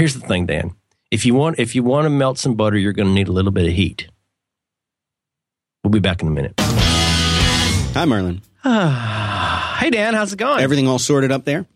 Here's 0.00 0.14
the 0.14 0.20
thing, 0.26 0.46
Dan. 0.46 0.74
If 1.10 1.26
you 1.26 1.34
want, 1.34 1.58
if 1.58 1.74
you 1.74 1.82
want 1.82 2.06
to 2.06 2.08
melt 2.08 2.38
some 2.38 2.54
butter, 2.54 2.78
you're 2.78 2.94
going 2.94 3.08
to 3.08 3.12
need 3.12 3.28
a 3.28 3.32
little 3.32 3.50
bit 3.50 3.66
of 3.66 3.74
heat. 3.74 4.08
We'll 5.84 5.90
be 5.90 5.98
back 5.98 6.22
in 6.22 6.28
a 6.28 6.30
minute. 6.30 6.54
Hi, 6.58 8.06
Merlin. 8.06 8.40
hey, 8.64 9.90
Dan. 9.90 10.14
How's 10.14 10.32
it 10.32 10.38
going? 10.38 10.62
Everything 10.62 10.88
all 10.88 10.98
sorted 10.98 11.30
up 11.30 11.44
there? 11.44 11.66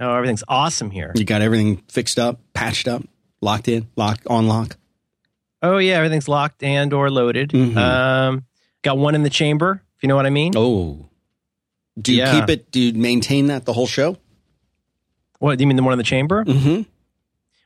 oh, 0.00 0.12
everything's 0.12 0.42
awesome 0.48 0.90
here. 0.90 1.12
You 1.14 1.24
got 1.24 1.40
everything 1.40 1.76
fixed 1.88 2.18
up, 2.18 2.40
patched 2.52 2.88
up, 2.88 3.04
locked 3.40 3.68
in, 3.68 3.86
locked 3.94 4.26
on 4.26 4.48
lock. 4.48 4.76
Oh 5.62 5.78
yeah, 5.78 5.98
everything's 5.98 6.26
locked 6.26 6.64
and 6.64 6.92
or 6.92 7.12
loaded. 7.12 7.50
Mhm. 7.50 7.76
Um, 7.76 8.44
got 8.82 8.98
one 8.98 9.14
in 9.14 9.22
the 9.22 9.30
chamber. 9.30 9.80
If 9.96 10.02
you 10.02 10.08
know 10.08 10.16
what 10.16 10.26
I 10.26 10.30
mean. 10.30 10.54
Oh, 10.56 11.08
do 11.96 12.12
you 12.12 12.18
Yeah. 12.22 12.40
keep 12.40 12.50
it? 12.50 12.72
Do 12.72 12.80
you 12.80 12.92
maintain 12.94 13.46
that 13.46 13.66
the 13.66 13.72
whole 13.72 13.86
show? 13.86 14.16
What 15.38 15.56
do 15.58 15.62
you 15.62 15.68
mean 15.68 15.76
the 15.76 15.84
one 15.84 15.92
in 15.92 15.98
the 15.98 16.02
chamber? 16.04 16.44
Mm-hmm. 16.44 16.82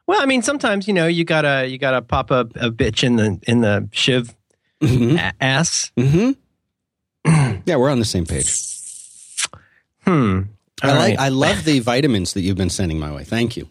Well, 0.07 0.21
I 0.23 0.27
mean 0.27 0.43
sometimes 0.43 0.87
you 0.87 0.95
know 0.95 1.07
you 1.07 1.25
gotta 1.25 1.67
you 1.69 1.79
gotta 1.79 2.03
pop 2.03 2.31
a, 2.31 2.41
a 2.57 2.71
bitch 2.71 3.03
in 3.05 3.17
the 3.17 3.39
in 3.47 3.61
the 3.61 3.89
shiv 3.93 4.35
Mm-hmm. 4.83 5.17
a- 5.17 5.33
ass. 5.41 5.91
Mm-hmm. 5.97 6.33
yeah, 7.67 7.77
we're 7.77 7.89
on 7.91 7.99
the 7.99 8.05
same 8.05 8.27
page. 8.27 8.53
Hmm. 10.05 10.43
I 10.83 10.91
All 10.91 10.95
like. 10.97 11.19
I 11.19 11.29
love 11.31 11.65
the 11.65 11.79
vitamins 11.81 12.35
that 12.35 12.43
you've 12.43 12.59
been 12.59 12.69
sending 12.71 12.99
my 12.99 13.11
way. 13.11 13.25
Thank 13.25 13.57
you. 13.57 13.69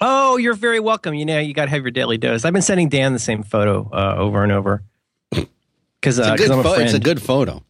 Oh, 0.00 0.36
you're 0.36 0.54
very 0.54 0.80
welcome. 0.80 1.14
You 1.14 1.24
know, 1.24 1.38
you 1.38 1.54
got 1.54 1.64
to 1.64 1.70
have 1.70 1.82
your 1.82 1.90
daily 1.90 2.18
dose. 2.18 2.44
I've 2.44 2.52
been 2.52 2.62
sending 2.62 2.88
Dan 2.90 3.12
the 3.14 3.18
same 3.18 3.42
photo 3.42 3.88
uh, 3.92 4.14
over 4.18 4.42
and 4.42 4.52
over 4.52 4.82
because 5.30 5.48
It's, 6.18 6.28
uh, 6.28 6.32
a, 6.34 6.36
good 6.36 6.50
I'm 6.50 6.58
a 6.58 6.62
friend. 6.62 6.82
it's 6.82 6.92
a 6.94 7.00
good 7.00 7.20
photo. 7.22 7.62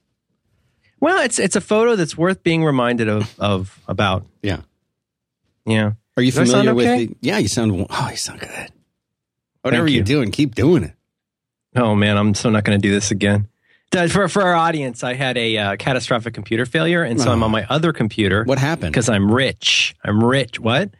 well, 1.01 1.23
it's 1.25 1.39
it's 1.39 1.55
a 1.57 1.61
photo 1.61 1.95
that's 1.97 2.17
worth 2.19 2.43
being 2.43 2.65
reminded 2.65 3.09
of 3.09 3.33
of 3.39 3.79
about. 3.89 4.27
Yeah. 4.43 4.63
Yeah. 5.65 5.93
Are 6.17 6.23
you 6.23 6.33
Do 6.33 6.41
I 6.41 6.45
sound 6.45 6.67
familiar 6.69 6.75
with? 6.75 6.87
okay? 6.87 7.07
The, 7.07 7.17
yeah, 7.21 7.39
you 7.39 7.49
sound. 7.49 7.87
Oh, 7.91 8.09
you 8.11 8.17
sound 8.17 8.41
good. 8.41 8.51
Whatever 9.63 9.85
Thank 9.87 9.95
you're 9.95 9.99
you. 9.99 10.03
doing, 10.03 10.31
keep 10.31 10.55
doing 10.55 10.85
it. 10.85 10.93
Oh 11.77 11.95
man, 11.95 12.17
I'm 12.17 12.35
so 12.35 12.51
not 12.51 12.65
going 12.65 12.81
to 12.81 12.83
do 12.87 12.93
this 12.93 13.11
again. 13.11 13.49
For 13.93 14.29
for 14.29 14.43
our 14.43 14.55
audience, 14.55 15.03
I 15.05 15.15
had 15.15 15.37
a 15.37 15.57
uh, 15.57 15.77
catastrophic 15.77 16.33
computer 16.35 16.65
failure, 16.67 17.03
and 17.03 17.21
so 17.21 17.31
I'm 17.33 17.43
Oh. 17.43 17.47
on 17.47 17.51
my 17.51 17.67
other 17.69 17.93
computer 17.93 18.45
What 18.45 18.59
happened? 18.59 18.93
because 18.93 19.09
I'm 19.09 19.31
rich. 19.31 19.95
I'm 20.05 20.23
rich. 20.23 20.61
What? 20.61 20.91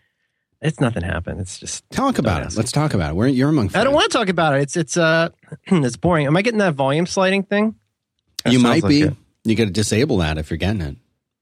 It's 0.61 0.79
nothing 0.81 1.03
happened. 1.03 1.41
It's 1.41 1.59
just 1.59 1.89
Talk 1.91 2.19
about 2.19 2.43
it. 2.45 2.55
Let's 2.57 2.71
talk 2.73 2.93
about 2.93 3.13
it. 3.13 3.15
We're, 3.17 3.29
you're 3.29 3.49
among. 3.49 3.71
I 3.75 3.83
don't 3.85 3.95
want 3.95 4.11
to 4.11 4.19
talk 4.19 4.29
about 4.29 4.55
it. 4.57 4.63
It's 4.63 4.77
it's 4.77 4.97
uh 4.97 5.31
it's 5.67 5.97
boring. 5.97 6.27
Am 6.27 6.37
I 6.37 6.43
getting 6.43 6.59
that 6.59 6.75
volume 6.75 7.07
sliding 7.07 7.45
thing? 7.45 7.77
That 8.45 8.53
You 8.53 8.59
might 8.59 8.83
like 8.83 8.91
be. 8.91 9.03
it. 9.03 9.15
You 9.45 9.55
got 9.55 9.65
to 9.65 9.71
disable 9.71 10.19
that 10.19 10.37
if 10.37 10.51
you're 10.51 10.59
getting 10.59 10.83
it. 10.83 10.97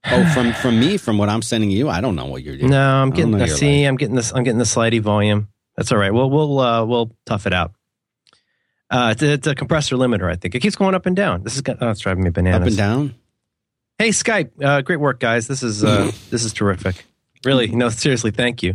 Oh, 0.06 0.24
from 0.32 0.52
from 0.52 0.78
me, 0.78 0.96
from 0.96 1.18
what 1.18 1.28
I'm 1.28 1.42
sending 1.42 1.70
you, 1.70 1.88
I 1.88 2.00
don't 2.00 2.14
know 2.14 2.26
what 2.26 2.42
you're 2.42 2.56
doing. 2.56 2.70
No, 2.70 3.02
I'm 3.02 3.10
getting. 3.10 3.34
I 3.40 3.46
see, 3.46 3.84
I'm 3.84 3.96
getting 3.96 4.14
this. 4.14 4.32
I'm 4.32 4.44
getting 4.44 4.58
the 4.58 4.64
slidey 4.64 5.00
volume. 5.00 5.48
That's 5.76 5.92
all 5.92 5.98
right. 5.98 6.12
We'll 6.12 6.30
we'll 6.30 6.58
uh, 6.60 6.84
we'll 6.84 7.16
tough 7.26 7.46
it 7.46 7.52
out. 7.52 7.72
Uh, 8.90 9.10
it's, 9.12 9.22
a, 9.22 9.32
it's 9.32 9.46
a 9.46 9.54
compressor 9.54 9.96
limiter. 9.96 10.30
I 10.30 10.36
think 10.36 10.54
it 10.54 10.60
keeps 10.60 10.76
going 10.76 10.94
up 10.94 11.04
and 11.04 11.14
down. 11.14 11.42
This 11.42 11.56
is 11.56 11.62
oh, 11.80 11.90
it's 11.90 12.00
driving 12.00 12.24
me 12.24 12.30
bananas. 12.30 12.60
Up 12.62 12.66
and 12.68 12.76
down. 12.76 13.14
Hey 13.98 14.10
Skype, 14.10 14.62
uh, 14.62 14.80
great 14.82 15.00
work, 15.00 15.18
guys. 15.20 15.48
This 15.48 15.62
is 15.62 15.84
uh, 15.84 16.10
this 16.30 16.44
is 16.44 16.52
terrific. 16.52 17.04
Really, 17.44 17.68
no, 17.68 17.88
seriously, 17.88 18.30
thank 18.30 18.62
you. 18.62 18.72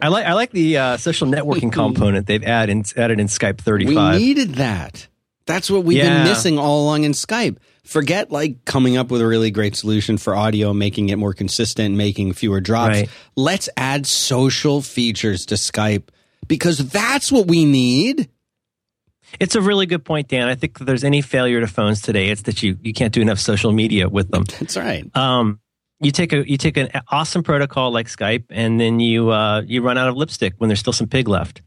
I 0.00 0.08
like 0.08 0.26
I 0.26 0.34
like 0.34 0.50
the 0.52 0.78
uh, 0.78 0.96
social 0.96 1.26
networking 1.26 1.72
component 1.72 2.26
they've 2.26 2.44
added 2.44 2.72
in, 2.72 2.84
added 2.96 3.20
in 3.20 3.26
Skype 3.26 3.58
We 3.58 3.84
35. 3.86 4.20
needed 4.20 4.54
that. 4.56 5.08
That's 5.46 5.70
what 5.70 5.84
we've 5.84 6.02
been 6.02 6.24
missing 6.24 6.58
all 6.58 6.82
along 6.84 7.04
in 7.04 7.12
Skype. 7.12 7.56
Forget 7.88 8.30
like 8.30 8.66
coming 8.66 8.98
up 8.98 9.10
with 9.10 9.22
a 9.22 9.26
really 9.26 9.50
great 9.50 9.74
solution 9.74 10.18
for 10.18 10.36
audio, 10.36 10.74
making 10.74 11.08
it 11.08 11.16
more 11.16 11.32
consistent, 11.32 11.96
making 11.96 12.34
fewer 12.34 12.60
drops. 12.60 12.90
Right. 12.90 13.08
Let's 13.34 13.70
add 13.78 14.06
social 14.06 14.82
features 14.82 15.46
to 15.46 15.54
Skype 15.54 16.10
because 16.46 16.76
that's 16.90 17.32
what 17.32 17.46
we 17.46 17.64
need. 17.64 18.28
It's 19.40 19.54
a 19.54 19.62
really 19.62 19.86
good 19.86 20.04
point, 20.04 20.28
Dan. 20.28 20.48
I 20.48 20.54
think 20.54 20.78
if 20.78 20.86
there's 20.86 21.02
any 21.02 21.22
failure 21.22 21.60
to 21.60 21.66
phones 21.66 22.02
today, 22.02 22.28
it's 22.28 22.42
that 22.42 22.62
you 22.62 22.76
you 22.82 22.92
can't 22.92 23.14
do 23.14 23.22
enough 23.22 23.38
social 23.38 23.72
media 23.72 24.06
with 24.06 24.30
them. 24.30 24.44
That's 24.58 24.76
right. 24.76 25.04
Um, 25.16 25.58
you 25.98 26.10
take 26.10 26.34
a 26.34 26.46
you 26.46 26.58
take 26.58 26.76
an 26.76 26.90
awesome 27.10 27.42
protocol 27.42 27.90
like 27.90 28.08
Skype, 28.08 28.44
and 28.50 28.78
then 28.78 29.00
you 29.00 29.30
uh, 29.30 29.62
you 29.62 29.80
run 29.80 29.96
out 29.96 30.08
of 30.08 30.14
lipstick 30.14 30.52
when 30.58 30.68
there's 30.68 30.80
still 30.80 30.92
some 30.92 31.08
pig 31.08 31.26
left. 31.26 31.62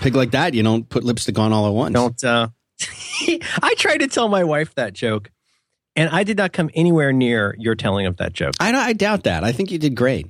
Pig 0.00 0.14
like 0.14 0.30
that, 0.30 0.54
you 0.54 0.62
don't 0.62 0.88
put 0.88 1.02
lipstick 1.02 1.40
on 1.40 1.52
all 1.52 1.66
at 1.66 1.72
once. 1.72 1.92
Don't. 1.92 2.22
Uh, 2.22 2.50
I 3.62 3.74
tried 3.78 3.98
to 3.98 4.08
tell 4.08 4.28
my 4.28 4.44
wife 4.44 4.74
that 4.74 4.92
joke, 4.92 5.30
and 5.96 6.08
I 6.10 6.24
did 6.24 6.36
not 6.36 6.52
come 6.52 6.70
anywhere 6.74 7.12
near 7.12 7.54
your 7.58 7.74
telling 7.74 8.06
of 8.06 8.16
that 8.18 8.32
joke. 8.32 8.54
I, 8.60 8.72
I 8.74 8.92
doubt 8.92 9.24
that. 9.24 9.44
I 9.44 9.52
think 9.52 9.70
you 9.70 9.78
did 9.78 9.94
great. 9.94 10.26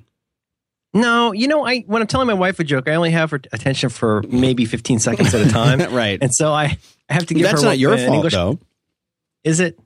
No, 0.94 1.32
you 1.32 1.48
know, 1.48 1.66
I 1.66 1.80
when 1.86 2.02
I'm 2.02 2.08
telling 2.08 2.26
my 2.26 2.34
wife 2.34 2.58
a 2.60 2.64
joke, 2.64 2.86
I 2.88 2.94
only 2.96 3.12
have 3.12 3.30
her 3.30 3.40
attention 3.52 3.88
for 3.88 4.22
maybe 4.28 4.66
15 4.66 4.98
seconds 4.98 5.32
at 5.34 5.46
a 5.46 5.50
time, 5.50 5.80
right. 5.94 6.18
and 6.20 6.34
so 6.34 6.52
I, 6.52 6.76
I 7.08 7.14
have 7.14 7.26
to 7.26 7.34
give 7.34 7.44
That's 7.44 7.62
her. 7.62 7.68
not 7.68 7.78
your 7.78 7.96
fault, 7.96 8.10
English- 8.16 8.34
though. 8.34 8.58
Is 9.42 9.58
it? 9.60 9.78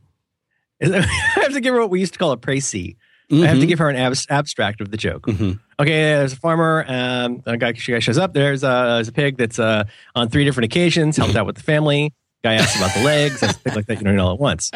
Is 0.81 0.91
it 0.95 1.05
I 1.05 1.41
have 1.43 1.53
to 1.53 1.61
give 1.61 1.75
her 1.75 1.81
what 1.81 1.91
we 1.91 2.01
used 2.01 2.13
to 2.15 2.19
call 2.19 2.33
a 2.33 2.37
précis. 2.37 2.97
I 3.33 3.47
have 3.47 3.59
to 3.59 3.67
give 3.67 3.81
her 3.81 3.89
an 3.89 3.97
abs- 3.97 4.27
abstract 4.31 4.81
of 4.81 4.91
the 4.93 4.97
joke. 4.97 5.27
Mhm. 5.27 5.59
Okay, 5.81 5.91
there's 6.15 6.33
a 6.33 6.37
farmer. 6.37 6.85
Um, 6.87 7.43
a 7.45 7.57
guy, 7.57 7.73
guy 7.73 7.99
shows 7.99 8.19
up. 8.19 8.33
There's 8.35 8.63
a, 8.63 8.67
there's 8.97 9.09
a 9.09 9.13
pig 9.13 9.37
that's 9.37 9.59
uh, 9.59 9.85
on 10.15 10.29
three 10.29 10.45
different 10.45 10.67
occasions 10.67 11.17
helped 11.17 11.35
out 11.35 11.45
with 11.45 11.57
the 11.57 11.63
family. 11.63 12.15
Guy 12.47 12.55
asks 12.55 12.77
about 12.77 12.95
the 12.95 13.03
legs, 13.03 13.43
and 13.43 13.57
things 13.57 13.75
like 13.75 13.87
that. 13.87 13.99
You 13.99 14.05
don't 14.05 14.15
know 14.15 14.27
all 14.29 14.35
at 14.35 14.39
once. 14.39 14.71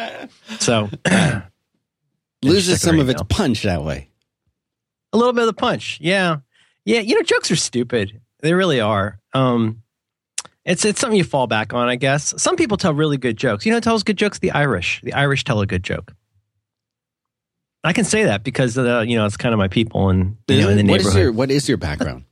So 0.59 0.89
Loses 2.43 2.81
some 2.81 2.99
of 2.99 3.07
its 3.09 3.21
punch 3.29 3.63
that 3.63 3.83
way. 3.83 4.09
a 5.13 5.17
little 5.17 5.31
bit 5.31 5.41
of 5.41 5.47
the 5.47 5.53
punch. 5.53 5.99
Yeah, 6.01 6.37
yeah. 6.85 6.99
You 6.99 7.15
know, 7.15 7.21
jokes 7.21 7.49
are 7.51 7.55
stupid. 7.55 8.19
They 8.41 8.53
really 8.53 8.81
are. 8.81 9.19
Um, 9.33 9.83
it's 10.65 10.83
it's 10.83 10.99
something 10.99 11.17
you 11.17 11.23
fall 11.23 11.47
back 11.47 11.73
on, 11.73 11.87
I 11.87 11.95
guess. 11.95 12.33
Some 12.41 12.55
people 12.57 12.75
tell 12.77 12.93
really 12.93 13.17
good 13.17 13.37
jokes. 13.37 13.65
You 13.65 13.71
know, 13.71 13.77
who 13.77 13.81
tells 13.81 14.03
good 14.03 14.17
jokes. 14.17 14.39
The 14.39 14.51
Irish. 14.51 14.99
The 15.03 15.13
Irish 15.13 15.43
tell 15.43 15.61
a 15.61 15.65
good 15.65 15.83
joke. 15.83 16.13
I 17.83 17.93
can 17.93 18.03
say 18.05 18.25
that 18.25 18.43
because 18.43 18.77
uh, 18.77 19.05
you 19.07 19.15
know 19.15 19.25
it's 19.25 19.37
kind 19.37 19.53
of 19.53 19.59
my 19.59 19.67
people 19.69 20.09
and 20.09 20.35
you 20.47 20.61
know 20.61 20.69
in 20.69 20.77
the 20.77 20.83
What 20.91 20.99
is 20.99 21.05
neighborhood. 21.05 21.21
your 21.23 21.31
What 21.31 21.51
is 21.51 21.69
your 21.69 21.77
background? 21.77 22.25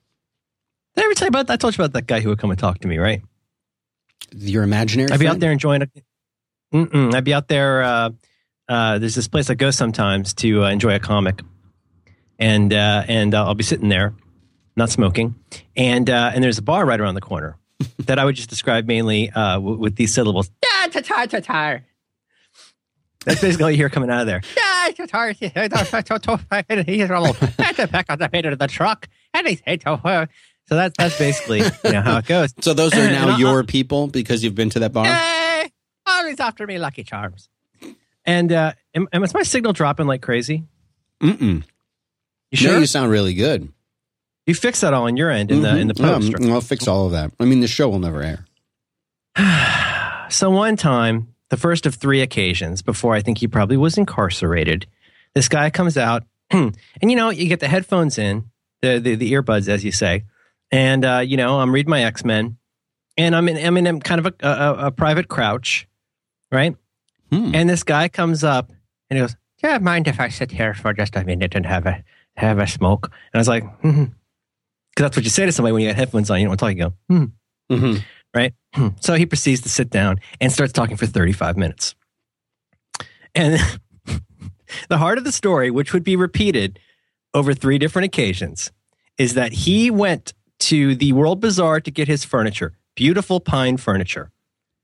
Did 0.96 1.04
I 1.04 1.06
ever 1.06 1.14
tell 1.14 1.26
you 1.28 1.30
about 1.30 1.48
that? 1.48 1.54
I 1.54 1.58
told 1.58 1.78
you 1.78 1.84
about 1.84 1.94
that 1.94 2.08
guy 2.08 2.20
who 2.20 2.30
would 2.30 2.40
come 2.40 2.50
and 2.50 2.60
talk 2.60 2.80
to 2.80 2.88
me, 2.88 2.98
right? 2.98 3.22
Your 4.35 4.63
imaginary. 4.63 5.12
I'd 5.12 5.19
be 5.19 5.28
out 5.28 5.40
there 5.40 5.51
enjoying 5.51 5.84
a. 5.84 5.88
Mm-mm, 6.73 7.13
I'd 7.13 7.23
be 7.23 7.34
out 7.34 7.47
there. 7.47 7.84
Uh, 7.84 8.09
uh, 8.67 9.00
there's 9.00 9.16
this 9.16 9.28
place 9.28 9.50
I 9.50 9.56
go 9.56 9.72
sometimes 9.72 10.34
to 10.35 10.63
uh, 10.66 10.69
enjoy 10.69 10.95
a 10.95 11.00
comic, 11.00 11.41
and 12.38 12.72
uh, 12.73 13.03
and 13.07 13.34
uh, 13.34 13.45
I'll 13.45 13.56
be 13.56 13.63
sitting 13.63 13.90
there, 13.90 14.13
not 14.75 14.90
smoking, 14.90 15.35
and 15.75 16.09
uh, 16.09 16.31
and 16.34 16.44
there's 16.44 16.59
a 16.59 16.62
bar 16.63 16.85
right 16.85 17.00
around 17.00 17.16
the 17.16 17.22
corner 17.22 17.57
that 18.00 18.19
I 18.19 18.25
would 18.25 18.35
just 18.35 18.50
describe 18.50 18.85
mainly 18.88 19.31
uh, 19.31 19.56
w- 19.56 19.78
with 19.78 19.95
these 19.95 20.13
syllables. 20.13 20.51
That's 23.25 23.41
basically 23.41 23.63
all 23.63 23.72
you 23.72 23.78
hear 23.78 23.90
coming 23.90 24.09
out 24.09 24.22
of 24.22 24.28
there. 24.28 24.41
Back 27.91 28.06
of 28.09 28.19
the 28.19 28.29
head 28.31 28.46
of 28.46 28.57
the 28.59 28.67
truck, 28.67 29.07
and 29.34 29.47
he's 29.47 29.61
so 30.69 30.75
that's 30.75 30.96
that's 30.97 31.18
basically 31.18 31.59
you 31.84 31.91
know 31.91 32.02
how 32.02 32.18
it 32.19 32.25
goes. 32.25 32.53
So 32.62 32.74
those 32.74 32.94
are 32.94 33.09
now 33.12 33.38
your 33.38 33.63
people 33.63 34.07
because 34.07 34.44
you've 34.44 34.56
been 34.56 34.69
to 34.72 34.80
that 34.80 34.94
bar. 34.94 35.06
Hey, 35.06 35.72
always 36.06 36.40
after 36.40 36.66
me, 36.68 36.78
Lucky 36.78 37.03
Charms. 37.03 37.50
And 38.25 38.52
uh, 38.52 38.74
am, 38.94 39.08
am 39.12 39.24
is 39.24 39.34
my 39.34 39.44
signal 39.44 39.74
dropping 39.74 40.06
like 40.08 40.22
crazy? 40.22 40.63
Mm-mm. 41.22 41.63
You 42.52 42.58
sure? 42.58 42.74
No, 42.74 42.79
you, 42.79 42.85
sound 42.85 43.12
really 43.12 43.34
good. 43.34 43.68
You 44.46 44.53
fix 44.56 44.81
that 44.81 44.94
all 44.94 45.06
on 45.06 45.18
your 45.18 45.29
end 45.29 45.52
in 45.52 45.62
the 45.62 45.78
in 45.78 45.88
the 45.88 45.94
Mhm. 45.96 46.00
Yeah, 46.06 46.13
post. 46.13 46.31
mm, 46.34 46.52
I'll 46.52 46.62
fix 46.62 46.88
all 46.88 47.06
of 47.08 47.12
that. 47.13 47.31
I 47.40 47.46
mean, 47.46 47.59
the 47.62 47.68
show 47.68 47.90
will 47.90 48.00
never 48.00 48.22
air. 48.24 48.46
so 50.29 50.50
one 50.50 50.75
time, 50.75 51.34
the 51.50 51.58
first 51.58 51.85
of 51.85 51.96
three 51.96 52.22
occasions 52.22 52.81
before 52.81 53.16
I 53.16 53.22
think 53.22 53.40
he 53.40 53.47
probably 53.47 53.78
was 53.78 53.97
incarcerated, 53.97 54.85
this 55.34 55.47
guy 55.50 55.69
comes 55.69 55.97
out, 55.97 56.24
and 56.52 56.75
you 57.02 57.16
know 57.16 57.29
you 57.29 57.47
get 57.47 57.59
the 57.59 57.68
headphones 57.68 58.18
in, 58.18 58.46
the 58.81 59.00
the, 59.00 59.16
the 59.16 59.34
earbuds 59.34 59.68
as 59.68 59.84
you 59.84 59.91
say, 59.91 60.24
and 60.72 61.06
uh, 61.06 61.20
you 61.26 61.38
know 61.38 61.59
I'm 61.59 61.73
reading 61.73 61.90
my 61.90 62.03
X 62.03 62.23
Men, 62.26 62.58
and 63.17 63.35
I'm 63.35 63.47
in 63.47 63.58
I'm 63.66 63.78
in 63.78 63.88
a 63.88 63.99
kind 63.99 64.26
of 64.26 64.34
a, 64.41 64.47
a, 64.47 64.88
a 64.88 64.91
private 64.91 65.28
crouch, 65.28 65.88
right? 66.52 66.76
Hmm. 67.32 67.53
And 67.53 67.70
this 67.70 67.84
guy 67.84 68.08
comes 68.09 68.44
up 68.44 68.72
and 69.09 69.17
he 69.17 69.22
goes, 69.23 69.35
"Do 69.61 69.70
you 69.72 69.79
mind 69.79 70.08
if 70.08 70.20
I 70.20 70.29
sit 70.29 70.52
here 70.52 70.73
for 70.73 70.94
just 70.94 71.16
a 71.16 71.23
minute 71.23 71.53
and 71.55 71.66
have 71.66 71.85
a 71.85 72.03
have 72.38 72.59
a 72.59 72.67
smoke?" 72.67 73.05
And 73.34 73.35
I 73.35 73.38
was 73.40 73.47
like, 73.47 73.64
because 73.82 74.08
that's 74.97 75.16
what 75.16 75.23
you 75.23 75.29
say 75.29 75.46
to 75.46 75.52
somebody 75.52 75.73
when 75.73 75.82
you 75.84 75.90
got 75.90 75.96
headphones 75.96 76.29
on. 76.29 76.40
You 76.40 76.46
don't 76.46 76.52
want 76.52 76.59
to 76.59 76.66
talk. 76.66 76.76
You 76.76 76.84
go, 76.84 76.94
"Hmm." 77.08 77.26
Mhm. 77.72 78.03
right? 78.34 78.53
So 79.02 79.16
he 79.16 79.26
proceeds 79.26 79.61
to 79.61 79.70
sit 79.70 79.90
down 79.90 80.20
and 80.41 80.52
starts 80.52 80.73
talking 80.73 80.96
for 80.97 81.05
35 81.08 81.58
minutes. 81.58 81.96
And 83.35 83.59
the 84.90 84.97
heart 84.97 85.17
of 85.17 85.23
the 85.23 85.32
story, 85.32 85.70
which 85.72 85.94
would 85.94 86.03
be 86.03 86.16
repeated 86.16 86.79
over 87.34 87.53
three 87.53 87.78
different 87.78 88.05
occasions, 88.05 88.72
is 89.17 89.34
that 89.35 89.52
he 89.52 89.91
went 89.91 90.34
to 90.59 90.96
the 90.96 91.14
World 91.14 91.40
Bazaar 91.40 91.79
to 91.82 91.91
get 91.91 92.08
his 92.08 92.23
furniture, 92.23 92.73
beautiful 92.96 93.40
pine 93.40 93.78
furniture. 93.78 94.32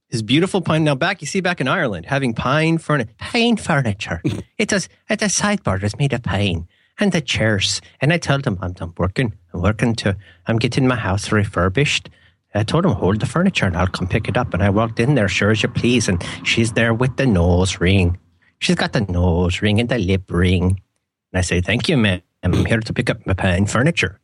His 0.10 0.22
beautiful 0.22 0.62
pine. 0.62 0.84
Now, 0.84 0.96
back 0.96 1.22
you 1.22 1.28
see 1.28 1.42
back 1.42 1.60
in 1.60 1.68
Ireland, 1.68 2.06
having 2.06 2.34
pine 2.34 2.78
furniture, 2.78 3.12
pine 3.18 3.58
furniture. 3.58 4.22
it's 4.58 4.72
a 4.72 4.82
it's 5.10 5.24
a 5.24 5.30
sideboard. 5.30 5.84
It's 5.84 5.98
made 5.98 6.14
of 6.14 6.24
pine, 6.24 6.68
and 7.00 7.12
the 7.12 7.22
chairs. 7.22 7.82
And 8.02 8.14
I 8.14 8.18
told 8.18 8.46
him, 8.46 8.58
I'm, 8.62 8.74
I'm 8.80 8.94
working, 8.98 9.34
I'm 9.54 9.62
working 9.62 9.96
to, 9.96 10.16
I'm 10.48 10.58
getting 10.58 10.88
my 10.88 10.96
house 10.96 11.32
refurbished. 11.32 12.10
I 12.54 12.64
told 12.64 12.86
him, 12.86 12.92
hold 12.92 13.20
the 13.20 13.26
furniture 13.26 13.66
and 13.66 13.76
I'll 13.76 13.88
come 13.88 14.08
pick 14.08 14.30
it 14.30 14.38
up. 14.38 14.54
And 14.54 14.64
I 14.64 14.70
walked 14.70 15.00
in 15.00 15.16
there, 15.16 15.28
sure 15.28 15.52
as 15.52 15.62
you 15.62 15.68
please. 15.68 16.08
And 16.08 16.24
she's 16.44 16.72
there 16.72 16.94
with 16.94 17.18
the 17.18 17.26
nose 17.26 17.82
ring. 17.82 18.18
She's 18.60 18.76
got 18.76 18.94
the 18.94 19.02
nose 19.02 19.62
ring 19.62 19.80
and 19.82 19.90
the 19.90 20.00
lip 20.00 20.32
ring. 20.32 20.64
And 20.64 21.40
I 21.40 21.42
say, 21.42 21.60
thank 21.60 21.90
you, 21.90 21.98
ma'am. 21.98 22.22
I'm 22.44 22.66
here 22.66 22.80
to 22.80 22.94
pick 22.94 23.10
up 23.10 23.26
my 23.28 23.34
pine 23.34 23.66
furniture. 23.66 24.22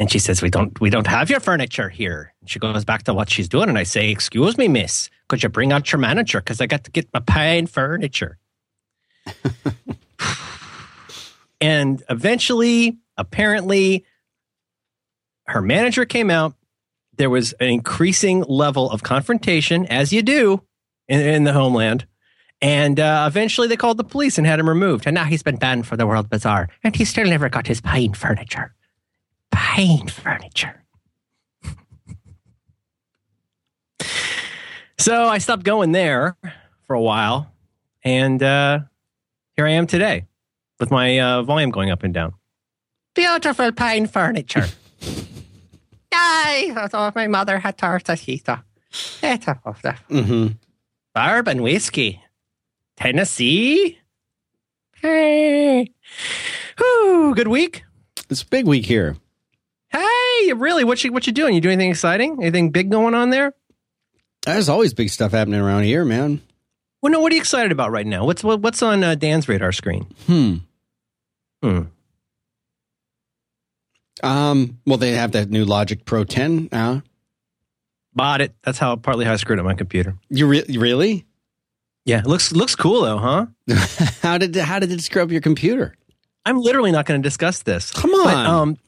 And 0.00 0.10
she 0.10 0.18
says, 0.18 0.40
"We 0.40 0.48
don't, 0.48 0.80
we 0.80 0.88
don't 0.88 1.06
have 1.06 1.28
your 1.28 1.40
furniture 1.40 1.90
here." 1.90 2.32
And 2.40 2.48
she 2.48 2.58
goes 2.58 2.86
back 2.86 3.02
to 3.02 3.12
what 3.12 3.28
she's 3.28 3.50
doing, 3.50 3.68
and 3.68 3.76
I 3.76 3.82
say, 3.82 4.10
"Excuse 4.10 4.56
me, 4.56 4.66
miss, 4.66 5.10
could 5.28 5.42
you 5.42 5.50
bring 5.50 5.72
out 5.72 5.92
your 5.92 5.98
manager? 5.98 6.40
Because 6.40 6.58
I 6.62 6.66
got 6.66 6.84
to 6.84 6.90
get 6.90 7.06
my 7.12 7.20
pine 7.20 7.66
furniture." 7.66 8.38
and 11.60 12.02
eventually, 12.08 12.96
apparently, 13.18 14.06
her 15.46 15.60
manager 15.60 16.06
came 16.06 16.30
out. 16.30 16.54
There 17.18 17.28
was 17.28 17.52
an 17.60 17.68
increasing 17.68 18.40
level 18.48 18.90
of 18.90 19.02
confrontation, 19.02 19.84
as 19.86 20.14
you 20.14 20.22
do 20.22 20.62
in, 21.08 21.20
in 21.20 21.44
the 21.44 21.52
homeland. 21.52 22.06
And 22.62 22.98
uh, 22.98 23.26
eventually, 23.28 23.68
they 23.68 23.76
called 23.76 23.98
the 23.98 24.04
police 24.04 24.38
and 24.38 24.46
had 24.46 24.58
him 24.60 24.68
removed. 24.68 25.06
And 25.06 25.14
now 25.14 25.24
he's 25.24 25.42
been 25.42 25.56
banned 25.56 25.86
for 25.86 25.98
the 25.98 26.06
World 26.06 26.30
Bazaar, 26.30 26.70
and 26.82 26.96
he 26.96 27.04
still 27.04 27.26
never 27.26 27.50
got 27.50 27.66
his 27.66 27.82
pine 27.82 28.14
furniture 28.14 28.74
pine 29.50 30.08
furniture. 30.08 30.82
so 34.98 35.24
I 35.24 35.38
stopped 35.38 35.64
going 35.64 35.92
there 35.92 36.36
for 36.86 36.94
a 36.94 37.00
while, 37.00 37.52
and 38.04 38.42
uh, 38.42 38.80
here 39.56 39.66
I 39.66 39.70
am 39.70 39.86
today 39.86 40.26
with 40.78 40.90
my 40.90 41.18
uh, 41.18 41.42
volume 41.42 41.70
going 41.70 41.90
up 41.90 42.02
and 42.02 42.12
down. 42.14 42.34
Beautiful 43.14 43.72
pine 43.72 44.06
furniture. 44.06 44.66
Yay! 46.12 46.72
I 46.76 46.88
thought 46.90 47.14
my 47.14 47.28
mother 47.28 47.58
had 47.58 47.78
tortilla. 47.78 48.64
Mm-hmm. 50.08 50.54
Bourbon 51.14 51.62
whiskey. 51.62 52.20
Tennessee. 52.96 53.98
Hey. 55.00 55.90
Whew, 56.78 57.34
good 57.34 57.48
week. 57.48 57.84
It's 58.28 58.42
a 58.42 58.46
big 58.46 58.66
week 58.66 58.86
here. 58.86 59.16
Hey, 60.50 60.54
really? 60.54 60.82
What 60.82 61.04
you 61.04 61.12
what 61.12 61.28
you 61.28 61.32
doing? 61.32 61.54
You 61.54 61.60
doing 61.60 61.74
anything 61.74 61.92
exciting? 61.92 62.38
Anything 62.40 62.70
big 62.70 62.90
going 62.90 63.14
on 63.14 63.30
there? 63.30 63.54
There's 64.42 64.68
always 64.68 64.92
big 64.92 65.08
stuff 65.10 65.30
happening 65.30 65.60
around 65.60 65.84
here, 65.84 66.04
man. 66.04 66.42
Well, 67.00 67.12
no. 67.12 67.20
What 67.20 67.30
are 67.30 67.36
you 67.36 67.40
excited 67.40 67.70
about 67.70 67.92
right 67.92 68.04
now? 68.04 68.24
What's 68.24 68.42
what, 68.42 68.58
what's 68.58 68.82
on 68.82 69.04
uh, 69.04 69.14
Dan's 69.14 69.48
radar 69.48 69.70
screen? 69.70 70.08
Hmm. 70.26 70.56
Hmm. 71.62 71.82
Um. 74.24 74.80
Well, 74.84 74.98
they 74.98 75.12
have 75.12 75.30
that 75.32 75.50
new 75.50 75.64
Logic 75.64 76.04
Pro 76.04 76.24
10 76.24 76.70
now. 76.72 77.04
Bought 78.12 78.40
it. 78.40 78.52
That's 78.64 78.78
how 78.78 78.96
partly 78.96 79.26
how 79.26 79.34
I 79.34 79.36
screwed 79.36 79.60
up 79.60 79.64
my 79.64 79.74
computer. 79.74 80.16
You 80.30 80.48
re- 80.48 80.64
really? 80.68 81.26
Yeah, 82.04 82.22
looks 82.24 82.50
looks 82.50 82.74
cool 82.74 83.02
though, 83.02 83.18
huh? 83.18 83.46
how 84.20 84.36
did 84.36 84.56
how 84.56 84.80
did 84.80 84.90
it 84.90 85.00
screw 85.00 85.22
up 85.22 85.30
your 85.30 85.42
computer? 85.42 85.94
I'm 86.44 86.60
literally 86.60 86.90
not 86.90 87.06
going 87.06 87.22
to 87.22 87.24
discuss 87.24 87.62
this. 87.62 87.92
Come 87.92 88.10
on. 88.10 88.24
But, 88.24 88.46
um, 88.46 88.78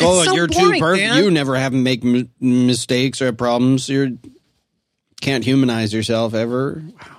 oh, 0.00 0.24
so 0.24 0.32
you're 0.34 0.48
boring, 0.48 0.74
too 0.74 0.80
perfect. 0.80 1.06
Dan. 1.08 1.24
You 1.24 1.30
never 1.30 1.56
have 1.56 1.72
to 1.72 1.78
make 1.78 2.04
m- 2.04 2.30
mistakes 2.40 3.20
or 3.22 3.32
problems. 3.32 3.88
You 3.88 4.18
can't 5.20 5.44
humanize 5.44 5.92
yourself 5.94 6.34
ever. 6.34 6.82
Wow. 7.00 7.16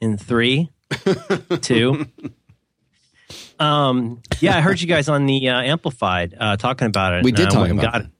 in 0.00 0.16
three, 0.18 0.70
two. 1.60 2.06
Um, 3.58 4.22
yeah, 4.40 4.56
I 4.56 4.60
heard 4.60 4.80
you 4.80 4.86
guys 4.86 5.08
on 5.08 5.26
the 5.26 5.48
uh, 5.48 5.60
Amplified 5.60 6.34
uh, 6.38 6.56
talking 6.56 6.86
about 6.86 7.14
it. 7.14 7.24
We 7.24 7.32
did 7.32 7.48
and 7.48 7.56
I 7.58 7.60
talk 7.60 7.70
about 7.70 7.82
got 7.92 8.00
it. 8.02 8.04
it. 8.04 8.10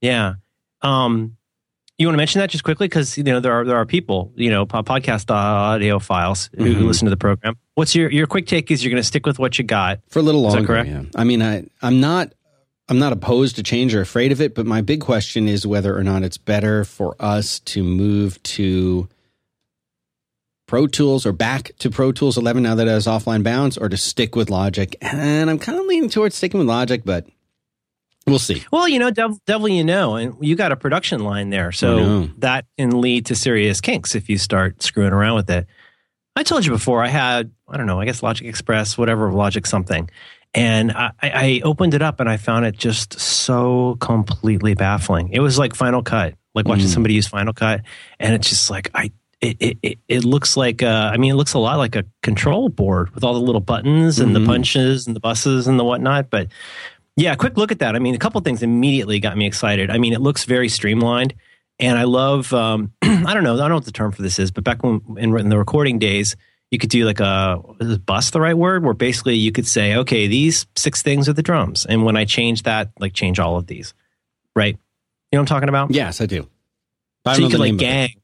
Yeah. 0.00 0.34
Um, 0.82 1.36
you 1.98 2.06
want 2.06 2.14
to 2.14 2.18
mention 2.18 2.38
that 2.38 2.48
just 2.50 2.64
quickly 2.64 2.86
because 2.88 3.18
you 3.18 3.24
know 3.24 3.40
there 3.40 3.52
are 3.52 3.64
there 3.66 3.76
are 3.76 3.84
people 3.84 4.32
you 4.34 4.48
know 4.48 4.64
podcast 4.64 5.30
audio 5.30 5.98
files 5.98 6.48
who, 6.56 6.64
who 6.64 6.84
Mhm. 6.84 6.86
listen 6.86 7.04
to 7.06 7.10
the 7.10 7.16
program. 7.18 7.56
What's 7.74 7.94
your 7.94 8.10
your 8.10 8.26
quick 8.26 8.46
take? 8.46 8.70
Is 8.70 8.82
you're 8.82 8.90
going 8.90 9.02
to 9.02 9.06
stick 9.06 9.26
with 9.26 9.38
what 9.38 9.58
you 9.58 9.64
got? 9.64 10.00
for 10.08 10.20
a 10.20 10.22
little 10.22 10.46
Is 10.46 10.54
that 10.54 10.60
longer. 10.60 10.66
correct? 10.66 10.88
Yeah. 10.88 11.02
I 11.14 11.24
mean, 11.24 11.42
I 11.42 11.64
I'm 11.82 12.00
not 12.00 12.32
I'm 12.90 12.98
not 12.98 13.12
opposed 13.12 13.54
to 13.56 13.62
change 13.62 13.94
or 13.94 14.00
afraid 14.00 14.32
of 14.32 14.40
it, 14.40 14.56
but 14.56 14.66
my 14.66 14.80
big 14.80 15.00
question 15.00 15.46
is 15.46 15.64
whether 15.64 15.96
or 15.96 16.02
not 16.02 16.24
it's 16.24 16.36
better 16.36 16.84
for 16.84 17.14
us 17.20 17.60
to 17.60 17.84
move 17.84 18.42
to 18.42 19.08
Pro 20.66 20.88
Tools 20.88 21.24
or 21.24 21.32
back 21.32 21.70
to 21.78 21.88
Pro 21.88 22.10
Tools 22.10 22.36
11 22.36 22.64
now 22.64 22.74
that 22.74 22.88
it 22.88 22.90
has 22.90 23.06
offline 23.06 23.44
bounce, 23.44 23.78
or 23.78 23.88
to 23.88 23.96
stick 23.96 24.34
with 24.34 24.50
Logic. 24.50 24.96
And 25.00 25.48
I'm 25.48 25.60
kind 25.60 25.78
of 25.78 25.86
leaning 25.86 26.10
towards 26.10 26.34
sticking 26.34 26.58
with 26.58 26.66
Logic, 26.66 27.00
but 27.04 27.26
we'll 28.26 28.40
see. 28.40 28.64
Well, 28.72 28.88
you 28.88 28.98
know, 28.98 29.12
devil, 29.12 29.38
devil 29.46 29.68
you 29.68 29.84
know, 29.84 30.16
and 30.16 30.34
you 30.40 30.56
got 30.56 30.72
a 30.72 30.76
production 30.76 31.20
line 31.20 31.50
there, 31.50 31.70
so 31.70 32.24
that 32.38 32.66
can 32.76 33.00
lead 33.00 33.26
to 33.26 33.36
serious 33.36 33.80
kinks 33.80 34.16
if 34.16 34.28
you 34.28 34.36
start 34.36 34.82
screwing 34.82 35.12
around 35.12 35.36
with 35.36 35.50
it. 35.50 35.68
I 36.34 36.42
told 36.42 36.64
you 36.64 36.72
before, 36.72 37.04
I 37.04 37.08
had 37.08 37.52
I 37.68 37.76
don't 37.76 37.86
know, 37.86 38.00
I 38.00 38.04
guess 38.04 38.22
Logic 38.22 38.46
Express, 38.46 38.98
whatever 38.98 39.32
Logic 39.32 39.64
something, 39.64 40.10
and 40.54 40.92
I, 40.92 41.12
I 41.22 41.60
opened 41.64 41.94
it 41.94 42.02
up 42.02 42.20
and 42.20 42.28
I 42.28 42.36
found 42.36 42.64
it 42.66 42.76
just 42.76 43.18
so 43.20 43.96
completely 44.00 44.74
baffling. 44.74 45.28
It 45.32 45.40
was 45.40 45.58
like 45.58 45.74
Final 45.74 46.02
Cut, 46.02 46.34
like 46.54 46.66
watching 46.66 46.86
Mm. 46.86 46.94
somebody 46.94 47.14
use 47.14 47.26
Final 47.28 47.52
Cut, 47.52 47.82
and 48.18 48.34
it's 48.34 48.48
just 48.48 48.70
like 48.70 48.90
I. 48.94 49.12
It, 49.42 49.78
it, 49.82 49.98
it, 50.06 50.24
looks 50.26 50.54
like 50.54 50.82
uh, 50.82 51.10
I 51.10 51.16
mean 51.16 51.30
it 51.32 51.36
looks 51.36 51.54
a 51.54 51.58
lot 51.58 51.78
like 51.78 51.96
a 51.96 52.04
control 52.22 52.68
board 52.68 53.08
with 53.14 53.24
all 53.24 53.32
the 53.32 53.40
little 53.40 53.62
buttons 53.62 54.20
and 54.20 54.36
the 54.36 54.40
Mhm. 54.40 54.44
punches 54.44 55.06
and 55.06 55.16
the 55.16 55.20
buses 55.20 55.66
and 55.66 55.78
the 55.80 55.84
whatnot. 55.84 56.28
But 56.28 56.48
yeah, 57.16 57.34
quick 57.36 57.56
look 57.56 57.72
at 57.72 57.78
that. 57.78 57.96
I 57.96 58.00
mean, 58.00 58.14
a 58.14 58.18
couple 58.18 58.38
things 58.42 58.62
immediately 58.62 59.18
got 59.18 59.38
me 59.38 59.46
excited. 59.46 59.88
I 59.88 59.96
mean, 59.96 60.12
it 60.12 60.20
looks 60.20 60.44
very 60.44 60.68
streamlined, 60.68 61.32
and 61.78 61.98
I 61.98 62.02
love. 62.04 62.52
Um, 62.52 62.92
I 63.02 63.32
don't 63.32 63.42
know. 63.42 63.54
I 63.54 63.60
don't 63.60 63.70
know 63.70 63.74
what 63.76 63.86
the 63.86 63.92
term 63.92 64.12
for 64.12 64.20
this 64.20 64.38
is, 64.38 64.50
but 64.50 64.62
back 64.62 64.82
when 64.82 65.00
in, 65.16 65.34
in 65.38 65.48
the 65.48 65.56
recording 65.56 65.98
days, 65.98 66.36
you 66.70 66.78
could 66.78 66.90
do 66.90 67.04
like 67.04 67.20
a 67.20 67.60
is 67.80 67.98
bus 67.98 68.30
the 68.30 68.40
right 68.40 68.56
word? 68.56 68.84
Where 68.84 68.94
basically 68.94 69.36
you 69.36 69.52
could 69.52 69.66
say, 69.66 69.96
okay, 69.96 70.26
these 70.26 70.66
six 70.76 71.02
things 71.02 71.28
are 71.28 71.32
the 71.32 71.42
drums, 71.42 71.86
and 71.86 72.04
when 72.04 72.16
I 72.16 72.24
change 72.24 72.62
that, 72.64 72.90
like 72.98 73.12
change 73.12 73.38
all 73.38 73.56
of 73.56 73.66
these, 73.66 73.92
right? 74.54 74.74
You 75.32 75.36
know 75.36 75.42
what 75.42 75.50
I'm 75.50 75.54
talking 75.56 75.68
about? 75.68 75.90
Yes, 75.92 76.20
I 76.20 76.26
do. 76.26 76.48
I 77.24 77.34
so 77.34 77.42
you 77.42 77.50
could 77.50 77.60
like 77.60 77.72
it. 77.74 77.78
gang, 77.78 78.14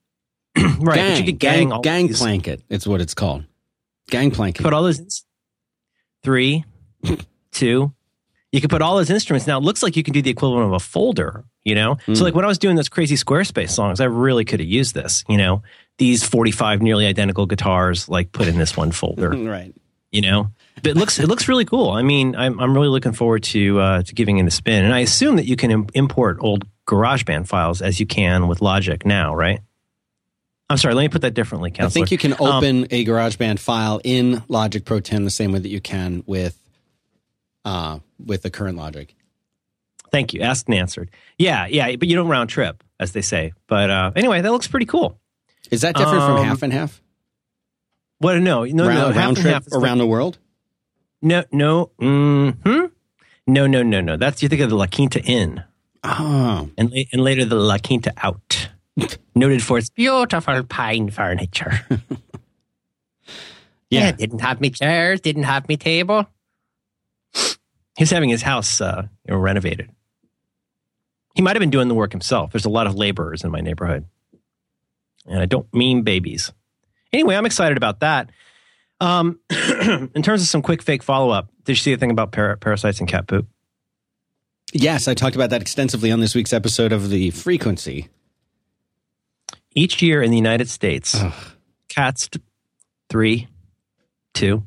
right? 0.80 0.94
gang, 0.96 1.16
you 1.18 1.32
could 1.32 1.38
gang, 1.38 1.58
gang, 1.58 1.72
all 1.72 1.80
gang 1.82 2.06
these- 2.08 2.18
planket. 2.18 2.62
It's 2.68 2.86
what 2.86 3.00
it's 3.00 3.14
called. 3.14 3.44
Gang 4.10 4.30
planket. 4.30 4.62
put 4.62 4.72
all 4.72 4.84
those 4.84 5.24
three, 6.22 6.64
two. 7.52 7.92
You 8.52 8.60
could 8.60 8.70
put 8.70 8.80
all 8.80 8.96
those 8.96 9.10
instruments. 9.10 9.46
Now 9.46 9.58
it 9.58 9.64
looks 9.64 9.82
like 9.82 9.96
you 9.96 10.02
can 10.02 10.14
do 10.14 10.22
the 10.22 10.30
equivalent 10.30 10.66
of 10.66 10.72
a 10.72 10.78
folder, 10.78 11.44
you 11.64 11.74
know? 11.74 11.96
Mm. 12.06 12.16
So 12.16 12.24
like 12.24 12.34
when 12.34 12.44
I 12.44 12.48
was 12.48 12.58
doing 12.58 12.76
those 12.76 12.88
crazy 12.88 13.16
Squarespace 13.16 13.70
songs, 13.70 14.00
I 14.00 14.04
really 14.04 14.44
could 14.44 14.60
have 14.60 14.68
used 14.68 14.94
this, 14.94 15.24
you 15.28 15.36
know? 15.36 15.62
These 15.98 16.24
45 16.24 16.82
nearly 16.82 17.06
identical 17.06 17.46
guitars 17.46 18.08
like 18.08 18.32
put 18.32 18.48
in 18.48 18.58
this 18.58 18.76
one 18.76 18.90
folder, 18.92 19.30
right. 19.36 19.74
you 20.12 20.20
know? 20.20 20.50
But 20.82 20.88
it 20.88 20.96
looks 20.96 21.18
it 21.18 21.26
looks 21.26 21.48
really 21.48 21.64
cool. 21.64 21.90
I 21.90 22.02
mean, 22.02 22.36
I'm 22.36 22.60
I'm 22.60 22.74
really 22.74 22.88
looking 22.88 23.12
forward 23.12 23.42
to 23.44 23.80
uh, 23.80 24.02
to 24.02 24.14
giving 24.14 24.36
it 24.36 24.46
a 24.46 24.50
spin. 24.50 24.84
And 24.84 24.92
I 24.92 24.98
assume 25.00 25.36
that 25.36 25.46
you 25.46 25.56
can 25.56 25.70
Im- 25.70 25.86
import 25.94 26.36
old 26.40 26.66
GarageBand 26.86 27.48
files 27.48 27.80
as 27.80 27.98
you 27.98 28.04
can 28.06 28.46
with 28.46 28.60
Logic 28.60 29.04
now, 29.06 29.34
right? 29.34 29.60
I'm 30.68 30.76
sorry, 30.76 30.94
let 30.94 31.02
me 31.02 31.08
put 31.08 31.22
that 31.22 31.34
differently, 31.34 31.72
I 31.78 31.88
think 31.88 32.10
you 32.10 32.18
can 32.18 32.32
Um, 32.32 32.38
open 32.40 32.86
a 32.90 33.04
GarageBand 33.04 33.60
file 33.60 34.00
in 34.02 34.42
Logic 34.48 34.84
Pro 34.84 34.98
10 35.00 35.24
the 35.24 35.30
same 35.30 35.52
way 35.52 35.60
that 35.60 35.68
you 35.68 35.80
can 35.80 36.24
with 36.26 36.58
uh, 37.64 38.00
with 38.24 38.42
the 38.42 38.50
current 38.50 38.76
Logic. 38.76 39.14
Thank 40.10 40.34
you. 40.34 40.40
Asked 40.42 40.68
and 40.68 40.76
answered. 40.76 41.10
Yeah, 41.38 41.66
yeah, 41.66 41.94
but 41.96 42.08
you 42.08 42.16
don't 42.16 42.28
round 42.28 42.50
trip, 42.50 42.82
as 43.00 43.12
they 43.12 43.22
say. 43.22 43.52
But 43.66 43.90
uh, 43.90 44.10
anyway, 44.14 44.40
that 44.40 44.52
looks 44.52 44.66
pretty 44.66 44.86
cool. 44.86 45.18
Is 45.70 45.80
that 45.82 45.94
different 45.96 46.22
Um, 46.22 46.36
from 46.38 46.46
half 46.46 46.62
and 46.62 46.72
half? 46.72 47.02
What? 48.18 48.40
No, 48.40 48.64
no, 48.64 48.86
round 48.86 48.98
no. 48.98 49.06
half 49.08 49.16
round 49.16 49.36
trip 49.36 49.62
around 49.72 49.98
the 49.98 50.06
world? 50.06 50.38
No, 51.22 51.44
no. 51.52 51.90
Hmm. 51.98 52.50
No, 53.46 53.66
no, 53.66 53.82
no, 53.82 54.00
no. 54.00 54.16
That's 54.16 54.42
you 54.42 54.48
think 54.48 54.60
of 54.62 54.70
the 54.70 54.76
La 54.76 54.86
Quinta 54.86 55.22
Inn, 55.22 55.62
Oh, 56.02 56.70
and 56.76 56.92
and 57.12 57.22
later 57.22 57.44
the 57.44 57.54
La 57.56 57.78
Quinta 57.78 58.12
Out, 58.18 58.68
noted 59.34 59.62
for 59.62 59.78
its 59.78 59.90
beautiful 59.90 60.62
pine 60.64 61.10
furniture. 61.10 61.86
yeah. 63.90 64.12
didn't 64.12 64.40
have 64.40 64.60
me 64.60 64.70
chairs, 64.70 65.20
didn't 65.20 65.44
have 65.44 65.68
me 65.68 65.76
table. 65.76 66.26
He's 67.96 68.10
having 68.10 68.28
his 68.28 68.42
house 68.42 68.80
uh, 68.80 69.06
renovated. 69.28 69.90
He 71.34 71.42
might 71.42 71.56
have 71.56 71.60
been 71.60 71.70
doing 71.70 71.88
the 71.88 71.94
work 71.94 72.12
himself. 72.12 72.52
There's 72.52 72.64
a 72.64 72.68
lot 72.70 72.86
of 72.86 72.94
laborers 72.94 73.44
in 73.44 73.50
my 73.50 73.60
neighborhood, 73.60 74.06
and 75.26 75.40
I 75.40 75.46
don't 75.46 75.72
mean 75.74 76.02
babies. 76.02 76.52
Anyway, 77.12 77.34
I'm 77.36 77.46
excited 77.46 77.76
about 77.76 78.00
that. 78.00 78.30
Um, 79.00 79.40
in 79.50 80.22
terms 80.22 80.42
of 80.42 80.48
some 80.48 80.62
quick 80.62 80.82
fake 80.82 81.02
follow 81.02 81.30
up, 81.30 81.50
did 81.64 81.72
you 81.72 81.76
see 81.76 81.92
a 81.92 81.96
thing 81.96 82.10
about 82.10 82.32
par- 82.32 82.56
parasites 82.56 83.00
and 83.00 83.08
cat 83.08 83.26
poop? 83.26 83.46
Yes, 84.72 85.06
I 85.08 85.14
talked 85.14 85.36
about 85.36 85.50
that 85.50 85.60
extensively 85.62 86.10
on 86.10 86.20
this 86.20 86.34
week's 86.34 86.52
episode 86.52 86.92
of 86.92 87.10
The 87.10 87.30
Frequency. 87.30 88.08
Each 89.74 90.02
year 90.02 90.22
in 90.22 90.30
the 90.30 90.36
United 90.36 90.68
States, 90.68 91.14
Ugh. 91.14 91.32
cats 91.88 92.28
t- 92.28 92.40
three, 93.10 93.46
two, 94.34 94.62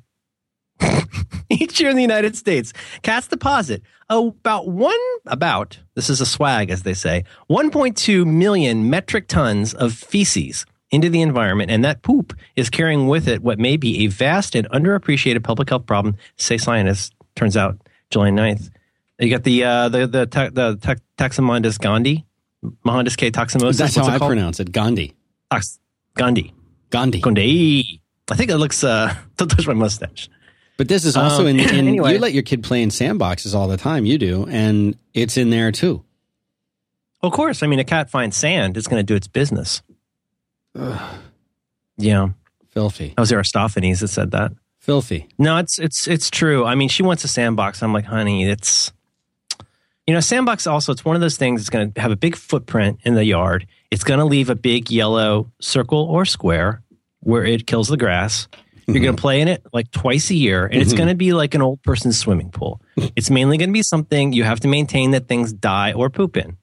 each 1.49 1.79
year 1.79 1.89
in 1.89 1.95
the 1.95 2.01
United 2.01 2.35
States, 2.35 2.73
cats 3.01 3.27
deposit 3.27 3.81
about 4.09 4.67
one, 4.67 4.97
about, 5.27 5.79
this 5.95 6.09
is 6.09 6.19
a 6.19 6.25
swag, 6.25 6.69
as 6.71 6.83
they 6.83 6.93
say, 6.93 7.23
1.2 7.49 8.25
million 8.25 8.89
metric 8.89 9.27
tons 9.27 9.73
of 9.73 9.93
feces 9.93 10.65
into 10.91 11.09
the 11.09 11.21
environment. 11.21 11.69
And 11.69 11.85
that 11.85 12.01
poop 12.01 12.33
is 12.55 12.69
carrying 12.69 13.07
with 13.07 13.27
it 13.27 13.43
what 13.43 13.59
may 13.59 13.77
be 13.77 14.05
a 14.05 14.07
vast 14.07 14.55
and 14.55 14.67
underappreciated 14.69 15.43
public 15.43 15.69
health 15.69 15.85
problem, 15.85 16.17
say 16.37 16.57
scientists. 16.57 17.11
Turns 17.35 17.55
out, 17.55 17.77
July 18.09 18.29
9th. 18.29 18.71
You 19.19 19.29
got 19.29 19.43
the, 19.43 19.63
uh, 19.63 19.89
the, 19.89 20.07
the, 20.07 20.25
the, 20.25 20.79
the 20.79 21.01
Taximondus 21.17 21.77
gondii, 21.77 22.23
Mohandus 22.85 23.17
K. 23.17 23.31
toximosis. 23.31 23.77
That's 23.77 23.95
how 23.95 24.05
I 24.05 24.17
called? 24.17 24.29
pronounce 24.29 24.59
it, 24.59 24.71
Gandhi. 24.71 25.13
Tax, 25.51 25.79
Gandhi. 26.15 26.53
Gandhi. 26.89 27.19
Gandhi. 27.19 28.01
I 28.31 28.35
think 28.35 28.49
it 28.49 28.57
looks, 28.57 28.83
uh, 28.83 29.13
don't 29.37 29.49
touch 29.49 29.67
my 29.67 29.73
mustache. 29.73 30.29
But 30.79 30.87
this 30.87 31.03
is 31.03 31.17
also 31.17 31.41
um, 31.41 31.47
in, 31.47 31.59
in 31.59 31.87
anyway. 31.89 32.13
you 32.13 32.19
let 32.19 32.31
your 32.31 32.41
kid 32.41 32.63
play 32.63 32.81
in 32.81 32.87
sandboxes 32.87 33.53
all 33.53 33.67
the 33.67 33.75
time. 33.75 34.05
You 34.05 34.17
do, 34.17 34.45
and 34.49 34.97
it's 35.13 35.35
in 35.35 35.49
there 35.49 35.73
too. 35.73 36.05
Of 37.21 37.33
course, 37.33 37.61
I 37.61 37.67
mean 37.67 37.79
a 37.79 37.83
cat 37.83 38.09
finds 38.09 38.37
sand, 38.37 38.77
it's 38.77 38.87
going 38.87 39.01
to 39.01 39.03
do 39.03 39.13
its 39.13 39.27
business. 39.27 39.81
Ugh. 40.75 41.19
Yeah, 41.97 42.29
filthy. 42.69 43.09
That 43.09 43.19
was 43.19 43.33
Aristophanes 43.33 43.99
that 43.99 44.07
said 44.07 44.31
that. 44.31 44.53
Filthy. 44.77 45.27
No, 45.37 45.57
it's 45.57 45.79
it's 45.79 46.07
it's 46.07 46.29
true. 46.29 46.63
I 46.63 46.75
mean, 46.75 46.87
she 46.87 47.03
wants 47.03 47.25
a 47.25 47.27
sandbox. 47.27 47.83
I'm 47.83 47.91
like, 47.91 48.05
honey, 48.05 48.49
it's 48.49 48.93
you 50.07 50.13
know, 50.13 50.19
a 50.19 50.21
sandbox 50.21 50.65
also. 50.65 50.93
It's 50.93 51.03
one 51.03 51.17
of 51.17 51.21
those 51.21 51.35
things. 51.35 51.59
It's 51.59 51.69
going 51.69 51.91
to 51.91 51.99
have 51.99 52.11
a 52.11 52.15
big 52.15 52.37
footprint 52.37 52.99
in 53.03 53.15
the 53.15 53.25
yard. 53.25 53.67
It's 53.91 54.05
going 54.05 54.19
to 54.19 54.25
leave 54.25 54.49
a 54.49 54.55
big 54.55 54.89
yellow 54.89 55.51
circle 55.59 56.03
or 56.03 56.23
square 56.23 56.83
where 57.19 57.43
it 57.43 57.67
kills 57.67 57.89
the 57.89 57.97
grass. 57.97 58.47
You're 58.93 59.03
going 59.03 59.15
to 59.15 59.21
play 59.21 59.41
in 59.41 59.47
it 59.47 59.65
like 59.73 59.91
twice 59.91 60.29
a 60.29 60.35
year, 60.35 60.65
and 60.65 60.81
it's 60.81 60.89
mm-hmm. 60.91 60.97
going 60.97 61.09
to 61.09 61.15
be 61.15 61.33
like 61.33 61.53
an 61.53 61.61
old 61.61 61.81
person's 61.83 62.17
swimming 62.17 62.51
pool. 62.51 62.81
It's 63.15 63.29
mainly 63.29 63.57
going 63.57 63.69
to 63.69 63.73
be 63.73 63.83
something 63.83 64.33
you 64.33 64.43
have 64.43 64.59
to 64.61 64.67
maintain 64.67 65.11
that 65.11 65.27
things 65.27 65.53
die 65.53 65.93
or 65.93 66.09
poop 66.09 66.37
in. 66.37 66.57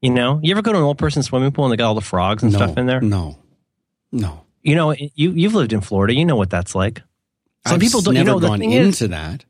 You 0.00 0.10
know, 0.10 0.38
you 0.42 0.52
ever 0.52 0.60
go 0.60 0.72
to 0.72 0.78
an 0.78 0.84
old 0.84 0.98
person's 0.98 1.26
swimming 1.26 1.50
pool 1.50 1.64
and 1.64 1.72
they 1.72 1.76
got 1.76 1.88
all 1.88 1.94
the 1.94 2.02
frogs 2.02 2.42
and 2.42 2.52
no, 2.52 2.58
stuff 2.58 2.76
in 2.76 2.86
there? 2.86 3.00
No, 3.00 3.38
no. 4.12 4.44
You 4.62 4.74
know, 4.74 4.92
you 4.92 5.30
you've 5.32 5.54
lived 5.54 5.72
in 5.72 5.80
Florida. 5.80 6.14
You 6.14 6.24
know 6.24 6.36
what 6.36 6.50
that's 6.50 6.74
like. 6.74 7.02
Some 7.66 7.76
I've 7.76 7.80
people 7.80 8.02
don't. 8.02 8.14
Never 8.14 8.32
you 8.32 8.40
know, 8.40 8.46
gone 8.46 8.62
into 8.62 9.04
is, 9.04 9.10
that. 9.10 9.44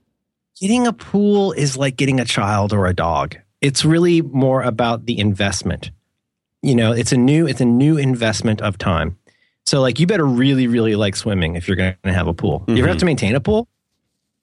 Getting 0.60 0.86
a 0.86 0.92
pool 0.92 1.52
is 1.52 1.76
like 1.76 1.96
getting 1.96 2.20
a 2.20 2.24
child 2.24 2.72
or 2.72 2.86
a 2.86 2.94
dog. 2.94 3.36
It's 3.60 3.84
really 3.84 4.22
more 4.22 4.62
about 4.62 5.06
the 5.06 5.18
investment. 5.18 5.90
You 6.62 6.76
know, 6.76 6.92
it's 6.92 7.12
a 7.12 7.16
new 7.16 7.46
it's 7.46 7.60
a 7.60 7.64
new 7.64 7.96
investment 7.96 8.60
of 8.60 8.78
time. 8.78 9.18
So 9.64 9.80
like 9.80 9.98
you 9.98 10.06
better 10.06 10.26
really, 10.26 10.66
really 10.66 10.94
like 10.94 11.16
swimming 11.16 11.56
if 11.56 11.68
you're 11.68 11.76
going 11.76 11.96
to 12.02 12.12
have 12.12 12.26
a 12.26 12.34
pool. 12.34 12.60
Mm-hmm. 12.60 12.76
You 12.76 12.78
ever 12.78 12.88
have 12.88 12.96
to 12.98 13.00
mm-hmm. 13.00 13.06
maintain 13.06 13.34
a 13.34 13.40
pool? 13.40 13.68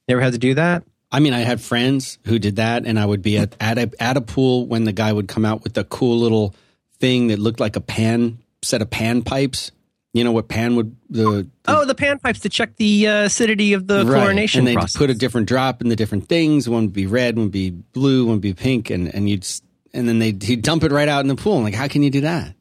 You 0.07 0.15
ever 0.15 0.21
had 0.21 0.33
to 0.33 0.39
do 0.39 0.55
that? 0.55 0.83
I 1.11 1.19
mean, 1.19 1.33
I 1.33 1.39
had 1.39 1.59
friends 1.59 2.19
who 2.25 2.39
did 2.39 2.55
that, 2.55 2.85
and 2.85 2.97
I 2.97 3.05
would 3.05 3.21
be 3.21 3.37
at 3.37 3.55
at 3.59 3.77
a, 3.77 3.91
at 3.99 4.15
a 4.15 4.21
pool 4.21 4.65
when 4.65 4.85
the 4.85 4.93
guy 4.93 5.11
would 5.11 5.27
come 5.27 5.43
out 5.43 5.63
with 5.63 5.77
a 5.77 5.83
cool 5.83 6.17
little 6.17 6.55
thing 6.99 7.27
that 7.27 7.39
looked 7.39 7.59
like 7.59 7.75
a 7.75 7.81
pan 7.81 8.39
set 8.61 8.81
of 8.81 8.89
pan 8.89 9.21
pipes. 9.21 9.71
You 10.13 10.23
know 10.25 10.31
what 10.31 10.49
pan 10.49 10.75
would 10.75 10.95
the, 11.09 11.23
the 11.23 11.47
oh 11.67 11.85
the 11.85 11.95
pan 11.95 12.19
pipes 12.19 12.41
to 12.41 12.49
check 12.49 12.75
the 12.75 13.07
uh, 13.07 13.23
acidity 13.23 13.73
of 13.73 13.87
the 13.87 14.05
right. 14.05 14.27
chlorination 14.27 14.59
and 14.59 14.67
they 14.67 14.75
put 14.75 15.09
a 15.09 15.13
different 15.13 15.47
drop 15.47 15.81
in 15.81 15.87
the 15.87 15.95
different 15.95 16.27
things. 16.27 16.67
One 16.67 16.83
would 16.83 16.93
be 16.93 17.07
red, 17.07 17.37
one 17.37 17.45
would 17.45 17.51
be 17.51 17.69
blue, 17.69 18.25
one 18.25 18.35
would 18.35 18.41
be 18.41 18.53
pink, 18.53 18.89
and 18.89 19.13
and 19.13 19.29
you'd 19.29 19.47
and 19.93 20.07
then 20.07 20.19
they 20.19 20.31
he'd 20.31 20.63
dump 20.63 20.83
it 20.83 20.91
right 20.91 21.07
out 21.07 21.21
in 21.21 21.27
the 21.27 21.35
pool. 21.35 21.57
I'm 21.57 21.63
like, 21.63 21.75
how 21.75 21.87
can 21.87 22.03
you 22.03 22.09
do 22.09 22.21
that? 22.21 22.53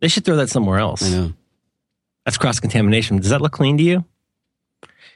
They 0.00 0.08
should 0.08 0.24
throw 0.24 0.36
that 0.36 0.50
somewhere 0.50 0.78
else. 0.78 1.02
I 1.02 1.10
know. 1.10 1.32
That's 2.24 2.38
cross 2.38 2.60
contamination. 2.60 3.18
Does 3.18 3.30
that 3.30 3.40
look 3.40 3.52
clean 3.52 3.76
to 3.78 3.82
you? 3.82 4.04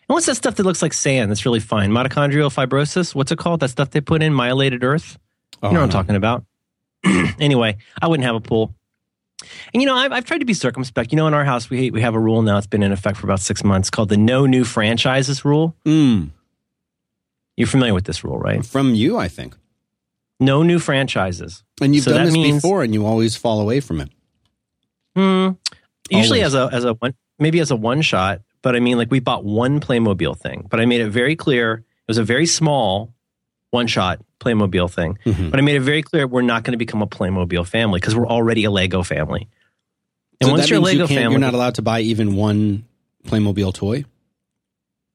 And 0.07 0.15
what's 0.15 0.27
that 0.27 0.35
stuff 0.35 0.57
that 0.57 0.65
looks 0.65 0.83
like 0.83 0.93
sand 0.93 1.31
that's 1.31 1.47
really 1.47 1.61
fine? 1.61 1.91
Mitochondrial 1.91 2.53
fibrosis? 2.53 3.15
What's 3.15 3.33
it 3.33 3.39
called? 3.39 3.61
That 3.61 3.71
stuff 3.71 3.91
they 3.91 4.01
put 4.01 4.23
in 4.23 4.35
myelated 4.35 4.85
earth? 4.85 5.19
You 5.63 5.71
know 5.71 5.81
what 5.81 5.85
I'm 5.85 5.91
talking 5.91 6.17
about. 6.17 6.45
anyway, 7.39 7.79
I 8.01 8.09
wouldn't 8.09 8.27
have 8.27 8.35
a 8.35 8.41
pool. 8.41 8.75
And 9.73 9.83
you 9.83 9.87
know, 9.87 9.95
I've, 9.95 10.13
I've 10.13 10.25
tried 10.25 10.39
to 10.39 10.45
be 10.45 10.55
circumspect. 10.55 11.13
You 11.13 11.17
know, 11.17 11.27
in 11.27 11.35
our 11.35 11.45
house, 11.45 11.71
we 11.71 11.91
we 11.91 12.01
have 12.03 12.15
a 12.15 12.19
rule 12.19 12.43
now. 12.43 12.59
It's 12.59 12.67
been 12.67 12.83
in 12.83 12.93
effect 12.93 13.19
for 13.19 13.27
about 13.27 13.41
six 13.41 13.65
months 13.65 13.91
called 13.91 14.09
the 14.09 14.17
no 14.17 14.47
new 14.47 14.65
franchises 14.65 15.45
rule. 15.45 15.75
Mm. 15.85 16.31
You're 17.57 17.69
familiar 17.69 17.95
with 17.95 18.05
this 18.05 18.25
rule, 18.25 18.39
right? 18.39 18.65
From 18.65 18.95
you, 18.95 19.17
I 19.17 19.29
think. 19.29 19.57
No 20.41 20.63
new 20.63 20.79
franchises. 20.79 21.63
And 21.81 21.95
you've 21.95 22.05
so 22.05 22.13
done 22.13 22.25
this 22.25 22.35
means, 22.35 22.57
before, 22.57 22.83
and 22.83 22.93
you 22.93 23.07
always 23.07 23.37
fall 23.37 23.61
away 23.61 23.81
from 23.81 24.01
it. 24.01 24.11
Hmm. 25.15 25.51
Usually 26.11 26.43
Always. 26.43 26.55
as 26.55 26.73
a 26.73 26.75
as 26.75 26.85
a 26.85 26.95
one 26.95 27.15
maybe 27.39 27.61
as 27.61 27.71
a 27.71 27.77
one 27.77 28.03
shot, 28.03 28.41
but 28.63 28.77
I 28.77 28.81
mean 28.81 28.99
like 28.99 29.11
we 29.11 29.21
bought 29.21 29.45
one 29.45 29.81
Playmobil 29.81 30.39
thing, 30.39 30.67
but 30.71 30.81
I 30.81 30.87
made 30.87 31.01
it 31.01 31.11
very 31.11 31.37
clear 31.37 31.75
it 31.75 32.09
was 32.09 32.19
a 32.19 32.25
very 32.25 32.47
small 32.47 33.15
one 33.71 33.87
shot 33.87 34.21
Playmobil 34.41 34.91
thing. 34.91 35.19
Mm-hmm. 35.25 35.51
But 35.51 35.59
I 35.59 35.63
made 35.63 35.77
it 35.77 35.81
very 35.81 36.03
clear 36.03 36.27
we're 36.27 36.43
not 36.43 36.63
going 36.63 36.73
to 36.73 36.79
become 36.79 37.03
a 37.03 37.07
Playmobil 37.07 37.67
family 37.67 38.01
because 38.01 38.15
we're 38.15 38.29
already 38.29 38.65
a 38.65 38.71
Lego 38.71 39.03
family. 39.03 39.49
And 40.41 40.49
so 40.49 40.53
once 40.53 40.69
you're 40.69 40.79
a 40.79 40.83
Lego 40.83 41.07
you 41.07 41.07
family, 41.07 41.33
you're 41.33 41.41
not 41.41 41.55
allowed 41.55 41.77
to 41.77 41.83
buy 41.83 42.01
even 42.01 42.37
one 42.37 42.85
Playmobil 43.27 43.73
toy. 43.73 44.05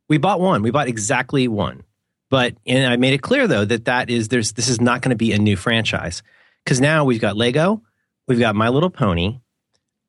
We 0.08 0.18
bought 0.18 0.42
one. 0.42 0.64
We 0.64 0.72
bought 0.72 0.88
exactly 0.88 1.48
one. 1.48 1.84
But 2.30 2.56
and 2.66 2.92
I 2.92 2.98
made 2.98 3.14
it 3.14 3.22
clear 3.22 3.48
though 3.48 3.66
that 3.66 3.86
that 3.86 4.10
is 4.10 4.28
there's 4.28 4.54
this 4.54 4.68
is 4.68 4.82
not 4.82 5.02
going 5.02 5.12
to 5.12 5.16
be 5.16 5.32
a 5.32 5.40
new 5.40 5.56
franchise 5.56 6.22
because 6.64 6.80
now 6.80 7.06
we've 7.06 7.22
got 7.22 7.38
Lego, 7.38 7.82
we've 8.28 8.40
got 8.40 8.56
My 8.56 8.70
Little 8.70 8.90
Pony, 8.90 9.40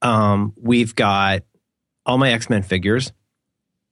um, 0.02 0.54
we've 0.56 0.94
got 0.94 1.42
all 2.06 2.18
my 2.18 2.32
X 2.32 2.50
Men 2.50 2.62
figures. 2.62 3.12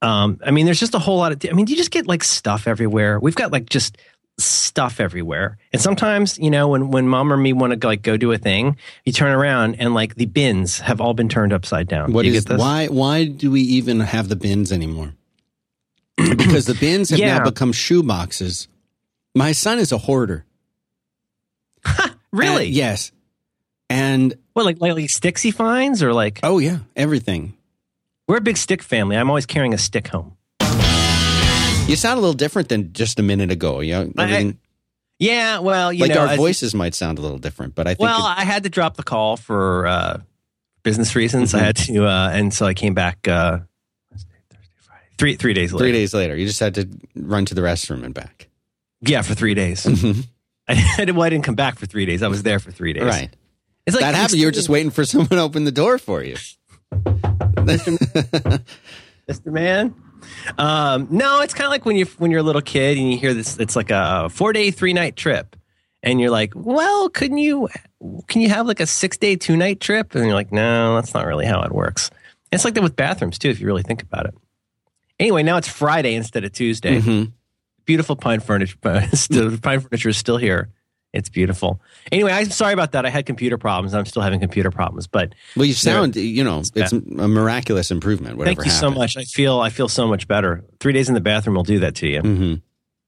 Um, 0.00 0.38
I 0.44 0.50
mean, 0.50 0.64
there's 0.64 0.80
just 0.80 0.94
a 0.94 0.98
whole 0.98 1.18
lot 1.18 1.32
of. 1.32 1.50
I 1.50 1.54
mean, 1.54 1.66
you 1.66 1.76
just 1.76 1.90
get 1.90 2.06
like 2.06 2.22
stuff 2.22 2.68
everywhere. 2.68 3.18
We've 3.18 3.34
got 3.34 3.52
like 3.52 3.68
just 3.68 3.98
stuff 4.38 5.00
everywhere. 5.00 5.58
And 5.72 5.82
sometimes, 5.82 6.38
you 6.38 6.50
know, 6.50 6.68
when 6.68 6.90
when 6.90 7.08
mom 7.08 7.32
or 7.32 7.36
me 7.36 7.52
want 7.52 7.80
to 7.80 7.86
like 7.86 8.02
go 8.02 8.16
do 8.16 8.30
a 8.32 8.38
thing, 8.38 8.76
you 9.04 9.12
turn 9.12 9.32
around 9.32 9.76
and 9.76 9.94
like 9.94 10.14
the 10.14 10.26
bins 10.26 10.80
have 10.80 11.00
all 11.00 11.14
been 11.14 11.28
turned 11.28 11.52
upside 11.52 11.88
down. 11.88 12.12
What 12.12 12.24
is 12.24 12.46
why 12.48 12.86
why 12.86 13.26
do 13.26 13.50
we 13.50 13.62
even 13.62 14.00
have 14.00 14.28
the 14.28 14.36
bins 14.36 14.72
anymore? 14.72 15.14
because 16.16 16.66
the 16.66 16.74
bins 16.74 17.10
have 17.10 17.18
yeah. 17.20 17.38
now 17.38 17.44
become 17.44 17.72
shoe 17.72 18.02
boxes. 18.02 18.68
My 19.34 19.52
son 19.52 19.78
is 19.78 19.92
a 19.92 19.98
hoarder. 19.98 20.44
really? 22.32 22.66
And, 22.66 22.74
yes. 22.74 23.12
And 23.90 24.35
what, 24.52 24.64
like, 24.64 24.80
like, 24.80 24.95
like 24.95 25.11
sticks 25.11 25.42
he 25.42 25.50
finds 25.50 26.02
or 26.02 26.12
like? 26.12 26.40
Oh, 26.42 26.59
yeah, 26.59 26.78
everything. 26.95 27.57
We're 28.26 28.37
a 28.37 28.42
big 28.42 28.59
stick 28.59 28.83
family. 28.83 29.16
I'm 29.16 29.30
always 29.30 29.47
carrying 29.47 29.73
a 29.73 29.78
stick 29.78 30.09
home. 30.09 30.37
You 30.61 31.97
sound 31.97 32.18
a 32.18 32.21
little 32.21 32.35
different 32.35 32.68
than 32.68 32.92
just 32.92 33.18
a 33.18 33.23
minute 33.23 33.50
ago. 33.50 33.80
You 33.80 33.92
know, 33.92 34.12
everything. 34.18 34.50
I, 34.50 34.57
yeah, 35.18 35.59
well, 35.61 35.90
you 35.90 36.02
like 36.02 36.14
know, 36.14 36.26
our 36.26 36.37
voices 36.37 36.75
might 36.75 36.95
sound 36.95 37.18
a 37.18 37.23
little 37.23 37.38
different, 37.38 37.75
but 37.75 37.87
I 37.87 37.90
think. 37.90 38.00
Well, 38.00 38.23
I 38.23 38.45
had 38.45 38.64
to 38.64 38.68
drop 38.68 38.97
the 38.97 39.02
call 39.02 39.38
for 39.38 39.87
uh, 39.87 40.21
business 40.83 41.16
reasons. 41.16 41.52
Mm-hmm. 41.52 41.62
I 41.62 41.66
had 41.66 41.76
to, 41.76 42.07
uh, 42.07 42.30
and 42.33 42.52
so 42.52 42.66
I 42.66 42.75
came 42.75 42.92
back 42.92 43.26
uh, 43.26 43.61
three 45.16 45.37
three 45.37 45.54
days 45.54 45.73
later. 45.73 45.85
Three 45.85 45.92
days 45.92 46.14
later, 46.14 46.37
you 46.37 46.47
just 46.47 46.61
had 46.61 46.75
to 46.75 46.88
run 47.16 47.47
to 47.47 47.54
the 47.54 47.62
restroom 47.62 48.04
and 48.04 48.14
back. 48.14 48.49
Yeah, 49.00 49.23
for 49.23 49.35
three 49.35 49.54
days. 49.54 49.85
Mm-hmm. 49.85 50.21
I, 50.68 51.11
well, 51.11 51.23
I 51.23 51.30
didn't 51.30 51.45
come 51.45 51.54
back 51.54 51.78
for 51.78 51.87
three 51.87 52.04
days. 52.04 52.23
I 52.23 52.28
was 52.28 52.42
there 52.42 52.59
for 52.59 52.71
three 52.71 52.92
days. 52.92 53.04
Right. 53.04 53.35
It's 53.88 53.97
like 53.97 54.02
that 54.02 54.14
happened. 54.14 54.38
You 54.38 54.47
were 54.47 54.52
just 54.52 54.68
waiting 54.68 54.90
for 54.90 55.04
someone 55.04 55.30
to 55.30 55.38
open 55.38 55.64
the 55.64 55.73
door 55.73 55.99
for 55.99 56.23
you. 56.23 56.37
Mr. 57.64 59.47
Man. 59.47 59.95
Um, 60.59 61.09
no, 61.11 61.40
it's 61.40 61.54
kind 61.54 61.64
of 61.64 61.71
like 61.71 61.87
when 61.87 61.97
you 61.97 62.04
when 62.18 62.30
you're 62.30 62.40
a 62.40 62.45
little 62.45 62.62
kid 62.62 62.99
and 62.99 63.11
you 63.11 63.18
hear 63.18 63.33
this. 63.33 63.59
It's 63.59 63.76
like 63.76 63.90
a 63.90 64.28
four 64.28 64.52
day, 64.52 64.71
three 64.71 64.92
night 64.92 65.16
trip, 65.16 65.57
and 66.02 66.21
you're 66.21 66.30
like, 66.30 66.52
"Well, 66.54 67.09
couldn't 67.09 67.38
you? 67.38 67.68
Can 68.26 68.42
you 68.42 68.50
have 68.50 68.66
like 68.66 68.80
a 68.80 68.87
six 68.87 69.16
day, 69.16 69.37
two 69.37 69.57
night 69.57 69.80
trip?" 69.80 70.14
And 70.14 70.26
you're 70.26 70.35
like, 70.35 70.52
"No, 70.52 70.97
that's 70.97 71.14
not 71.14 71.26
really 71.26 71.47
how 71.47 71.62
it 71.62 71.73
works." 71.73 72.11
it's 72.52 72.64
like 72.64 72.75
that 72.75 72.83
with 72.83 72.97
bathrooms 72.97 73.38
too, 73.38 73.50
if 73.50 73.61
you 73.61 73.66
really 73.66 73.83
think 73.83 74.02
about 74.02 74.26
it. 74.26 74.35
Anyway, 75.18 75.42
now 75.42 75.57
it's 75.57 75.68
Friday 75.68 76.14
instead 76.14 76.45
of 76.45 76.52
Tuesday. 76.52 77.00
Mm-hmm. 77.00 77.30
Beautiful 77.85 78.16
pine 78.16 78.40
furniture. 78.40 78.76
pine 78.83 79.80
furniture 79.80 80.09
is 80.09 80.18
still 80.18 80.37
here. 80.37 80.71
It's 81.12 81.30
beautiful. 81.30 81.80
Anyway, 82.12 82.32
I'm 82.32 82.50
sorry 82.50 82.74
about 82.74 82.92
that. 82.92 83.06
I 83.06 83.10
had 83.10 83.24
computer 83.24 83.56
problems. 83.56 83.94
I'm 83.94 84.04
still 84.04 84.22
having 84.22 84.40
computer 84.40 84.70
problems, 84.70 85.06
but 85.06 85.34
well, 85.56 85.64
you 85.64 85.72
sound 85.72 86.16
you 86.16 86.44
know 86.44 86.62
it's 86.74 86.92
a 86.92 87.00
miraculous 87.00 87.90
improvement. 87.90 88.36
Whatever. 88.36 88.56
Thank 88.56 88.66
you 88.66 88.72
happened. 88.72 88.94
so 88.94 88.98
much. 88.98 89.16
I 89.16 89.24
feel 89.24 89.58
I 89.60 89.70
feel 89.70 89.88
so 89.88 90.06
much 90.06 90.28
better. 90.28 90.64
Three 90.80 90.92
days 90.92 91.08
in 91.08 91.14
the 91.14 91.20
bathroom 91.20 91.56
will 91.56 91.62
do 91.62 91.78
that 91.80 91.94
to 91.96 92.08
you. 92.08 92.20
Mm-hmm. 92.20 92.54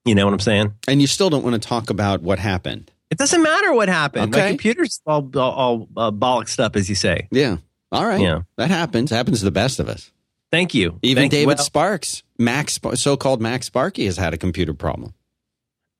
You 0.06 0.14
know 0.14 0.24
what 0.24 0.32
I'm 0.32 0.40
saying? 0.40 0.74
And 0.88 1.00
you 1.00 1.06
still 1.06 1.28
don't 1.28 1.44
want 1.44 1.60
to 1.60 1.68
talk 1.68 1.90
about 1.90 2.22
what 2.22 2.38
happened. 2.38 2.90
It 3.10 3.18
doesn't 3.18 3.42
matter 3.42 3.72
what 3.74 3.88
happened. 3.88 4.34
Okay. 4.34 4.44
My 4.44 4.48
computer's 4.48 5.00
all 5.06 5.30
all, 5.36 5.52
all 5.52 5.88
uh, 5.96 6.10
bollocked 6.10 6.58
up, 6.58 6.76
as 6.76 6.88
you 6.88 6.94
say. 6.94 7.28
Yeah. 7.30 7.58
All 7.92 8.06
right. 8.06 8.20
Yeah. 8.20 8.42
That 8.56 8.70
happens. 8.70 9.10
Happens 9.10 9.40
to 9.40 9.44
the 9.44 9.50
best 9.50 9.78
of 9.78 9.88
us. 9.88 10.10
Thank 10.50 10.74
you. 10.74 10.98
Even 11.02 11.22
Thank, 11.22 11.32
David 11.32 11.46
well, 11.46 11.56
Sparks, 11.58 12.22
Max, 12.38 12.80
so-called 12.94 13.40
MacSparky, 13.40 14.06
has 14.06 14.16
had 14.16 14.34
a 14.34 14.36
computer 14.36 14.74
problem. 14.74 15.14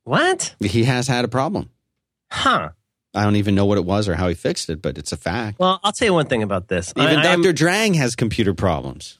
What? 0.04 0.56
He 0.60 0.84
has 0.84 1.06
had 1.06 1.24
a 1.24 1.28
problem. 1.28 1.70
Huh. 2.30 2.70
I 3.14 3.24
don't 3.24 3.36
even 3.36 3.54
know 3.54 3.66
what 3.66 3.78
it 3.78 3.84
was 3.84 4.08
or 4.08 4.14
how 4.14 4.28
he 4.28 4.34
fixed 4.34 4.70
it, 4.70 4.80
but 4.80 4.96
it's 4.96 5.12
a 5.12 5.16
fact. 5.16 5.58
Well, 5.58 5.80
I'll 5.82 5.92
tell 5.92 6.06
you 6.06 6.14
one 6.14 6.26
thing 6.26 6.42
about 6.42 6.68
this. 6.68 6.92
Even 6.96 7.18
I, 7.18 7.36
Dr. 7.36 7.52
Drang 7.52 7.94
has 7.94 8.14
computer 8.14 8.54
problems. 8.54 9.18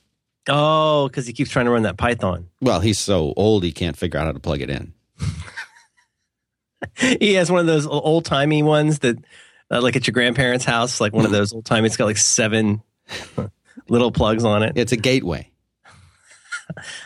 Oh, 0.49 1.09
because 1.09 1.27
he 1.27 1.33
keeps 1.33 1.51
trying 1.51 1.67
to 1.67 1.73
run 1.73 1.83
that 1.83 1.97
Python. 1.97 2.49
Well, 2.61 2.81
he's 2.81 2.99
so 2.99 3.35
old 3.37 3.65
he 3.65 3.73
can't 3.73 3.97
figure 3.97 4.21
out 4.21 4.27
how 4.27 4.33
to 4.33 4.41
plug 4.41 4.61
it 4.61 4.71
in. 4.71 4.95
he 7.19 7.35
has 7.35 7.51
one 7.51 7.61
of 7.61 7.67
those 7.67 7.87
old 7.87 8.25
timey 8.25 8.63
ones 8.63 9.01
that, 9.01 9.17
uh, 9.71 9.83
like 9.83 9.97
at 9.97 10.07
your 10.07 10.13
grandparents' 10.13 10.65
house, 10.65 11.01
like 11.01 11.13
one 11.13 11.25
of 11.25 11.31
those 11.33 11.53
old 11.53 11.67
timey. 11.67 11.87
It's 11.87 11.97
got 11.97 12.07
like 12.07 12.17
seven 12.17 12.83
little 13.89 14.13
plugs 14.13 14.45
on 14.45 14.63
it. 14.63 14.75
It's 14.77 14.93
a 14.93 14.97
gateway. 14.97 15.51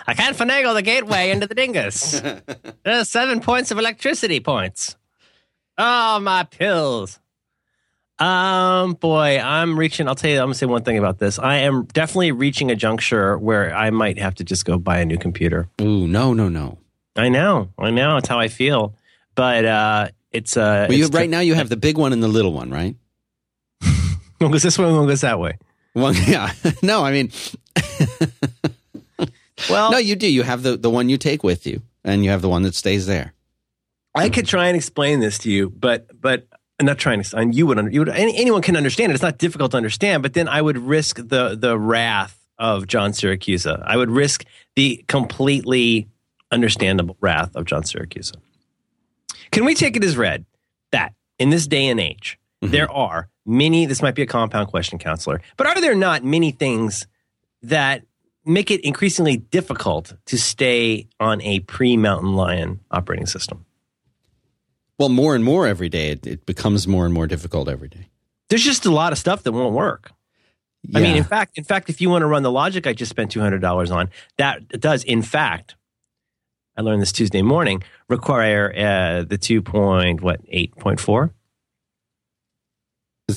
I 0.07 0.13
can't 0.13 0.37
finagle 0.37 0.75
the 0.75 0.83
gateway 0.83 1.31
into 1.31 1.47
the 1.47 1.55
dingus. 1.55 2.21
There's 2.85 3.09
seven 3.09 3.41
points 3.41 3.71
of 3.71 3.79
electricity 3.79 4.41
points. 4.41 4.95
Oh, 5.77 6.21
my 6.21 6.45
pills. 6.45 7.19
Um, 8.19 8.93
boy, 8.95 9.41
I'm 9.41 9.77
reaching. 9.79 10.07
I'll 10.07 10.15
tell 10.15 10.31
you, 10.31 10.39
I'm 10.39 10.47
gonna 10.47 10.55
say 10.55 10.67
one 10.67 10.85
thing 10.85 10.99
about 10.99 11.19
this. 11.19 11.39
I 11.39 11.57
am 11.57 11.87
definitely 11.87 12.31
reaching 12.31 12.71
a 12.71 12.77
juncture 12.77 13.37
where 13.37 13.75
I 13.75 13.91
might 13.91 14.19
have 14.19 14.37
to 14.37 14.45
just 14.45 14.65
go 14.65 14.79
buy 14.79 14.99
a 15.01 15.05
new 15.05 15.19
computer. 15.19 15.69
Ooh, 15.81 16.07
no, 16.07 16.33
no, 16.33 16.49
no. 16.49 16.79
I 17.17 17.29
know, 17.29 17.71
I 17.77 17.91
know. 17.91 18.17
It's 18.19 18.29
how 18.29 18.39
I 18.39 18.47
feel. 18.49 18.95
But 19.35 19.65
uh, 19.65 20.09
it's 20.31 20.57
uh, 20.57 20.87
Well, 20.89 20.97
you, 20.97 21.07
it's 21.07 21.15
right 21.15 21.29
now 21.29 21.41
you 21.41 21.55
have 21.55 21.69
the 21.69 21.77
big 21.77 21.99
one 21.99 22.13
and 22.13 22.23
the 22.23 22.29
little 22.29 22.53
one, 22.53 22.71
right? 22.71 22.95
one 24.39 24.53
goes 24.53 24.63
this 24.63 24.79
way, 24.79 24.93
one 24.93 25.09
goes 25.09 25.23
that 25.23 25.41
way. 25.41 25.59
One, 25.95 26.15
yeah. 26.27 26.53
no, 26.83 27.03
I 27.05 27.11
mean, 27.11 27.33
Well, 29.71 29.93
no, 29.93 29.99
you 29.99 30.17
do. 30.17 30.31
You 30.31 30.43
have 30.43 30.63
the, 30.63 30.77
the 30.77 30.91
one 30.91 31.09
you 31.09 31.17
take 31.17 31.43
with 31.43 31.67
you, 31.67 31.83
and 32.05 32.25
you 32.25 32.31
have 32.31 32.43
the 32.43 32.49
one 32.49 32.63
that 32.63 32.75
stays 32.75 33.07
there. 33.07 33.34
I 34.15 34.29
could 34.29 34.47
try 34.47 34.69
and 34.69 34.77
explain 34.77 35.21
this 35.21 35.39
to 35.39 35.51
you, 35.51 35.71
but 35.71 36.21
but 36.21 36.47
I'm 36.79 36.87
not 36.87 36.99
trying 36.99 37.23
to. 37.23 37.37
And 37.37 37.55
you 37.55 37.67
would, 37.67 37.93
you 37.93 38.01
would 38.01 38.09
any, 38.09 38.37
anyone 38.37 38.63
can 38.63 38.77
understand 38.77 39.11
it. 39.11 39.15
It's 39.15 39.23
not 39.23 39.39
difficult 39.39 39.73
to 39.73 39.77
understand. 39.77 40.23
But 40.23 40.35
then 40.35 40.49
I 40.49 40.61
would 40.61 40.79
risk 40.79 41.17
the 41.17 41.57
the 41.59 41.79
wrath 41.79 42.39
of 42.59 42.87
John 42.87 43.13
Siracusa. 43.13 43.83
I 43.85 43.97
would 43.97 44.11
risk 44.11 44.45
the 44.77 45.05
completely 45.09 46.09
understandable 46.51 47.17
wrath 47.21 47.55
of 47.57 47.65
John 47.65 47.83
Siracusa. 47.83 48.37
Can 49.51 49.65
we 49.65 49.75
take 49.75 49.97
it 49.97 50.05
as 50.05 50.17
read 50.17 50.45
that 50.93 51.15
in 51.39 51.51
this 51.51 51.67
day 51.67 51.87
and 51.87 52.01
age 52.01 52.39
mm-hmm. 52.63 52.73
there 52.73 52.91
are 52.91 53.29
many? 53.45 53.87
This 53.87 54.03
might 54.03 54.15
be 54.15 54.23
a 54.23 54.27
compound 54.27 54.69
question, 54.69 54.99
counselor, 54.99 55.41
but 55.57 55.67
are 55.67 55.81
there 55.81 55.95
not 55.95 56.25
many 56.25 56.51
things 56.51 57.07
that 57.63 58.05
make 58.45 58.71
it 58.71 58.81
increasingly 58.83 59.37
difficult 59.37 60.15
to 60.27 60.39
stay 60.39 61.09
on 61.19 61.41
a 61.43 61.61
pre 61.61 61.97
Mountain 61.97 62.35
Lion 62.35 62.81
operating 62.91 63.27
system? 63.27 63.65
Well, 64.99 65.09
more 65.09 65.35
and 65.35 65.45
more 65.45 65.67
every 65.67 65.89
day, 65.89 66.11
it, 66.11 66.27
it 66.27 66.47
becomes 66.47 66.87
more 66.87 67.05
and 67.05 67.13
more 67.13 67.27
difficult 67.27 67.69
every 67.69 67.89
day. 67.89 68.09
there's 68.49 68.63
just 68.65 68.87
a 68.87 68.91
lot 68.91 69.13
of 69.13 69.19
stuff 69.19 69.43
that 69.43 69.53
won't 69.53 69.75
work. 69.75 70.13
I 70.95 71.01
mean, 71.01 71.17
in 71.17 71.25
fact, 71.25 71.57
in 71.57 71.65
fact, 71.65 71.89
if 71.89 72.01
you 72.03 72.11
want 72.11 72.23
to 72.23 72.27
run 72.27 72.43
the 72.43 72.53
logic 72.53 72.87
I 72.87 72.93
just 72.93 73.09
spent 73.09 73.31
two 73.31 73.41
hundred 73.41 73.61
dollars 73.63 73.91
on, 73.91 74.11
that 74.37 74.69
does, 74.69 75.03
in 75.03 75.23
fact, 75.23 75.77
I 76.77 76.83
learned 76.83 77.01
this 77.01 77.11
Tuesday 77.13 77.41
morning, 77.41 77.83
require 78.09 78.71
uh, 78.77 79.25
the 79.25 79.39
two 79.39 79.63
point 79.63 80.21
what 80.21 80.41
eight 80.49 80.77
point 80.77 81.01
four. 81.01 81.33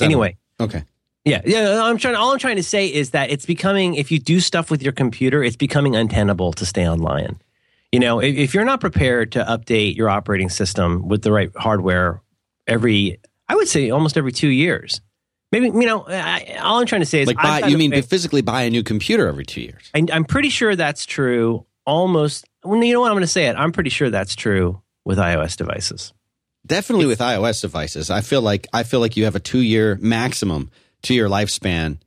Anyway, 0.02 0.36
okay. 0.60 0.84
yeah, 1.24 1.42
yeah. 1.46 1.82
I'm 1.84 1.98
trying. 1.98 2.16
All 2.16 2.34
I'm 2.34 2.40
trying 2.40 2.58
to 2.58 2.64
say 2.64 2.88
is 2.94 3.12
that 3.12 3.30
it's 3.32 3.46
becoming. 3.46 3.96
If 3.96 4.12
you 4.12 4.20
do 4.20 4.42
stuff 4.42 4.70
with 4.70 4.84
your 4.84 4.92
computer, 4.92 5.42
it's 5.42 5.56
becoming 5.56 5.96
untenable 5.96 6.52
to 6.52 6.66
stay 6.66 6.84
on 6.84 7.00
Lion. 7.00 7.42
You 7.92 8.00
know, 8.00 8.20
if, 8.20 8.36
if 8.36 8.54
you're 8.54 8.66
not 8.66 8.82
prepared 8.82 9.32
to 9.34 9.44
update 9.44 9.96
your 9.96 10.10
operating 10.10 10.50
system 10.50 11.08
with 11.08 11.22
the 11.22 11.32
right 11.32 11.52
hardware 11.56 12.22
every, 12.68 13.20
I 13.48 13.56
would 13.56 13.68
say 13.68 13.90
almost 13.90 14.18
every 14.18 14.32
two 14.32 14.50
years. 14.50 15.02
Maybe 15.52 15.68
you 15.68 15.86
know. 15.86 16.06
I, 16.08 16.58
all 16.62 16.80
I'm 16.80 16.86
trying 16.86 17.02
to 17.02 17.06
say 17.06 17.22
is, 17.22 17.28
Like, 17.28 17.38
buy, 17.38 17.68
you 17.68 17.78
mean 17.78 17.92
way- 17.92 18.02
physically 18.02 18.42
buy 18.42 18.64
a 18.64 18.70
new 18.70 18.84
computer 18.84 19.28
every 19.28 19.46
two 19.46 19.62
years? 19.62 19.90
I, 19.96 20.06
I'm 20.12 20.26
pretty 20.26 20.50
sure 20.50 20.76
that's 20.76 21.06
true. 21.06 21.66
Almost. 21.86 22.46
Well, 22.66 22.84
you 22.84 22.92
know 22.92 23.00
what? 23.00 23.08
I'm 23.08 23.14
going 23.16 23.22
to 23.22 23.28
say 23.28 23.46
it. 23.48 23.56
I'm 23.56 23.72
pretty 23.72 23.90
sure 23.90 24.10
that's 24.10 24.36
true 24.36 24.82
with 25.06 25.18
iOS 25.18 25.56
devices. 25.56 26.14
Definitely 26.66 27.06
with 27.06 27.20
iOS 27.20 27.62
devices. 27.62 28.10
I 28.10 28.20
feel 28.20 28.42
like 28.42 28.68
I 28.74 28.84
feel 28.84 29.00
like 29.00 29.16
you 29.16 29.24
have 29.24 29.38
a 29.38 29.40
two 29.40 29.62
year 29.62 29.98
maximum 30.02 30.70
to 31.04 31.14
your 31.14 31.30
lifespan. 31.30 32.00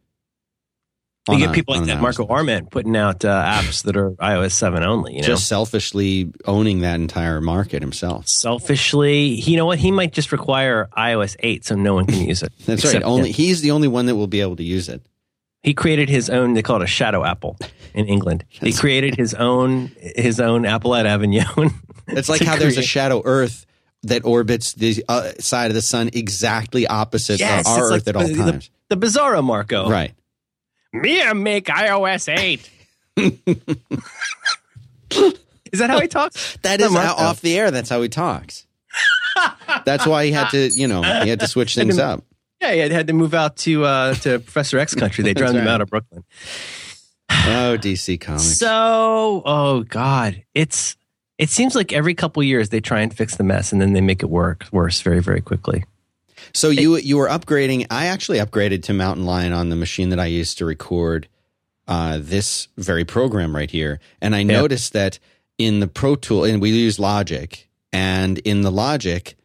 You 1.28 1.38
get 1.38 1.50
a- 1.50 1.52
people 1.52 1.76
like 1.76 1.84
that, 1.86 2.00
Marco. 2.00 2.26
Arment, 2.26 2.70
putting 2.70 2.96
out 2.96 3.24
uh, 3.24 3.44
apps 3.44 3.82
that 3.84 3.96
are 3.96 4.12
iOS 4.12 4.52
7 4.52 4.82
only. 4.82 5.16
You 5.16 5.20
know, 5.22 5.26
just 5.28 5.46
selfishly 5.48 6.32
owning 6.46 6.80
that 6.80 6.94
entire 6.96 7.40
market 7.40 7.82
himself. 7.82 8.26
selfishly, 8.26 9.26
you 9.26 9.56
know 9.56 9.66
what? 9.66 9.78
He 9.78 9.90
might 9.90 10.12
just 10.12 10.32
require 10.32 10.88
iOS 10.96 11.36
8 11.40 11.64
so 11.64 11.74
no 11.74 11.94
one 11.94 12.06
can 12.06 12.26
use 12.26 12.42
it. 12.42 12.52
That's 12.66 12.84
right. 12.84 13.02
Only 13.02 13.28
him. 13.30 13.34
he's 13.34 13.60
the 13.60 13.70
only 13.72 13.88
one 13.88 14.06
that 14.06 14.16
will 14.16 14.26
be 14.26 14.40
able 14.40 14.56
to 14.56 14.64
use 14.64 14.88
it. 14.88 15.02
he 15.62 15.74
created 15.74 16.08
his 16.08 16.30
own. 16.30 16.54
They 16.54 16.62
call 16.62 16.76
it 16.76 16.82
a 16.84 16.86
shadow 16.86 17.24
apple 17.24 17.56
in 17.94 18.06
England. 18.06 18.44
He 18.50 18.72
created 18.72 19.14
his 19.14 19.34
own 19.34 19.90
his 20.00 20.40
own 20.40 20.64
apple 20.66 20.94
at 20.94 21.06
Avignon. 21.06 21.70
It's 22.12 22.28
like 22.28 22.42
how 22.42 22.56
there's 22.56 22.76
a 22.76 22.82
shadow 22.82 23.22
Earth 23.24 23.66
that 24.02 24.24
orbits 24.24 24.72
the 24.72 25.04
uh, 25.08 25.30
side 25.38 25.70
of 25.70 25.74
the 25.74 25.82
sun 25.82 26.10
exactly 26.12 26.84
opposite 26.88 27.38
Yes, 27.38 27.66
our 27.68 27.84
Earth 27.84 27.90
like 27.90 28.08
at 28.08 28.16
all 28.16 28.26
the- 28.26 28.32
the- 28.34 28.52
times. 28.52 28.70
the 28.88 28.96
Bizarro 28.96 29.44
Marco. 29.44 29.88
Right. 29.88 30.12
Me 30.92 31.20
and 31.20 31.44
make 31.44 31.66
iOS 31.66 32.28
8. 32.36 32.70
Is 35.72 35.78
that 35.78 35.90
how 35.90 36.00
he 36.00 36.08
talks? 36.08 36.56
That 36.62 36.80
is 36.80 36.92
how, 36.92 37.14
off 37.14 37.40
the 37.40 37.56
air. 37.56 37.70
That's 37.70 37.88
how 37.88 38.02
he 38.02 38.08
talks. 38.08 38.66
That's 39.84 40.06
why 40.06 40.26
he 40.26 40.32
had 40.32 40.50
to, 40.50 40.68
you 40.68 40.88
know, 40.88 41.02
he 41.02 41.28
had 41.28 41.40
to 41.40 41.46
switch 41.46 41.74
things 41.74 41.98
up. 41.98 42.24
Yeah, 42.60 42.72
he 42.72 42.78
had, 42.80 42.92
had 42.92 43.06
to 43.06 43.12
move 43.12 43.32
out 43.34 43.56
to 43.58 43.84
uh, 43.84 44.14
to 44.14 44.38
Professor 44.40 44.78
X 44.78 44.94
country. 44.94 45.24
They 45.24 45.32
drove 45.34 45.54
him 45.54 45.66
out 45.66 45.80
of 45.80 45.88
Brooklyn. 45.88 46.24
Oh, 47.30 47.78
DC 47.80 48.20
Comics. 48.20 48.58
So, 48.58 49.42
oh 49.46 49.84
god, 49.84 50.42
it's 50.54 50.96
it 51.38 51.48
seems 51.48 51.74
like 51.74 51.92
every 51.92 52.14
couple 52.14 52.42
years 52.42 52.68
they 52.68 52.80
try 52.80 53.00
and 53.00 53.16
fix 53.16 53.36
the 53.36 53.44
mess 53.44 53.72
and 53.72 53.80
then 53.80 53.94
they 53.94 54.02
make 54.02 54.22
it 54.22 54.28
work 54.28 54.66
worse 54.72 55.00
very 55.00 55.20
very 55.20 55.40
quickly. 55.40 55.84
So 56.52 56.70
you 56.70 56.96
you 56.96 57.16
were 57.16 57.28
upgrading. 57.28 57.86
I 57.90 58.06
actually 58.06 58.38
upgraded 58.38 58.82
to 58.84 58.92
Mountain 58.92 59.26
Lion 59.26 59.52
on 59.52 59.68
the 59.68 59.76
machine 59.76 60.10
that 60.10 60.20
I 60.20 60.26
used 60.26 60.58
to 60.58 60.64
record 60.64 61.28
uh, 61.88 62.18
this 62.20 62.68
very 62.76 63.04
program 63.04 63.54
right 63.54 63.70
here, 63.70 64.00
and 64.20 64.34
I 64.34 64.42
noticed 64.42 64.92
that 64.92 65.18
in 65.58 65.80
the 65.80 65.88
Pro 65.88 66.16
Tool, 66.16 66.44
and 66.44 66.60
we 66.62 66.70
use 66.70 66.98
Logic, 66.98 67.68
and 67.92 68.38
in 68.38 68.62
the 68.62 68.70
Logic, 68.70 69.36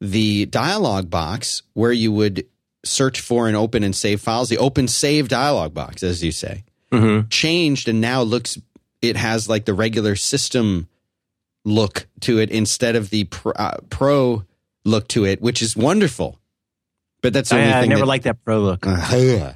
the 0.00 0.46
dialog 0.46 1.08
box 1.10 1.62
where 1.74 1.92
you 1.92 2.12
would 2.12 2.46
search 2.84 3.20
for 3.20 3.48
and 3.48 3.56
open 3.56 3.82
and 3.82 3.94
save 3.94 4.20
files, 4.20 4.48
the 4.48 4.58
open 4.58 4.88
save 4.88 5.28
dialog 5.28 5.74
box, 5.74 6.02
as 6.02 6.22
you 6.22 6.32
say, 6.32 6.64
Mm-hmm. 6.92 7.28
changed 7.28 7.86
and 7.88 8.00
now 8.00 8.22
looks. 8.22 8.58
It 9.02 9.16
has 9.16 9.46
like 9.48 9.66
the 9.66 9.74
regular 9.74 10.16
system 10.16 10.88
look 11.64 12.06
to 12.20 12.38
it 12.38 12.50
instead 12.50 12.96
of 12.96 13.10
the 13.10 13.24
pro, 13.24 13.52
uh, 13.52 13.76
pro 13.90 14.44
look 14.88 15.08
to 15.08 15.24
it, 15.24 15.40
which 15.40 15.62
is 15.62 15.76
wonderful. 15.76 16.38
But 17.22 17.32
that's 17.32 17.50
the 17.50 17.56
only 17.56 17.72
I, 17.72 17.78
I 17.78 17.80
thing. 17.82 17.90
never 17.90 18.00
that, 18.00 18.06
liked 18.06 18.24
that 18.24 18.44
pro 18.44 18.60
look. 18.60 18.86
Ugh. 18.86 19.54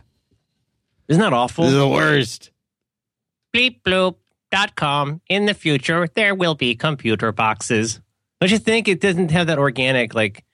Isn't 1.09 1.21
that 1.21 1.33
awful? 1.33 1.69
the 1.69 1.87
worst. 1.89 2.51
bleepbloop.com. 3.55 5.21
In 5.29 5.47
the 5.47 5.55
future, 5.55 6.09
there 6.15 6.35
will 6.35 6.55
be 6.55 6.75
computer 6.75 7.33
boxes. 7.33 8.01
Don't 8.41 8.51
you 8.51 8.59
think 8.59 8.89
it 8.89 9.01
doesn't 9.01 9.31
have 9.31 9.47
that 9.47 9.59
organic, 9.59 10.15
like, 10.15 10.45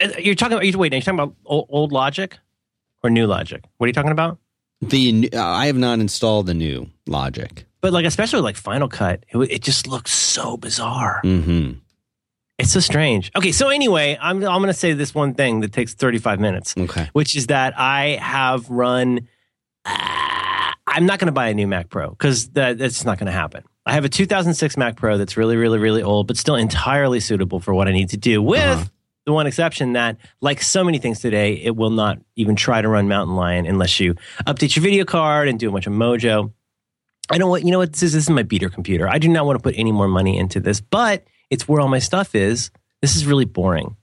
uh, 0.00 0.08
you're 0.18 0.34
talking 0.34 0.56
about, 0.56 0.76
wait, 0.76 0.92
are 0.92 0.96
you 0.96 1.02
talking 1.02 1.18
about 1.18 1.34
old, 1.44 1.66
old 1.68 1.92
logic 1.92 2.38
or 3.02 3.10
new 3.10 3.26
logic? 3.26 3.64
What 3.78 3.86
are 3.86 3.88
you 3.88 3.92
talking 3.92 4.12
about? 4.12 4.38
The 4.80 5.30
uh, 5.32 5.42
I 5.42 5.66
have 5.66 5.76
not 5.76 5.98
installed 6.00 6.46
the 6.46 6.54
new 6.54 6.90
Logic. 7.06 7.64
But 7.80 7.92
like, 7.92 8.04
especially 8.06 8.40
like 8.40 8.56
Final 8.56 8.88
Cut, 8.88 9.24
it, 9.28 9.38
it 9.50 9.62
just 9.62 9.86
looks 9.86 10.12
so 10.12 10.56
bizarre. 10.56 11.20
hmm 11.22 11.72
It's 12.58 12.70
so 12.72 12.80
strange. 12.80 13.32
Okay, 13.36 13.50
so 13.52 13.68
anyway, 13.68 14.16
I'm, 14.20 14.36
I'm 14.36 14.60
going 14.60 14.66
to 14.68 14.72
say 14.74 14.92
this 14.92 15.12
one 15.14 15.34
thing 15.34 15.60
that 15.60 15.72
takes 15.72 15.92
35 15.94 16.38
minutes, 16.38 16.74
Okay. 16.78 17.08
which 17.12 17.34
is 17.36 17.48
that 17.48 17.74
I 17.78 18.10
have 18.20 18.68
run. 18.70 19.26
Uh, 19.84 20.70
I'm 20.86 21.06
not 21.06 21.18
going 21.18 21.26
to 21.26 21.32
buy 21.32 21.48
a 21.48 21.54
new 21.54 21.66
Mac 21.66 21.88
Pro 21.90 22.10
because 22.10 22.50
that, 22.50 22.78
that's 22.78 23.04
not 23.04 23.18
going 23.18 23.26
to 23.26 23.32
happen. 23.32 23.64
I 23.86 23.92
have 23.92 24.04
a 24.04 24.08
2006 24.08 24.76
Mac 24.76 24.96
Pro 24.96 25.18
that's 25.18 25.36
really, 25.36 25.56
really, 25.56 25.78
really 25.78 26.02
old, 26.02 26.26
but 26.28 26.36
still 26.36 26.54
entirely 26.54 27.18
suitable 27.20 27.58
for 27.58 27.74
what 27.74 27.88
I 27.88 27.92
need 27.92 28.10
to 28.10 28.16
do. 28.16 28.40
With 28.40 28.60
Uh-huh. 28.60 28.84
the 29.26 29.32
one 29.32 29.46
exception 29.48 29.94
that, 29.94 30.16
like 30.40 30.62
so 30.62 30.84
many 30.84 30.98
things 30.98 31.18
today, 31.20 31.54
it 31.54 31.74
will 31.74 31.90
not 31.90 32.18
even 32.36 32.54
try 32.54 32.80
to 32.80 32.88
run 32.88 33.08
Mountain 33.08 33.34
Lion 33.34 33.66
unless 33.66 33.98
you 33.98 34.14
update 34.46 34.76
your 34.76 34.82
video 34.84 35.04
card 35.04 35.48
and 35.48 35.58
do 35.58 35.68
a 35.68 35.72
bunch 35.72 35.88
of 35.88 35.92
Mojo. 35.92 36.52
I 37.30 37.38
don't 37.38 37.50
want, 37.50 37.64
you 37.64 37.72
know 37.72 37.78
what, 37.78 37.92
this 37.94 38.04
is, 38.04 38.12
this 38.12 38.22
is 38.24 38.30
my 38.30 38.42
beater 38.44 38.68
computer. 38.68 39.08
I 39.08 39.18
do 39.18 39.28
not 39.28 39.44
want 39.44 39.58
to 39.58 39.62
put 39.62 39.74
any 39.76 39.90
more 39.92 40.06
money 40.08 40.38
into 40.38 40.60
this, 40.60 40.80
but 40.80 41.24
it's 41.54 41.66
where 41.68 41.80
all 41.80 41.88
my 41.88 41.98
stuff 42.00 42.34
is. 42.34 42.70
This 43.00 43.16
is 43.16 43.24
really 43.26 43.44
boring. 43.44 43.96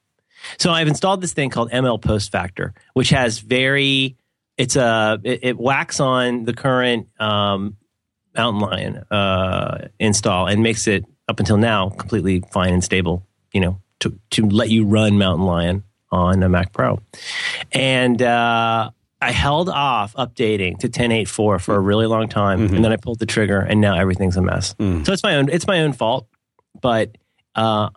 So 0.57 0.71
I've 0.71 0.87
installed 0.87 1.21
this 1.21 1.33
thing 1.33 1.49
called 1.49 1.69
ML 1.71 2.01
Post 2.01 2.31
Factor, 2.31 2.73
which 2.93 3.09
has 3.09 3.39
very, 3.39 4.15
it's 4.57 4.75
a, 4.75 5.19
it, 5.23 5.39
it 5.43 5.57
whacks 5.59 5.99
on 5.99 6.45
the 6.45 6.53
current 6.53 7.07
um, 7.19 7.77
Mountain 8.35 8.61
Lion 8.61 8.97
uh, 9.11 9.87
install 9.99 10.47
and 10.47 10.63
makes 10.63 10.87
it 10.87 11.05
up 11.27 11.39
until 11.39 11.57
now 11.57 11.89
completely 11.89 12.41
fine 12.51 12.73
and 12.73 12.83
stable, 12.83 13.25
you 13.53 13.61
know, 13.61 13.77
to, 13.99 14.17
to 14.31 14.47
let 14.49 14.69
you 14.69 14.85
run 14.85 15.17
Mountain 15.17 15.45
Lion 15.45 15.83
on 16.11 16.41
a 16.43 16.49
Mac 16.49 16.73
Pro. 16.73 16.99
And 17.71 18.21
uh, 18.21 18.89
I 19.21 19.31
held 19.31 19.69
off 19.69 20.13
updating 20.15 20.79
to 20.79 20.89
10.8.4 20.89 21.61
for 21.61 21.75
a 21.75 21.79
really 21.79 22.07
long 22.07 22.27
time, 22.27 22.67
Mhm. 22.67 22.75
and 22.77 22.83
then 22.85 22.91
I 22.91 22.97
pulled 22.97 23.19
the 23.19 23.25
trigger, 23.27 23.59
and 23.59 23.79
now 23.79 23.95
everything's 23.95 24.37
a 24.37 24.41
mess. 24.41 24.73
Mm. 24.79 25.05
So 25.05 25.13
it's 25.13 25.23
my 25.23 25.35
own. 25.35 25.49
It's 25.49 25.67
my 25.67 25.81
own 25.81 25.93
fault, 25.93 26.27
but 26.81 27.15
uh, 27.55 27.89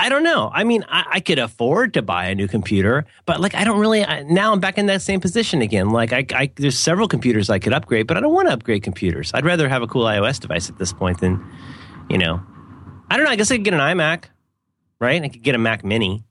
I 0.00 0.08
don't 0.08 0.22
know. 0.22 0.48
I 0.52 0.62
mean, 0.62 0.84
I, 0.88 1.04
I 1.14 1.20
could 1.20 1.40
afford 1.40 1.94
to 1.94 2.02
buy 2.02 2.26
a 2.26 2.34
new 2.34 2.46
computer, 2.46 3.04
but 3.26 3.40
like 3.40 3.54
I 3.56 3.64
don't 3.64 3.80
really. 3.80 4.04
I, 4.04 4.22
now 4.22 4.52
I'm 4.52 4.60
back 4.60 4.78
in 4.78 4.86
that 4.86 5.02
same 5.02 5.20
position 5.20 5.60
again. 5.60 5.90
Like 5.90 6.12
I, 6.12 6.24
I, 6.32 6.50
there's 6.54 6.78
several 6.78 7.08
computers 7.08 7.50
I 7.50 7.58
could 7.58 7.72
upgrade, 7.72 8.06
but 8.06 8.16
I 8.16 8.20
don't 8.20 8.32
want 8.32 8.46
to 8.48 8.54
upgrade 8.54 8.84
computers. 8.84 9.32
I'd 9.34 9.44
rather 9.44 9.68
have 9.68 9.82
a 9.82 9.88
cool 9.88 10.04
iOS 10.04 10.38
device 10.38 10.68
at 10.68 10.78
this 10.78 10.92
point 10.92 11.20
than, 11.20 11.44
you 12.08 12.16
know, 12.16 12.40
I 13.10 13.16
don't 13.16 13.24
know. 13.24 13.32
I 13.32 13.36
guess 13.36 13.50
I 13.50 13.56
could 13.56 13.64
get 13.64 13.74
an 13.74 13.80
iMac, 13.80 14.26
right? 15.00 15.20
I 15.20 15.28
could 15.28 15.42
get 15.42 15.56
a 15.56 15.58
Mac 15.58 15.84
Mini. 15.84 16.22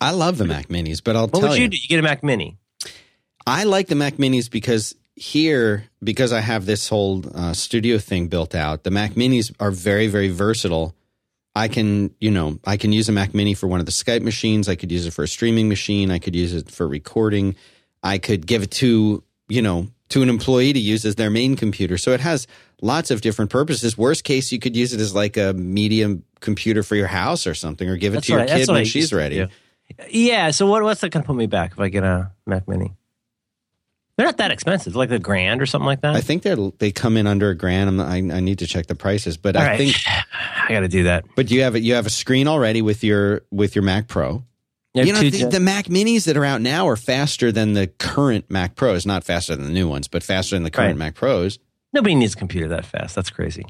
I 0.00 0.12
love 0.12 0.38
the 0.38 0.44
Mac 0.44 0.68
Minis, 0.68 1.02
but 1.02 1.16
I'll 1.16 1.28
What 1.28 1.40
tell 1.40 1.48
would 1.50 1.58
you, 1.58 1.64
you 1.64 1.68
do? 1.68 1.76
You 1.76 1.88
get 1.88 1.98
a 1.98 2.02
Mac 2.02 2.22
Mini. 2.22 2.56
I 3.46 3.64
like 3.64 3.88
the 3.88 3.94
Mac 3.94 4.14
Minis 4.14 4.50
because 4.50 4.94
here, 5.16 5.84
because 6.02 6.32
I 6.32 6.40
have 6.40 6.66
this 6.66 6.88
whole 6.88 7.24
uh, 7.34 7.52
studio 7.52 7.98
thing 7.98 8.28
built 8.28 8.54
out, 8.54 8.84
the 8.84 8.90
Mac 8.90 9.12
Minis 9.12 9.52
are 9.58 9.70
very, 9.70 10.06
very 10.06 10.28
versatile. 10.28 10.94
I 11.54 11.68
can, 11.68 12.14
you 12.18 12.30
know, 12.30 12.58
I 12.64 12.76
can 12.76 12.92
use 12.92 13.08
a 13.08 13.12
Mac 13.12 13.34
Mini 13.34 13.54
for 13.54 13.66
one 13.66 13.80
of 13.80 13.86
the 13.86 13.92
Skype 13.92 14.22
machines. 14.22 14.68
I 14.68 14.74
could 14.74 14.90
use 14.90 15.06
it 15.06 15.12
for 15.12 15.22
a 15.22 15.28
streaming 15.28 15.68
machine. 15.68 16.10
I 16.10 16.18
could 16.18 16.34
use 16.34 16.54
it 16.54 16.70
for 16.70 16.88
recording. 16.88 17.56
I 18.02 18.18
could 18.18 18.46
give 18.46 18.62
it 18.62 18.70
to, 18.72 19.22
you 19.48 19.62
know, 19.62 19.88
to 20.08 20.22
an 20.22 20.28
employee 20.28 20.72
to 20.72 20.78
use 20.78 21.04
as 21.04 21.16
their 21.16 21.30
main 21.30 21.56
computer. 21.56 21.98
So 21.98 22.12
it 22.12 22.20
has 22.20 22.46
lots 22.80 23.10
of 23.10 23.20
different 23.20 23.50
purposes. 23.50 23.96
Worst 23.96 24.24
case, 24.24 24.50
you 24.50 24.58
could 24.58 24.74
use 24.74 24.92
it 24.92 25.00
as 25.00 25.14
like 25.14 25.36
a 25.36 25.52
medium 25.52 26.24
computer 26.40 26.82
for 26.82 26.96
your 26.96 27.06
house 27.06 27.46
or 27.46 27.54
something, 27.54 27.88
or 27.88 27.96
give 27.96 28.14
it 28.14 28.16
That's 28.16 28.26
to 28.26 28.32
your 28.32 28.46
that's 28.46 28.66
kid 28.66 28.68
when 28.72 28.84
she's 28.84 29.12
ready. 29.12 29.46
Yeah. 30.08 30.50
So 30.52 30.66
what, 30.66 30.82
what's 30.82 31.02
that 31.02 31.10
going 31.10 31.22
to 31.22 31.26
put 31.26 31.36
me 31.36 31.46
back 31.46 31.72
if 31.72 31.80
I 31.80 31.88
get 31.88 32.02
a 32.02 32.32
Mac 32.46 32.66
Mini? 32.66 32.94
They're 34.16 34.26
not 34.26 34.36
that 34.36 34.50
expensive. 34.50 34.94
Like 34.94 35.10
a 35.10 35.18
grand 35.18 35.62
or 35.62 35.66
something 35.66 35.86
like 35.86 36.02
that. 36.02 36.14
I 36.14 36.20
think 36.20 36.42
they 36.42 36.54
they 36.78 36.92
come 36.92 37.16
in 37.16 37.26
under 37.26 37.48
a 37.50 37.54
grand. 37.54 37.88
I'm 37.88 38.00
I, 38.00 38.36
I 38.36 38.40
need 38.40 38.58
to 38.58 38.66
check 38.66 38.86
the 38.86 38.94
prices, 38.94 39.36
but 39.36 39.56
All 39.56 39.62
I 39.62 39.66
right. 39.68 39.78
think. 39.78 39.96
I 40.06 40.68
got 40.68 40.80
to 40.80 40.88
do 40.88 41.04
that. 41.04 41.24
But 41.34 41.50
you 41.50 41.62
have 41.62 41.74
a, 41.74 41.80
you 41.80 41.94
have 41.94 42.06
a 42.06 42.10
screen 42.10 42.46
already 42.46 42.82
with 42.82 43.02
your 43.02 43.42
with 43.50 43.74
your 43.74 43.82
Mac 43.82 44.08
Pro. 44.08 44.44
Yeah, 44.94 45.04
you 45.04 45.12
know 45.14 45.20
the, 45.20 45.46
the 45.46 45.60
Mac 45.60 45.86
Minis 45.86 46.26
that 46.26 46.36
are 46.36 46.44
out 46.44 46.60
now 46.60 46.86
are 46.86 46.96
faster 46.96 47.50
than 47.50 47.72
the 47.72 47.86
current 47.86 48.50
Mac 48.50 48.74
Pros. 48.76 49.06
Not 49.06 49.24
faster 49.24 49.56
than 49.56 49.64
the 49.64 49.72
new 49.72 49.88
ones, 49.88 50.06
but 50.08 50.22
faster 50.22 50.54
than 50.54 50.62
the 50.64 50.70
current 50.70 50.90
Right. 50.90 51.06
Mac 51.06 51.14
Pros. 51.14 51.58
Nobody 51.94 52.14
needs 52.14 52.34
a 52.34 52.36
computer 52.36 52.68
that 52.68 52.84
fast. 52.84 53.14
That's 53.14 53.30
crazy. 53.30 53.64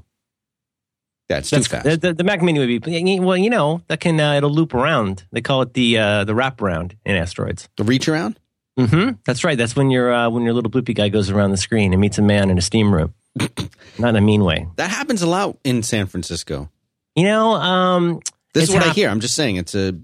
That's, 1.28 1.50
That's 1.50 1.66
too 1.68 1.76
fast. 1.76 2.00
The, 2.00 2.12
the, 2.12 2.24
Mac 2.24 2.42
Mini 2.42 2.59
would 2.59 2.85
be 2.85 3.20
well. 3.20 3.37
You 3.37 3.48
know 3.50 3.83
that 3.88 4.00
can 4.00 4.18
uh, 4.20 4.35
it'll 4.35 4.50
loop 4.50 4.74
around. 4.74 5.24
They 5.33 5.40
call 5.40 5.62
it 5.62 5.74
the 5.74 5.96
uh, 5.98 6.24
the 6.24 6.35
wrap 6.35 6.61
around 6.61 6.96
in 7.07 7.16
asteroids. 7.16 7.68
the 7.76 7.85
reach 7.85 8.09
around. 8.09 8.38
Hmm 8.79 9.11
That's 9.25 9.45
right. 9.45 9.57
That's 9.59 9.77
when 9.77 9.91
your 9.91 10.13
uh, 10.13 10.31
when 10.31 10.43
your 10.45 10.55
little 10.55 10.71
bloopy 10.71 10.95
guy 10.95 11.09
goes 11.09 11.31
around 11.31 11.51
the 11.51 11.57
screen 11.57 11.93
and 11.93 12.01
meets 12.01 12.19
a 12.19 12.23
man 12.23 12.51
in 12.51 12.59
a 12.59 12.63
steam 12.63 12.93
room. 12.93 13.15
Not 13.99 14.11
in 14.11 14.17
a 14.17 14.21
mean 14.21 14.45
way. 14.45 14.67
That 14.77 14.91
happens 14.91 15.23
a 15.23 15.27
lot 15.27 15.57
in 15.65 15.83
San 15.83 16.07
Francisco. 16.07 16.71
You 17.15 17.25
know. 17.25 17.53
Um, 17.53 18.21
This 18.55 18.69
is 18.69 18.75
what 18.75 18.83
I 18.83 18.91
hear. 18.91 19.09
I'm 19.09 19.21
just 19.21 19.35
saying 19.35 19.57
it's 19.57 19.75
a 19.75 19.95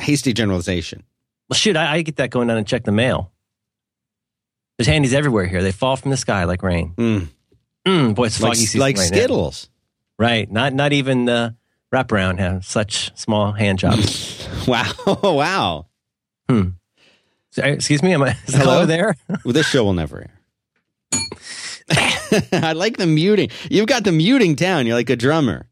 hasty 0.00 0.32
generalization. 0.32 1.02
well, 1.48 1.56
shoot, 1.56 1.76
I, 1.76 1.94
I 1.94 2.02
get 2.02 2.16
that 2.16 2.30
going 2.30 2.48
down 2.48 2.58
and 2.58 2.66
check 2.66 2.84
the 2.84 2.92
mail. 2.92 3.32
There's 4.78 4.88
handies 4.88 5.14
everywhere 5.14 5.46
here. 5.46 5.62
They 5.62 5.72
fall 5.72 5.96
from 5.96 6.10
the 6.10 6.16
sky 6.16 6.44
like 6.44 6.62
rain. 6.62 6.92
Mm. 6.96 7.28
Mm, 7.86 8.14
boy, 8.14 8.26
it's 8.26 8.36
foggy 8.38 8.48
Like, 8.48 8.56
season 8.58 8.80
like 8.80 8.96
right 8.98 9.10
now. 9.10 9.16
Skittles. 9.16 9.70
Right. 10.18 10.50
Not 10.50 10.74
not 10.74 10.92
even 10.92 11.24
the 11.24 11.54
wraparound 11.94 12.38
have 12.40 12.64
such 12.64 13.16
small 13.18 13.52
hand 13.52 13.78
jobs. 13.78 14.48
Wow, 14.66 14.92
wow. 15.22 15.86
Uh, 16.48 16.64
Excuse 17.58 18.02
me. 18.02 18.12
Am 18.14 18.22
I 18.22 18.30
hello, 18.46 18.64
hello 18.64 18.86
there? 18.86 19.16
well, 19.44 19.52
this 19.52 19.66
show 19.66 19.84
will 19.84 19.94
never 19.94 20.20
air. 20.20 20.32
I 22.52 22.72
like 22.72 22.96
the 22.96 23.06
muting. 23.06 23.50
You've 23.70 23.86
got 23.86 24.04
the 24.04 24.12
muting 24.12 24.54
down. 24.54 24.86
You're 24.86 24.96
like 24.96 25.10
a 25.10 25.16
drummer. 25.16 25.68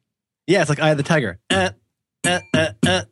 Yeah, 0.47 0.61
it's 0.61 0.69
like 0.69 0.81
I 0.81 0.95
the 0.95 1.03
tiger. 1.03 1.41
Uh, 1.51 1.71
uh, 2.25 2.41
uh, 2.55 3.03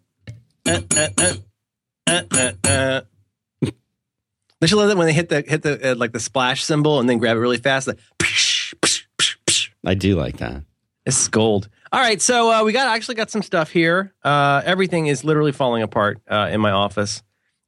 they 4.61 4.69
love 4.69 4.89
that 4.89 4.97
when 4.97 5.07
they 5.07 5.13
hit 5.13 5.29
the 5.29 5.43
hit 5.47 5.63
the 5.63 5.95
like 5.97 6.13
the 6.13 6.21
splash 6.21 6.65
cymbal 6.65 7.01
and 7.01 7.09
then 7.09 7.19
grab 7.19 7.37
it 7.37 7.41
really 7.41 7.59
fast. 7.59 7.89
Like, 7.89 7.99
psh, 8.19 8.75
psh, 8.77 9.05
psh, 9.19 9.71
I 9.85 9.95
do 9.95 10.15
like 10.15 10.37
that. 10.39 10.63
It's 11.05 11.27
gold. 11.29 11.69
All 11.91 12.01
right, 12.01 12.23
so 12.23 12.65
we 12.65 12.73
got 12.73 12.89
actually 12.89 13.17
got 13.17 13.31
some 13.31 13.43
stuff 13.43 13.71
here. 13.71 14.15
everything 14.25 15.09
is 15.09 15.25
literally 15.25 15.53
falling 15.53 15.83
apart 15.83 16.21
in 16.31 16.61
my 16.61 16.71
office. 16.71 17.23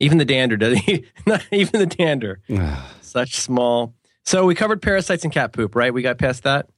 Even 0.04 0.18
the 0.18 0.24
dander 0.24 0.56
does. 0.56 0.78
He? 0.78 1.04
Not 1.26 1.42
even 1.50 1.80
the 1.80 1.86
dander. 1.86 2.40
Such 3.00 3.36
small. 3.36 3.94
So 4.24 4.44
we 4.46 4.54
covered 4.54 4.80
parasites 4.82 5.24
and 5.24 5.32
cat 5.32 5.52
poop, 5.52 5.74
right? 5.74 5.92
We 5.92 6.02
got 6.02 6.18
past 6.18 6.42
that. 6.44 6.68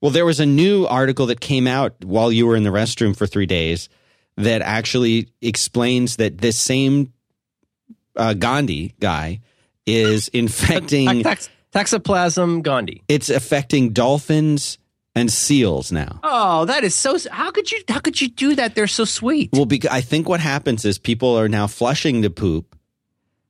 Well, 0.00 0.10
there 0.10 0.26
was 0.26 0.40
a 0.40 0.46
new 0.46 0.84
article 0.86 1.26
that 1.26 1.40
came 1.40 1.66
out 1.66 2.04
while 2.04 2.30
you 2.30 2.46
were 2.46 2.56
in 2.56 2.62
the 2.64 2.70
restroom 2.70 3.16
for 3.16 3.26
three 3.26 3.46
days 3.46 3.88
that 4.36 4.60
actually 4.62 5.28
explains 5.40 6.16
that 6.16 6.38
this 6.38 6.58
same 6.58 7.12
uh, 8.14 8.34
Gandhi 8.34 8.94
guy 9.00 9.40
is 9.86 10.28
infecting. 10.34 11.22
Tax- 11.22 11.48
Taxoplasm 11.74 12.62
gondii. 12.62 13.02
it's 13.08 13.28
affecting 13.30 13.90
dolphins 13.92 14.78
and 15.16 15.32
seals 15.32 15.90
now. 15.90 16.20
Oh, 16.22 16.66
that 16.66 16.84
is 16.84 16.94
so. 16.94 17.16
How 17.32 17.50
could 17.50 17.72
you? 17.72 17.82
How 17.88 17.98
could 17.98 18.20
you 18.20 18.28
do 18.28 18.54
that? 18.54 18.76
They're 18.76 18.86
so 18.86 19.04
sweet. 19.04 19.50
Well, 19.52 19.66
because 19.66 19.90
I 19.90 20.00
think 20.02 20.28
what 20.28 20.38
happens 20.40 20.84
is 20.84 20.98
people 20.98 21.36
are 21.36 21.48
now 21.48 21.66
flushing 21.66 22.20
the 22.20 22.30
poop, 22.30 22.76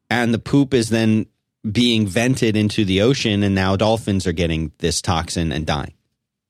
and 0.08 0.32
the 0.32 0.38
poop 0.38 0.72
is 0.72 0.88
then 0.88 1.26
being 1.70 2.06
vented 2.06 2.56
into 2.56 2.84
the 2.84 3.02
ocean, 3.02 3.42
and 3.42 3.54
now 3.54 3.76
dolphins 3.76 4.26
are 4.26 4.32
getting 4.32 4.72
this 4.78 5.02
toxin 5.02 5.50
and 5.52 5.66
dying. 5.66 5.92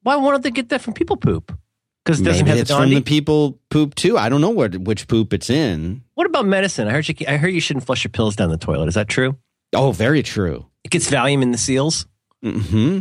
Why 0.02 0.16
won't 0.16 0.42
they 0.44 0.50
get 0.52 0.68
that 0.68 0.82
from 0.82 0.92
people 0.94 1.16
poop? 1.16 1.56
Because 2.04 2.20
it 2.20 2.24
doesn't 2.24 2.44
Maybe 2.44 2.50
have 2.50 2.58
it's 2.60 2.70
the 2.70 2.76
from 2.76 2.90
the 2.90 3.00
people 3.00 3.58
poop 3.70 3.96
too. 3.96 4.16
I 4.16 4.28
don't 4.28 4.40
know 4.40 4.50
what 4.50 4.76
which 4.76 5.08
poop 5.08 5.32
it's 5.32 5.50
in. 5.50 6.04
what 6.14 6.26
about 6.28 6.46
medicine? 6.46 6.86
I 6.86 6.92
heard 6.92 7.08
you. 7.08 7.14
I 7.26 7.36
heard 7.38 7.48
you 7.48 7.60
shouldn't 7.60 7.84
flush 7.86 8.04
your 8.04 8.10
pills 8.12 8.36
down 8.36 8.50
the 8.50 8.56
toilet. 8.58 8.86
Is 8.86 8.94
that 8.94 9.08
true? 9.08 9.36
Oh, 9.74 9.90
very 9.90 10.22
true. 10.22 10.66
It 10.84 10.90
gets 10.92 11.10
Valium 11.10 11.42
in 11.42 11.50
the 11.50 11.58
seals. 11.58 12.06
hmm 12.42 12.98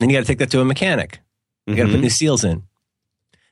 Then 0.00 0.10
you 0.10 0.16
got 0.16 0.20
to 0.20 0.24
take 0.24 0.38
that 0.38 0.50
to 0.50 0.60
a 0.60 0.64
mechanic. 0.64 1.20
You 1.66 1.74
got 1.76 1.86
to 1.86 1.90
put 1.92 2.00
new 2.00 2.10
seals 2.10 2.44
in. 2.44 2.62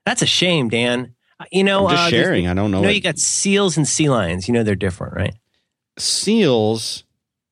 That's 0.07 0.23
a 0.23 0.27
shame, 0.27 0.69
Dan. 0.69 1.15
Uh, 1.41 1.45
You 1.51 1.65
know, 1.65 1.87
I'm 1.89 1.97
just 1.97 2.07
uh, 2.07 2.11
sharing. 2.11 2.47
I 2.47 2.55
don't 2.55 2.71
know. 2.71 2.79
You 2.79 2.83
know, 2.83 2.89
what- 2.89 2.95
you 2.95 3.01
got 3.01 3.19
seals 3.19 3.77
and 3.77 3.87
sea 3.89 4.09
lions. 4.09 4.47
You 4.49 4.55
know 4.55 4.63
they're 4.63 4.75
different, 4.77 5.15
right? 5.15 5.35
seals 5.99 7.05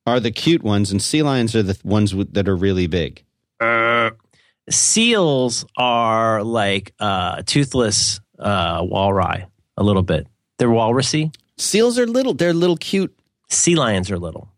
are 0.06 0.18
the 0.18 0.30
cute 0.32 0.62
ones, 0.64 0.90
and 0.90 1.00
sea 1.00 1.22
lions 1.22 1.54
are 1.54 1.62
the 1.62 1.78
ones 1.84 2.12
that 2.32 2.48
are 2.48 2.56
really 2.56 2.86
big. 2.88 3.22
Seals 4.70 5.64
are 5.76 6.42
like 6.44 6.92
uh, 7.00 7.42
toothless 7.46 8.20
uh, 8.38 8.80
walrus, 8.84 9.44
a 9.76 9.82
little 9.82 10.02
bit. 10.02 10.26
They're 10.58 10.68
walrusy. 10.68 11.34
Seals 11.56 11.98
are 11.98 12.06
little. 12.06 12.34
They're 12.34 12.52
little 12.52 12.76
cute. 12.76 13.16
Sea 13.50 13.74
lions 13.76 14.10
are 14.10 14.18
little. 14.18 14.51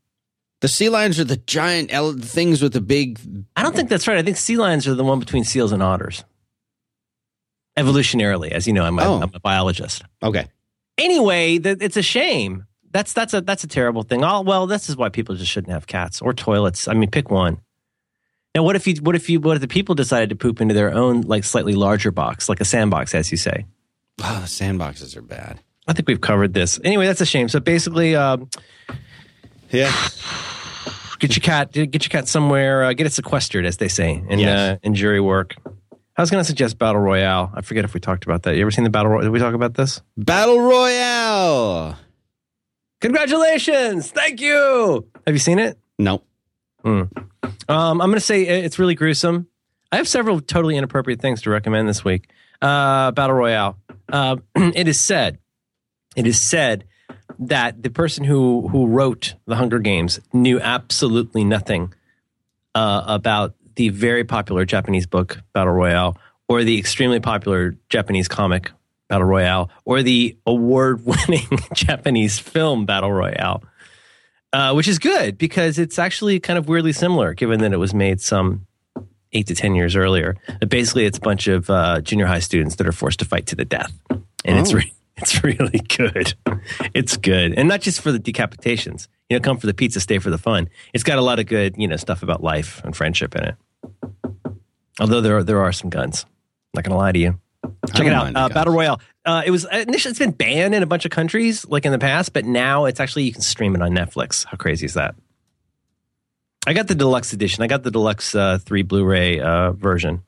The 0.64 0.68
sea 0.68 0.88
lions 0.88 1.20
are 1.20 1.24
the 1.24 1.37
giant 1.37 1.92
ele- 1.92 2.14
things 2.14 2.62
with 2.62 2.72
the 2.72 2.81
big. 2.81 3.20
I 3.55 3.62
don't 3.62 3.77
think 3.77 3.90
that's 3.90 4.09
right. 4.09 4.16
I 4.16 4.22
think 4.22 4.38
sea 4.38 4.57
lions 4.57 4.88
are 4.88 4.94
the 4.94 5.05
one 5.05 5.18
between 5.18 5.44
seals 5.44 5.72
and 5.72 5.83
otters. 5.83 6.24
Evolutionarily, 7.79 8.50
as 8.50 8.66
you 8.66 8.72
know, 8.72 8.83
I'm 8.83 8.98
a, 8.98 9.03
Oh. 9.05 9.20
I'm 9.20 9.31
a 9.35 9.40
biologist. 9.40 10.05
Okay. 10.22 10.46
Anyway, 10.96 11.59
th- 11.59 11.77
it's 11.83 11.98
a 11.98 12.03
shame. 12.03 12.64
That's 12.92 13.12
that's 13.12 13.35
a 13.35 13.42
that's 13.42 13.62
a 13.64 13.66
terrible 13.66 14.05
thing. 14.05 14.24
Oh 14.24 14.40
well, 14.40 14.66
this 14.66 14.88
is 14.88 14.96
why 14.96 15.11
people 15.11 15.35
just 15.35 15.50
shouldn't 15.53 15.70
have 15.74 15.87
cats 15.87 16.22
or 16.22 16.33
toilets. 16.33 16.88
I 16.88 16.94
mean, 16.94 17.11
pick 17.11 17.31
one. 17.31 17.61
Now, 18.55 18.62
what 18.62 18.74
if 18.74 18.87
you 18.87 18.94
what 19.03 19.14
if 19.14 19.29
you 19.29 19.40
what 19.40 19.57
if 19.59 19.61
the 19.61 19.68
people 19.68 19.94
decided 19.94 20.31
to 20.31 20.35
poop 20.35 20.62
into 20.62 20.72
their 20.72 20.94
own 20.94 21.20
like 21.20 21.44
slightly 21.44 21.74
larger 21.74 22.11
box, 22.11 22.48
like 22.48 22.62
a 22.62 22.64
sandbox, 22.64 23.14
as 23.14 23.31
you 23.31 23.37
say? 23.37 23.66
Oh, 24.22 24.44
sandboxes 24.46 25.14
are 25.14 25.20
bad. 25.20 25.61
I 25.87 25.92
think 25.92 26.09
we've 26.09 26.22
covered 26.22 26.55
this. 26.55 26.81
Anyway, 26.85 27.05
that's 27.05 27.20
a 27.20 27.27
shame. 27.27 27.50
So 27.50 27.61
basically, 27.61 28.16
um, 28.16 28.48
Yeah. 29.74 29.92
get 31.18 31.37
your 31.37 31.42
cat 31.42 31.72
get 31.72 31.92
your 31.92 32.10
cat 32.10 32.28
somewhere, 32.28 32.84
uh, 32.84 32.92
get 32.92 33.06
it 33.06 33.12
sequestered, 33.12 33.66
as 33.66 33.76
they 33.78 33.88
say 33.88 34.22
in 34.28 34.38
Yes. 34.38 34.58
uh, 34.58 34.76
in 34.82 34.94
jury 34.94 35.20
work. 35.20 35.56
I 36.16 36.22
was 36.22 36.30
going 36.30 36.40
to 36.40 36.46
suggest 36.46 36.78
battle 36.78 37.00
royale. 37.00 37.50
I 37.54 37.60
forget 37.62 37.84
if 37.84 37.92
we 37.92 37.98
talked 37.98 38.24
about 38.24 38.44
that. 38.44 38.54
You 38.54 38.60
ever 38.62 38.70
seen 38.70 38.84
the 38.84 38.90
battle 38.90 39.10
royale? 39.10 39.24
Did 39.24 39.30
we 39.32 39.40
talk 39.40 39.54
about 39.54 39.74
this? 39.74 40.00
Battle 40.16 40.60
Royale. 40.60 41.98
Congratulations! 43.00 44.10
Thank 44.12 44.40
you. 44.40 45.06
Have 45.26 45.34
you 45.34 45.38
seen 45.40 45.58
it? 45.58 45.76
No. 45.98 46.22
Um, 46.84 47.10
I'm 47.68 47.98
going 47.98 48.14
to 48.14 48.20
say 48.20 48.42
it's 48.44 48.78
really 48.78 48.94
gruesome. 48.94 49.48
I 49.90 49.96
have 49.96 50.08
several 50.08 50.40
totally 50.40 50.76
inappropriate 50.76 51.20
things 51.20 51.42
to 51.42 51.50
recommend 51.50 51.88
this 51.88 52.04
week. 52.04 52.30
Uh, 52.62 53.10
Battle 53.10 53.37
Royale. 53.37 53.76
Uh, 54.10 54.37
it 54.54 54.88
is 54.88 54.98
said, 55.00 55.38
it 56.16 56.26
is 56.26 56.40
said 56.40 56.84
that 57.38 57.83
the 57.83 57.90
person 57.90 58.24
who 58.24 58.68
who 58.68 58.87
wrote 58.87 59.35
the 59.46 59.57
Hunger 59.57 59.79
Games 59.79 60.20
knew 60.33 60.61
absolutely 60.61 61.44
nothing 61.44 61.92
uh, 62.74 63.03
about 63.07 63.55
the 63.77 63.88
very 63.90 64.24
popular 64.24 64.64
Japanese 64.64 65.07
book 65.07 65.40
Battle 65.53 65.72
Royale, 65.72 66.16
or 66.48 66.62
the 66.64 66.79
extremely 66.79 67.20
popular 67.20 67.77
Japanese 67.88 68.29
comic 68.29 68.70
Battle 69.09 69.27
Royale, 69.27 69.70
or 69.85 70.03
the 70.03 70.37
award-winning 70.46 71.46
Japanese 71.74 72.38
film 72.38 72.87
Battle 72.87 73.12
Royale. 73.12 73.62
uh, 74.53 74.72
which 74.72 74.87
is 74.88 74.98
good 75.00 75.37
because 75.37 75.79
it's 75.79 75.98
actually 75.98 76.38
kind 76.40 76.59
of 76.59 76.68
weirdly 76.68 76.92
similar, 76.92 77.35
given 77.35 77.61
that 77.61 77.72
it 77.72 77.77
was 77.79 77.92
made 77.92 78.20
some 78.20 78.66
eight 79.33 79.48
to 79.48 79.55
ten 79.55 79.74
years 79.74 79.96
earlier. 79.96 80.37
But 80.61 80.68
basically, 80.68 81.07
it's 81.07 81.18
a 81.18 81.20
bunch 81.20 81.48
of 81.48 81.68
uh, 81.68 82.00
junior 82.03 82.27
high 82.27 82.38
students 82.38 82.77
that 82.77 82.87
are 82.87 82.92
forced 82.92 83.18
to 83.18 83.24
fight 83.24 83.46
to 83.46 83.57
the 83.57 83.64
death, 83.64 83.92
and 84.11 84.59
it's 84.59 84.72
Oh. 84.72 84.77
re- 84.77 84.92
it's 85.16 85.42
really 85.44 85.81
good. 85.96 86.35
It's 86.94 87.16
good, 87.16 87.55
and 87.55 87.68
not 87.68 87.81
just 87.81 88.00
for 88.00 88.12
the 88.12 88.18
decapitations. 88.18 89.09
You 89.31 89.38
know, 89.38 89.42
come 89.42 89.59
for 89.59 89.66
the 89.66 89.74
pizza, 89.74 90.00
stay 90.00 90.18
for 90.18 90.31
the 90.31 90.38
fun. 90.38 90.68
It's 90.92 91.05
got 91.05 91.18
a 91.18 91.22
lot 91.22 91.38
of 91.38 91.46
good, 91.46 91.77
you 91.79 91.88
know, 91.88 91.96
stuff 91.96 92.22
about 92.22 92.42
life 92.42 92.83
and 92.85 92.94
friendship 92.94 93.35
in 93.35 93.44
it. 93.44 93.55
Although 95.00 95.22
there 95.22 95.38
are, 95.38 95.42
there 95.42 95.61
are 95.61 95.72
some 95.72 95.90
guns. 95.90 96.27
Not 96.74 96.85
gonna 96.85 96.98
lie 96.98 97.12
to 97.12 97.18
you. 97.18 97.40
Check 97.94 98.07
it 98.07 98.12
out. 98.12 98.35
Uh. 98.35 98.48
Battle 98.48 98.74
Royale. 98.74 99.00
Uh, 99.24 99.42
it 99.44 99.50
was 99.50 99.64
initially 99.72 100.11
it's 100.11 100.18
been 100.18 100.33
banned 100.33 100.74
in 100.74 100.83
a 100.83 100.87
bunch 100.87 101.05
of 101.05 101.11
countries, 101.11 101.66
like 101.66 101.87
in 101.87 101.92
the 101.92 101.98
past, 101.98 102.33
but 102.33 102.44
now 102.44 102.85
it's 102.85 103.00
actually 103.00 103.24
you 103.24 103.33
can 103.33 103.40
stream 103.40 103.74
it 103.74 103.81
on 103.81 103.92
Netflix. 103.92 104.44
How 104.44 104.57
crazy 104.57 104.85
is 104.85 104.94
that? 104.94 105.14
I 106.66 106.72
got 106.72 106.88
the 106.88 106.94
deluxe 106.94 107.33
edition. 107.33 107.62
I 107.62 107.66
got 107.66 107.83
the 107.83 107.90
deluxe 107.90 108.35
uh, 108.35 108.59
three 108.59 108.83
Blu-ray 108.83 109.40
uh, 109.40 109.72
version, 109.72 110.22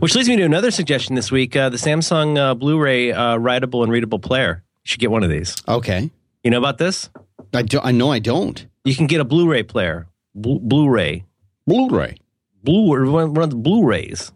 which 0.00 0.14
leads 0.14 0.28
me 0.28 0.36
to 0.36 0.42
another 0.42 0.70
suggestion 0.70 1.14
this 1.14 1.30
week: 1.30 1.56
uh, 1.56 1.68
the 1.68 1.76
Samsung 1.76 2.38
uh, 2.38 2.54
Blu-ray 2.54 3.12
uh, 3.12 3.36
writable 3.38 3.82
and 3.82 3.92
readable 3.92 4.18
player. 4.18 4.62
You 4.84 4.88
should 4.88 5.00
get 5.00 5.10
one 5.10 5.22
of 5.22 5.30
these. 5.30 5.56
Okay. 5.66 6.10
You 6.42 6.50
know 6.50 6.58
about 6.58 6.78
this? 6.78 7.10
I, 7.54 7.62
do, 7.62 7.80
I 7.82 7.92
know 7.92 8.10
I 8.10 8.18
don't. 8.18 8.66
You 8.84 8.94
can 8.94 9.06
get 9.06 9.20
a 9.20 9.24
Blu-ray 9.24 9.62
player, 9.62 10.06
Blu- 10.34 10.60
Blu-ray, 10.60 11.24
Blu-ray. 11.66 12.16
One 12.64 13.12
one 13.12 13.42
of 13.42 13.50
the 13.50 13.56
Blu-rays. 13.56 14.32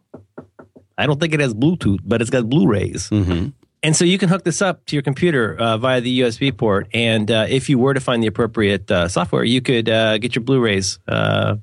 I 0.96 1.06
don't 1.06 1.20
think 1.20 1.32
it 1.32 1.40
has 1.40 1.54
Bluetooth, 1.54 2.00
but 2.04 2.20
it's 2.20 2.30
got 2.30 2.48
Blu-rays. 2.48 3.08
Mm-hmm. 3.10 3.48
And 3.82 3.94
so 3.96 4.04
you 4.04 4.18
can 4.18 4.28
hook 4.28 4.44
this 4.44 4.60
up 4.60 4.84
to 4.86 4.96
your 4.96 5.02
computer 5.02 5.56
uh, 5.56 5.78
via 5.78 6.00
the 6.00 6.20
USB 6.20 6.56
port. 6.56 6.88
And 6.92 7.30
uh, 7.30 7.46
if 7.48 7.68
you 7.68 7.78
were 7.78 7.94
to 7.94 8.00
find 8.00 8.22
the 8.22 8.26
appropriate 8.26 8.90
uh, 8.90 9.08
software, 9.08 9.44
you 9.44 9.60
could 9.60 9.88
uh, 9.88 10.18
get 10.18 10.34
your 10.34 10.42
Blu-rays 10.42 10.98
uh, 11.06 11.56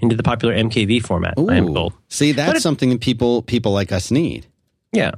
into 0.00 0.16
the 0.16 0.22
popular 0.22 0.54
MKV 0.54 1.02
format. 1.04 1.38
Am 1.38 1.74
told. 1.74 1.92
See, 2.08 2.32
that's 2.32 2.58
it- 2.58 2.62
something 2.62 2.90
that 2.90 3.00
people 3.00 3.42
people 3.42 3.72
like 3.72 3.92
us 3.92 4.10
need. 4.10 4.46
Yeah. 4.92 5.12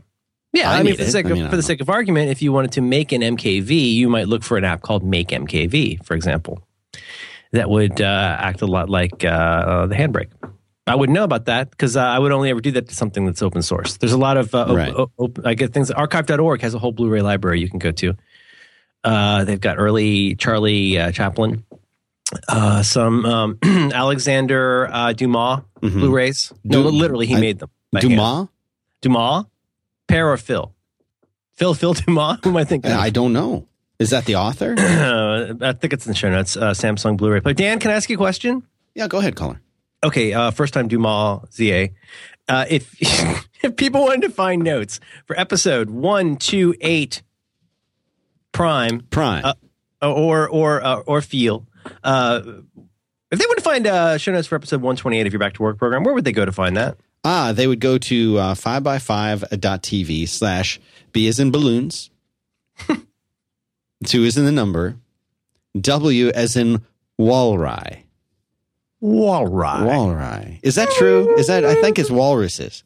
Yeah, 0.53 0.71
I 0.71 0.81
I, 0.81 0.83
mean, 0.83 0.97
for 0.97 1.05
the, 1.05 1.11
sake 1.11 1.25
I 1.27 1.31
of, 1.31 1.35
mean, 1.37 1.47
I 1.47 1.51
for 1.51 1.57
the 1.57 1.63
sake 1.63 1.81
of 1.81 1.89
argument, 1.89 2.31
if 2.31 2.43
you 2.43 2.53
wanted 2.53 2.73
to 2.73 2.83
make 2.83 3.13
an 3.13 3.23
MKV, 3.23 3.95
you 3.95 4.11
might 4.11 4.29
look 4.29 4.43
for 4.43 4.59
an 4.59 4.65
app 4.65 4.83
called 4.83 5.03
Make 5.03 5.29
MKV, 5.29 6.05
for 6.05 6.13
example, 6.15 6.61
that 7.53 7.71
would 7.71 8.03
uh, 8.03 8.37
act 8.39 8.61
a 8.61 8.67
lot 8.67 8.91
like 8.91 9.21
the 9.21 9.27
Handbrake. 9.97 10.29
I 10.87 10.97
wouldn't 10.97 11.15
know 11.15 11.23
about 11.25 11.45
that 11.47 11.71
because 11.71 11.97
uh, 11.97 12.01
I 12.03 12.19
would 12.19 12.33
only 12.33 12.51
ever 12.51 12.61
do 12.61 12.73
that 12.73 12.89
to 12.89 12.95
something 12.95 13.25
that's 13.25 13.41
open 13.43 13.63
source. 13.63 13.99
There's 13.99 14.13
a 14.13 14.19
lot 14.19 14.37
of 14.37 14.53
uh, 14.55 14.63
op- 14.63 14.77
Right. 14.77 14.93
op- 14.95 15.13
op- 15.17 15.47
I 15.47 15.55
get 15.55 15.73
things. 15.73 15.91
Archive.org 15.93 16.61
has 16.63 16.75
a 16.75 16.79
whole 16.79 16.91
Blu-ray 16.93 17.23
library 17.23 17.61
you 17.61 17.71
can 17.71 17.79
go 17.79 17.93
to. 17.93 18.17
Uh, 19.05 19.45
they've 19.45 19.61
got 19.61 19.79
early 19.79 20.35
Charlie 20.35 20.99
uh, 20.99 21.13
Chaplin, 21.13 21.65
uh, 22.49 22.83
some 22.83 23.25
um, 23.25 23.59
Alexander 23.65 24.89
uh, 24.93 25.13
Dumas 25.13 25.61
Mhm. 25.81 25.93
Blu-rays. 26.01 26.53
No, 26.65 26.81
literally, 26.83 27.27
he 27.27 27.37
I- 27.37 27.41
made 27.41 27.59
them. 27.59 27.71
by 27.93 28.01
hand. 28.01 28.11
Dumas? 28.11 28.49
Dumas, 29.01 29.45
Pear 30.09 30.31
or 30.31 30.37
Phil? 30.37 30.73
Phil, 31.53 31.75
Phil 31.75 31.95
Dumas? 31.95 32.39
Who 32.45 32.51
am 32.51 32.57
I 32.57 32.65
thinking? 32.65 32.91
I 32.93 33.11
don't 33.11 33.33
know. 33.33 33.67
Is 33.99 34.11
that 34.11 34.25
the 34.25 34.37
author? 34.37 34.75
I 34.79 35.73
think 35.75 35.93
it's 35.93 36.07
in 36.07 36.11
the 36.13 36.17
show 36.17 36.31
notes. 36.31 36.57
Uh, 36.57 36.71
Samsung 36.71 37.17
Blu-ray. 37.17 37.41
But 37.41 37.57
Dan, 37.57 37.79
can 37.79 37.91
I 37.91 37.95
ask 37.95 38.09
you 38.11 38.15
a 38.15 38.19
question? 38.19 38.63
yeah, 38.95 39.07
go 39.09 39.19
ahead, 39.19 39.35
caller. 39.37 39.61
Okay, 40.05 40.33
uh, 40.33 40.51
first 40.51 40.75
time 40.75 40.89
Dumas 40.89 41.41
ZA. 41.53 41.91
Uh, 42.49 42.65
if 42.69 42.97
if 43.63 43.77
people 43.77 44.03
wanted 44.03 44.23
to 44.23 44.31
find 44.31 44.63
notes 44.63 45.01
for 45.27 45.39
episode 45.39 45.91
one, 45.91 46.37
two, 46.37 46.75
eight, 46.81 47.23
Prime, 48.53 49.03
Prime. 49.11 49.45
Uh, 49.45 49.55
or 50.03 50.49
or 50.49 50.85
uh, 50.85 50.97
or 51.07 51.23
Feel, 51.23 51.67
uh, 52.03 52.43
if 53.31 53.39
they 53.39 53.47
want 53.47 53.59
to 53.59 53.65
find 53.65 53.87
uh, 53.87 54.19
show 54.19 54.33
notes 54.33 54.49
for 54.49 54.57
episode 54.57 54.83
one 54.83 54.97
twenty 54.97 55.19
eight 55.19 55.27
of 55.27 55.33
your 55.33 55.41
Back 55.41 55.55
to 55.55 55.63
Work 55.63 55.79
program, 55.79 56.03
where 56.03 56.13
would 56.15 56.25
they 56.25 56.33
go 56.33 56.45
to 56.45 56.53
find 56.53 56.77
that? 56.77 56.97
ah, 57.25 57.53
they 57.53 57.69
would 57.69 57.79
go 57.79 57.99
to 57.99 58.37
uh, 58.39 58.55
5by5.tv 58.55 60.29
slash 60.29 60.81
B 61.13 61.29
is 61.29 61.39
in 61.39 61.53
balloons, 61.53 62.11
2 62.89 64.25
is 64.25 64.37
in 64.37 64.45
the 64.45 64.51
number, 64.51 64.97
W 65.81 66.29
as 66.31 66.57
in 66.57 66.83
walry. 67.17 68.02
Walrus. 69.03 69.83
Walry. 69.83 70.61
Is 70.63 70.77
that 70.77 70.91
true? 70.93 71.35
Is 71.37 71.49
that, 71.49 71.65
I 71.65 71.75
think 71.83 71.99
it's 71.99 72.11
walruses. 72.11 72.85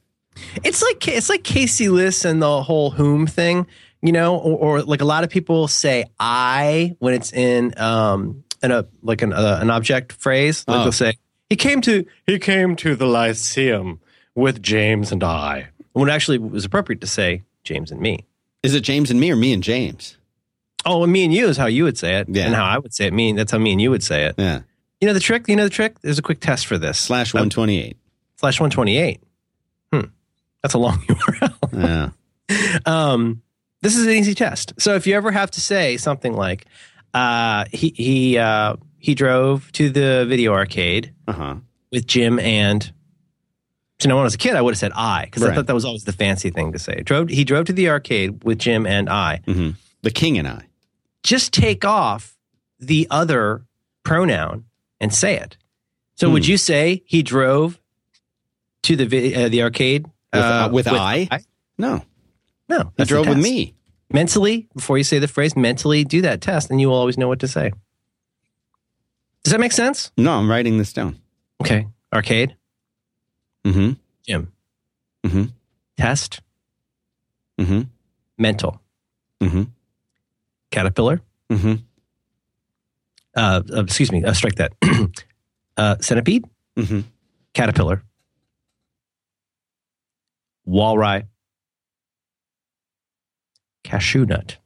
It's 0.65 0.83
like 0.83 1.07
it's 1.09 1.29
like 1.31 1.45
Casey 1.45 1.89
Liss 1.89 2.25
and 2.25 2.43
the 2.43 2.63
whole 2.63 2.91
whom 2.91 3.27
thing, 3.27 3.67
you 4.03 4.13
know, 4.13 4.37
or, 4.37 4.59
or 4.59 4.83
like 4.83 5.01
a 5.01 5.05
lot 5.07 5.25
of 5.25 5.31
people 5.31 5.69
say 5.69 6.05
I 6.21 6.95
when 6.99 7.15
it's 7.15 7.33
in 7.33 7.73
um 7.79 8.45
in 8.63 8.71
a 8.71 8.87
like 9.03 9.23
an 9.23 9.33
uh, 9.33 9.59
an 9.63 9.71
object 9.71 10.13
phrase. 10.13 10.65
Like 10.69 10.79
Oh. 10.79 10.83
they'll 10.83 10.93
say 10.93 11.15
he 11.49 11.57
came 11.57 11.81
to 11.83 12.05
he 12.27 12.39
came 12.39 12.77
to 12.77 12.95
the 12.97 13.07
Lyceum 13.07 14.01
with 14.35 14.61
James 14.63 15.11
and 15.13 15.25
I. 15.25 15.69
When 15.93 16.11
actually 16.11 16.37
it 16.37 16.43
was 16.51 16.67
appropriate 16.67 17.01
to 17.01 17.07
say 17.07 17.43
James 17.65 17.91
and 17.91 18.01
me. 18.01 18.27
Is 18.63 18.75
it 18.75 18.81
James 18.83 19.11
and 19.11 19.19
me 19.19 19.31
or 19.33 19.37
me 19.37 19.55
and 19.55 19.63
James? 19.63 20.19
Oh, 20.85 21.03
and 21.03 21.11
me 21.13 21.25
and 21.25 21.33
you 21.33 21.49
is 21.49 21.57
how 21.57 21.67
you 21.67 21.85
would 21.85 21.97
say 21.97 22.17
it, 22.17 22.29
Yeah. 22.29 22.45
and 22.47 22.55
how 22.55 22.65
I 22.65 22.77
would 22.79 22.93
say 22.95 23.07
it. 23.07 23.13
Me, 23.15 23.33
that's 23.33 23.53
how 23.53 23.59
me 23.59 23.73
and 23.73 23.81
you 23.81 23.91
would 23.91 24.03
say 24.03 24.25
it. 24.25 24.35
Yeah. 24.37 24.61
You 25.01 25.07
know 25.09 25.15
the 25.15 25.21
trick. 25.21 25.49
You 25.49 25.57
know 25.57 25.65
the 25.65 25.71
trick. 25.71 26.01
There's 26.01 26.19
a 26.19 26.23
quick 26.23 26.41
test 26.41 26.67
for 26.67 26.79
this. 26.79 26.99
Slash 26.99 27.35
Uh, 27.35 27.39
128. 27.39 27.97
slash 28.37 28.61
one 28.61 28.71
twenty 28.71 28.97
eight. 28.99 29.21
Hmm, 29.93 30.07
that's 30.63 30.75
a 30.75 30.79
long 30.79 30.99
URL. 31.09 32.11
Yeah. 32.49 32.79
um, 32.87 33.43
this 33.83 33.97
is 33.97 34.07
an 34.07 34.13
easy 34.13 34.35
test. 34.35 34.73
So 34.79 34.95
if 34.95 35.07
you 35.07 35.15
ever 35.15 35.31
have 35.31 35.51
to 35.53 35.61
say 35.61 35.97
something 35.97 36.33
like, 36.35 36.67
uh, 37.15 37.65
he 37.73 37.93
he 37.97 38.39
uh, 38.39 38.77
he 38.99 39.15
drove 39.15 39.71
to 39.73 39.91
the 39.91 40.25
video 40.29 40.53
arcade 40.53 41.13
Uh 41.29 41.33
huh. 41.33 41.55
with 41.93 42.07
Jim 42.07 42.39
and. 42.39 42.93
So 43.99 44.11
now 44.11 44.17
when 44.17 44.23
I 44.23 44.25
was 44.25 44.35
a 44.35 44.39
kid, 44.39 44.55
I 44.57 44.61
would 44.61 44.73
have 44.75 44.79
said 44.79 44.93
I 44.95 45.25
because 45.25 45.43
I 45.43 45.55
thought 45.55 45.67
that 45.69 45.75
was 45.75 45.87
always 45.87 46.05
the 46.05 46.13
fancy 46.13 46.51
thing 46.51 46.73
to 46.73 46.79
say. 46.79 47.01
Drove 47.03 47.31
he 47.31 47.45
drove 47.45 47.65
to 47.67 47.73
the 47.73 47.89
arcade 47.89 48.45
with 48.45 48.59
Jim 48.59 48.87
and 48.87 49.09
I. 49.09 49.41
hmm 49.47 49.71
The 50.03 50.11
king 50.11 50.37
and 50.37 50.47
I. 50.47 50.67
Just 51.23 51.53
take 51.55 51.83
off 51.85 52.37
the 52.79 53.07
other 53.11 53.65
pronoun 54.05 54.65
and 55.01 55.13
say 55.15 55.37
it. 55.37 55.57
So 56.15 56.31
would 56.31 56.45
Hmm. 56.45 56.51
you 56.53 56.57
say 56.59 57.03
he 57.07 57.23
drove 57.23 57.79
to 58.83 58.97
the 58.97 59.05
uh, 59.35 59.49
the 59.49 59.63
arcade 59.63 60.07
With, 60.33 60.43
uh, 60.43 60.69
with 60.73 60.87
I? 60.89 61.29
No. 61.79 62.03
No, 62.69 62.93
He 62.97 63.05
drove 63.05 63.29
with 63.29 63.39
me. 63.39 63.75
mentally 64.13 64.69
before 64.75 64.99
you 64.99 65.05
say 65.05 65.19
the 65.21 65.29
phrase 65.29 65.55
mentally 65.57 66.05
do 66.05 66.23
that 66.23 66.41
test 66.41 66.71
and 66.71 66.81
you 66.81 66.89
will 66.89 66.97
always 66.97 67.17
know 67.19 67.29
what 67.29 67.41
to 67.41 67.49
say 67.49 67.71
does 69.45 69.53
that 69.53 69.61
make 69.61 69.73
sense 69.73 70.11
No, 70.17 70.33
I'm 70.33 70.49
writing 70.51 70.79
this 70.79 70.93
down. 70.93 71.21
okay 71.61 71.87
arcade 72.13 72.57
Mm-hmm. 73.65 73.93
jim 74.27 74.53
Mhm. 75.25 75.53
test 75.97 76.41
Mm-hmm. 77.61 77.83
mental 78.39 78.81
Mm-hmm. 79.41 79.63
caterpillar 80.71 81.21
Mm-hmm. 81.51 81.75
Uh, 83.37 83.63
uh, 83.73 83.83
excuse 83.85 84.11
me 84.11 84.25
uh, 84.25 84.33
strike 84.33 84.57
that 84.57 84.73
uh, 85.77 85.97
centipede 86.01 86.45
Mm-hmm. 86.79 87.01
caterpillar 87.55 88.03
walrus 90.65 91.23
cashew 93.85 94.27
nut 94.27 94.57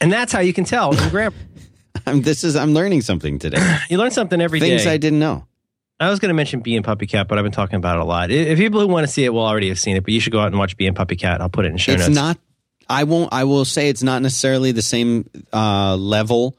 and 0.00 0.12
that's 0.12 0.32
how 0.32 0.40
you 0.40 0.52
can 0.52 0.64
tell 0.64 0.90
in 0.92 1.08
grammar 1.10 1.34
I'm, 2.06 2.22
this 2.22 2.44
is 2.44 2.56
I'm 2.56 2.72
learning 2.72 3.02
something 3.02 3.38
today. 3.38 3.58
you 3.90 3.98
learn 3.98 4.10
something 4.10 4.40
every 4.40 4.58
day. 4.58 4.70
Things 4.70 4.86
I 4.86 4.96
didn't 4.96 5.18
know. 5.18 5.46
I 5.98 6.08
was 6.08 6.18
going 6.18 6.30
to 6.30 6.34
mention 6.34 6.60
Bee 6.60 6.76
and 6.76 6.84
Puppy 6.84 7.06
Cat, 7.06 7.28
but 7.28 7.36
I've 7.36 7.42
been 7.44 7.52
talking 7.52 7.76
about 7.76 7.96
it 7.96 8.00
a 8.00 8.04
lot. 8.04 8.30
If 8.30 8.58
people 8.58 8.80
who 8.80 8.86
want 8.86 9.06
to 9.06 9.12
see 9.12 9.24
it 9.24 9.34
will 9.34 9.44
already 9.44 9.68
have 9.68 9.78
seen 9.78 9.96
it, 9.96 10.04
but 10.04 10.14
you 10.14 10.20
should 10.20 10.32
go 10.32 10.40
out 10.40 10.46
and 10.46 10.58
watch 10.58 10.76
Bee 10.78 10.86
and 10.86 10.96
Puppy 10.96 11.16
Cat. 11.16 11.42
I'll 11.42 11.50
put 11.50 11.66
it 11.66 11.72
in 11.72 11.76
show 11.76 11.92
it's 11.92 12.02
notes. 12.08 12.14
not. 12.14 12.38
I 12.90 13.04
won't. 13.04 13.32
I 13.32 13.44
will 13.44 13.64
say 13.64 13.88
it's 13.88 14.02
not 14.02 14.20
necessarily 14.20 14.72
the 14.72 14.82
same 14.82 15.30
uh, 15.52 15.96
level 15.96 16.56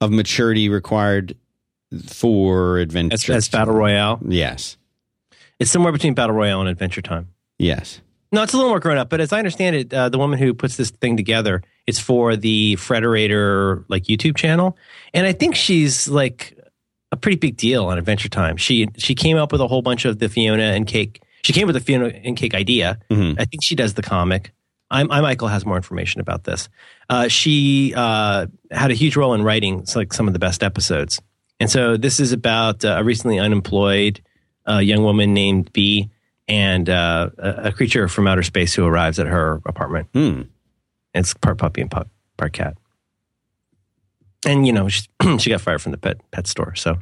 of 0.00 0.10
maturity 0.10 0.68
required 0.68 1.36
for 2.08 2.78
adventure. 2.78 3.14
as, 3.32 3.44
as 3.46 3.48
Battle 3.48 3.74
Royale. 3.74 4.18
Yes. 4.26 4.76
It's 5.58 5.70
somewhere 5.70 5.92
between 5.92 6.14
Battle 6.14 6.34
Royale 6.34 6.60
and 6.60 6.68
Adventure 6.68 7.02
Time. 7.02 7.28
Yes. 7.58 8.00
No, 8.32 8.42
it's 8.42 8.52
a 8.52 8.56
little 8.56 8.70
more 8.70 8.80
grown 8.80 8.98
up, 8.98 9.08
but 9.08 9.20
as 9.20 9.32
I 9.32 9.38
understand 9.38 9.76
it, 9.76 9.94
uh, 9.94 10.08
the 10.08 10.18
woman 10.18 10.38
who 10.38 10.52
puts 10.52 10.76
this 10.76 10.90
thing 10.90 11.16
together, 11.16 11.62
it's 11.86 11.98
for 12.00 12.36
the 12.36 12.74
Frederator 12.76 13.84
like 13.88 14.04
YouTube 14.04 14.36
channel, 14.36 14.76
and 15.14 15.26
I 15.26 15.32
think 15.32 15.54
she's 15.54 16.08
like 16.08 16.58
a 17.12 17.16
pretty 17.16 17.36
big 17.36 17.56
deal 17.56 17.86
on 17.86 17.98
Adventure 17.98 18.28
Time. 18.28 18.56
She 18.56 18.88
she 18.98 19.14
came 19.14 19.36
up 19.36 19.52
with 19.52 19.60
a 19.60 19.68
whole 19.68 19.80
bunch 19.80 20.04
of 20.04 20.18
the 20.18 20.28
Fiona 20.28 20.64
and 20.64 20.86
Cake. 20.86 21.22
She 21.42 21.52
came 21.52 21.66
with 21.68 21.74
the 21.74 21.80
Fiona 21.80 22.06
and 22.08 22.36
Cake 22.36 22.54
idea. 22.54 22.98
Mhm. 23.10 23.36
I 23.40 23.44
think 23.44 23.62
she 23.62 23.76
does 23.76 23.94
the 23.94 24.02
comic. 24.02 24.52
I, 24.90 25.02
I 25.02 25.20
Michael 25.20 25.48
has 25.48 25.66
more 25.66 25.76
information 25.76 26.20
about 26.20 26.44
this. 26.44 26.68
Uh, 27.08 27.28
she 27.28 27.92
uh, 27.96 28.46
had 28.70 28.90
a 28.90 28.94
huge 28.94 29.16
role 29.16 29.34
in 29.34 29.42
writing 29.42 29.84
like 29.94 30.12
some 30.12 30.26
of 30.26 30.32
the 30.32 30.38
best 30.38 30.62
episodes, 30.62 31.20
and 31.58 31.70
so 31.70 31.96
this 31.96 32.20
is 32.20 32.32
about 32.32 32.84
uh, 32.84 32.96
a 32.98 33.04
recently 33.04 33.38
unemployed 33.38 34.20
uh, 34.68 34.78
young 34.78 35.02
woman 35.02 35.34
named 35.34 35.72
Bee 35.72 36.10
and 36.48 36.88
uh, 36.88 37.30
a, 37.38 37.50
a 37.68 37.72
creature 37.72 38.08
from 38.08 38.26
outer 38.26 38.42
space 38.42 38.74
who 38.74 38.84
arrives 38.84 39.18
at 39.18 39.26
her 39.26 39.60
apartment. 39.66 40.08
Hmm. 40.12 40.42
It's 41.14 41.34
part 41.34 41.58
puppy 41.58 41.80
and 41.80 41.90
pup, 41.90 42.08
part 42.36 42.52
cat. 42.52 42.76
and 44.46 44.66
you 44.66 44.72
know 44.72 44.88
she, 44.88 45.08
she 45.38 45.50
got 45.50 45.60
fired 45.60 45.82
from 45.82 45.92
the 45.92 45.98
pet 45.98 46.18
pet 46.30 46.46
store. 46.46 46.74
So 46.74 46.98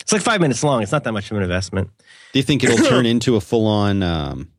it's 0.00 0.12
like 0.12 0.22
five 0.22 0.40
minutes 0.40 0.62
long. 0.62 0.82
It's 0.82 0.92
not 0.92 1.04
that 1.04 1.12
much 1.12 1.30
of 1.30 1.36
an 1.36 1.42
investment. 1.42 1.90
Do 2.32 2.38
you 2.38 2.42
think 2.42 2.62
it'll 2.62 2.86
turn 2.88 3.06
into 3.06 3.36
a 3.36 3.40
full 3.40 3.66
on, 3.66 4.02
um, 4.02 4.50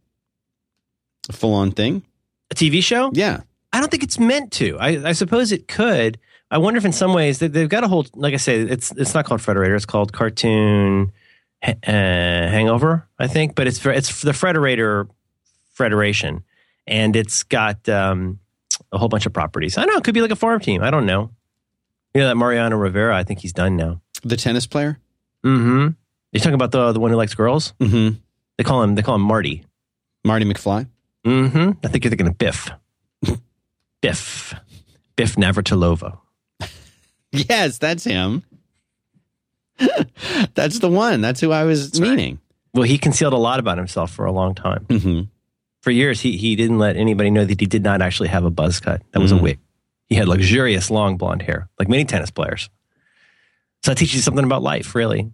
full 1.32 1.54
on 1.54 1.72
thing? 1.72 2.04
A 2.52 2.56
TV 2.56 2.84
show? 2.84 3.12
Yeah. 3.14 3.42
I 3.74 3.80
don't 3.80 3.90
think 3.90 4.04
it's 4.04 4.20
meant 4.20 4.52
to. 4.54 4.78
I, 4.80 5.10
I 5.10 5.12
suppose 5.12 5.52
it 5.52 5.68
could. 5.68 6.20
I 6.52 6.58
wonder 6.58 6.78
if 6.78 6.86
in 6.86 6.94
some 6.94 7.14
ways 7.14 7.40
that 7.40 7.54
they've 7.54 7.68
got 7.68 7.84
a 7.84 7.88
whole, 7.88 8.06
like 8.14 8.34
I 8.34 8.38
say, 8.38 8.62
it's 8.62 8.92
it's 8.92 9.14
not 9.14 9.26
called 9.26 9.42
Frederator. 9.42 9.76
It's 9.76 9.86
called 9.86 10.14
Cartoon 10.14 11.12
uh, 11.64 11.72
Hangover, 11.84 13.08
I 13.20 13.28
think. 13.28 13.56
But 13.56 13.68
it's 13.68 13.80
for, 13.80 13.92
it's 13.92 14.10
for 14.10 14.28
the 14.28 14.32
Frederator 14.32 15.10
Federation, 15.74 16.44
and 16.88 17.16
it's 17.16 17.44
got 17.44 17.90
um, 17.90 18.40
a 18.92 18.98
whole 18.98 19.10
bunch 19.10 19.26
of 19.26 19.34
properties. 19.34 19.78
I 19.78 19.86
know. 19.86 19.98
It 19.98 20.04
could 20.04 20.14
be 20.14 20.22
like 20.22 20.32
a 20.32 20.36
farm 20.36 20.60
team. 20.60 20.84
I 20.84 20.92
don't 20.92 21.06
know. 21.06 21.32
You 22.14 22.22
know 22.22 22.28
that 22.28 22.38
Mariano 22.38 22.78
Rivera. 22.78 23.18
I 23.18 23.24
think 23.24 23.40
he's 23.40 23.54
done 23.54 23.76
now. 23.76 24.02
The 24.24 24.38
tennis 24.38 24.68
player. 24.68 25.00
Mm-hmm. 25.44 25.90
You 26.32 26.40
talking 26.40 26.54
about 26.54 26.72
the 26.72 26.92
the 26.92 27.00
one 27.00 27.12
who 27.12 27.18
likes 27.18 27.34
girls? 27.34 27.74
Mm-hmm. 27.80 28.18
They 28.58 28.64
call 28.64 28.84
him 28.84 28.96
they 28.96 29.02
call 29.02 29.16
him 29.16 29.22
Marty. 29.22 29.66
Marty 30.24 30.46
McFly. 30.46 30.88
Mm-hmm. 31.26 31.72
I 31.84 31.88
think 31.88 32.04
you're 32.04 32.10
thinking 32.10 32.28
of 32.28 32.38
Biff. 32.38 32.70
Biff. 34.02 34.54
Biff 35.16 35.36
Navratilova. 35.36 36.18
Yes, 37.32 37.78
that's 37.80 38.04
him. 38.04 38.44
that's 40.54 40.80
the 40.80 40.90
one. 40.90 41.22
That's 41.22 41.42
who 41.42 41.52
I 41.52 41.64
was 41.64 41.92
That's 41.92 42.00
right. 42.02 42.10
meaning. 42.12 42.40
Well, 42.74 42.84
he 42.84 42.98
concealed 42.98 43.34
a 43.34 43.38
lot 43.38 43.60
about 43.60 43.78
himself 43.78 44.12
for 44.12 44.26
a 44.26 44.32
long 44.32 44.54
time. 44.56 44.86
hmm 44.90 45.22
For 45.82 45.92
years, 45.92 46.22
he 46.22 46.38
he 46.38 46.56
didn't 46.56 46.78
let 46.80 46.96
anybody 46.98 47.30
know 47.32 47.44
that 47.46 47.60
he 47.60 47.66
did 47.66 47.84
not 47.84 48.02
actually 48.02 48.30
have 48.30 48.44
a 48.46 48.50
buzz 48.50 48.80
cut. 48.80 49.02
That 49.12 49.20
was 49.20 49.32
Mhm. 49.34 49.40
a 49.40 49.42
wig. 49.42 49.60
He 50.08 50.16
had 50.16 50.28
luxurious 50.28 50.92
long 50.92 51.18
blonde 51.18 51.42
hair, 51.42 51.70
like 51.80 51.90
many 51.90 52.06
tennis 52.06 52.32
players. 52.32 52.70
So 53.84 53.92
that 53.92 53.98
teaches 53.98 54.16
you 54.16 54.22
something 54.22 54.46
about 54.46 54.62
life, 54.64 54.94
really. 54.96 55.32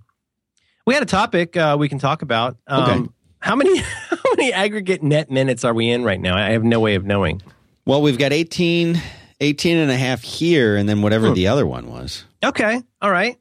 We 0.86 0.94
had 0.94 1.04
a 1.04 1.08
topic 1.08 1.56
uh, 1.58 1.76
we 1.80 1.90
can 1.90 2.00
talk 2.00 2.22
about. 2.22 2.58
Um, 2.68 2.84
Okay. 2.84 3.10
How 3.42 3.56
many 3.56 3.78
how 4.10 4.18
many 4.38 4.54
aggregate 4.54 5.04
net 5.04 5.30
minutes 5.32 5.64
are 5.64 5.74
we 5.74 5.90
in 5.90 6.04
right 6.04 6.20
now? 6.20 6.36
I 6.38 6.52
have 6.52 6.64
no 6.64 6.80
way 6.80 6.96
of 6.96 7.06
knowing. 7.06 7.42
Well, 7.86 8.02
we've 8.02 8.18
got 8.18 8.32
18, 8.32 9.02
18 9.40 9.78
and 9.78 9.90
a 9.92 9.98
half 9.98 10.22
here, 10.22 10.76
and 10.78 10.88
then 10.88 11.02
whatever 11.02 11.30
Hmm. 11.30 11.34
the 11.34 11.48
other 11.48 11.66
one 11.66 11.90
was. 11.90 12.26
Okay, 12.44 12.82
all 13.02 13.12
right. 13.12 13.38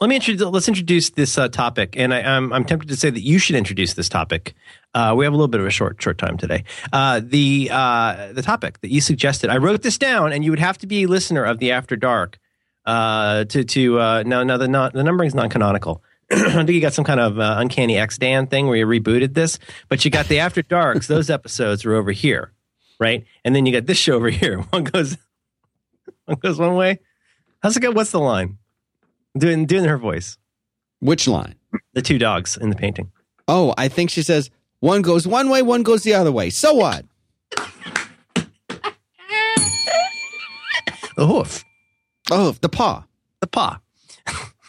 Let 0.00 0.08
me 0.08 0.16
introduce. 0.16 0.42
Let's 0.46 0.68
introduce 0.68 1.10
this 1.10 1.36
uh, 1.36 1.48
topic, 1.48 1.94
and 1.98 2.14
I, 2.14 2.20
I'm 2.22 2.52
I'm 2.54 2.64
tempted 2.64 2.88
to 2.88 2.96
say 2.96 3.10
that 3.10 3.20
you 3.20 3.38
should 3.38 3.56
introduce 3.56 3.92
this 3.94 4.08
topic. 4.08 4.54
Uh, 4.94 5.14
we 5.16 5.24
have 5.26 5.32
a 5.34 5.36
little 5.36 5.48
bit 5.48 5.60
of 5.60 5.66
a 5.66 5.70
short 5.70 6.00
short 6.00 6.16
time 6.16 6.38
today. 6.38 6.64
Uh, 6.90 7.20
the 7.22 7.68
uh, 7.70 8.32
the 8.32 8.40
topic 8.40 8.80
that 8.80 8.90
you 8.90 9.02
suggested, 9.02 9.50
I 9.50 9.58
wrote 9.58 9.82
this 9.82 9.98
down, 9.98 10.32
and 10.32 10.42
you 10.42 10.50
would 10.52 10.58
have 10.58 10.78
to 10.78 10.86
be 10.86 11.02
a 11.02 11.06
listener 11.06 11.44
of 11.44 11.58
the 11.58 11.72
After 11.72 11.96
Dark 11.96 12.38
uh, 12.86 13.44
to 13.44 13.62
to 13.62 13.98
uh, 14.00 14.22
no 14.26 14.42
no 14.42 14.56
the 14.56 14.68
not, 14.68 14.94
the 14.94 15.04
numbering 15.04 15.26
is 15.28 15.34
non 15.34 15.50
canonical. 15.50 16.02
I 16.32 16.52
think 16.52 16.70
you 16.70 16.80
got 16.80 16.92
some 16.92 17.04
kind 17.04 17.18
of 17.20 17.38
uh, 17.38 17.56
uncanny 17.58 17.98
X 17.98 18.16
Dan 18.18 18.46
thing 18.46 18.66
where 18.68 18.76
you 18.76 18.86
rebooted 18.86 19.34
this, 19.34 19.58
but 19.88 20.04
you 20.04 20.10
got 20.10 20.28
the 20.28 20.38
After 20.38 20.62
Darks. 20.62 21.06
those 21.08 21.28
episodes 21.38 21.84
are 21.84 21.94
over 21.94 22.12
here, 22.12 22.52
right? 23.00 23.24
And 23.44 23.54
then 23.54 23.66
you 23.66 23.72
got 23.72 23.86
this 23.86 23.98
show 23.98 24.14
over 24.14 24.30
here. 24.30 24.58
One 24.70 24.84
goes 24.84 25.16
one 26.26 26.38
goes 26.38 26.58
one 26.58 26.76
way. 26.76 27.00
How's 27.62 27.76
it 27.76 27.80
go? 27.80 27.90
What's 27.90 28.12
the 28.12 28.20
line? 28.20 28.58
Doing 29.36 29.66
doing 29.66 29.84
her 29.84 29.98
voice. 29.98 30.38
Which 31.00 31.26
line? 31.26 31.56
The 31.94 32.02
two 32.02 32.18
dogs 32.18 32.56
in 32.56 32.70
the 32.70 32.76
painting. 32.76 33.10
Oh, 33.48 33.74
I 33.76 33.88
think 33.88 34.10
she 34.10 34.22
says 34.22 34.50
one 34.78 35.02
goes 35.02 35.26
one 35.26 35.48
way, 35.50 35.62
one 35.62 35.82
goes 35.82 36.02
the 36.04 36.14
other 36.14 36.30
way. 36.30 36.50
So 36.50 36.74
what? 36.74 37.04
The 41.16 41.26
hoof. 41.26 41.64
Oh, 42.30 42.52
the 42.60 42.68
paw. 42.68 43.04
The 43.40 43.46
paw. 43.48 43.80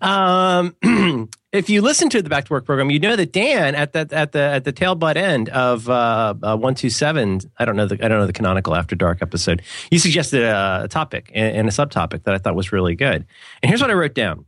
um, 0.00 0.74
if 1.52 1.70
you 1.70 1.82
listen 1.82 2.08
to 2.10 2.22
the 2.22 2.28
Back 2.28 2.46
to 2.46 2.52
Work 2.52 2.64
program, 2.64 2.90
you 2.90 2.98
know 2.98 3.16
that 3.16 3.32
Dan 3.32 3.74
at 3.74 3.92
the 3.92 4.08
at 4.12 4.32
the 4.32 4.40
at 4.40 4.64
the 4.64 4.72
tail 4.72 4.94
butt 4.94 5.16
end 5.16 5.48
of 5.48 5.88
uh, 5.88 6.34
uh, 6.42 6.56
one 6.56 6.74
two 6.74 6.90
seven. 6.90 7.40
I 7.58 7.64
don't 7.64 7.76
know 7.76 7.86
the 7.86 7.94
I 8.04 8.08
don't 8.08 8.18
know 8.18 8.26
the 8.26 8.32
canonical 8.32 8.74
After 8.74 8.94
Dark 8.94 9.22
episode. 9.22 9.62
You 9.90 9.98
suggested 9.98 10.42
a, 10.42 10.88
topic 10.88 11.30
and, 11.34 11.56
and 11.56 11.68
a 11.68 11.70
subtopic 11.70 12.24
that 12.24 12.34
I 12.34 12.38
thought 12.38 12.54
was 12.54 12.72
really 12.72 12.94
good. 12.94 13.26
And 13.62 13.70
here's 13.70 13.80
what 13.80 13.90
I 13.90 13.94
wrote 13.94 14.14
down. 14.14 14.44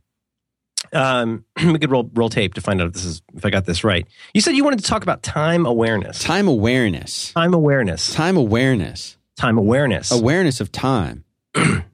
Um, 0.93 1.45
we 1.57 1.79
could 1.79 1.91
roll 1.91 2.09
roll 2.13 2.29
tape 2.29 2.53
to 2.55 2.61
find 2.61 2.81
out 2.81 2.87
if 2.87 2.93
this 2.93 3.05
is 3.05 3.21
if 3.35 3.45
I 3.45 3.49
got 3.49 3.65
this 3.65 3.83
right. 3.83 4.05
You 4.33 4.41
said 4.41 4.55
you 4.55 4.63
wanted 4.63 4.79
to 4.79 4.85
talk 4.85 5.03
about 5.03 5.23
time 5.23 5.65
awareness. 5.65 6.19
Time 6.19 6.47
awareness. 6.47 7.31
Time 7.33 7.53
awareness. 7.53 8.13
Time 8.13 8.37
awareness. 8.37 9.17
Time 9.37 9.57
awareness. 9.57 10.11
Awareness 10.11 10.61
of 10.61 10.71
time. 10.71 11.23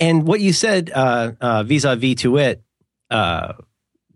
And 0.00 0.26
what 0.26 0.40
you 0.40 0.52
said 0.52 0.90
uh, 0.94 1.32
uh, 1.40 1.62
vis-a-vis 1.64 2.16
to 2.16 2.36
it, 2.38 2.62
uh, 3.10 3.54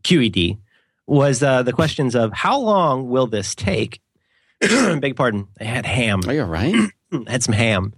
QED, 0.03 0.59
was 1.07 1.43
uh, 1.43 1.63
the 1.63 1.73
questions 1.73 2.15
of 2.15 2.33
how 2.33 2.59
long 2.59 3.09
will 3.09 3.27
this 3.27 3.55
take? 3.55 4.01
Beg 4.61 5.17
pardon. 5.17 5.49
I 5.61 5.65
had 5.65 5.85
ham. 5.85 6.21
Are 6.27 6.33
you 6.33 6.43
all 6.43 6.49
right? 6.49 6.75
I 7.13 7.19
had 7.29 7.43
some 7.43 7.55
ham. 7.55 7.95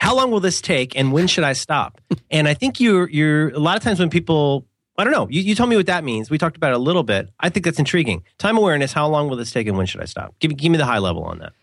how 0.00 0.16
long 0.16 0.30
will 0.30 0.40
this 0.40 0.60
take, 0.60 0.96
and 0.96 1.12
when 1.12 1.26
should 1.26 1.44
I 1.44 1.52
stop? 1.52 2.00
and 2.30 2.48
I 2.48 2.54
think 2.54 2.80
you're 2.80 3.08
you're 3.08 3.50
a 3.50 3.58
lot 3.58 3.76
of 3.76 3.82
times 3.82 3.98
when 4.00 4.10
people. 4.10 4.66
I 4.98 5.04
don't 5.04 5.12
know. 5.12 5.26
You, 5.30 5.40
you 5.40 5.54
told 5.54 5.70
me 5.70 5.76
what 5.76 5.86
that 5.86 6.04
means. 6.04 6.28
We 6.28 6.36
talked 6.36 6.56
about 6.56 6.72
it 6.72 6.76
a 6.76 6.78
little 6.78 7.02
bit. 7.02 7.30
I 7.40 7.48
think 7.48 7.64
that's 7.64 7.78
intriguing. 7.78 8.24
Time 8.36 8.58
awareness. 8.58 8.92
How 8.92 9.08
long 9.08 9.28
will 9.28 9.36
this 9.36 9.50
take, 9.50 9.66
and 9.66 9.76
when 9.76 9.86
should 9.86 10.02
I 10.02 10.04
stop? 10.04 10.34
Give, 10.38 10.54
give 10.54 10.70
me 10.70 10.76
the 10.76 10.84
high 10.84 10.98
level 10.98 11.24
on 11.24 11.38
that. 11.38 11.54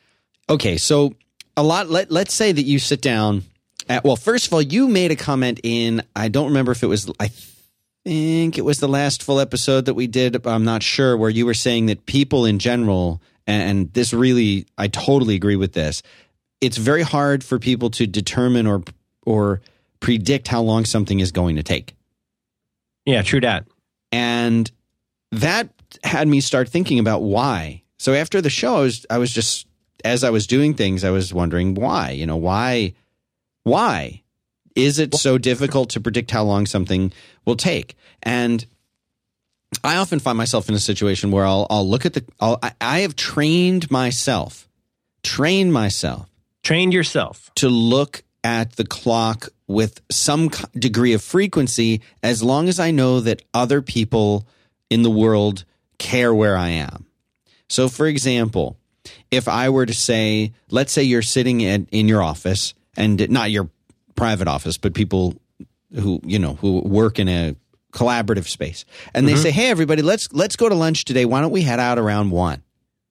Okay, 0.50 0.78
so 0.78 1.14
a 1.60 1.64
lot. 1.64 1.90
Let 1.90 2.12
Let's 2.12 2.34
say 2.34 2.52
that 2.52 2.64
you 2.64 2.80
sit 2.80 3.02
down. 3.02 3.44
At, 3.88 4.04
well, 4.04 4.16
first 4.16 4.48
of 4.48 4.54
all, 4.54 4.62
you 4.62 4.88
made 4.88 5.12
a 5.12 5.16
comment 5.16 5.60
in. 5.64 6.04
I 6.16 6.28
don't 6.28 6.48
remember 6.48 6.72
if 6.72 6.84
it 6.84 6.88
was. 6.88 7.12
I 7.20 7.30
think 8.06 8.58
it 8.58 8.66
was 8.66 8.80
the 8.80 8.88
last 8.88 9.24
full 9.24 9.40
episode 9.40 9.86
that 9.86 9.94
we 9.94 10.08
did. 10.08 10.46
I'm 10.46 10.64
not 10.64 10.84
sure 10.84 11.18
where 11.18 11.30
you 11.30 11.46
were 11.46 11.54
saying 11.54 11.88
that 11.88 12.06
people 12.06 12.46
in 12.46 12.60
general, 12.60 13.22
and 13.48 13.92
this 13.94 14.14
really, 14.14 14.68
I 14.78 14.88
totally 14.88 15.36
agree 15.36 15.56
with 15.56 15.74
this. 15.74 16.02
It's 16.62 16.78
very 16.78 17.04
hard 17.04 17.44
for 17.44 17.60
people 17.60 17.90
to 17.92 18.08
determine 18.08 18.68
or 18.68 18.84
or 19.26 19.62
predict 20.00 20.48
how 20.48 20.62
long 20.62 20.86
something 20.86 21.20
is 21.20 21.32
going 21.32 21.56
to 21.58 21.64
take. 21.64 21.96
Yeah, 23.06 23.22
true 23.22 23.42
that. 23.42 23.66
and 24.12 24.70
that 25.32 25.70
had 26.04 26.28
me 26.28 26.42
start 26.42 26.70
thinking 26.70 27.00
about 27.00 27.22
why. 27.22 27.84
So 27.98 28.14
after 28.14 28.42
the 28.42 28.50
show, 28.50 28.78
I 28.78 28.82
was, 28.82 29.06
I 29.10 29.18
was 29.18 29.34
just 29.34 29.68
as 30.04 30.24
I 30.24 30.30
was 30.30 30.48
doing 30.48 30.74
things, 30.74 31.04
I 31.04 31.10
was 31.12 31.34
wondering 31.34 31.74
why. 31.76 32.12
You 32.12 32.26
know, 32.26 32.38
why? 32.38 32.94
Why 33.64 34.24
is 34.76 35.00
it 35.00 35.16
so 35.16 35.38
difficult 35.38 35.90
to 35.92 36.00
predict 36.00 36.32
how 36.32 36.44
long 36.44 36.66
something 36.66 37.12
will 37.46 37.56
take? 37.56 37.96
And 38.24 38.66
I 39.84 39.98
often 39.98 40.20
find 40.20 40.38
myself 40.38 40.70
in 40.70 40.76
a 40.76 40.80
situation 40.80 41.32
where 41.32 41.46
I'll, 41.46 41.68
I'll 41.70 41.88
look 41.88 42.06
at 42.06 42.14
the. 42.14 42.26
I'll, 42.40 42.58
I, 42.62 42.74
I 42.82 43.00
have 43.00 43.16
trained 43.16 43.92
myself, 43.92 44.68
trained 45.24 45.74
myself 45.74 46.30
Train 46.64 46.92
yourself. 46.92 47.52
to 47.56 47.70
look 47.70 48.24
at 48.44 48.74
the 48.74 48.86
clock 48.86 49.50
with 49.68 50.02
some 50.10 50.50
degree 50.74 51.14
of 51.14 51.22
frequency 51.22 52.02
as 52.24 52.42
long 52.42 52.68
as 52.68 52.80
I 52.80 52.92
know 52.92 53.20
that 53.20 53.44
other 53.54 53.82
people 53.82 54.48
in 54.90 55.04
the 55.04 55.10
world 55.10 55.66
care 55.98 56.34
where 56.34 56.58
I 56.58 56.70
am. 56.70 57.06
So, 57.70 57.88
for 57.88 58.08
example, 58.08 58.78
if 59.32 59.48
I 59.48 59.70
were 59.70 59.86
to 59.86 59.94
say, 59.94 60.54
let's 60.70 60.92
say 60.92 61.04
you're 61.04 61.22
sitting 61.22 61.64
at, 61.66 61.82
in 61.92 62.08
your 62.08 62.24
office 62.24 62.74
and 62.98 63.30
not 63.30 63.52
your 63.52 63.70
private 64.16 64.48
office, 64.48 64.78
but 64.78 64.94
people 64.94 65.36
who, 65.94 66.20
you 66.24 66.40
know, 66.40 66.56
who 66.56 66.82
work 66.82 67.20
in 67.20 67.28
a 67.28 67.56
collaborative 67.92 68.48
space 68.48 68.86
and 69.14 69.28
they 69.28 69.34
mm-hmm. 69.34 69.42
say, 69.42 69.52
Hey, 69.52 69.70
everybody, 69.70 70.02
let's, 70.02 70.32
let's 70.32 70.56
go 70.56 70.70
to 70.70 70.76
lunch 70.76 71.06
today. 71.06 71.26
Why 71.26 71.42
don't 71.42 71.52
we 71.52 71.62
head 71.62 71.80
out 71.80 71.98
around 71.98 72.32
one? 72.32 72.64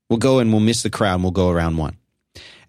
We'll 0.08 0.18
go 0.18 0.38
and 0.38 0.52
we'll 0.52 0.60
miss 0.60 0.82
the 0.82 0.90
crowd 0.90 1.14
and 1.14 1.22
we'll 1.22 1.32
go 1.32 1.50
around 1.50 1.76
one. 1.76 1.96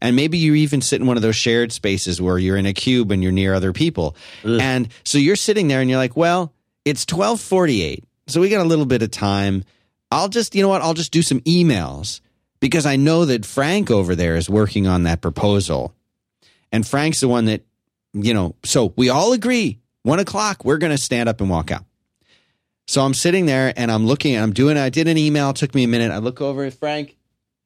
And 0.02 0.16
maybe 0.16 0.38
you 0.38 0.56
even 0.56 0.82
sit 0.82 1.02
in 1.02 1.08
one 1.08 1.18
of 1.18 1.24
those 1.24 1.36
shared 1.36 1.72
spaces 1.72 2.22
where 2.22 2.38
you're 2.38 2.58
in 2.58 2.66
a 2.66 2.74
cube 2.74 3.12
and 3.12 3.22
you're 3.22 3.32
near 3.32 3.54
other 3.54 3.74
people. 3.74 4.16
Ugh. 4.46 4.60
And 4.62 4.88
so 5.04 5.18
you're 5.18 5.36
sitting 5.36 5.68
there 5.68 5.82
and 5.82 5.90
you're 5.90 6.00
like, 6.00 6.16
well, 6.16 6.54
it's 6.86 7.02
1248. 7.04 8.06
So 8.28 8.40
we 8.40 8.50
got 8.50 8.62
a 8.62 8.68
little 8.68 8.86
bit 8.86 9.02
of 9.02 9.12
time. 9.12 9.66
I'll 10.12 10.30
just, 10.30 10.56
you 10.56 10.62
know 10.62 10.70
what? 10.70 10.82
I'll 10.82 10.94
just 10.94 11.12
do 11.12 11.22
some 11.22 11.42
emails 11.42 12.22
because 12.60 12.86
I 12.86 12.96
know 12.96 13.26
that 13.26 13.46
Frank 13.46 13.90
over 13.90 14.16
there 14.16 14.36
is 14.36 14.50
working 14.50 14.88
on 14.88 15.04
that 15.04 15.22
proposal. 15.22 15.94
And 16.72 16.86
Frank's 16.86 17.22
the 17.22 17.28
one 17.28 17.46
that, 17.46 17.62
you 18.14 18.34
know, 18.34 18.56
so 18.64 18.94
we 18.96 19.10
all 19.10 19.34
agree 19.34 19.80
one 20.04 20.20
o'clock, 20.20 20.64
we're 20.64 20.78
going 20.78 20.92
to 20.92 20.98
stand 20.98 21.30
up 21.30 21.42
and 21.42 21.50
walk 21.50 21.72
out. 21.72 21.86
So 22.88 23.04
I'm 23.04 23.14
sitting 23.14 23.46
there 23.46 23.74
and 23.76 23.92
I'm 23.92 24.08
looking, 24.08 24.36
I'm 24.36 24.52
doing, 24.52 24.78
I 24.78 24.90
did 24.90 25.08
an 25.08 25.18
email, 25.18 25.54
took 25.54 25.76
me 25.76 25.84
a 25.84 25.88
minute. 25.88 26.12
I 26.12 26.18
look 26.18 26.42
over 26.42 26.64
at 26.64 26.74
Frank. 26.74 27.16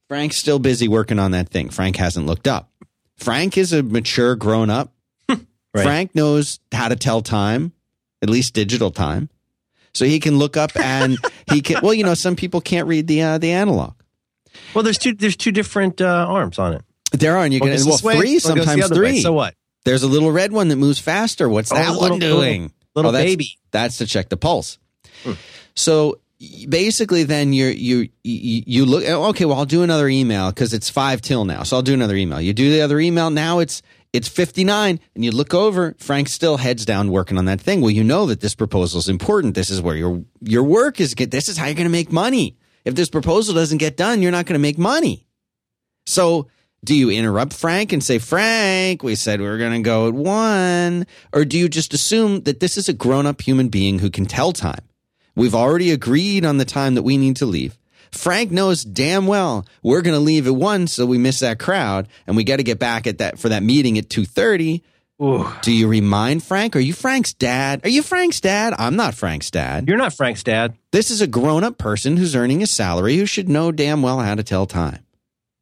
Frank's 0.10 0.38
still 0.38 0.60
busy 0.60 0.88
working 0.88 1.18
on 1.18 1.32
that 1.32 1.50
thing. 1.50 1.70
Frank 1.70 1.96
hasn't 1.96 2.26
looked 2.26 2.48
up. 2.48 2.70
Frank 3.18 3.58
is 3.58 3.72
a 3.72 3.82
mature 3.84 4.36
grown 4.36 4.70
up. 4.70 4.92
Right. 5.76 5.86
Frank 5.86 6.14
knows 6.14 6.60
how 6.72 6.88
to 6.88 6.96
tell 6.96 7.22
time, 7.24 7.72
at 8.22 8.30
least 8.30 8.54
digital 8.54 8.92
time. 8.92 9.28
So 9.96 10.06
he 10.06 10.20
can 10.20 10.38
look 10.38 10.56
up 10.56 10.70
and 10.76 11.18
he 11.52 11.64
can, 11.64 11.80
well, 11.82 11.96
you 11.96 12.04
know, 12.04 12.14
some 12.14 12.36
people 12.36 12.62
can't 12.62 12.88
read 12.88 13.08
the, 13.08 13.24
uh, 13.24 13.38
the 13.40 13.50
analog. 13.50 13.96
Well, 14.74 14.84
there's 14.84 14.98
two 14.98 15.14
there's 15.14 15.36
two 15.36 15.52
different 15.52 16.02
uh, 16.02 16.06
arms 16.30 16.60
on 16.60 16.74
it. 16.74 16.82
There 17.12 17.38
are, 17.38 17.44
and 17.44 17.54
you 17.54 17.60
goes 17.60 17.86
well 17.86 17.98
three, 18.16 18.40
sometimes 18.40 18.84
other 18.84 19.02
way. 19.02 19.12
three. 19.12 19.22
So 19.22 19.34
what? 19.34 19.56
There's 19.86 20.04
a 20.04 20.08
little 20.08 20.32
red 20.32 20.52
one 20.52 20.70
that 20.70 20.78
moves 20.78 21.00
faster. 21.00 21.48
What's 21.50 21.72
Oh, 21.72 21.76
that 21.76 21.92
little- 21.92 22.10
one 22.12 22.20
doing? 22.20 22.72
little 22.96 23.10
Oh, 23.10 23.12
that's- 23.12 23.30
baby. 23.30 23.58
That's 23.72 23.98
to 23.98 24.06
check 24.08 24.30
the 24.30 24.38
pulse. 24.38 24.78
Hmm. 25.24 25.34
So 25.76 26.20
basically, 26.68 27.24
then 27.24 27.54
you're, 27.54 27.70
you 27.72 28.10
you 28.24 28.64
you 28.66 28.86
look. 28.86 29.04
oh, 29.08 29.26
Okay, 29.30 29.46
well, 29.46 29.58
I'll 29.58 29.66
do 29.66 29.84
another 29.84 30.08
email 30.08 30.50
because 30.50 30.74
it's 30.74 30.90
five 30.90 31.22
till 31.22 31.46
now. 31.46 31.64
So 31.64 31.76
I'll 31.78 31.82
do 31.82 31.94
another 31.94 32.16
email. 32.16 32.40
You 32.42 32.54
do 32.54 32.72
the 32.72 32.82
other 32.82 33.00
email. 33.00 33.30
Now 33.30 33.60
it's 33.60 33.82
it's 34.12 34.28
fifty 34.28 34.64
nine, 34.64 35.00
and 35.16 35.26
you 35.26 35.32
look 35.32 35.54
over. 35.54 35.96
Frank 36.00 36.28
still 36.30 36.58
heads 36.58 36.86
down 36.86 37.12
working 37.12 37.38
on 37.38 37.46
that 37.46 37.60
thing. 37.62 37.82
Well, 37.82 37.92
you 37.92 38.04
know 38.04 38.26
that 38.28 38.42
this 38.42 38.56
proposal 38.56 39.00
is 39.00 39.10
important. 39.10 39.56
This 39.56 39.70
is 39.70 39.82
where 39.82 39.96
your 39.96 40.24
your 40.42 40.64
work 40.64 41.00
is. 41.02 41.14
Get 41.16 41.32
this 41.32 41.50
is 41.50 41.58
how 41.58 41.66
you're 41.66 41.76
going 41.76 41.86
to 41.86 41.92
make 41.92 42.12
money. 42.12 42.56
If 42.86 42.96
this 42.96 43.10
proposal 43.10 43.56
doesn't 43.56 43.78
get 43.78 43.98
done, 43.98 44.22
you're 44.22 44.32
not 44.32 44.46
going 44.46 44.60
to 44.60 44.60
make 44.60 44.78
money. 44.78 45.26
So 46.06 46.48
do 46.84 46.94
you 46.94 47.10
interrupt 47.10 47.54
Frank 47.54 47.94
and 47.94 48.04
say, 48.04 48.20
Frank, 48.20 49.04
we 49.04 49.16
said 49.16 49.40
we 49.40 49.48
were 49.48 49.58
going 49.58 49.82
to 49.82 49.88
go 49.88 50.08
at 50.10 50.14
one? 50.14 51.08
Or 51.32 51.46
do 51.46 51.58
you 51.58 51.70
just 51.70 51.94
assume 51.94 52.42
that 52.42 52.60
this 52.60 52.78
is 52.78 52.90
a 52.90 52.94
grown 52.94 53.26
up 53.26 53.42
human 53.42 53.70
being 53.70 54.00
who 54.00 54.10
can 54.10 54.26
tell 54.26 54.52
time? 54.52 54.84
We've 55.36 55.56
already 55.56 55.92
agreed 55.92 56.46
on 56.46 56.58
the 56.58 56.66
time 56.66 56.96
that 56.96 57.04
we 57.04 57.18
need 57.18 57.38
to 57.38 57.46
leave. 57.46 57.78
Frank 58.12 58.52
knows 58.52 58.84
damn 58.84 59.26
well 59.26 59.66
we're 59.82 60.04
going 60.04 60.14
to 60.14 60.20
leave 60.20 60.46
at 60.46 60.56
one, 60.56 60.86
so 60.86 61.06
we 61.06 61.18
miss 61.18 61.40
that 61.40 61.58
crowd, 61.58 62.08
and 62.28 62.36
we 62.36 62.44
got 62.44 62.58
to 62.58 62.64
get 62.64 62.78
back 62.78 63.08
at 63.08 63.18
that 63.18 63.40
for 63.40 63.50
that 63.50 63.64
meeting 63.64 63.98
at 63.98 64.10
two 64.10 64.26
thirty. 64.26 64.84
Ooh. 65.24 65.48
Do 65.62 65.72
you 65.72 65.88
remind 65.88 66.44
Frank? 66.44 66.76
Are 66.76 66.80
you 66.82 66.94
Frank's 66.94 67.34
dad? 67.34 67.82
Are 67.86 67.90
you 67.90 68.04
Frank's 68.04 68.42
dad? 68.42 68.74
I'm 68.78 68.96
not 68.98 69.14
Frank's 69.14 69.50
dad. 69.50 69.88
You're 69.88 69.98
not 69.98 70.14
Frank's 70.14 70.44
dad. 70.44 70.76
This 70.92 71.10
is 71.10 71.22
a 71.22 71.28
grown 71.28 71.64
up 71.64 71.78
person 71.78 72.18
who's 72.18 72.36
earning 72.36 72.62
a 72.62 72.68
salary 72.68 73.16
who 73.18 73.26
should 73.26 73.48
know 73.48 73.72
damn 73.72 74.02
well 74.02 74.20
how 74.20 74.36
to 74.36 74.44
tell 74.44 74.66
time. 74.66 75.00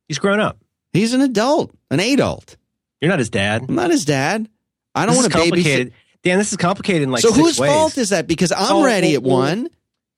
He's 0.08 0.18
grown 0.20 0.40
up. 0.40 0.58
He's 0.94 1.14
an 1.14 1.22
adult, 1.22 1.72
an 1.92 2.00
adult. 2.00 2.58
You're 3.02 3.10
not 3.10 3.20
his 3.20 3.30
dad. 3.30 3.66
I'm 3.70 3.76
not 3.76 3.92
his 3.92 4.04
dad. 4.04 4.50
I 4.96 5.06
don't 5.06 5.16
want 5.16 5.32
to 5.32 5.38
babysit. 5.38 5.42
complicated. 5.44 5.94
Dan, 6.24 6.38
this 6.38 6.52
is 6.52 6.58
complicated 6.58 7.04
in 7.04 7.12
like 7.12 7.22
so 7.22 7.32
whose 7.32 7.60
ways. 7.60 7.72
fault 7.72 7.98
is 7.98 8.10
that? 8.10 8.28
Because 8.28 8.52
I'm 8.52 8.78
Oh, 8.78 8.84
ready 8.84 9.16
oh, 9.16 9.20
at 9.20 9.26
oh. 9.26 9.30
one. 9.30 9.70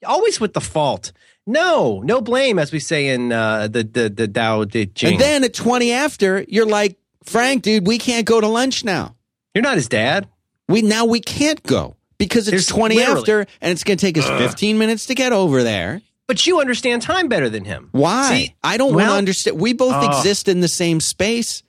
Always 0.05 0.39
with 0.39 0.53
the 0.53 0.61
fault. 0.61 1.11
No, 1.45 2.01
no 2.03 2.21
blame, 2.21 2.59
as 2.59 2.71
we 2.71 2.79
say 2.79 3.09
in 3.09 3.31
uh, 3.31 3.67
the 3.67 3.83
the 3.83 4.09
the 4.09 4.27
Tao 4.27 4.63
Te 4.63 4.85
Ching. 4.87 5.13
And 5.13 5.19
then 5.21 5.43
at 5.43 5.53
20 5.53 5.91
after, 5.91 6.45
you're 6.47 6.65
like, 6.65 6.97
Frank, 7.23 7.63
dude, 7.63 7.85
we 7.85 7.97
can't 7.97 8.25
go 8.25 8.39
to 8.41 8.47
lunch 8.47 8.83
now. 8.83 9.15
You're 9.53 9.61
not 9.63 9.75
his 9.75 9.87
dad. 9.87 10.27
We 10.67 10.81
now 10.81 11.05
we 11.05 11.19
can't 11.19 11.61
go 11.63 11.95
because 12.17 12.47
it's 12.47 12.51
There's 12.51 12.65
20 12.67 12.95
literally- 12.95 13.19
after 13.19 13.39
and 13.61 13.71
it's 13.71 13.83
going 13.83 13.97
to 13.97 14.05
take 14.05 14.17
us 14.17 14.27
15 14.27 14.77
minutes 14.77 15.07
to 15.07 15.15
get 15.15 15.33
over 15.33 15.63
there. 15.63 16.01
But 16.25 16.47
you 16.47 16.61
understand 16.61 17.01
time 17.01 17.27
better 17.27 17.49
than 17.49 17.65
him. 17.65 17.89
Why? 17.91 18.29
See, 18.33 18.55
I 18.63 18.77
don't 18.77 18.93
want 18.93 19.01
to 19.03 19.07
well- 19.09 19.17
understand. 19.17 19.59
We 19.59 19.73
both 19.73 20.03
exist 20.05 20.47
in 20.47 20.61
the 20.61 20.67
same 20.69 20.99
space. 21.01 21.63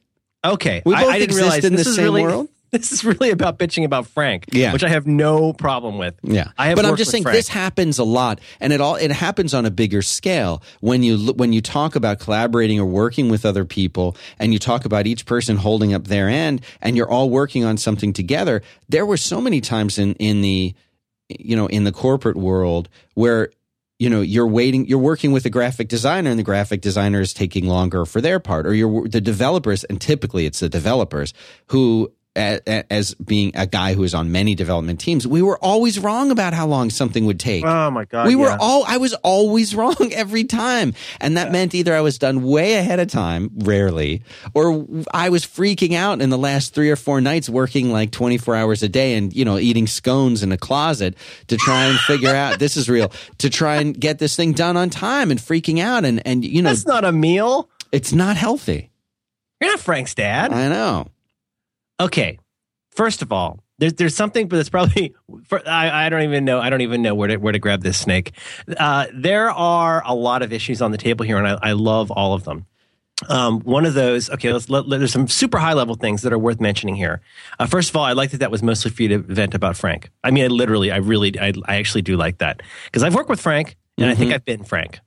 Okay, 0.44 0.82
We 0.84 0.94
I- 0.94 1.00
both 1.02 1.10
I, 1.10 1.18
didn't 1.18 1.24
exist 1.24 1.42
realize 1.42 1.64
in 1.64 1.72
the 1.72 1.76
this 1.78 1.86
is 1.88 1.96
same 1.96 2.04
really, 2.04 2.22
world. 2.22 2.48
This 2.74 2.90
is 2.92 3.04
really 3.04 3.30
about 3.30 3.58
bitching 3.58 3.84
about 3.84 4.06
Frank, 4.08 4.46
Yeah. 4.52 4.72
which 4.72 4.82
I 4.82 4.88
have 4.88 5.06
no 5.06 5.52
problem 5.52 5.96
with. 5.96 6.14
Yeah, 6.22 6.48
I 6.58 6.66
have 6.68 6.76
but 6.76 6.84
I'm 6.84 6.96
just 6.96 7.10
saying 7.12 7.22
Frank. 7.22 7.36
this 7.36 7.48
happens 7.48 7.98
a 7.98 8.04
lot, 8.04 8.40
and 8.60 8.72
it 8.72 8.80
all 8.80 8.96
it 8.96 9.12
happens 9.12 9.54
on 9.54 9.64
a 9.64 9.70
bigger 9.70 10.02
scale 10.02 10.60
when 10.80 11.02
you 11.02 11.32
when 11.34 11.52
you 11.52 11.60
talk 11.60 11.94
about 11.94 12.18
collaborating 12.18 12.80
or 12.80 12.86
working 12.86 13.28
with 13.28 13.46
other 13.46 13.64
people, 13.64 14.16
and 14.40 14.52
you 14.52 14.58
talk 14.58 14.84
about 14.84 15.06
each 15.06 15.24
person 15.24 15.56
holding 15.56 15.94
up 15.94 16.08
their 16.08 16.28
end, 16.28 16.62
and 16.82 16.96
you're 16.96 17.08
all 17.08 17.30
working 17.30 17.64
on 17.64 17.76
something 17.76 18.12
together. 18.12 18.60
There 18.88 19.06
were 19.06 19.16
so 19.16 19.40
many 19.40 19.60
times 19.60 19.98
in 19.98 20.14
in 20.14 20.40
the 20.42 20.74
you 21.28 21.56
know 21.56 21.66
in 21.68 21.84
the 21.84 21.92
corporate 21.92 22.36
world 22.36 22.88
where 23.14 23.50
you 24.00 24.10
know 24.10 24.20
you're 24.20 24.46
waiting 24.48 24.84
you're 24.86 24.98
working 24.98 25.30
with 25.30 25.46
a 25.46 25.50
graphic 25.50 25.88
designer 25.88 26.28
and 26.30 26.38
the 26.38 26.42
graphic 26.42 26.80
designer 26.80 27.20
is 27.20 27.32
taking 27.32 27.66
longer 27.66 28.04
for 28.04 28.20
their 28.20 28.40
part 28.40 28.66
or 28.66 28.74
you're 28.74 29.06
the 29.08 29.20
developers 29.20 29.84
and 29.84 30.00
typically 30.00 30.44
it's 30.44 30.58
the 30.60 30.68
developers 30.68 31.32
who 31.68 32.12
as 32.36 33.14
being 33.14 33.52
a 33.54 33.66
guy 33.66 33.94
who 33.94 34.02
is 34.02 34.14
on 34.14 34.32
many 34.32 34.54
development 34.54 35.00
teams 35.00 35.26
we 35.26 35.40
were 35.40 35.58
always 35.58 35.98
wrong 35.98 36.30
about 36.30 36.52
how 36.52 36.66
long 36.66 36.90
something 36.90 37.26
would 37.26 37.38
take 37.38 37.64
Oh 37.64 37.90
my 37.90 38.04
god, 38.04 38.26
we 38.26 38.34
were 38.36 38.48
yeah. 38.48 38.58
all 38.60 38.84
I 38.86 38.96
was 38.96 39.14
always 39.22 39.74
wrong 39.76 40.12
every 40.12 40.44
time. 40.44 40.94
And 41.20 41.36
that 41.36 41.52
meant 41.52 41.74
either 41.74 41.94
I 41.94 42.00
was 42.00 42.18
done 42.18 42.42
way 42.42 42.74
ahead 42.74 43.00
of 43.00 43.08
time, 43.08 43.50
rarely, 43.58 44.22
or 44.54 44.86
I 45.12 45.28
was 45.28 45.44
freaking 45.44 45.94
out 45.94 46.20
in 46.20 46.30
the 46.30 46.38
last 46.38 46.74
3 46.74 46.90
or 46.90 46.96
4 46.96 47.20
nights 47.20 47.48
working 47.48 47.90
like 47.90 48.10
24 48.10 48.56
hours 48.56 48.82
a 48.82 48.88
day 48.88 49.14
and, 49.14 49.32
you 49.34 49.44
know, 49.44 49.58
eating 49.58 49.86
scones 49.86 50.42
in 50.42 50.52
a 50.52 50.56
closet 50.58 51.14
to 51.48 51.56
try 51.56 51.84
and 51.84 51.98
figure 52.00 52.34
out 52.34 52.58
this 52.58 52.76
is 52.76 52.88
real, 52.88 53.12
to 53.38 53.48
try 53.50 53.76
and 53.76 53.98
get 53.98 54.18
this 54.18 54.36
thing 54.36 54.52
done 54.52 54.76
on 54.76 54.90
time 54.90 55.30
and 55.30 55.40
freaking 55.40 55.80
out 55.80 56.04
and 56.04 56.20
and 56.26 56.44
you 56.44 56.62
know, 56.62 56.70
That's 56.70 56.86
not 56.86 57.04
a 57.04 57.12
meal. 57.12 57.68
it's 57.92 58.12
not 58.12 58.36
healthy. 58.36 58.90
You're 59.60 59.70
not 59.70 59.80
Frank's 59.80 60.14
dad. 60.14 60.52
I 60.52 60.68
know. 60.68 61.08
Okay 62.00 62.38
first 62.90 63.22
of 63.22 63.32
all 63.32 63.60
there's 63.78 63.94
there's 63.94 64.14
something 64.14 64.48
but 64.48 64.58
it's 64.58 64.68
probably 64.68 65.14
for, 65.44 65.66
I, 65.68 66.06
I 66.06 66.08
don't 66.08 66.22
even 66.22 66.44
know 66.44 66.60
i 66.60 66.70
don't 66.70 66.80
even 66.80 67.02
know 67.02 67.14
where 67.14 67.28
to 67.28 67.36
where 67.36 67.52
to 67.52 67.58
grab 67.58 67.82
this 67.82 67.98
snake. 67.98 68.32
Uh, 68.76 69.06
there 69.12 69.50
are 69.50 70.02
a 70.04 70.14
lot 70.14 70.42
of 70.42 70.52
issues 70.52 70.80
on 70.82 70.90
the 70.90 70.98
table 70.98 71.24
here 71.24 71.38
and 71.38 71.46
i, 71.46 71.58
I 71.62 71.72
love 71.72 72.10
all 72.10 72.34
of 72.34 72.44
them. 72.44 72.66
Um, 73.28 73.60
one 73.60 73.86
of 73.86 73.94
those 73.94 74.28
okay 74.30 74.52
let's 74.52 74.68
let, 74.68 74.88
there's 74.88 75.12
some 75.12 75.28
super 75.28 75.58
high 75.58 75.72
level 75.72 75.94
things 75.94 76.22
that 76.22 76.32
are 76.32 76.38
worth 76.38 76.60
mentioning 76.60 76.96
here. 76.96 77.20
Uh, 77.58 77.66
first 77.66 77.90
of 77.90 77.96
all 77.96 78.04
i 78.04 78.12
like 78.12 78.30
that 78.30 78.38
that 78.38 78.50
was 78.50 78.62
mostly 78.62 78.90
for 78.90 79.02
you 79.02 79.08
to 79.10 79.18
vent 79.18 79.54
about 79.54 79.76
frank. 79.76 80.10
I 80.22 80.30
mean 80.30 80.44
I 80.44 80.48
literally 80.48 80.90
i 80.90 80.96
really 80.96 81.38
i, 81.38 81.52
I 81.66 81.76
actually 81.76 82.02
do 82.02 82.16
like 82.16 82.38
that. 82.38 82.62
Because 82.86 83.02
i've 83.02 83.14
worked 83.14 83.30
with 83.30 83.40
frank 83.40 83.76
and 83.98 84.10
i 84.10 84.14
think 84.14 84.32
i've 84.32 84.44
been 84.44 84.64
frank. 84.64 85.00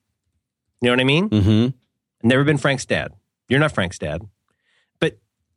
You 0.81 0.87
know 0.87 0.93
what 0.93 1.01
i 1.01 1.03
mean? 1.03 1.29
Mm-hmm. 1.29 2.27
Never 2.27 2.43
been 2.43 2.57
Frank's 2.57 2.85
dad. 2.85 3.13
You're 3.47 3.59
not 3.59 3.71
Frank's 3.71 3.99
dad. 3.99 4.21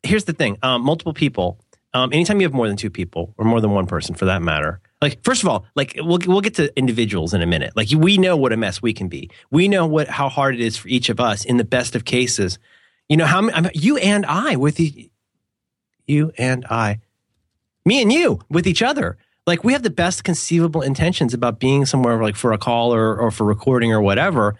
Here's 0.02 0.24
the 0.24 0.32
thing: 0.32 0.58
um, 0.62 0.82
multiple 0.82 1.14
people. 1.14 1.58
Um, 1.92 2.12
anytime 2.12 2.40
you 2.40 2.46
have 2.46 2.54
more 2.54 2.68
than 2.68 2.76
two 2.76 2.90
people, 2.90 3.34
or 3.36 3.44
more 3.44 3.60
than 3.60 3.72
one 3.72 3.86
person, 3.86 4.14
for 4.14 4.26
that 4.26 4.42
matter. 4.42 4.80
Like, 5.02 5.24
first 5.24 5.42
of 5.42 5.48
all, 5.48 5.64
like 5.74 5.94
we'll 5.96 6.18
we'll 6.26 6.40
get 6.40 6.54
to 6.54 6.76
individuals 6.78 7.34
in 7.34 7.42
a 7.42 7.46
minute. 7.46 7.72
Like, 7.74 7.88
we 7.90 8.16
know 8.18 8.36
what 8.36 8.52
a 8.52 8.56
mess 8.56 8.80
we 8.80 8.92
can 8.92 9.08
be. 9.08 9.30
We 9.50 9.66
know 9.66 9.86
what 9.86 10.08
how 10.08 10.28
hard 10.28 10.54
it 10.54 10.60
is 10.60 10.76
for 10.76 10.88
each 10.88 11.08
of 11.08 11.18
us. 11.20 11.44
In 11.44 11.56
the 11.56 11.64
best 11.64 11.96
of 11.96 12.04
cases, 12.04 12.58
you 13.08 13.16
know 13.16 13.26
how 13.26 13.48
you 13.74 13.96
and 13.96 14.24
I 14.26 14.56
with 14.56 14.76
the, 14.76 15.10
you 16.06 16.32
and 16.38 16.64
I, 16.66 17.00
me 17.84 18.02
and 18.02 18.12
you 18.12 18.40
with 18.48 18.66
each 18.66 18.82
other. 18.82 19.16
Like 19.46 19.64
we 19.64 19.72
have 19.72 19.82
the 19.82 19.90
best 19.90 20.22
conceivable 20.22 20.82
intentions 20.82 21.34
about 21.34 21.58
being 21.58 21.86
somewhere 21.86 22.22
like 22.22 22.36
for 22.36 22.52
a 22.52 22.58
call 22.58 22.94
or, 22.94 23.16
or 23.16 23.30
for 23.30 23.44
recording 23.44 23.92
or 23.92 24.00
whatever 24.00 24.56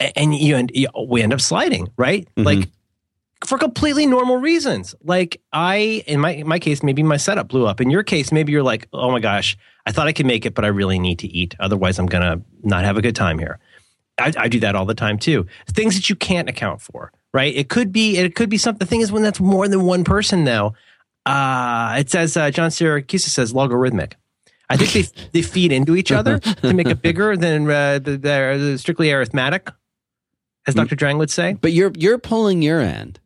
and 0.00 0.34
you 0.34 0.56
and 0.56 0.70
you, 0.74 0.88
we 1.08 1.22
end 1.22 1.32
up 1.32 1.40
sliding, 1.40 1.90
right? 1.96 2.28
Mhm. 2.36 2.44
Like 2.44 2.68
for 3.46 3.58
completely 3.58 4.06
normal 4.06 4.36
reasons. 4.36 4.94
Like 5.02 5.40
I, 5.52 6.02
in 6.06 6.20
my 6.20 6.30
in 6.30 6.48
my 6.48 6.58
case, 6.58 6.82
maybe 6.82 7.02
my 7.02 7.16
setup 7.16 7.48
blew 7.48 7.66
up. 7.66 7.80
In 7.80 7.90
your 7.90 8.02
case, 8.02 8.32
maybe 8.32 8.52
you're 8.52 8.62
like, 8.62 8.88
oh 8.92 9.10
my 9.10 9.20
gosh, 9.20 9.56
I 9.86 9.92
thought 9.92 10.08
I 10.08 10.12
could 10.12 10.26
make 10.26 10.44
it, 10.44 10.54
but 10.54 10.64
I 10.64 10.68
really 10.68 10.98
need 10.98 11.18
to 11.20 11.28
eat. 11.28 11.54
Otherwise, 11.60 11.98
I'm 11.98 12.06
gonna 12.06 12.40
not 12.62 12.84
have 12.84 12.96
a 12.96 13.02
good 13.02 13.16
time 13.16 13.38
here. 13.38 13.58
I, 14.18 14.32
I 14.36 14.48
do 14.48 14.60
that 14.60 14.74
all 14.74 14.84
the 14.84 14.94
time 14.94 15.18
too. 15.18 15.46
Things 15.68 15.94
that 15.94 16.10
you 16.10 16.16
can't 16.16 16.48
account 16.48 16.80
for, 16.80 17.12
right? 17.32 17.54
It 17.54 17.68
could 17.68 17.92
be 17.92 18.16
it 18.16 18.34
could 18.34 18.50
be 18.50 18.58
something. 18.58 18.78
The 18.78 18.86
thing 18.86 19.00
is, 19.00 19.12
when 19.12 19.22
that's 19.22 19.40
more 19.40 19.68
than 19.68 19.84
one 19.84 20.04
person 20.04 20.44
now, 20.44 20.74
uh, 21.24 21.96
it 21.98 22.10
says 22.10 22.36
uh, 22.36 22.50
John 22.50 22.70
Siracusa 22.70 23.28
says 23.28 23.54
logarithmic. 23.54 24.16
I 24.68 24.76
think 24.76 24.92
they 24.92 25.28
they 25.32 25.42
feed 25.42 25.72
into 25.72 25.96
each 25.96 26.12
other 26.12 26.38
to 26.38 26.74
make 26.74 26.88
it 26.88 27.02
bigger 27.02 27.36
than 27.38 27.70
uh, 27.70 27.98
the, 27.98 28.16
the 28.16 28.76
strictly 28.78 29.12
arithmetic, 29.12 29.70
as 30.66 30.74
Dr. 30.74 30.96
Drang 30.96 31.18
would 31.18 31.30
say. 31.30 31.54
But 31.54 31.72
you're 31.72 31.92
you're 31.96 32.18
pulling 32.18 32.62
your 32.62 32.80
end, 32.80 33.20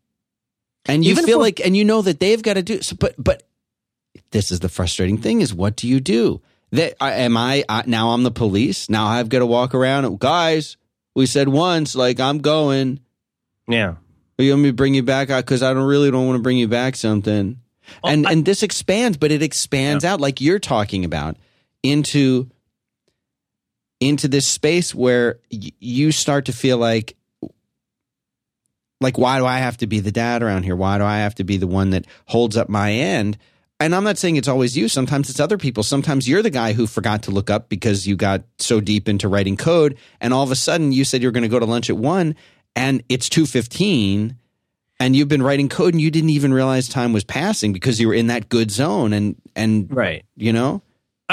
and 0.86 1.04
you 1.04 1.12
Even 1.12 1.24
feel 1.24 1.38
for- 1.38 1.42
like, 1.42 1.60
and 1.64 1.76
you 1.76 1.84
know 1.84 2.02
that 2.02 2.20
they've 2.20 2.42
got 2.42 2.54
to 2.54 2.62
do. 2.62 2.82
So, 2.82 2.96
but 2.98 3.14
but 3.18 3.42
this 4.30 4.50
is 4.50 4.60
the 4.60 4.68
frustrating 4.68 5.18
thing: 5.18 5.40
is 5.40 5.54
what 5.54 5.76
do 5.76 5.86
you 5.88 6.00
do? 6.00 6.40
That 6.72 6.94
am 7.02 7.36
I, 7.36 7.64
I 7.68 7.84
now? 7.86 8.10
I'm 8.10 8.22
the 8.22 8.30
police. 8.30 8.88
Now 8.88 9.06
I've 9.06 9.28
got 9.28 9.40
to 9.40 9.46
walk 9.46 9.74
around. 9.74 10.18
Guys, 10.20 10.76
we 11.14 11.26
said 11.26 11.48
once, 11.48 11.94
like 11.94 12.18
I'm 12.20 12.38
going. 12.38 13.00
Yeah. 13.68 13.96
You 14.38 14.50
want 14.50 14.62
me 14.62 14.68
to 14.70 14.74
bring 14.74 14.94
you 14.94 15.02
back? 15.04 15.28
Because 15.28 15.62
I 15.62 15.72
don't 15.72 15.84
really 15.86 16.10
don't 16.10 16.26
want 16.26 16.36
to 16.38 16.42
bring 16.42 16.56
you 16.58 16.66
back 16.66 16.96
something. 16.96 17.60
Well, 18.02 18.12
and 18.12 18.26
I- 18.26 18.32
and 18.32 18.44
this 18.44 18.62
expands, 18.62 19.16
but 19.18 19.30
it 19.30 19.42
expands 19.42 20.04
out 20.04 20.20
like 20.20 20.40
you're 20.40 20.58
talking 20.58 21.04
about 21.04 21.36
into 21.82 22.48
into 24.00 24.26
this 24.28 24.48
space 24.48 24.94
where 24.94 25.38
y- 25.52 25.70
you 25.78 26.10
start 26.10 26.46
to 26.46 26.52
feel 26.52 26.78
like 26.78 27.16
like 29.02 29.18
why 29.18 29.38
do 29.38 29.46
I 29.46 29.58
have 29.58 29.76
to 29.78 29.86
be 29.86 30.00
the 30.00 30.12
dad 30.12 30.42
around 30.42 30.62
here? 30.62 30.76
Why 30.76 30.98
do 30.98 31.04
I 31.04 31.18
have 31.18 31.34
to 31.36 31.44
be 31.44 31.56
the 31.56 31.66
one 31.66 31.90
that 31.90 32.06
holds 32.26 32.56
up 32.56 32.68
my 32.68 32.92
end? 32.92 33.36
And 33.80 33.94
I'm 33.96 34.04
not 34.04 34.16
saying 34.16 34.36
it's 34.36 34.46
always 34.48 34.76
you. 34.76 34.86
Sometimes 34.86 35.28
it's 35.28 35.40
other 35.40 35.58
people. 35.58 35.82
Sometimes 35.82 36.28
you're 36.28 36.42
the 36.42 36.50
guy 36.50 36.72
who 36.72 36.86
forgot 36.86 37.24
to 37.24 37.32
look 37.32 37.50
up 37.50 37.68
because 37.68 38.06
you 38.06 38.14
got 38.14 38.44
so 38.58 38.80
deep 38.80 39.08
into 39.08 39.26
writing 39.26 39.56
code, 39.56 39.98
and 40.20 40.32
all 40.32 40.44
of 40.44 40.52
a 40.52 40.56
sudden 40.56 40.92
you 40.92 41.04
said 41.04 41.20
you're 41.20 41.32
going 41.32 41.42
to 41.42 41.48
go 41.48 41.58
to 41.58 41.66
lunch 41.66 41.90
at 41.90 41.96
one, 41.96 42.36
and 42.76 43.02
it's 43.08 43.28
two 43.28 43.44
fifteen, 43.44 44.36
and 45.00 45.16
you've 45.16 45.26
been 45.26 45.42
writing 45.42 45.68
code, 45.68 45.94
and 45.94 46.00
you 46.00 46.12
didn't 46.12 46.30
even 46.30 46.54
realize 46.54 46.88
time 46.88 47.12
was 47.12 47.24
passing 47.24 47.72
because 47.72 48.00
you 48.00 48.06
were 48.06 48.14
in 48.14 48.28
that 48.28 48.48
good 48.48 48.70
zone, 48.70 49.12
and 49.12 49.34
and 49.56 49.88
Right. 49.90 50.24
you 50.36 50.52
know, 50.52 50.80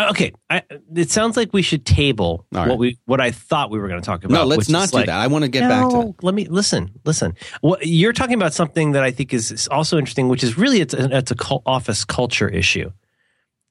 okay, 0.10 0.32
I, 0.50 0.64
it 0.96 1.10
sounds 1.12 1.36
like 1.38 1.52
we 1.54 1.62
should 1.62 1.86
table 1.86 2.46
right. 2.52 2.68
what 2.68 2.78
we 2.78 2.98
what 3.06 3.20
I 3.22 3.32
thought 3.32 3.70
we 3.72 3.80
were 3.80 3.88
going 3.88 4.02
to 4.02 4.06
talk 4.06 4.24
about. 4.24 4.34
No, 4.34 4.44
let's 4.46 4.70
not 4.70 4.90
do 4.90 4.98
like- 4.98 5.06
that. 5.08 5.20
I 5.20 5.28
want 5.28 5.44
to 5.44 5.50
get 5.50 5.62
back 5.68 5.88
to 5.90 5.94
No, 5.94 6.02
that. 6.18 6.24
Let 6.24 6.36
me 6.36 6.48
listen. 6.48 6.92
Listen. 7.06 7.36
What 7.62 7.86
you're 7.86 8.14
talking 8.14 8.36
about 8.36 8.54
something 8.54 8.92
that 8.94 9.04
I 9.04 9.12
think 9.12 9.34
is, 9.34 9.52
is 9.52 9.68
also 9.68 9.98
interesting, 9.98 10.28
which 10.30 10.44
is 10.44 10.58
really 10.58 10.82
it's 10.82 10.94
a, 10.94 11.18
it's 11.18 11.32
a 11.32 11.36
cult, 11.36 11.64
office 11.66 12.06
culture 12.06 12.48
issue. 12.48 12.92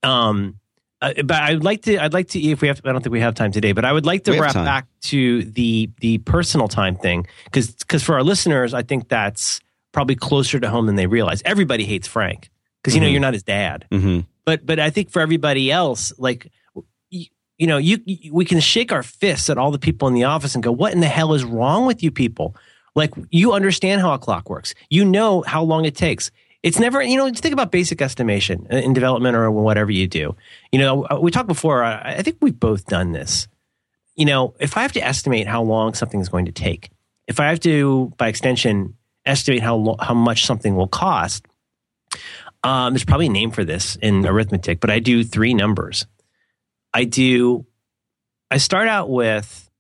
Um, 0.03 0.59
uh, 1.01 1.13
but 1.25 1.43
I'd 1.43 1.63
like 1.63 1.83
to 1.83 1.99
I'd 2.03 2.13
like 2.13 2.29
to 2.29 2.41
if 2.41 2.61
we 2.61 2.69
have 2.69 2.81
I 2.85 2.93
don't 2.93 3.03
think 3.03 3.13
we 3.13 3.21
have 3.21 3.35
time 3.35 3.53
today, 3.53 3.73
but 3.73 3.85
I 3.85 3.93
would 3.93 4.05
like 4.07 4.25
to 4.25 4.33
We 4.33 4.41
wrap 4.41 4.55
back 4.55 4.87
to 5.03 5.45
the 5.45 5.91
the 6.01 6.19
personal 6.19 6.67
time 6.69 6.97
thing 6.97 7.27
because 7.45 7.71
because 7.73 8.03
for 8.03 8.15
our 8.17 8.23
listeners, 8.25 8.75
I 8.75 8.83
think 8.83 9.09
that's 9.09 9.61
probably 9.93 10.17
closer 10.17 10.59
to 10.59 10.69
home 10.69 10.87
than 10.87 10.97
they 10.97 11.07
realize. 11.07 11.41
Everybody 11.45 11.85
hates 11.85 12.09
Frank 12.09 12.51
because 12.83 12.95
you 12.97 13.01
know 13.01 13.07
Mhm. 13.07 13.13
you're 13.13 13.21
not 13.21 13.33
his 13.35 13.43
dad 13.45 13.87
hmm 13.93 14.21
but 14.49 14.65
but 14.65 14.81
I 14.81 14.89
think 14.89 15.11
for 15.11 15.21
everybody 15.21 15.71
else, 15.71 16.11
like 16.17 16.51
you, 17.11 17.27
you 17.59 17.67
know, 17.67 17.77
you, 17.77 17.99
you 18.07 18.33
we 18.33 18.47
can 18.47 18.61
shake 18.61 18.93
our 18.93 19.03
fists 19.03 19.51
at 19.51 19.59
all 19.59 19.71
the 19.71 19.79
people 19.79 20.09
in 20.09 20.15
the 20.15 20.25
office 20.25 20.55
and 20.55 20.65
go, 20.65 20.73
"What 20.73 20.95
in 20.95 21.01
the 21.01 21.07
hell 21.07 21.35
is 21.35 21.45
wrong 21.45 21.85
with 21.85 22.03
you 22.03 22.11
people?" 22.11 22.57
Like 22.95 23.13
you 23.29 23.53
understand 23.53 24.01
how 24.01 24.15
a 24.15 24.19
clock 24.19 24.49
works. 24.49 24.75
You 24.89 25.05
know 25.05 25.43
how 25.43 25.63
long 25.63 25.85
it 25.85 25.95
takes. 25.95 26.31
It's 26.63 26.79
never, 26.79 27.03
you 27.03 27.19
know, 27.19 27.31
think 27.31 27.53
about 27.53 27.71
basic 27.71 28.01
estimation 28.01 28.67
in 28.71 28.95
development 28.95 29.37
or 29.37 29.51
whatever 29.51 29.91
you 29.91 30.09
do. 30.09 30.35
You 30.73 30.79
know, 30.79 31.05
uh, 31.05 31.19
we 31.21 31.31
talked 31.31 31.47
before. 31.47 31.85
I 31.85 32.15
I 32.15 32.23
think 32.23 32.39
we've 32.41 32.59
both 32.59 32.87
done 32.87 33.13
this. 33.13 33.49
You 34.17 34.25
know, 34.25 34.55
if 34.59 34.79
I 34.79 34.81
have 34.81 34.93
to 34.93 35.07
estimate 35.07 35.47
how 35.47 35.63
long 35.63 35.93
something 35.93 36.23
is 36.23 36.31
going 36.31 36.47
to 36.47 36.53
take, 36.53 36.89
if 37.27 37.39
I 37.39 37.49
have 37.51 37.61
to, 37.61 38.15
by 38.17 38.29
extension, 38.29 38.95
estimate 39.27 39.61
how 39.61 39.77
lo- 39.77 39.99
how 40.01 40.15
much 40.15 40.47
something 40.47 40.75
will 40.75 40.89
cost, 40.89 41.45
um, 42.65 42.93
there's 42.93 43.05
probably 43.05 43.27
a 43.27 43.31
name 43.31 43.51
for 43.51 43.65
this 43.65 43.97
in 43.97 44.27
arithmetic, 44.27 44.81
but 44.81 44.91
I 44.91 44.99
do 44.99 45.25
three 45.25 45.55
numbers. 45.55 46.07
I 46.93 47.05
do. 47.05 47.67
I 48.51 48.59
start 48.59 48.89
out 48.89 49.11
with. 49.11 49.71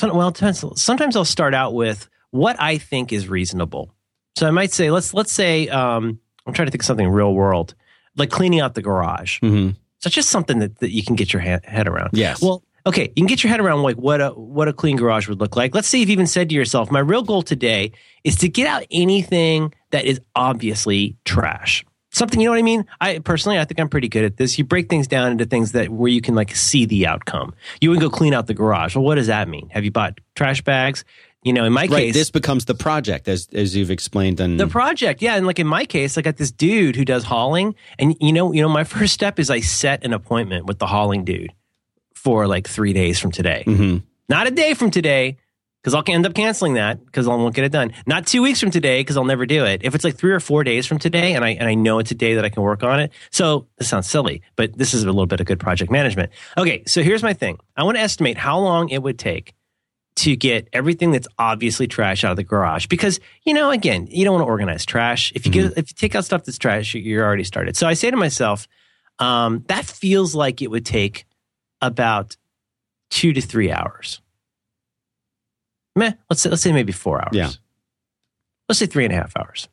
Well, 0.00 0.32
sometimes 0.34 1.16
I'll 1.16 1.24
start 1.24 1.54
out 1.54 1.74
with 1.74 2.08
what 2.30 2.60
I 2.60 2.78
think 2.78 3.12
is 3.12 3.28
reasonable. 3.28 3.92
So 4.36 4.46
I 4.46 4.50
might 4.52 4.72
say, 4.72 4.90
let's 4.90 5.12
let's 5.12 5.32
say 5.32 5.68
um, 5.68 6.20
I'm 6.46 6.52
trying 6.52 6.66
to 6.66 6.70
think 6.70 6.82
of 6.82 6.86
something 6.86 7.08
real 7.08 7.34
world, 7.34 7.74
like 8.16 8.30
cleaning 8.30 8.60
out 8.60 8.74
the 8.74 8.82
garage. 8.82 9.40
hmm 9.40 9.70
So 9.98 10.06
it's 10.06 10.14
just 10.14 10.30
something 10.30 10.60
that, 10.60 10.78
that 10.78 10.92
you 10.92 11.02
can 11.02 11.16
get 11.16 11.32
your 11.32 11.42
ha- 11.42 11.60
head 11.64 11.88
around. 11.88 12.10
Yes. 12.12 12.40
Well, 12.40 12.62
okay, 12.86 13.02
you 13.08 13.14
can 13.22 13.26
get 13.26 13.42
your 13.42 13.50
head 13.50 13.60
around 13.60 13.82
like 13.82 13.96
what 13.96 14.20
a 14.20 14.30
what 14.30 14.68
a 14.68 14.72
clean 14.72 14.96
garage 14.96 15.28
would 15.28 15.40
look 15.40 15.56
like. 15.56 15.74
Let's 15.74 15.88
say 15.88 15.98
you've 15.98 16.10
even 16.10 16.28
said 16.28 16.48
to 16.50 16.54
yourself, 16.54 16.90
my 16.92 17.00
real 17.00 17.22
goal 17.22 17.42
today 17.42 17.92
is 18.22 18.36
to 18.36 18.48
get 18.48 18.66
out 18.68 18.84
anything 18.90 19.74
that 19.90 20.04
is 20.04 20.20
obviously 20.36 21.16
trash. 21.24 21.84
Something 22.10 22.40
you 22.40 22.46
know 22.46 22.52
what 22.52 22.58
I 22.58 22.62
mean? 22.62 22.86
I 23.00 23.18
personally 23.18 23.58
I 23.58 23.64
think 23.64 23.78
I'm 23.80 23.88
pretty 23.88 24.08
good 24.08 24.24
at 24.24 24.36
this. 24.38 24.58
You 24.58 24.64
break 24.64 24.88
things 24.88 25.06
down 25.06 25.30
into 25.32 25.44
things 25.44 25.72
that 25.72 25.90
where 25.90 26.10
you 26.10 26.20
can 26.22 26.34
like 26.34 26.54
see 26.56 26.86
the 26.86 27.06
outcome. 27.06 27.54
You 27.80 27.90
would 27.90 28.00
go 28.00 28.08
clean 28.10 28.32
out 28.34 28.46
the 28.46 28.54
garage. 28.54 28.96
Well, 28.96 29.04
what 29.04 29.16
does 29.16 29.26
that 29.26 29.48
mean? 29.48 29.68
Have 29.70 29.84
you 29.84 29.90
bought 29.90 30.18
trash 30.34 30.62
bags? 30.62 31.04
You 31.44 31.52
know, 31.52 31.64
in 31.64 31.72
my 31.72 31.82
right. 31.82 31.90
case, 31.90 32.14
This 32.14 32.30
becomes 32.30 32.64
the 32.64 32.74
project, 32.74 33.28
as 33.28 33.48
as 33.52 33.76
you've 33.76 33.90
explained. 33.92 34.40
And 34.40 34.58
the 34.58 34.66
project, 34.66 35.22
yeah, 35.22 35.36
and 35.36 35.46
like 35.46 35.58
in 35.60 35.66
my 35.68 35.84
case, 35.84 36.18
I 36.18 36.22
got 36.22 36.36
this 36.36 36.50
dude 36.50 36.96
who 36.96 37.04
does 37.04 37.22
hauling, 37.24 37.74
and 37.98 38.16
you 38.20 38.32
know, 38.32 38.52
you 38.52 38.60
know, 38.62 38.68
my 38.68 38.84
first 38.94 39.14
step 39.14 39.38
is 39.38 39.48
I 39.48 39.60
set 39.60 40.04
an 40.04 40.12
appointment 40.12 40.66
with 40.66 40.78
the 40.80 40.86
hauling 40.86 41.24
dude 41.24 41.52
for 42.14 42.48
like 42.48 42.66
three 42.68 42.92
days 42.92 43.20
from 43.20 43.30
today, 43.30 43.62
Mhm. 43.66 44.02
not 44.28 44.46
a 44.48 44.50
day 44.50 44.74
from 44.74 44.90
today, 44.90 45.36
because 45.88 45.94
I'll 46.08 46.14
end 46.14 46.26
up 46.26 46.34
canceling 46.34 46.74
that 46.74 47.04
because 47.06 47.26
I 47.26 47.34
won't 47.34 47.54
get 47.54 47.64
it 47.64 47.72
done. 47.72 47.92
Not 48.06 48.26
two 48.26 48.42
weeks 48.42 48.60
from 48.60 48.70
today 48.70 49.00
because 49.00 49.16
I'll 49.16 49.24
never 49.24 49.46
do 49.46 49.64
it. 49.64 49.80
If 49.84 49.94
it's 49.94 50.04
like 50.04 50.16
three 50.16 50.32
or 50.32 50.40
four 50.40 50.62
days 50.64 50.86
from 50.86 50.98
today, 50.98 51.34
and 51.34 51.44
I 51.44 51.50
and 51.50 51.66
I 51.68 51.74
know 51.74 51.98
it's 51.98 52.10
a 52.10 52.14
day 52.14 52.34
that 52.34 52.44
I 52.44 52.50
can 52.50 52.62
work 52.62 52.82
on 52.82 53.00
it, 53.00 53.10
so 53.30 53.66
this 53.78 53.88
sounds 53.88 54.06
silly, 54.08 54.42
but 54.56 54.76
this 54.76 54.92
is 54.92 55.02
a 55.04 55.06
little 55.06 55.26
bit 55.26 55.40
of 55.40 55.46
good 55.46 55.58
project 55.60 55.90
management. 55.90 56.30
Okay, 56.58 56.82
so 56.86 57.02
here's 57.02 57.22
my 57.22 57.32
thing: 57.32 57.58
I 57.76 57.84
want 57.84 57.96
to 57.96 58.02
estimate 58.02 58.36
how 58.36 58.58
long 58.58 58.90
it 58.90 59.02
would 59.02 59.18
take 59.18 59.54
to 60.16 60.34
get 60.36 60.68
everything 60.72 61.12
that's 61.12 61.28
obviously 61.38 61.86
trash 61.86 62.24
out 62.24 62.32
of 62.32 62.36
the 62.36 62.42
garage 62.44 62.86
because 62.88 63.20
you 63.44 63.54
know 63.54 63.70
again 63.70 64.08
you 64.10 64.24
don't 64.24 64.34
want 64.34 64.44
to 64.44 64.50
organize 64.50 64.84
trash 64.84 65.32
if 65.36 65.46
you 65.46 65.52
get 65.52 65.66
if 65.78 65.90
you 65.90 65.94
take 65.96 66.16
out 66.16 66.24
stuff 66.24 66.42
that's 66.44 66.58
trash 66.58 66.92
you- 66.94 67.00
you're 67.02 67.24
already 67.24 67.44
started 67.44 67.76
so 67.76 67.86
i 67.86 67.94
say 67.94 68.10
to 68.10 68.16
myself 68.16 68.66
um, 69.20 69.64
that 69.68 69.84
feels 69.84 70.34
like 70.34 70.60
it 70.60 70.72
would 70.72 70.84
take 70.84 71.24
about 71.80 72.36
two 73.10 73.32
to 73.32 73.40
three 73.40 73.70
hours 73.70 74.20
meh 75.98 76.12
let's 76.30 76.42
say, 76.42 76.50
let's 76.50 76.62
say 76.62 76.72
maybe 76.72 76.92
four 76.92 77.20
hours 77.20 77.30
Yeah. 77.32 77.50
let's 78.68 78.78
say 78.78 78.86
three 78.86 79.04
and 79.04 79.12
a 79.12 79.16
half 79.16 79.36
hours 79.36 79.68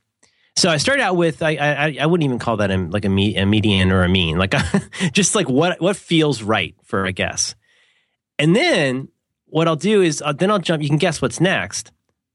so 0.58 0.70
I 0.70 0.78
started 0.78 1.02
out 1.04 1.18
with 1.18 1.44
I 1.44 1.52
I, 1.58 1.98
I 2.02 2.06
wouldn't 2.06 2.24
even 2.26 2.40
call 2.40 2.58
that 2.58 2.72
a, 2.72 2.78
like 2.78 3.04
a, 3.06 3.10
me, 3.10 3.36
a 3.36 3.46
median 3.46 3.92
or 3.92 4.04
a 4.04 4.10
mean 4.10 4.38
like 4.38 4.54
just 5.12 5.36
like 5.36 5.50
what 5.50 5.82
what 5.82 5.98
feels 5.98 6.42
right 6.42 6.76
for 6.84 7.04
a 7.06 7.12
guess, 7.12 7.56
and 8.40 8.56
then 8.56 9.10
what 9.48 9.68
I'll 9.68 9.76
do 9.76 10.02
is 10.02 10.22
uh, 10.26 10.32
then 10.32 10.50
I'll 10.52 10.60
jump. 10.60 10.82
You 10.82 10.88
can 10.88 10.98
guess 10.98 11.22
what's 11.22 11.42
next. 11.42 11.92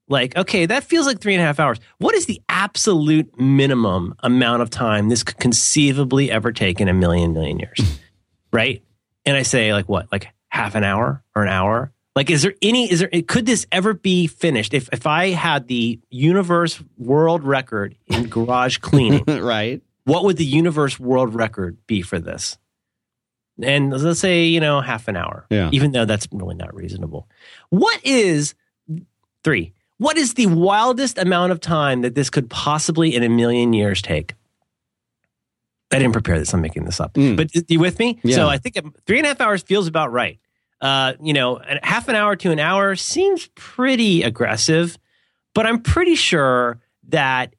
Like 0.06 0.36
okay, 0.36 0.66
that 0.66 0.84
feels 0.84 1.06
like 1.06 1.20
three 1.20 1.34
and 1.34 1.42
a 1.42 1.46
half 1.46 1.58
hours. 1.58 1.78
What 1.96 2.14
is 2.14 2.26
the 2.26 2.42
absolute 2.50 3.40
minimum 3.40 4.14
amount 4.22 4.60
of 4.60 4.68
time 4.68 5.08
this 5.08 5.22
could 5.22 5.38
conceivably 5.38 6.30
ever 6.30 6.52
take 6.52 6.78
in 6.80 6.88
a 6.88 6.92
million 6.94 7.32
million 7.32 7.58
years, 7.58 7.80
right? 8.52 8.82
And 9.24 9.34
I 9.34 9.42
say 9.44 9.72
like 9.72 9.88
what 9.88 10.12
like 10.12 10.28
half 10.48 10.74
an 10.74 10.84
hour 10.84 11.24
or 11.34 11.44
an 11.44 11.48
hour. 11.48 11.90
Like, 12.16 12.30
is 12.30 12.42
there 12.42 12.54
any? 12.60 12.90
Is 12.90 13.00
there? 13.00 13.10
Could 13.26 13.46
this 13.46 13.66
ever 13.70 13.94
be 13.94 14.26
finished? 14.26 14.74
If 14.74 14.88
if 14.92 15.06
I 15.06 15.28
had 15.28 15.68
the 15.68 16.00
universe 16.10 16.82
world 16.98 17.44
record 17.44 17.94
in 18.06 18.26
garage 18.28 18.78
cleaning, 18.78 19.24
right. 19.26 19.80
what 20.04 20.24
would 20.24 20.36
the 20.36 20.44
universe 20.44 20.98
world 20.98 21.34
record 21.34 21.78
be 21.86 22.02
for 22.02 22.18
this? 22.18 22.58
And 23.62 23.92
let's 23.92 24.20
say 24.20 24.46
you 24.46 24.60
know 24.60 24.80
half 24.80 25.06
an 25.06 25.16
hour. 25.16 25.46
Yeah. 25.50 25.70
Even 25.72 25.92
though 25.92 26.04
that's 26.04 26.26
really 26.32 26.56
not 26.56 26.74
reasonable. 26.74 27.28
What 27.68 28.04
is 28.04 28.54
three? 29.44 29.72
What 29.98 30.16
is 30.16 30.34
the 30.34 30.46
wildest 30.46 31.18
amount 31.18 31.52
of 31.52 31.60
time 31.60 32.00
that 32.00 32.14
this 32.14 32.30
could 32.30 32.48
possibly 32.48 33.14
in 33.14 33.22
a 33.22 33.28
million 33.28 33.72
years 33.72 34.00
take? 34.00 34.34
I 35.92 35.98
didn't 35.98 36.12
prepare 36.12 36.38
this. 36.38 36.54
I'm 36.54 36.60
making 36.60 36.84
this 36.84 37.00
up. 37.00 37.14
Mm. 37.14 37.36
But 37.36 37.70
you 37.70 37.80
with 37.80 37.98
me? 37.98 38.18
Yeah. 38.22 38.36
So 38.36 38.48
I 38.48 38.58
think 38.58 38.78
three 39.06 39.18
and 39.18 39.26
a 39.26 39.28
half 39.28 39.40
hours 39.40 39.62
feels 39.62 39.86
about 39.86 40.12
right. 40.12 40.38
Uh, 40.80 41.14
you 41.22 41.32
know, 41.32 41.60
half 41.82 42.08
an 42.08 42.14
hour 42.14 42.36
to 42.36 42.50
an 42.50 42.58
hour 42.58 42.96
seems 42.96 43.48
pretty 43.54 44.22
aggressive, 44.22 44.96
but 45.54 45.66
I'm 45.66 45.82
pretty 45.82 46.14
sure 46.14 46.80
that 47.08 47.54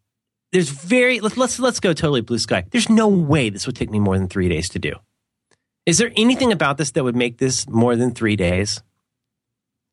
there's 0.51 0.69
very 0.69 1.19
let's 1.19 1.37
let's 1.37 1.59
let's 1.59 1.79
go 1.79 1.93
totally 1.93 2.21
blue 2.21 2.39
sky. 2.39 2.65
There's 2.71 2.89
no 2.89 3.07
way 3.07 3.49
this 3.49 3.67
would 3.67 3.75
take 3.75 3.91
me 3.91 3.99
more 3.99 4.17
than 4.17 4.27
three 4.27 4.49
days 4.49 4.69
to 4.69 4.79
do. 4.79 4.93
Is 5.85 5.97
there 5.97 6.11
anything 6.15 6.51
about 6.51 6.77
this 6.77 6.91
that 6.91 7.03
would 7.03 7.15
make 7.15 7.37
this 7.37 7.67
more 7.67 7.95
than 7.95 8.11
three 8.11 8.35
days? 8.35 8.81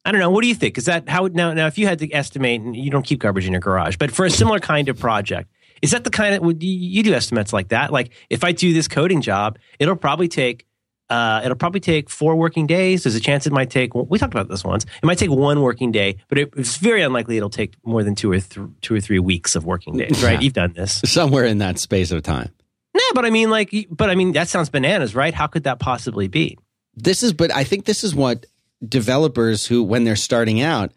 I 0.05 0.12
don't 0.12 0.20
know. 0.20 0.31
What 0.31 0.43
do 0.43 0.49
you 0.49 0.55
think? 0.55 0.79
Is 0.79 0.87
that 0.87 1.09
how 1.09 1.26
now? 1.26 1.53
Now, 1.53 1.66
if 1.66 1.76
you 1.76 1.87
had 1.87 1.99
to 1.99 2.12
estimate, 2.12 2.61
and 2.61 2.74
you 2.74 2.91
don't 2.91 3.05
keep 3.05 3.20
garbage 3.20 3.47
in 3.47 3.53
your 3.53 3.61
garage, 3.61 3.97
but 3.97 4.11
for 4.11 4.24
a 4.24 4.31
similar 4.31 4.59
kind 4.59 4.89
of 4.89 4.99
project, 4.99 5.51
is 5.83 5.91
that 5.91 6.05
the 6.05 6.11
kind 6.11 6.35
of 6.35 6.43
would 6.43 6.62
you 6.62 7.03
do 7.03 7.14
estimates 7.14 7.53
like 7.53 7.68
that? 7.68 7.93
Like 7.93 8.12
if 8.31 8.43
I 8.43 8.53
do 8.53 8.72
this 8.72 8.89
coding 8.89 9.20
job, 9.20 9.59
it'll 9.79 9.97
probably 9.97 10.29
take 10.29 10.66
uh, 11.11 11.40
it'll 11.44 11.56
probably 11.56 11.80
take 11.80 12.11
four 12.11 12.36
working 12.36 12.66
days. 12.66 13.04
There's 13.04 13.14
a 13.14 13.20
chance 13.20 13.46
it 13.46 13.52
might 13.52 13.70
take. 13.70 13.94
We 13.94 14.18
talked 14.18 14.34
about 14.34 14.48
this 14.48 14.64
once. 14.64 14.84
It 14.84 15.04
might 15.04 15.18
take 15.18 15.30
one 15.30 15.62
working 15.62 15.90
day, 15.90 16.18
but 16.28 16.38
it, 16.38 16.50
it's 16.56 16.76
very 16.76 17.02
unlikely 17.02 17.36
it'll 17.36 17.50
take 17.50 17.74
more 17.84 18.02
than 18.02 18.14
two 18.14 18.32
or 18.32 18.40
th- 18.40 18.68
two 18.82 18.94
or 18.94 19.00
three 19.00 19.18
weeks 19.18 19.54
of 19.54 19.64
working 19.64 19.96
days. 19.96 20.22
Right? 20.22 20.32
Yeah. 20.34 20.40
You've 20.40 20.52
done 20.52 20.72
this. 20.74 21.00
Somewhere 21.04 21.44
in 21.44 21.59
that 21.59 21.78
space 21.78 22.11
of 22.11 22.22
time. 22.22 22.50
No, 22.94 23.02
but 23.14 23.24
I 23.24 23.30
mean, 23.30 23.50
like, 23.50 23.72
but 23.90 24.11
I 24.11 24.14
mean, 24.14 24.32
that 24.32 24.48
sounds 24.48 24.70
bananas, 24.70 25.14
right? 25.14 25.32
How 25.32 25.46
could 25.46 25.64
that 25.64 25.78
possibly 25.78 26.28
be? 26.28 26.59
This 26.94 27.22
is, 27.22 27.32
but 27.32 27.54
I 27.54 27.64
think 27.64 27.84
this 27.84 28.02
is 28.02 28.14
what 28.14 28.46
developers 28.86 29.66
who, 29.66 29.82
when 29.82 30.04
they're 30.04 30.16
starting 30.16 30.61
out, 30.61 30.92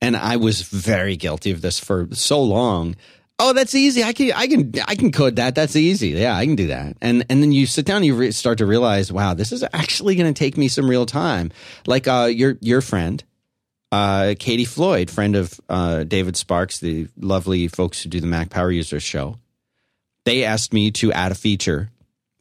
and 0.00 0.16
I 0.16 0.36
was 0.36 0.62
very 0.62 1.16
guilty 1.16 1.50
of 1.50 1.60
this 1.60 1.78
for 1.78 2.08
so 2.12 2.42
long. 2.42 2.96
Oh, 3.38 3.52
that's 3.52 3.74
easy. 3.74 4.04
I 4.04 4.12
can, 4.12 4.32
I 4.32 4.46
can, 4.46 4.72
I 4.86 4.94
can 4.94 5.10
code 5.10 5.36
that. 5.36 5.54
That's 5.54 5.74
easy. 5.74 6.10
Yeah, 6.10 6.36
I 6.36 6.44
can 6.46 6.54
do 6.54 6.68
that. 6.68 6.96
And 7.00 7.24
and 7.28 7.42
then 7.42 7.50
you 7.50 7.66
sit 7.66 7.84
down, 7.84 7.98
and 7.98 8.06
you 8.06 8.14
re- 8.14 8.30
start 8.30 8.58
to 8.58 8.66
realize, 8.66 9.12
wow, 9.12 9.34
this 9.34 9.52
is 9.52 9.64
actually 9.72 10.14
going 10.14 10.32
to 10.32 10.38
take 10.38 10.56
me 10.56 10.68
some 10.68 10.88
real 10.88 11.06
time. 11.06 11.50
Like 11.86 12.06
uh, 12.06 12.28
your 12.32 12.56
your 12.60 12.80
friend, 12.80 13.22
uh, 13.90 14.34
Katie 14.38 14.64
Floyd, 14.64 15.10
friend 15.10 15.34
of 15.34 15.60
uh, 15.68 16.04
David 16.04 16.36
Sparks, 16.36 16.78
the 16.78 17.08
lovely 17.18 17.68
folks 17.68 18.02
who 18.02 18.08
do 18.08 18.20
the 18.20 18.26
Mac 18.26 18.50
Power 18.50 18.70
Users 18.70 19.02
show. 19.02 19.38
They 20.24 20.44
asked 20.44 20.72
me 20.72 20.92
to 20.92 21.12
add 21.12 21.32
a 21.32 21.34
feature 21.34 21.90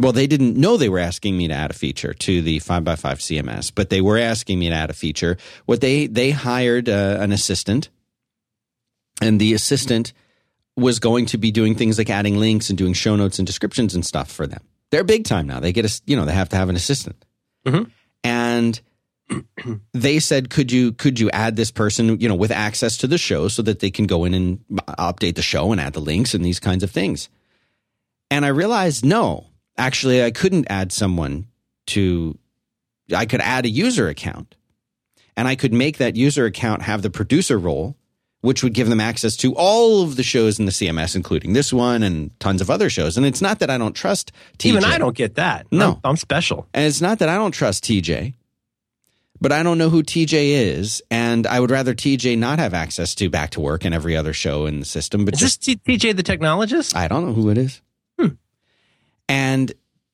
well, 0.02 0.14
they 0.14 0.26
didn't 0.26 0.58
know 0.58 0.78
they 0.78 0.90
were 0.90 0.98
asking 0.98 1.38
me 1.38 1.48
to 1.48 1.54
add 1.54 1.70
a 1.70 1.76
feature 1.76 2.14
to 2.14 2.42
the 2.42 2.60
5x5 2.60 2.98
CMS, 3.20 3.72
but 3.74 3.92
they 3.92 4.02
were 4.02 4.18
asking 4.18 4.58
me 4.58 4.70
to 4.70 4.76
add 4.76 4.90
a 4.90 4.94
feature. 4.94 5.38
What 5.68 5.80
they 5.80 6.08
they 6.08 6.32
hired 6.32 6.90
uh, 6.90 7.18
an 7.20 7.32
assistant, 7.32 7.90
and 9.22 9.40
the 9.40 9.54
assistant 9.54 10.14
was 10.78 11.00
going 11.00 11.26
to 11.28 11.38
be 11.38 11.52
doing 11.52 11.76
things 11.76 11.98
like 11.98 12.10
adding 12.10 12.38
links 12.38 12.70
and 12.70 12.78
doing 12.78 12.94
show 12.94 13.16
notes 13.16 13.40
and 13.40 13.46
descriptions 13.46 13.94
and 13.94 14.06
stuff 14.06 14.32
for 14.32 14.48
them. 14.48 14.62
They're 14.90 15.04
big 15.04 15.26
time 15.26 15.48
now. 15.48 15.60
They 15.60 15.72
get 15.74 15.86
a 15.86 16.02
you 16.06 16.16
know 16.16 16.26
they 16.26 16.34
have 16.34 16.50
to 16.50 16.56
have 16.58 16.70
an 16.70 16.76
assistant, 16.76 17.24
Mhm. 17.66 17.90
and 18.24 18.82
they 19.94 20.20
said, 20.20 20.50
"Could 20.50 20.72
you 20.72 20.92
could 20.94 21.20
you 21.20 21.30
add 21.32 21.56
this 21.56 21.72
person 21.72 22.20
you 22.20 22.28
know 22.28 22.36
with 22.36 22.52
access 22.52 22.98
to 22.98 23.08
the 23.08 23.18
show 23.18 23.48
so 23.48 23.62
that 23.62 23.80
they 23.80 23.90
can 23.92 24.06
go 24.06 24.26
in 24.26 24.34
and 24.34 24.60
update 24.98 25.36
the 25.36 25.42
show 25.42 25.72
and 25.72 25.80
add 25.80 25.94
the 25.94 26.02
links 26.02 26.34
and 26.34 26.44
these 26.44 26.60
kinds 26.60 26.84
of 26.84 26.92
things?" 26.92 27.30
And 28.30 28.46
I 28.46 28.50
realized 28.50 29.06
no, 29.06 29.48
actually, 29.78 30.24
I 30.24 30.32
couldn't 30.32 30.68
add 30.70 30.92
someone 30.92 31.48
to 31.88 32.38
I 33.16 33.26
could 33.26 33.42
add 33.42 33.66
a 33.66 33.70
user 33.70 34.08
account 34.10 34.56
and 35.38 35.48
I 35.48 35.56
could 35.56 35.74
make 35.74 35.98
that 35.98 36.16
user 36.16 36.46
account 36.46 36.82
have 36.84 37.02
the 37.02 37.10
producer 37.10 37.58
role, 37.58 37.96
which 38.42 38.64
would 38.64 38.74
give 38.74 38.90
them 38.90 39.00
access 39.00 39.36
to 39.38 39.54
all 39.56 40.04
of 40.04 40.16
the 40.16 40.24
shows 40.24 40.60
in 40.60 40.66
the 40.66 40.72
CMS, 40.72 41.16
including 41.16 41.54
this 41.54 41.72
one 41.72 42.04
and 42.04 42.38
tons 42.40 42.62
of 42.62 42.70
other 42.70 42.90
shows. 42.90 43.16
And 43.18 43.26
it's 43.26 43.42
not 43.42 43.60
that 43.60 43.70
I 43.70 43.78
don't 43.78 43.94
trust 43.94 44.32
TJ. 44.58 44.66
Even 44.66 44.84
I 44.84 44.98
don't 44.98 45.16
get 45.16 45.36
that. 45.36 45.68
No. 45.72 45.94
I'm, 46.04 46.12
I'm 46.12 46.18
special. 46.18 46.68
And 46.74 46.86
it's 46.86 47.02
not 47.02 47.20
that 47.20 47.30
I 47.30 47.36
don't 47.36 47.52
trust 47.52 47.84
TJ, 47.84 48.34
but 49.40 49.52
I 49.52 49.62
don't 49.62 49.78
know 49.78 49.90
who 49.90 50.02
TJ 50.02 50.34
is. 50.34 51.04
And 51.12 51.46
I 51.46 51.60
would 51.60 51.72
rather 51.72 51.94
TJ 51.94 52.38
not 52.38 52.58
have 52.58 52.74
access 52.74 53.14
to 53.16 53.30
back 53.30 53.52
to 53.52 53.62
work 53.62 53.86
and 53.86 53.94
every 53.94 54.18
other 54.18 54.34
show 54.34 54.66
in 54.66 54.80
the 54.80 54.86
system. 54.86 55.24
But 55.24 55.36
Is 55.36 55.40
just, 55.40 55.66
this 55.66 55.76
TJ 55.76 56.16
the 56.16 56.24
technologist? 56.24 56.96
I 56.96 57.08
don't 57.08 57.26
know 57.26 57.34
who 57.34 57.50
it 57.50 57.60
is. 57.60 57.82
Hmm. 58.20 58.28
And 59.30 59.72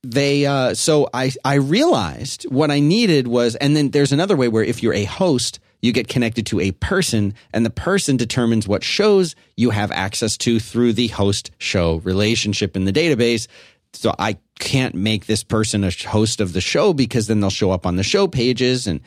they, 0.09 0.45
uh, 0.45 0.73
so 0.73 1.09
I, 1.13 1.31
I 1.43 1.55
realized 1.55 2.43
what 2.43 2.71
I 2.71 2.79
needed 2.79 3.27
was, 3.27 3.55
and 3.55 3.75
then 3.75 3.91
there's 3.91 4.13
another 4.13 4.37
way 4.37 4.47
where 4.47 4.63
if 4.63 4.81
you're 4.81 4.93
a 4.93 5.03
host, 5.03 5.59
you 5.81 5.91
get 5.91 6.07
connected 6.07 6.45
to 6.47 6.59
a 6.61 6.71
person 6.71 7.33
and 7.53 7.65
the 7.65 7.69
person 7.69 8.15
determines 8.15 8.67
what 8.67 8.83
shows 8.83 9.35
you 9.57 9.69
have 9.71 9.91
access 9.91 10.37
to 10.37 10.59
through 10.59 10.93
the 10.93 11.07
host 11.07 11.51
show 11.57 11.97
relationship 11.97 12.75
in 12.75 12.85
the 12.85 12.93
database. 12.93 13.47
So 13.93 14.15
I 14.17 14.37
can't 14.59 14.95
make 14.95 15.25
this 15.25 15.43
person 15.43 15.83
a 15.83 15.91
host 15.91 16.39
of 16.39 16.53
the 16.53 16.61
show 16.61 16.93
because 16.93 17.27
then 17.27 17.41
they'll 17.41 17.49
show 17.49 17.71
up 17.71 17.85
on 17.85 17.97
the 17.97 18.03
show 18.03 18.27
pages. 18.27 18.87
And 18.87 19.01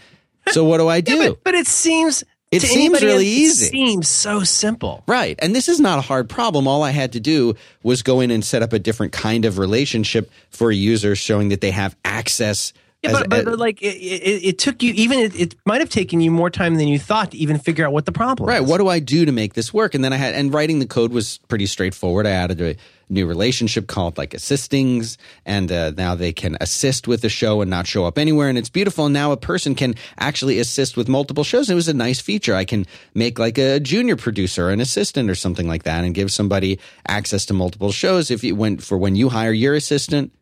so 0.49 0.65
what 0.65 0.79
do 0.79 0.89
I 0.89 1.01
do? 1.01 1.17
Yeah, 1.21 1.29
but, 1.31 1.45
but 1.45 1.55
it 1.55 1.67
seems 1.67 2.25
It 2.51 2.63
seems 2.63 3.01
really 3.01 3.15
else, 3.15 3.23
easy. 3.25 3.67
It 3.67 3.71
seems 3.71 4.09
so 4.09 4.43
simple. 4.43 5.05
Right. 5.07 5.39
And 5.41 5.55
this 5.55 5.69
is 5.69 5.79
not 5.79 5.99
a 6.01 6.03
hard 6.03 6.29
problem. 6.29 6.67
All 6.67 6.83
I 6.83 6.91
had 6.91 7.13
to 7.13 7.21
do 7.21 7.55
was 7.85 8.03
go 8.03 8.21
in 8.21 8.33
and 8.33 8.45
set 8.45 8.61
up 8.63 8.73
a 8.73 8.79
different 8.81 9.13
kind 9.13 9.45
of 9.45 9.59
relationship 9.59 10.31
for 10.51 10.71
a 10.71 10.75
user 10.75 11.15
showing 11.15 11.51
that 11.51 11.61
they 11.61 11.71
have 11.71 11.95
access. 12.05 12.73
Yeah, 13.03 13.11
as- 13.11 13.25
but, 13.29 13.45
but, 13.45 13.59
like 13.59 13.81
it, 13.81 13.97
it, 13.97 14.45
it 14.45 14.59
took 14.59 14.83
you 14.83 14.93
even 14.95 15.21
it, 15.21 15.39
it 15.39 15.55
might 15.65 15.81
have 15.81 15.89
taken 15.89 16.21
you 16.21 16.31
more 16.31 16.51
time 16.51 16.75
than 16.75 16.87
you 16.87 16.99
thought 16.99 17.31
to 17.31 17.39
even 17.39 17.59
figure 17.59 17.87
out 17.87 17.93
what 17.93 18.05
the 18.05 18.13
problem 18.13 18.45
was. 18.47 18.53
Right. 18.53 18.63
is. 18.63 18.69
What 18.69 18.79
do 18.79 18.89
I 18.89 18.99
do 18.99 19.25
to 19.25 19.33
make 19.33 19.55
this 19.55 19.73
work? 19.73 19.95
And 19.95 20.05
then 20.05 20.13
I 20.13 20.17
had, 20.17 20.35
and 20.35 20.53
writing 20.53 20.81
the 20.81 20.87
code 20.87 21.11
was 21.11 21.39
pretty 21.49 21.67
straightforward. 21.67 22.27
I 22.27 22.31
added 22.31 22.61
a 22.61 22.77
new 23.09 23.27
relationship 23.27 23.87
called 23.87 24.19
like 24.19 24.35
assistings, 24.35 25.17
and 25.47 25.73
uh, 25.73 25.93
now 25.97 26.15
they 26.15 26.33
can 26.33 26.59
assist 26.61 27.09
with 27.09 27.23
the 27.23 27.31
show 27.31 27.63
and 27.63 27.71
not 27.71 27.87
show 27.87 28.05
up 28.05 28.19
anywhere. 28.19 28.51
And 28.51 28.59
it's 28.59 28.69
beautiful. 28.69 29.07
And 29.07 29.15
now 29.15 29.33
a 29.33 29.37
person 29.39 29.75
can 29.75 29.95
actually 30.19 30.59
assist 30.59 30.97
with 30.99 31.09
multiple 31.09 31.43
shows. 31.43 31.71
It 31.71 31.75
was 31.75 31.89
a 31.89 31.95
nice 31.95 32.21
feature. 32.21 32.55
I 32.55 32.67
can 32.67 32.87
make 33.15 33.39
like 33.39 33.57
a 33.57 33.81
junior 33.81 34.17
producer, 34.17 34.69
an 34.69 34.81
assistant, 34.81 35.31
or 35.31 35.35
something 35.35 35.67
like 35.67 35.85
that, 35.85 36.05
and 36.05 36.15
give 36.15 36.31
somebody 36.31 36.79
access 37.09 37.47
to 37.47 37.55
multiple 37.55 37.93
shows. 37.93 38.31
If 38.31 38.45
you 38.45 38.55
went 38.55 38.83
for 38.83 38.99
when 38.99 39.17
you 39.17 39.31
hire 39.31 39.53
your 39.53 39.75
assistant, 39.75 40.33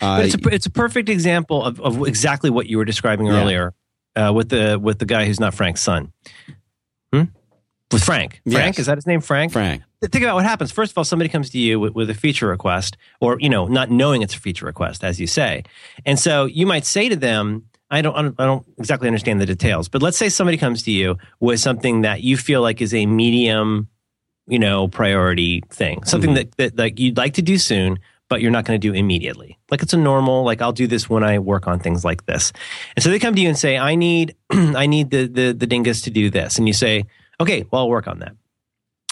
But 0.00 0.24
it's 0.26 0.34
a, 0.34 0.48
it's 0.48 0.66
a 0.66 0.70
perfect 0.70 1.08
example 1.08 1.62
of, 1.64 1.80
of 1.80 2.06
exactly 2.06 2.50
what 2.50 2.66
you 2.66 2.78
were 2.78 2.84
describing 2.84 3.26
Yeah. 3.26 3.40
earlier 3.40 3.74
uh, 4.16 4.32
with 4.34 4.48
the 4.48 4.78
with 4.80 4.98
the 4.98 5.06
guy 5.06 5.24
who's 5.26 5.40
not 5.40 5.54
Frank's 5.54 5.80
son. 5.80 6.12
Hmm? 7.12 7.24
With 7.90 8.04
Frank. 8.04 8.40
Frank 8.48 8.76
Yes. 8.76 8.78
is 8.80 8.86
that 8.86 8.98
his 8.98 9.06
name? 9.06 9.20
Frank. 9.20 9.52
Frank. 9.52 9.82
Think 10.02 10.22
about 10.22 10.36
what 10.36 10.44
happens. 10.44 10.70
First 10.70 10.92
of 10.92 10.98
all, 10.98 11.04
somebody 11.04 11.28
comes 11.28 11.50
to 11.50 11.58
you 11.58 11.80
with, 11.80 11.94
with 11.94 12.10
a 12.10 12.14
feature 12.14 12.46
request, 12.46 12.96
or 13.20 13.38
you 13.40 13.48
know, 13.48 13.66
not 13.66 13.90
knowing 13.90 14.22
it's 14.22 14.34
a 14.34 14.38
feature 14.38 14.66
request, 14.66 15.02
as 15.02 15.18
you 15.20 15.26
say, 15.26 15.64
and 16.06 16.18
so 16.18 16.44
you 16.44 16.66
might 16.66 16.84
say 16.84 17.08
to 17.08 17.16
them, 17.16 17.64
I 17.90 18.02
don't, 18.02 18.14
I 18.14 18.22
don't, 18.22 18.34
I 18.38 18.44
don't 18.44 18.66
exactly 18.78 19.08
understand 19.08 19.40
the 19.40 19.46
details, 19.46 19.88
but 19.88 20.02
let's 20.02 20.18
say 20.18 20.28
somebody 20.28 20.58
comes 20.58 20.82
to 20.84 20.90
you 20.92 21.16
with 21.40 21.58
something 21.58 22.02
that 22.02 22.22
you 22.22 22.36
feel 22.36 22.60
like 22.60 22.80
is 22.82 22.92
a 22.94 23.06
medium, 23.06 23.88
you 24.46 24.58
know, 24.58 24.86
priority 24.86 25.62
thing, 25.70 26.04
something 26.04 26.34
that, 26.34 26.54
that 26.58 26.76
like 26.78 27.00
you'd 27.00 27.16
like 27.16 27.34
to 27.34 27.42
do 27.42 27.56
soon, 27.58 27.98
but 28.28 28.40
you're 28.40 28.50
not 28.50 28.64
going 28.64 28.78
to 28.80 28.86
do 28.86 28.94
immediately. 28.94 29.58
Like 29.70 29.82
it's 29.82 29.92
a 29.92 29.98
normal, 29.98 30.44
like 30.44 30.60
I'll 30.60 30.72
do 30.72 30.86
this 30.86 31.08
when 31.08 31.24
I 31.24 31.38
work 31.38 31.66
on 31.66 31.80
things 31.80 32.04
like 32.04 32.26
this. 32.26 32.52
And 32.96 33.02
so 33.02 33.10
they 33.10 33.18
come 33.18 33.34
to 33.34 33.40
you 33.40 33.48
and 33.48 33.58
say, 33.58 33.78
I 33.78 33.94
need, 33.94 34.36
I 34.50 34.86
need 34.86 35.10
the, 35.10 35.26
the, 35.26 35.52
the 35.52 35.66
dingus 35.66 36.02
to 36.02 36.10
do 36.10 36.30
this. 36.30 36.58
And 36.58 36.66
you 36.66 36.74
say, 36.74 37.06
okay, 37.40 37.64
well, 37.70 37.82
I'll 37.82 37.88
work 37.88 38.06
on 38.06 38.18
that. 38.20 38.36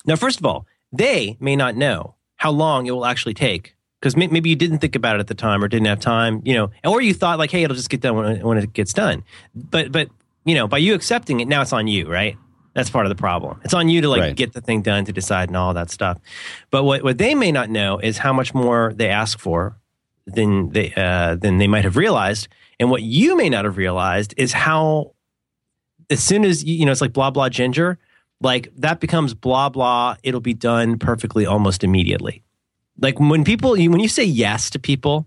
Now, 0.05 0.17
first 0.17 0.39
of 0.39 0.47
all, 0.47 0.67
they 0.93 1.37
may 1.41 1.57
not 1.57 1.77
know 1.77 2.14
how 2.37 2.51
long 2.51 2.87
it 2.87 2.93
will 2.93 3.07
actually 3.07 3.35
take 3.35 3.75
because 4.01 4.17
may, 4.17 4.27
maybe 4.27 4.51
you 4.51 4.57
didn't 4.57 4.79
think 4.79 4.95
about 4.95 5.17
it 5.17 5.21
at 5.21 5.27
the 5.27 5.35
time 5.35 5.64
or 5.64 5.69
didn't 5.69 5.87
have 5.87 6.01
time, 6.01 6.43
you 6.45 6.55
know, 6.55 6.71
or 6.85 7.01
you 7.01 7.14
thought 7.14 7.39
like, 7.39 7.51
hey, 7.51 7.62
it'll 7.62 7.77
just 7.77 7.91
get 7.91 8.01
done 8.01 8.14
when, 8.14 8.41
when 8.41 8.59
it 8.59 8.73
gets 8.73 8.93
done. 8.93 9.25
But, 9.55 9.91
but, 9.91 10.11
you 10.45 10.55
know, 10.55 10.69
by 10.69 10.79
you 10.79 10.95
accepting 10.95 11.41
it, 11.41 11.49
now 11.49 11.62
it's 11.62 11.73
on 11.73 11.89
you, 11.89 12.11
right? 12.11 12.37
That's 12.77 12.91
part 12.91 13.07
of 13.07 13.11
the 13.11 13.16
problem. 13.16 13.59
It's 13.64 13.72
on 13.72 13.89
you 13.89 14.03
to 14.03 14.09
like 14.11 14.20
Right. 14.20 14.37
get 14.37 14.53
the 14.53 14.61
thing 14.61 14.83
done 14.83 15.07
to 15.07 15.12
decide 15.12 15.49
and 15.49 15.57
all 15.57 15.72
that 15.72 15.91
stuff. 15.91 16.18
But 16.70 16.85
what, 16.85 17.03
what 17.03 17.16
they 17.16 17.35
may 17.35 17.51
not 17.51 17.70
know 17.70 17.99
is 17.99 18.18
how 18.18 18.35
much 18.35 18.53
more 18.53 18.93
they 18.95 19.09
ask 19.09 19.39
for 19.39 19.79
than 20.27 20.68
they 20.72 20.93
uh, 20.95 21.37
than 21.37 21.57
they 21.57 21.68
might 21.68 21.85
have 21.85 21.97
realized, 21.97 22.49
and 22.79 22.91
what 22.91 23.01
you 23.03 23.35
may 23.35 23.49
not 23.49 23.64
have 23.64 23.79
realized 23.79 24.35
is 24.37 24.53
how 24.53 25.14
as 26.11 26.22
soon 26.22 26.45
as 26.45 26.62
you 26.64 26.74
you 26.77 26.85
know 26.85 26.93
it's 26.93 27.01
like 27.01 27.14
blah 27.14 27.31
blah 27.31 27.49
ginger, 27.49 27.97
like 28.43 28.68
that 28.77 29.01
becomes 29.01 29.33
blah 29.33 29.70
blah. 29.70 30.16
It'll 30.22 30.41
be 30.43 30.53
done 30.55 30.99
perfectly 30.99 31.47
almost 31.47 31.83
immediately. 31.83 32.43
Like 33.01 33.18
when 33.18 33.43
people 33.43 33.70
when 33.70 34.01
you 34.01 34.09
say 34.09 34.24
yes 34.24 34.68
to 34.70 34.79
people, 34.79 35.27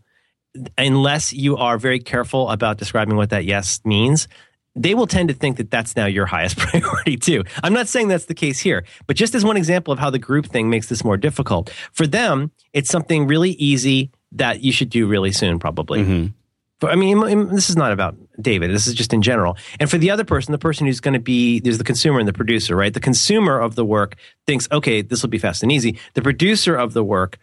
unless 0.78 1.34
you 1.34 1.58
are 1.58 1.80
very 1.80 2.00
careful 2.00 2.50
about 2.50 2.78
describing 2.78 3.16
what 3.16 3.32
that 3.32 3.46
yes 3.46 3.82
means, 3.86 4.28
they 4.76 4.94
will 4.94 5.08
tend 5.08 5.30
to 5.30 5.34
think 5.34 5.58
that 5.58 5.72
that's 5.72 5.96
now 5.96 6.06
your 6.06 6.26
highest 6.26 6.58
priority 6.58 7.18
too. 7.18 7.44
I'm 7.64 7.74
not 7.74 7.88
saying 7.88 8.08
that's 8.08 8.26
the 8.26 8.34
case 8.36 8.60
here, 8.60 8.86
but 9.08 9.16
just 9.16 9.36
as 9.36 9.44
one 9.44 9.58
example 9.58 9.92
of 9.92 10.00
how 10.00 10.10
the 10.10 10.20
group 10.20 10.46
thing 10.46 10.70
makes 10.70 10.88
this 10.88 11.04
more 11.04 11.18
difficult, 11.18 11.70
for 11.92 12.08
them, 12.08 12.52
it's 12.74 12.90
something 12.90 13.28
really 13.28 13.52
easy 13.52 14.12
that 14.32 14.62
you 14.62 14.72
should 14.72 14.90
do 14.90 15.08
really 15.08 15.32
soon, 15.32 15.60
probably. 15.60 16.04
Mhm. 16.04 16.34
But 16.80 16.92
I 16.92 16.96
mean, 16.96 17.50
this 17.50 17.70
is 17.70 17.76
not 17.76 17.92
about 17.92 18.16
David. 18.40 18.72
This 18.72 18.88
is 18.88 18.94
just 18.94 19.14
in 19.14 19.22
general. 19.22 19.58
And 19.82 19.90
for 19.90 19.98
the 19.98 20.12
other 20.12 20.24
person, 20.24 20.54
the 20.54 20.58
person 20.58 20.88
who's 20.88 21.02
going 21.02 21.14
to 21.14 21.20
be 21.20 21.60
there's 21.60 21.78
the 21.78 21.84
consumer 21.84 22.20
and 22.20 22.28
the 22.28 22.34
producer, 22.34 22.76
right? 22.76 22.94
The 22.94 23.02
consumer 23.02 23.60
of 23.60 23.76
the 23.76 23.84
work 23.84 24.16
thinks, 24.48 24.68
okay, 24.72 25.02
this 25.02 25.22
will 25.22 25.30
be 25.30 25.40
fast 25.40 25.62
and 25.62 25.72
easy. 25.74 25.98
The 26.14 26.22
producer 26.22 26.76
of 26.76 26.94
the 26.94 27.04
work 27.04 27.38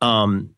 um, 0.00 0.50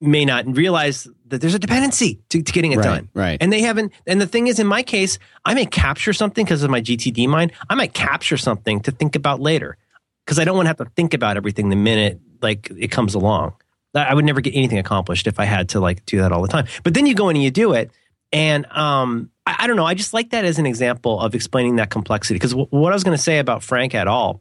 may 0.00 0.24
not 0.24 0.46
realize 0.46 1.08
there's 1.40 1.54
a 1.54 1.58
dependency 1.58 2.20
to, 2.30 2.42
to 2.42 2.52
getting 2.52 2.72
it 2.72 2.76
Right, 2.78 2.84
done. 2.84 3.08
right. 3.14 3.38
And 3.40 3.52
they 3.52 3.60
haven't. 3.62 3.92
And 4.06 4.20
the 4.20 4.26
thing 4.26 4.46
is, 4.48 4.58
in 4.58 4.66
my 4.66 4.82
case, 4.82 5.18
I 5.44 5.54
may 5.54 5.66
capture 5.66 6.12
something 6.12 6.44
because 6.44 6.62
of 6.62 6.70
my 6.70 6.80
GTD 6.80 7.26
mind. 7.28 7.52
I 7.70 7.74
might 7.74 7.94
capture 7.94 8.36
something 8.36 8.80
to 8.80 8.90
think 8.90 9.16
about 9.16 9.40
later 9.40 9.76
because 10.26 10.38
I 10.38 10.44
don't 10.44 10.56
want 10.56 10.66
to 10.66 10.68
have 10.70 10.76
to 10.78 10.84
think 10.96 11.14
about 11.14 11.36
everything 11.36 11.68
the 11.70 11.76
minute 11.76 12.20
like 12.42 12.70
it 12.76 12.88
comes 12.90 13.14
along. 13.14 13.54
I 13.94 14.14
would 14.14 14.24
never 14.24 14.40
get 14.40 14.54
anything 14.54 14.78
accomplished 14.78 15.26
if 15.26 15.38
I 15.38 15.44
had 15.44 15.68
to 15.70 15.80
like 15.80 16.04
do 16.06 16.18
that 16.18 16.32
all 16.32 16.42
the 16.42 16.48
time. 16.48 16.66
But 16.82 16.94
then 16.94 17.06
you 17.06 17.14
go 17.14 17.28
in 17.28 17.36
and 17.36 17.44
you 17.44 17.50
do 17.50 17.72
it, 17.74 17.90
and 18.32 18.64
um, 18.72 19.30
I, 19.46 19.56
I 19.60 19.66
don't 19.66 19.76
know. 19.76 19.84
I 19.84 19.92
just 19.94 20.14
like 20.14 20.30
that 20.30 20.44
as 20.46 20.58
an 20.58 20.64
example 20.64 21.20
of 21.20 21.34
explaining 21.34 21.76
that 21.76 21.90
complexity. 21.90 22.36
Because 22.36 22.52
w- 22.52 22.68
what 22.70 22.92
I 22.92 22.96
was 22.96 23.04
going 23.04 23.16
to 23.16 23.22
say 23.22 23.38
about 23.38 23.62
Frank 23.62 23.94
at 23.94 24.08
all 24.08 24.40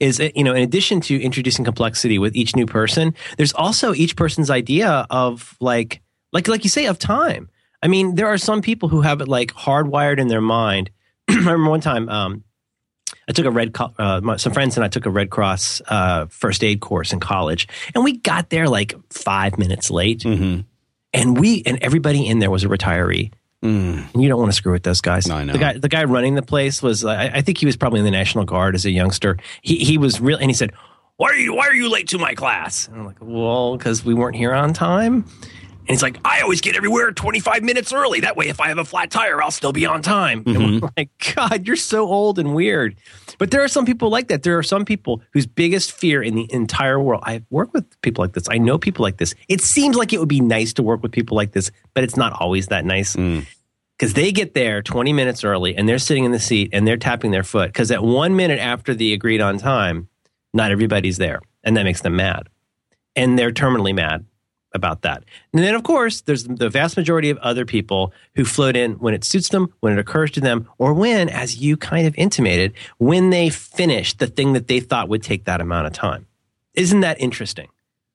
is, 0.00 0.20
you 0.34 0.44
know, 0.44 0.54
in 0.54 0.62
addition 0.62 1.00
to 1.02 1.20
introducing 1.20 1.64
complexity 1.64 2.18
with 2.18 2.34
each 2.36 2.54
new 2.56 2.66
person, 2.66 3.14
there's 3.36 3.52
also 3.52 3.94
each 3.94 4.16
person's 4.16 4.50
idea 4.50 5.06
of 5.10 5.56
like, 5.60 6.00
like, 6.32 6.48
like 6.48 6.64
you 6.64 6.70
say, 6.70 6.86
of 6.86 6.98
time. 6.98 7.48
I 7.82 7.88
mean, 7.88 8.14
there 8.14 8.26
are 8.26 8.38
some 8.38 8.62
people 8.62 8.88
who 8.88 9.02
have 9.02 9.20
it 9.20 9.28
like 9.28 9.52
hardwired 9.52 10.18
in 10.18 10.28
their 10.28 10.40
mind. 10.40 10.90
I 11.28 11.34
remember 11.34 11.70
one 11.70 11.80
time, 11.80 12.08
um, 12.08 12.42
I 13.28 13.32
took 13.32 13.44
a 13.46 13.50
red, 13.50 13.74
uh, 13.98 14.36
some 14.36 14.52
friends 14.52 14.76
and 14.76 14.84
I 14.84 14.88
took 14.88 15.04
a 15.06 15.10
Red 15.10 15.30
Cross 15.30 15.82
uh, 15.88 16.26
first 16.26 16.62
aid 16.64 16.80
course 16.80 17.12
in 17.12 17.20
college, 17.20 17.68
and 17.94 18.02
we 18.04 18.18
got 18.18 18.50
there 18.50 18.68
like 18.68 18.94
five 19.10 19.58
minutes 19.58 19.90
late, 19.90 20.20
Mhm. 20.20 20.64
and 21.12 21.38
we 21.38 21.62
and 21.66 21.78
everybody 21.82 22.26
in 22.26 22.38
there 22.38 22.50
was 22.50 22.64
a 22.64 22.68
retiree, 22.68 23.32
Mm. 23.66 24.22
you 24.22 24.28
don't 24.28 24.38
want 24.38 24.50
to 24.52 24.56
screw 24.56 24.72
with 24.72 24.84
those 24.84 25.00
guys. 25.00 25.26
No, 25.26 25.36
I 25.36 25.44
know. 25.44 25.52
The 25.52 25.58
guy, 25.58 25.78
the 25.78 25.88
guy 25.88 26.04
running 26.04 26.34
the 26.34 26.42
place 26.42 26.82
was, 26.82 27.04
I, 27.04 27.26
I 27.26 27.40
think 27.40 27.58
he 27.58 27.66
was 27.66 27.76
probably 27.76 27.98
in 27.98 28.04
the 28.04 28.10
National 28.10 28.44
Guard 28.44 28.74
as 28.74 28.84
a 28.84 28.90
youngster. 28.90 29.38
He 29.62 29.76
he 29.76 29.98
was 29.98 30.20
real, 30.20 30.38
and 30.38 30.48
he 30.48 30.54
said, 30.54 30.72
"Why 31.16 31.30
are 31.30 31.34
you 31.34 31.54
Why 31.54 31.66
are 31.66 31.74
you 31.74 31.90
late 31.90 32.08
to 32.08 32.18
my 32.18 32.34
class?" 32.34 32.88
And 32.88 32.98
I'm 32.98 33.06
like, 33.06 33.18
"Well, 33.20 33.76
because 33.76 34.04
we 34.04 34.14
weren't 34.14 34.36
here 34.36 34.52
on 34.54 34.72
time." 34.72 35.24
And 35.88 35.94
he's 35.94 36.02
like, 36.02 36.18
I 36.24 36.40
always 36.40 36.60
get 36.60 36.74
everywhere 36.74 37.12
25 37.12 37.62
minutes 37.62 37.92
early. 37.92 38.18
That 38.18 38.36
way, 38.36 38.48
if 38.48 38.60
I 38.60 38.68
have 38.68 38.78
a 38.78 38.84
flat 38.84 39.08
tire, 39.08 39.40
I'll 39.40 39.52
still 39.52 39.70
be 39.70 39.86
on 39.86 40.02
time. 40.02 40.42
And 40.44 40.82
we're 40.82 40.90
like, 40.96 41.10
God, 41.36 41.64
you're 41.64 41.76
so 41.76 42.08
old 42.08 42.40
and 42.40 42.56
weird. 42.56 42.96
But 43.38 43.52
there 43.52 43.62
are 43.62 43.68
some 43.68 43.86
people 43.86 44.10
like 44.10 44.26
that. 44.26 44.42
There 44.42 44.58
are 44.58 44.64
some 44.64 44.84
people 44.84 45.22
whose 45.32 45.46
biggest 45.46 45.92
fear 45.92 46.24
in 46.24 46.34
the 46.34 46.52
entire 46.52 46.98
world. 46.98 47.22
I've 47.24 47.44
worked 47.50 47.72
with 47.72 48.00
people 48.02 48.24
like 48.24 48.32
this. 48.32 48.48
I 48.50 48.58
know 48.58 48.78
people 48.78 49.04
like 49.04 49.18
this. 49.18 49.36
It 49.48 49.60
seems 49.60 49.94
like 49.94 50.12
it 50.12 50.18
would 50.18 50.28
be 50.28 50.40
nice 50.40 50.72
to 50.72 50.82
work 50.82 51.04
with 51.04 51.12
people 51.12 51.36
like 51.36 51.52
this, 51.52 51.70
but 51.94 52.02
it's 52.02 52.16
not 52.16 52.32
always 52.32 52.66
that 52.66 52.84
nice. 52.84 53.14
Because 53.98 54.14
they 54.14 54.30
get 54.30 54.54
there 54.54 54.82
20 54.82 55.12
minutes 55.12 55.42
early 55.42 55.74
and 55.74 55.88
they're 55.88 55.98
sitting 55.98 56.24
in 56.24 56.32
the 56.32 56.38
seat 56.38 56.70
and 56.72 56.86
they're 56.86 56.96
tapping 56.96 57.30
their 57.30 57.42
foot. 57.42 57.68
Because 57.68 57.90
at 57.90 58.02
one 58.02 58.36
minute 58.36 58.58
after 58.58 58.94
the 58.94 59.12
agreed 59.12 59.40
on 59.40 59.58
time, 59.58 60.08
not 60.52 60.70
everybody's 60.70 61.16
there. 61.16 61.40
And 61.64 61.76
that 61.76 61.84
makes 61.84 62.02
them 62.02 62.16
mad. 62.16 62.48
And 63.14 63.38
they're 63.38 63.52
terminally 63.52 63.94
mad 63.94 64.26
about 64.74 65.02
that. 65.02 65.24
And 65.52 65.62
then, 65.62 65.74
of 65.74 65.82
course, 65.82 66.20
there's 66.20 66.44
the 66.44 66.68
vast 66.68 66.96
majority 66.96 67.30
of 67.30 67.38
other 67.38 67.64
people 67.64 68.12
who 68.34 68.44
float 68.44 68.76
in 68.76 68.92
when 68.94 69.14
it 69.14 69.24
suits 69.24 69.48
them, 69.48 69.72
when 69.80 69.92
it 69.94 69.98
occurs 69.98 70.30
to 70.32 70.40
them, 70.40 70.68
or 70.78 70.92
when, 70.92 71.28
as 71.28 71.56
you 71.56 71.76
kind 71.76 72.06
of 72.06 72.14
intimated, 72.16 72.74
when 72.98 73.30
they 73.30 73.48
finish 73.48 74.12
the 74.14 74.26
thing 74.26 74.52
that 74.52 74.68
they 74.68 74.80
thought 74.80 75.08
would 75.08 75.22
take 75.22 75.44
that 75.46 75.60
amount 75.60 75.86
of 75.86 75.92
time. 75.92 76.26
Isn't 76.74 77.00
that 77.00 77.20
interesting? 77.20 77.68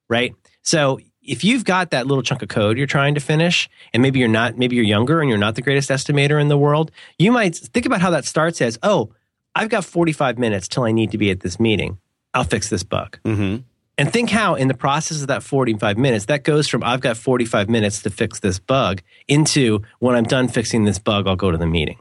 Right? 0.07 0.35
So 0.61 0.99
if 1.21 1.43
you've 1.43 1.63
got 1.65 1.91
that 1.91 2.07
little 2.07 2.23
chunk 2.23 2.41
of 2.41 2.49
code 2.49 2.77
you're 2.77 2.87
trying 2.87 3.13
to 3.15 3.21
finish, 3.21 3.69
and 3.93 4.01
maybe 4.01 4.19
you're 4.19 4.27
not, 4.27 4.57
maybe 4.57 4.75
you're 4.75 4.85
younger 4.85 5.21
and 5.21 5.29
you're 5.29 5.37
not 5.37 5.55
the 5.55 5.61
greatest 5.61 5.89
estimator 5.89 6.41
in 6.41 6.47
the 6.47 6.57
world, 6.57 6.91
you 7.19 7.31
might 7.31 7.55
think 7.55 7.85
about 7.85 8.01
how 8.01 8.09
that 8.09 8.25
starts 8.25 8.61
as, 8.61 8.79
oh, 8.83 9.13
I've 9.55 9.69
got 9.69 9.85
45 9.85 10.39
minutes 10.39 10.67
till 10.67 10.83
I 10.83 10.91
need 10.91 11.11
to 11.11 11.17
be 11.17 11.29
at 11.29 11.41
this 11.41 11.59
meeting. 11.59 11.99
I'll 12.33 12.43
fix 12.43 12.69
this 12.69 12.83
bug. 12.83 13.19
Mm-hmm. 13.25 13.57
And 13.97 14.11
think 14.11 14.29
how, 14.29 14.55
in 14.55 14.67
the 14.67 14.73
process 14.73 15.21
of 15.21 15.27
that 15.27 15.43
45 15.43 15.97
minutes, 15.97 16.25
that 16.25 16.43
goes 16.43 16.67
from 16.67 16.83
I've 16.83 17.01
got 17.01 17.17
45 17.17 17.69
minutes 17.69 18.01
to 18.03 18.09
fix 18.09 18.39
this 18.39 18.57
bug 18.57 19.01
into 19.27 19.81
when 19.99 20.15
I'm 20.15 20.23
done 20.23 20.47
fixing 20.47 20.85
this 20.85 20.97
bug, 20.97 21.27
I'll 21.27 21.35
go 21.35 21.51
to 21.51 21.57
the 21.57 21.67
meeting. 21.67 21.99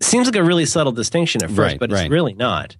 Seems 0.00 0.26
like 0.26 0.36
a 0.36 0.44
really 0.44 0.64
subtle 0.64 0.92
distinction 0.92 1.42
at 1.42 1.50
first, 1.50 1.58
Right, 1.58 1.78
but 1.78 1.92
right. 1.92 2.02
it's 2.02 2.10
really 2.10 2.32
not 2.32 2.76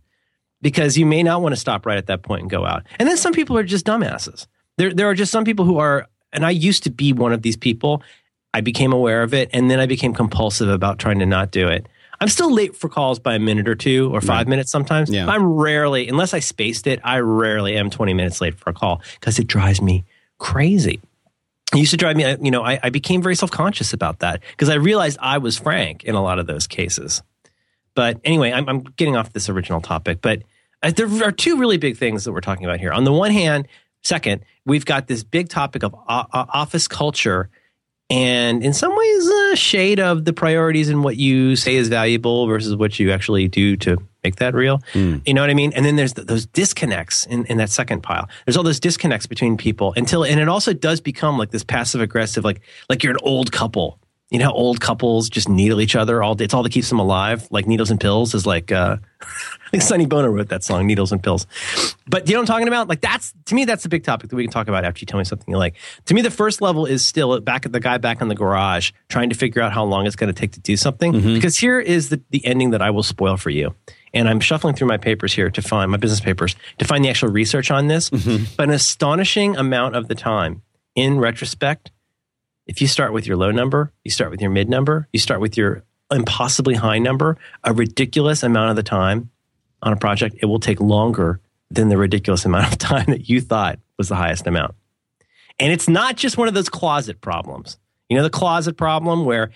because 0.62 0.96
you 0.96 1.04
may 1.04 1.22
not 1.22 1.42
want 1.42 1.54
to 1.54 1.60
stop 1.60 1.84
right 1.84 1.98
at 1.98 2.06
that 2.06 2.22
point 2.22 2.42
and 2.42 2.50
go 2.50 2.64
out. 2.64 2.84
And 2.98 3.08
then 3.08 3.16
some 3.16 3.32
people 3.32 3.58
are 3.58 3.64
just 3.64 3.84
dumbasses. 3.84 4.46
There, 4.80 4.94
there 4.94 5.10
are 5.10 5.14
just 5.14 5.30
some 5.30 5.44
people 5.44 5.66
who 5.66 5.76
are, 5.76 6.08
and 6.32 6.42
I 6.42 6.48
used 6.48 6.84
to 6.84 6.90
be 6.90 7.12
one 7.12 7.34
of 7.34 7.42
these 7.42 7.54
people. 7.58 8.02
I 8.54 8.62
became 8.62 8.94
aware 8.94 9.22
of 9.22 9.34
it, 9.34 9.50
and 9.52 9.70
then 9.70 9.78
I 9.78 9.84
became 9.84 10.14
compulsive 10.14 10.70
about 10.70 10.98
trying 10.98 11.18
to 11.18 11.26
not 11.26 11.50
do 11.50 11.68
it. 11.68 11.86
I'm 12.18 12.28
still 12.28 12.50
late 12.50 12.74
for 12.74 12.88
calls 12.88 13.18
by 13.18 13.34
a 13.34 13.38
minute 13.38 13.68
or 13.68 13.74
two 13.74 14.10
or 14.14 14.22
five 14.22 14.48
minutes 14.48 14.70
sometimes. 14.70 15.10
Yeah. 15.10 15.26
I'm 15.26 15.44
rarely, 15.44 16.08
unless 16.08 16.32
I 16.32 16.40
spaced 16.40 16.86
it, 16.86 16.98
I 17.04 17.18
rarely 17.18 17.76
am 17.76 17.90
20 17.90 18.14
minutes 18.14 18.40
late 18.40 18.54
for 18.54 18.70
a 18.70 18.72
call 18.72 19.02
because 19.20 19.38
it 19.38 19.46
drives 19.46 19.82
me 19.82 20.06
crazy. 20.38 20.98
It 21.74 21.78
used 21.78 21.90
to 21.90 21.98
drive 21.98 22.16
me, 22.16 22.34
you 22.40 22.50
know, 22.50 22.62
I, 22.62 22.80
I 22.82 22.88
became 22.88 23.20
very 23.20 23.36
self 23.36 23.50
conscious 23.50 23.92
about 23.92 24.20
that 24.20 24.42
because 24.52 24.70
I 24.70 24.76
realized 24.76 25.18
I 25.20 25.36
was 25.38 25.58
frank 25.58 26.04
in 26.04 26.14
a 26.14 26.22
lot 26.22 26.38
of 26.38 26.46
those 26.46 26.66
cases. 26.66 27.22
But 27.94 28.18
anyway, 28.24 28.50
I'm, 28.50 28.66
I'm 28.66 28.80
getting 28.80 29.16
off 29.16 29.34
this 29.34 29.50
original 29.50 29.82
topic. 29.82 30.22
But 30.22 30.42
uh, 30.82 30.90
there 30.90 31.06
are 31.22 31.32
two 31.32 31.58
really 31.58 31.76
big 31.76 31.98
things 31.98 32.24
that 32.24 32.32
we're 32.32 32.40
talking 32.40 32.64
about 32.64 32.80
here. 32.80 32.92
On 32.92 33.04
the 33.04 33.12
one 33.12 33.30
hand, 33.30 33.68
second, 34.02 34.44
we've 34.64 34.84
got 34.84 35.06
this 35.06 35.24
big 35.24 35.48
topic 35.48 35.82
of 35.82 35.94
office 36.08 36.88
culture 36.88 37.50
and 38.10 38.64
in 38.64 38.72
some 38.72 38.94
ways 38.94 39.28
a 39.28 39.56
shade 39.56 40.00
of 40.00 40.24
the 40.24 40.32
priorities 40.32 40.88
and 40.88 41.04
what 41.04 41.16
you 41.16 41.54
say 41.54 41.76
is 41.76 41.88
valuable 41.88 42.46
versus 42.46 42.74
what 42.74 42.98
you 42.98 43.12
actually 43.12 43.46
do 43.46 43.76
to 43.76 43.98
make 44.24 44.36
that 44.36 44.52
real. 44.52 44.82
Hmm. 44.92 45.18
You 45.24 45.32
know 45.32 45.40
what 45.40 45.48
i 45.48 45.54
mean? 45.54 45.72
And 45.74 45.86
then 45.86 45.94
there's 45.96 46.12
th 46.14 46.26
those 46.26 46.46
disconnects 46.46 47.24
in, 47.26 47.46
in 47.46 47.58
that 47.58 47.70
second 47.70 48.02
pile. 48.02 48.28
There's 48.44 48.56
all 48.56 48.64
those 48.64 48.80
disconnects 48.80 49.26
between 49.26 49.56
people 49.56 49.94
until 49.96 50.24
and 50.24 50.40
it 50.40 50.48
also 50.48 50.72
does 50.72 51.00
become 51.00 51.38
like 51.38 51.50
this 51.50 51.62
passive 51.62 52.00
aggressive 52.00 52.44
like 52.44 52.60
like 52.88 53.04
you're 53.04 53.12
an 53.12 53.20
old 53.22 53.52
couple 53.52 54.00
you 54.30 54.38
know 54.38 54.46
how 54.46 54.52
old 54.52 54.80
couples 54.80 55.28
just 55.28 55.48
needle 55.48 55.80
each 55.80 55.96
other 55.96 56.22
all 56.22 56.34
day 56.34 56.44
it's 56.44 56.54
all 56.54 56.62
that 56.62 56.72
keeps 56.72 56.88
them 56.88 56.98
alive 56.98 57.46
like 57.50 57.66
needles 57.66 57.90
and 57.90 58.00
pills 58.00 58.34
is 58.34 58.46
like 58.46 58.72
uh 58.72 58.96
I 59.22 59.70
think 59.70 59.82
Sonny 59.84 60.06
Bono 60.06 60.28
wrote 60.28 60.48
that 60.48 60.64
song, 60.64 60.86
Needles 60.86 61.12
and 61.12 61.22
Pills. 61.22 61.46
But 62.06 62.26
you 62.26 62.34
know 62.34 62.40
what 62.40 62.50
I'm 62.50 62.54
talking 62.54 62.68
about? 62.68 62.88
Like 62.88 63.00
that's 63.00 63.32
to 63.46 63.54
me, 63.54 63.64
that's 63.64 63.84
the 63.84 63.88
big 63.88 64.02
topic 64.02 64.30
that 64.30 64.36
we 64.36 64.42
can 64.42 64.50
talk 64.50 64.66
about 64.66 64.84
after 64.84 65.00
you 65.00 65.06
tell 65.06 65.18
me 65.18 65.24
something 65.24 65.46
you 65.48 65.58
like. 65.58 65.76
To 66.06 66.14
me, 66.14 66.22
the 66.22 66.30
first 66.30 66.60
level 66.60 66.86
is 66.86 67.04
still 67.06 67.38
back 67.40 67.66
at 67.66 67.72
the 67.72 67.78
guy 67.78 67.98
back 67.98 68.20
in 68.20 68.26
the 68.28 68.34
garage 68.34 68.90
trying 69.08 69.28
to 69.30 69.36
figure 69.36 69.62
out 69.62 69.72
how 69.72 69.84
long 69.84 70.06
it's 70.06 70.16
going 70.16 70.32
to 70.32 70.38
take 70.38 70.52
to 70.52 70.60
do 70.60 70.76
something. 70.76 71.12
Because 71.34 71.56
here 71.56 71.78
is 71.78 72.08
the, 72.08 72.20
the 72.30 72.44
ending 72.44 72.70
that 72.70 72.82
I 72.82 72.90
will 72.90 73.04
spoil 73.04 73.36
for 73.36 73.50
you. 73.50 73.74
And 74.12 74.28
I'm 74.28 74.40
shuffling 74.40 74.74
through 74.74 74.88
my 74.88 74.96
papers 74.96 75.32
here 75.32 75.50
to 75.50 75.62
find 75.62 75.88
my 75.90 75.98
business 75.98 76.18
papers 76.20 76.56
to 76.78 76.84
find 76.84 77.04
the 77.04 77.08
actual 77.10 77.28
research 77.28 77.70
on 77.70 77.86
this. 77.86 78.10
But 78.56 78.64
an 78.68 78.70
astonishing 78.74 79.56
amount 79.56 79.94
of 79.94 80.08
the 80.08 80.16
time, 80.16 80.62
in 80.96 81.20
retrospect, 81.20 81.92
if 82.70 82.80
you 82.80 82.86
start 82.86 83.12
with 83.12 83.26
your 83.26 83.36
low 83.36 83.50
number, 83.50 83.92
you 84.04 84.12
start 84.12 84.30
with 84.30 84.40
your 84.40 84.48
mid 84.48 84.68
number, 84.68 85.08
you 85.12 85.18
start 85.18 85.40
with 85.40 85.56
your 85.56 85.82
impossibly 86.08 86.76
high 86.76 87.00
number, 87.00 87.36
a 87.64 87.72
ridiculous 87.72 88.44
amount 88.44 88.70
of 88.70 88.76
the 88.76 88.84
time 88.84 89.28
on 89.82 89.92
a 89.92 89.96
project, 89.96 90.36
it 90.40 90.46
will 90.46 90.60
take 90.60 90.80
longer 90.80 91.40
than 91.68 91.88
the 91.88 91.98
ridiculous 91.98 92.44
amount 92.44 92.70
of 92.70 92.78
time 92.78 93.06
that 93.08 93.28
you 93.28 93.40
thought 93.40 93.80
was 93.98 94.08
the 94.08 94.14
highest 94.14 94.46
amount. 94.46 94.76
And 95.58 95.72
it's 95.72 95.88
not 95.88 96.16
just 96.16 96.38
one 96.38 96.46
of 96.46 96.54
those 96.54 96.68
closet 96.68 97.20
problems. 97.20 97.76
You 98.08 98.16
know, 98.16 98.22
the 98.22 98.30
closet 98.30 98.76
problem 98.76 99.24
where 99.24 99.50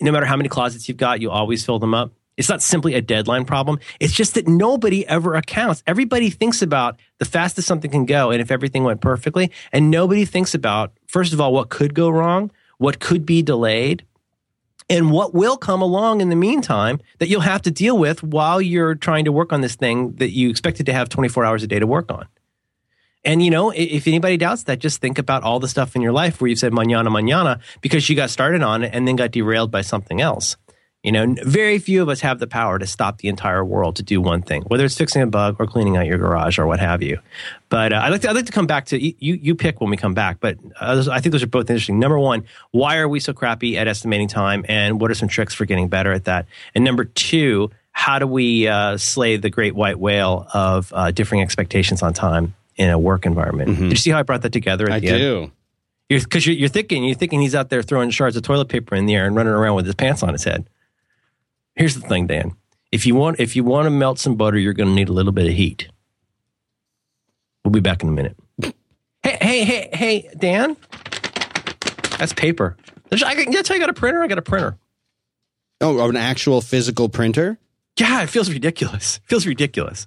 no 0.00 0.10
matter 0.10 0.26
how 0.26 0.36
many 0.36 0.48
closets 0.48 0.88
you've 0.88 0.98
got, 0.98 1.20
you 1.20 1.30
always 1.30 1.64
fill 1.64 1.78
them 1.78 1.94
up. 1.94 2.14
It's 2.36 2.48
not 2.48 2.62
simply 2.62 2.94
a 2.94 3.00
deadline 3.00 3.44
problem. 3.44 3.78
It's 4.00 4.12
just 4.12 4.34
that 4.34 4.48
nobody 4.48 5.06
ever 5.06 5.36
accounts. 5.36 5.84
Everybody 5.86 6.30
thinks 6.30 6.62
about 6.62 6.98
the 7.18 7.24
fastest 7.24 7.68
something 7.68 7.92
can 7.92 8.06
go 8.06 8.32
and 8.32 8.40
if 8.40 8.50
everything 8.50 8.82
went 8.82 9.00
perfectly. 9.00 9.52
And 9.72 9.88
nobody 9.88 10.24
thinks 10.24 10.52
about, 10.52 10.92
first 11.06 11.32
of 11.32 11.40
all, 11.40 11.52
what 11.52 11.68
could 11.68 11.94
go 11.94 12.10
wrong, 12.10 12.50
what 12.78 13.00
could 13.00 13.24
be 13.24 13.42
delayed, 13.42 14.04
and 14.88 15.10
what 15.10 15.34
will 15.34 15.56
come 15.56 15.82
along 15.82 16.20
in 16.20 16.28
the 16.28 16.36
meantime 16.36 17.00
that 17.18 17.28
you'll 17.28 17.40
have 17.40 17.62
to 17.62 17.70
deal 17.70 17.98
with 17.98 18.22
while 18.22 18.60
you're 18.60 18.94
trying 18.94 19.24
to 19.24 19.32
work 19.32 19.52
on 19.52 19.60
this 19.60 19.74
thing 19.74 20.12
that 20.16 20.30
you 20.30 20.48
expected 20.48 20.86
to 20.86 20.92
have 20.92 21.08
24 21.08 21.44
hours 21.44 21.62
a 21.62 21.66
day 21.66 21.78
to 21.78 21.86
work 21.86 22.10
on. 22.10 22.26
And 23.24 23.42
you 23.42 23.50
know, 23.50 23.70
if 23.70 24.06
anybody 24.06 24.36
doubts 24.36 24.64
that, 24.64 24.78
just 24.78 25.00
think 25.00 25.18
about 25.18 25.42
all 25.42 25.58
the 25.58 25.66
stuff 25.66 25.96
in 25.96 26.02
your 26.02 26.12
life 26.12 26.40
where 26.40 26.48
you've 26.48 26.60
said 26.60 26.72
mañana, 26.72 27.08
mañana 27.08 27.60
because 27.80 28.08
you 28.08 28.14
got 28.14 28.30
started 28.30 28.62
on 28.62 28.84
it 28.84 28.90
and 28.94 29.08
then 29.08 29.16
got 29.16 29.32
derailed 29.32 29.72
by 29.72 29.80
something 29.80 30.20
else. 30.20 30.56
You 31.06 31.12
know, 31.12 31.36
very 31.44 31.78
few 31.78 32.02
of 32.02 32.08
us 32.08 32.20
have 32.22 32.40
the 32.40 32.48
power 32.48 32.80
to 32.80 32.86
stop 32.86 33.18
the 33.18 33.28
entire 33.28 33.64
world 33.64 33.94
to 33.94 34.02
do 34.02 34.20
one 34.20 34.42
thing, 34.42 34.62
whether 34.62 34.84
it's 34.84 34.96
fixing 34.96 35.22
a 35.22 35.26
bug 35.28 35.54
or 35.60 35.66
cleaning 35.68 35.96
out 35.96 36.04
your 36.04 36.18
garage 36.18 36.58
or 36.58 36.66
what 36.66 36.80
have 36.80 37.00
you. 37.00 37.20
But 37.68 37.92
uh, 37.92 38.00
I'd 38.02 38.08
like 38.10 38.22
to, 38.22 38.30
I'd 38.30 38.34
like 38.34 38.46
to 38.46 38.52
come 38.52 38.66
back 38.66 38.86
to 38.86 39.00
you. 39.00 39.14
You 39.20 39.54
pick 39.54 39.80
when 39.80 39.88
we 39.88 39.96
come 39.96 40.14
back. 40.14 40.38
But 40.40 40.58
uh, 40.80 41.04
I 41.08 41.20
think 41.20 41.30
those 41.30 41.44
are 41.44 41.46
both 41.46 41.70
interesting. 41.70 42.00
Number 42.00 42.18
one, 42.18 42.42
why 42.72 42.96
are 42.96 43.08
we 43.08 43.20
so 43.20 43.32
crappy 43.32 43.78
at 43.78 43.86
estimating 43.86 44.26
time, 44.26 44.64
and 44.68 45.00
what 45.00 45.12
are 45.12 45.14
some 45.14 45.28
tricks 45.28 45.54
for 45.54 45.64
getting 45.64 45.86
better 45.86 46.10
at 46.10 46.24
that? 46.24 46.46
And 46.74 46.84
number 46.84 47.04
two, 47.04 47.70
how 47.92 48.18
do 48.18 48.26
we 48.26 48.66
uh, 48.66 48.96
slay 48.96 49.36
the 49.36 49.48
great 49.48 49.76
white 49.76 50.00
whale 50.00 50.48
of 50.52 50.92
uh, 50.92 51.12
differing 51.12 51.40
expectations 51.40 52.02
on 52.02 52.14
time 52.14 52.56
in 52.74 52.90
a 52.90 52.98
work 52.98 53.26
environment? 53.26 53.78
Did 53.78 53.90
you 53.90 53.96
see 53.96 54.10
how 54.10 54.18
I 54.18 54.22
brought 54.24 54.42
that 54.42 54.52
together? 54.52 54.86
At 54.86 54.94
I 54.94 54.98
the 54.98 55.08
end? 55.10 55.18
do. 55.18 55.52
You're 56.08 56.20
because 56.20 56.44
you're, 56.44 56.56
you're 56.56 56.68
thinking 56.68 57.04
you're 57.04 57.14
thinking 57.14 57.40
he's 57.40 57.54
out 57.54 57.68
there 57.68 57.82
throwing 57.82 58.10
shards 58.10 58.36
of 58.36 58.42
toilet 58.42 58.68
paper 58.68 58.96
in 58.96 59.06
the 59.06 59.14
air 59.14 59.24
and 59.24 59.36
running 59.36 59.52
around 59.52 59.76
with 59.76 59.86
his 59.86 59.94
pants 59.94 60.24
on 60.24 60.32
his 60.32 60.42
head. 60.42 60.66
Here's 61.76 61.94
the 61.94 62.06
thing, 62.06 62.26
Dan. 62.26 62.56
If 62.90 63.06
you 63.06 63.14
want 63.14 63.38
if 63.38 63.54
you 63.54 63.64
want 63.64 63.86
to 63.86 63.90
melt 63.90 64.18
some 64.18 64.36
butter, 64.36 64.58
you're 64.58 64.72
going 64.72 64.88
to 64.88 64.94
need 64.94 65.08
a 65.08 65.12
little 65.12 65.32
bit 65.32 65.46
of 65.46 65.52
heat. 65.52 65.88
We'll 67.64 67.72
be 67.72 67.80
back 67.80 68.02
in 68.02 68.08
a 68.08 68.12
minute. 68.12 68.36
hey, 69.22 69.36
hey, 69.40 69.64
hey, 69.64 69.90
hey, 69.92 70.30
Dan. 70.38 70.76
That's 72.18 72.32
paper. 72.32 72.76
There's, 73.08 73.22
I, 73.22 73.32
I 73.32 73.44
tell 73.44 73.76
you 73.76 73.80
got 73.80 73.90
a 73.90 73.94
printer? 73.94 74.22
I 74.22 74.28
got 74.28 74.38
a 74.38 74.42
printer. 74.42 74.78
Oh, 75.80 76.08
an 76.08 76.16
actual 76.16 76.60
physical 76.60 77.08
printer? 77.08 77.58
Yeah, 77.98 78.22
it 78.22 78.28
feels 78.28 78.50
ridiculous. 78.50 79.16
It 79.16 79.28
feels 79.28 79.46
ridiculous. 79.46 80.06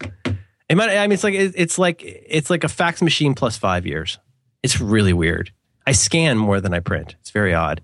It 0.69 0.75
might, 0.75 0.89
I 0.89 1.05
mean, 1.07 1.13
it's 1.13 1.23
like 1.23 1.33
it's 1.35 1.77
like 1.77 2.01
it's 2.03 2.49
like 2.49 2.63
a 2.63 2.67
fax 2.69 3.01
machine 3.01 3.33
plus 3.33 3.57
five 3.57 3.85
years. 3.85 4.19
It's 4.63 4.79
really 4.79 5.13
weird. 5.13 5.51
I 5.85 5.93
scan 5.93 6.37
more 6.37 6.61
than 6.61 6.73
I 6.73 6.79
print. 6.79 7.15
It's 7.21 7.31
very 7.31 7.53
odd. 7.53 7.81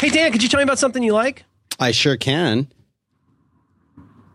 Hey 0.00 0.10
Dan, 0.10 0.30
could 0.32 0.42
you 0.42 0.48
tell 0.48 0.58
me 0.58 0.64
about 0.64 0.78
something 0.78 1.02
you 1.02 1.12
like? 1.12 1.44
I 1.78 1.90
sure 1.92 2.16
can. 2.16 2.68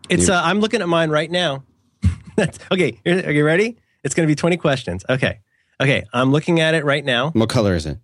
It's 0.10 0.30
uh, 0.30 0.42
I'm 0.44 0.60
looking 0.60 0.82
at 0.82 0.90
mine 0.90 1.10
right 1.10 1.30
now. 1.32 1.64
That's, 2.36 2.60
okay, 2.72 3.00
are 3.06 3.32
you 3.32 3.46
ready? 3.46 3.78
It's 4.04 4.14
going 4.16 4.28
to 4.28 4.32
be 4.32 4.36
20 4.36 4.58
questions. 4.58 5.06
Okay, 5.10 5.40
okay, 5.80 6.04
I'm 6.14 6.32
looking 6.32 6.60
at 6.60 6.74
it 6.76 6.84
right 6.86 7.04
now. 7.04 7.32
What 7.32 7.50
color 7.50 7.76
is 7.76 7.86
it? 7.86 7.98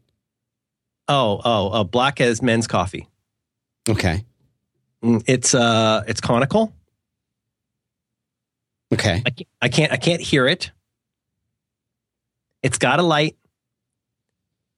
Oh, 1.07 1.41
oh, 1.43 1.69
uh, 1.69 1.83
black 1.83 2.19
as 2.21 2.41
men's 2.41 2.67
coffee. 2.67 3.07
Okay. 3.89 4.25
Mm, 5.03 5.23
It's 5.27 5.53
uh, 5.55 6.03
it's 6.07 6.19
conical. 6.19 6.73
Okay. 8.93 9.21
I 9.25 9.29
can't, 9.29 9.47
I 9.61 9.69
can't 9.69 9.91
I 9.93 9.97
can't 9.97 10.21
hear 10.21 10.47
it. 10.47 10.71
It's 12.63 12.77
got 12.77 12.99
a 12.99 13.03
light, 13.03 13.37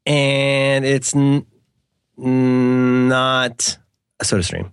and 0.06 0.86
it's 0.86 1.16
n- 1.16 1.46
not 2.18 3.79
a 4.20 4.26
soda 4.26 4.44
stream. 4.44 4.72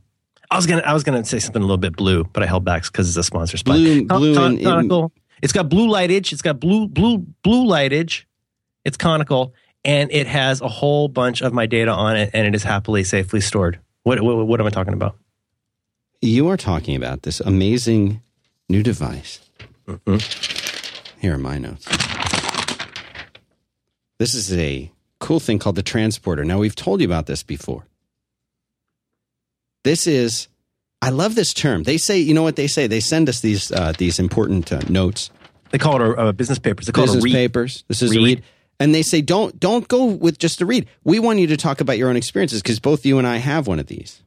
I 0.50 0.56
was 0.56 0.66
gonna 0.66 0.82
I 0.82 0.92
was 0.94 1.02
gonna 1.02 1.24
say 1.24 1.38
something 1.38 1.60
a 1.60 1.64
little 1.64 1.76
bit 1.76 1.96
blue, 1.96 2.24
but 2.24 2.42
I 2.42 2.46
held 2.46 2.64
back 2.64 2.84
because 2.84 3.08
it's 3.08 3.16
a 3.16 3.22
sponsor 3.22 3.56
spot. 3.56 3.76
Blue- 3.76 4.06
Con- 4.06 4.18
blue 4.18 4.62
conical. 4.62 5.12
It's 5.42 5.52
got 5.52 5.68
blue 5.68 5.88
lightage. 5.88 6.32
It's 6.32 6.42
got 6.42 6.60
blue 6.60 6.88
blue 6.88 7.18
blue 7.42 7.66
lightage. 7.66 8.24
It's 8.84 8.96
conical, 8.96 9.54
and 9.84 10.10
it 10.12 10.26
has 10.26 10.60
a 10.60 10.68
whole 10.68 11.08
bunch 11.08 11.42
of 11.42 11.52
my 11.52 11.66
data 11.66 11.90
on 11.90 12.16
it, 12.16 12.30
and 12.32 12.46
it 12.46 12.54
is 12.54 12.62
happily 12.62 13.02
safely 13.04 13.40
stored. 13.40 13.80
What 14.04 14.20
what, 14.22 14.46
what 14.46 14.60
am 14.60 14.66
I 14.66 14.70
talking 14.70 14.94
about? 14.94 15.16
You 16.22 16.48
are 16.48 16.56
talking 16.56 16.96
about 16.96 17.22
this 17.22 17.40
amazing 17.40 18.22
new 18.68 18.82
device. 18.82 19.40
Mm-hmm. 19.86 21.20
Here 21.20 21.34
are 21.34 21.38
my 21.38 21.58
notes. 21.58 21.86
This 24.18 24.34
is 24.34 24.52
a 24.52 24.90
cool 25.20 25.40
thing 25.40 25.58
called 25.58 25.76
the 25.76 25.82
transporter. 25.82 26.44
Now, 26.44 26.58
we've 26.58 26.74
told 26.74 27.00
you 27.00 27.06
about 27.06 27.26
this 27.26 27.42
before. 27.42 27.86
This 29.86 30.08
is, 30.08 30.48
I 31.00 31.10
love 31.10 31.36
this 31.36 31.54
term. 31.54 31.84
They 31.84 31.96
say, 31.96 32.18
you 32.18 32.34
know 32.34 32.42
what 32.42 32.56
they 32.56 32.66
say? 32.66 32.88
They 32.88 32.98
send 32.98 33.28
us 33.28 33.38
these 33.38 33.70
uh, 33.70 33.92
these 33.96 34.18
important 34.18 34.72
uh, 34.72 34.80
notes, 34.88 35.30
They 35.70 35.78
call 35.78 36.02
it 36.02 36.08
a, 36.08 36.28
a 36.28 36.32
business 36.32 36.58
papers. 36.58 36.86
They 36.86 36.92
call 36.92 37.04
business 37.04 37.22
it 37.24 37.28
a 37.28 37.30
read. 37.30 37.32
papers. 37.34 37.84
This 37.86 38.02
is 38.02 38.10
a 38.10 38.14
Read. 38.16 38.24
read. 38.24 38.42
And 38.80 38.92
they 38.92 39.02
say, 39.02 39.20
don't 39.22 39.58
don't 39.60 39.86
go 39.86 40.06
with 40.06 40.38
just 40.38 40.60
a 40.60 40.66
read. 40.66 40.88
We 41.04 41.20
want 41.20 41.38
you 41.38 41.46
to 41.46 41.56
talk 41.56 41.80
about 41.80 41.98
your 41.98 42.08
own 42.08 42.16
experiences 42.16 42.62
because 42.62 42.80
both 42.80 43.06
you 43.06 43.18
and 43.18 43.28
I 43.28 43.36
have 43.36 43.68
one 43.68 43.78
of 43.78 43.86
these. 43.86 44.22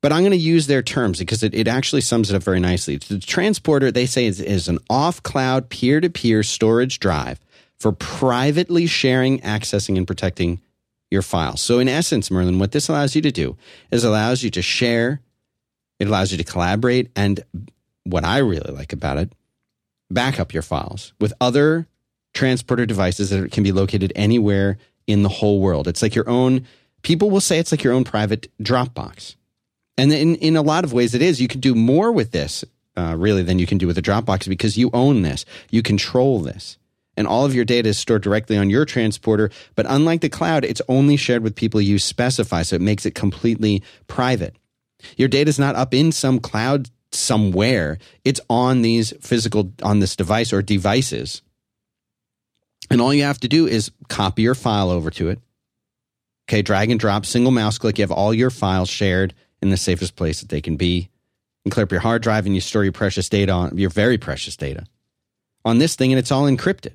But 0.00 0.12
I'm 0.12 0.22
going 0.22 0.30
to 0.32 0.38
use 0.38 0.66
their 0.66 0.82
terms 0.82 1.18
because 1.18 1.42
it, 1.42 1.54
it 1.54 1.68
actually 1.68 2.00
sums 2.00 2.30
it 2.30 2.34
up 2.36 2.42
very 2.42 2.58
nicely. 2.60 2.96
The 2.96 3.18
transporter, 3.18 3.92
they 3.92 4.06
say, 4.06 4.24
is, 4.24 4.40
is 4.40 4.66
an 4.68 4.78
off 4.88 5.22
cloud, 5.22 5.68
peer 5.68 6.00
to 6.00 6.08
peer 6.08 6.42
storage 6.42 7.00
drive 7.00 7.38
for 7.78 7.92
privately 7.92 8.86
sharing, 8.86 9.40
accessing, 9.40 9.98
and 9.98 10.06
protecting 10.06 10.60
your 11.14 11.22
files. 11.22 11.62
So, 11.62 11.78
in 11.78 11.88
essence, 11.88 12.30
Merlin, 12.30 12.58
what 12.58 12.72
this 12.72 12.88
allows 12.88 13.16
you 13.16 13.22
to 13.22 13.32
do 13.32 13.56
is 13.90 14.04
allows 14.04 14.42
you 14.42 14.50
to 14.50 14.60
share, 14.60 15.22
it 15.98 16.08
allows 16.08 16.30
you 16.30 16.36
to 16.36 16.44
collaborate, 16.44 17.10
and 17.16 17.42
what 18.02 18.24
I 18.24 18.38
really 18.38 18.72
like 18.74 18.92
about 18.92 19.16
it, 19.16 19.32
back 20.10 20.38
up 20.38 20.52
your 20.52 20.62
files 20.62 21.14
with 21.18 21.32
other 21.40 21.86
transporter 22.34 22.84
devices 22.84 23.30
that 23.30 23.50
can 23.52 23.62
be 23.62 23.72
located 23.72 24.12
anywhere 24.14 24.76
in 25.06 25.22
the 25.22 25.28
whole 25.28 25.60
world. 25.60 25.88
It's 25.88 26.02
like 26.02 26.14
your 26.14 26.28
own, 26.28 26.66
people 27.02 27.30
will 27.30 27.40
say 27.40 27.58
it's 27.58 27.72
like 27.72 27.84
your 27.84 27.94
own 27.94 28.04
private 28.04 28.50
Dropbox. 28.62 29.36
And 29.96 30.12
in, 30.12 30.34
in 30.36 30.56
a 30.56 30.62
lot 30.62 30.84
of 30.84 30.92
ways, 30.92 31.14
it 31.14 31.22
is. 31.22 31.40
You 31.40 31.48
can 31.48 31.60
do 31.60 31.74
more 31.74 32.10
with 32.10 32.32
this, 32.32 32.64
uh, 32.96 33.14
really, 33.16 33.42
than 33.42 33.58
you 33.58 33.66
can 33.66 33.78
do 33.78 33.86
with 33.86 33.96
a 33.96 34.02
Dropbox 34.02 34.48
because 34.48 34.76
you 34.76 34.90
own 34.92 35.22
this, 35.22 35.44
you 35.70 35.82
control 35.82 36.40
this. 36.40 36.76
And 37.16 37.26
all 37.26 37.44
of 37.44 37.54
your 37.54 37.64
data 37.64 37.88
is 37.88 37.98
stored 37.98 38.22
directly 38.22 38.56
on 38.56 38.70
your 38.70 38.84
transporter. 38.84 39.50
But 39.74 39.86
unlike 39.88 40.20
the 40.20 40.28
cloud, 40.28 40.64
it's 40.64 40.82
only 40.88 41.16
shared 41.16 41.42
with 41.42 41.54
people 41.54 41.80
you 41.80 41.98
specify. 41.98 42.62
So 42.62 42.76
it 42.76 42.82
makes 42.82 43.06
it 43.06 43.14
completely 43.14 43.82
private. 44.06 44.56
Your 45.16 45.28
data 45.28 45.48
is 45.48 45.58
not 45.58 45.76
up 45.76 45.94
in 45.94 46.12
some 46.12 46.40
cloud 46.40 46.90
somewhere. 47.12 47.98
It's 48.24 48.40
on 48.50 48.82
these 48.82 49.12
physical, 49.20 49.72
on 49.82 50.00
this 50.00 50.16
device 50.16 50.52
or 50.52 50.62
devices. 50.62 51.42
And 52.90 53.00
all 53.00 53.14
you 53.14 53.22
have 53.22 53.40
to 53.40 53.48
do 53.48 53.66
is 53.66 53.90
copy 54.08 54.42
your 54.42 54.54
file 54.54 54.90
over 54.90 55.10
to 55.12 55.28
it. 55.28 55.40
Okay, 56.48 56.62
drag 56.62 56.90
and 56.90 57.00
drop, 57.00 57.24
single 57.24 57.52
mouse 57.52 57.78
click. 57.78 57.98
You 57.98 58.02
have 58.02 58.10
all 58.10 58.34
your 58.34 58.50
files 58.50 58.90
shared 58.90 59.34
in 59.62 59.70
the 59.70 59.76
safest 59.76 60.16
place 60.16 60.40
that 60.40 60.50
they 60.50 60.60
can 60.60 60.76
be. 60.76 61.08
You 61.64 61.70
clear 61.70 61.84
up 61.84 61.92
your 61.92 62.00
hard 62.00 62.22
drive 62.22 62.44
and 62.44 62.54
you 62.54 62.60
store 62.60 62.84
your 62.84 62.92
precious 62.92 63.30
data 63.30 63.52
on 63.52 63.78
your 63.78 63.88
very 63.88 64.18
precious 64.18 64.56
data 64.56 64.84
on 65.64 65.78
this 65.78 65.96
thing, 65.96 66.12
and 66.12 66.18
it's 66.18 66.30
all 66.30 66.44
encrypted. 66.44 66.92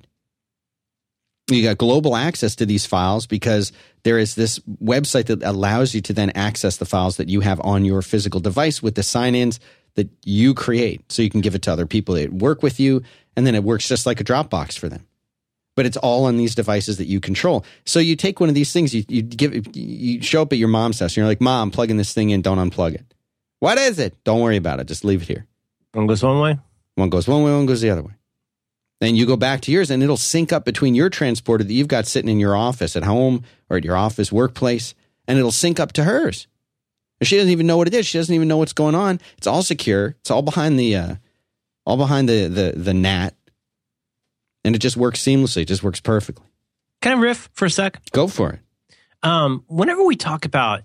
You 1.57 1.63
got 1.63 1.77
global 1.77 2.15
access 2.15 2.55
to 2.55 2.65
these 2.65 2.85
files 2.85 3.25
because 3.25 3.71
there 4.03 4.17
is 4.17 4.35
this 4.35 4.59
website 4.83 5.25
that 5.25 5.43
allows 5.43 5.93
you 5.93 6.01
to 6.01 6.13
then 6.13 6.31
access 6.31 6.77
the 6.77 6.85
files 6.85 7.17
that 7.17 7.29
you 7.29 7.41
have 7.41 7.59
on 7.61 7.85
your 7.85 8.01
physical 8.01 8.39
device 8.39 8.81
with 8.81 8.95
the 8.95 9.03
sign 9.03 9.35
ins 9.35 9.59
that 9.95 10.09
you 10.23 10.53
create. 10.53 11.11
So 11.11 11.21
you 11.21 11.29
can 11.29 11.41
give 11.41 11.55
it 11.55 11.63
to 11.63 11.71
other 11.71 11.85
people 11.85 12.15
that 12.15 12.31
work 12.31 12.63
with 12.63 12.79
you, 12.79 13.03
and 13.35 13.45
then 13.45 13.55
it 13.55 13.63
works 13.63 13.87
just 13.87 14.05
like 14.05 14.21
a 14.21 14.23
Dropbox 14.23 14.77
for 14.77 14.89
them 14.89 15.05
but 15.79 15.85
it's 15.85 15.95
all 15.95 16.25
on 16.25 16.35
these 16.35 16.55
devices 16.55 16.97
that 16.97 17.05
you 17.05 17.21
control. 17.21 17.63
So 17.85 17.99
you 17.99 18.17
take 18.17 18.41
one 18.41 18.49
of 18.49 18.55
these 18.55 18.73
things, 18.73 18.93
you, 18.93 19.05
you 19.07 19.21
give, 19.21 19.77
you 19.77 20.21
show 20.21 20.41
up 20.41 20.51
at 20.51 20.59
your 20.59 20.67
mom's 20.67 20.99
house, 20.99 21.11
and 21.11 21.17
you're 21.17 21.25
like, 21.25 21.39
"Mom, 21.39 21.71
plugging 21.71 21.95
this 21.95 22.11
thing 22.13 22.31
in. 22.31 22.41
Don't 22.41 22.57
unplug 22.57 22.95
it. 22.95 23.13
What 23.59 23.77
is 23.77 23.97
it? 23.97 24.21
Don't 24.25 24.41
worry 24.41 24.57
about 24.57 24.81
it. 24.81 24.87
Just 24.87 25.05
leave 25.05 25.21
it 25.21 25.29
here. 25.29 25.47
One 25.93 26.05
goes 26.05 26.21
one 26.21 26.41
way. 26.41 26.59
One 26.95 27.09
goes 27.09 27.29
one 27.29 27.43
way. 27.43 27.51
One 27.53 27.65
goes 27.65 27.79
the 27.79 27.91
other 27.91 28.03
way. 28.03 28.11
Then 28.99 29.15
you 29.15 29.25
go 29.25 29.37
back 29.37 29.61
to 29.61 29.71
yours, 29.71 29.89
and 29.89 30.03
it'll 30.03 30.17
sync 30.17 30.51
up 30.51 30.65
between 30.65 30.95
your 30.95 31.09
transporter 31.09 31.63
that 31.63 31.73
you've 31.73 31.87
got 31.87 32.05
sitting 32.05 32.29
in 32.29 32.39
your 32.39 32.55
office 32.55 32.95
at 32.95 33.03
home 33.03 33.43
or 33.69 33.77
at 33.77 33.85
your 33.85 33.95
office 33.95 34.31
workplace, 34.31 34.93
and 35.27 35.37
it'll 35.37 35.51
sync 35.51 35.79
up 35.79 35.93
to 35.93 36.03
hers. 36.03 36.47
She 37.21 37.35
doesn't 37.35 37.51
even 37.51 37.67
know 37.67 37.77
what 37.77 37.87
it 37.87 37.93
is. 37.93 38.07
She 38.07 38.17
doesn't 38.17 38.33
even 38.33 38.47
know 38.47 38.57
what's 38.57 38.73
going 38.73 38.95
on. 38.95 39.19
It's 39.37 39.47
all 39.47 39.63
secure. 39.63 40.15
It's 40.19 40.31
all 40.31 40.41
behind 40.41 40.79
the, 40.79 40.95
uh, 40.95 41.15
all 41.85 41.97
behind 41.97 42.29
the 42.29 42.47
the 42.47 42.73
the 42.75 42.93
NAT 42.93 43.35
and 44.63 44.75
it 44.75 44.79
just 44.79 44.97
works 44.97 45.21
seamlessly. 45.21 45.63
It 45.63 45.67
just 45.67 45.83
works 45.83 45.99
perfectly. 45.99 46.45
Can 47.01 47.17
I 47.17 47.21
riff 47.21 47.49
for 47.53 47.65
a 47.65 47.69
sec? 47.69 48.01
Go 48.11 48.27
for 48.27 48.51
it. 48.53 48.59
Um, 49.23 49.63
whenever 49.67 50.03
we 50.03 50.15
talk 50.15 50.45
about 50.45 50.83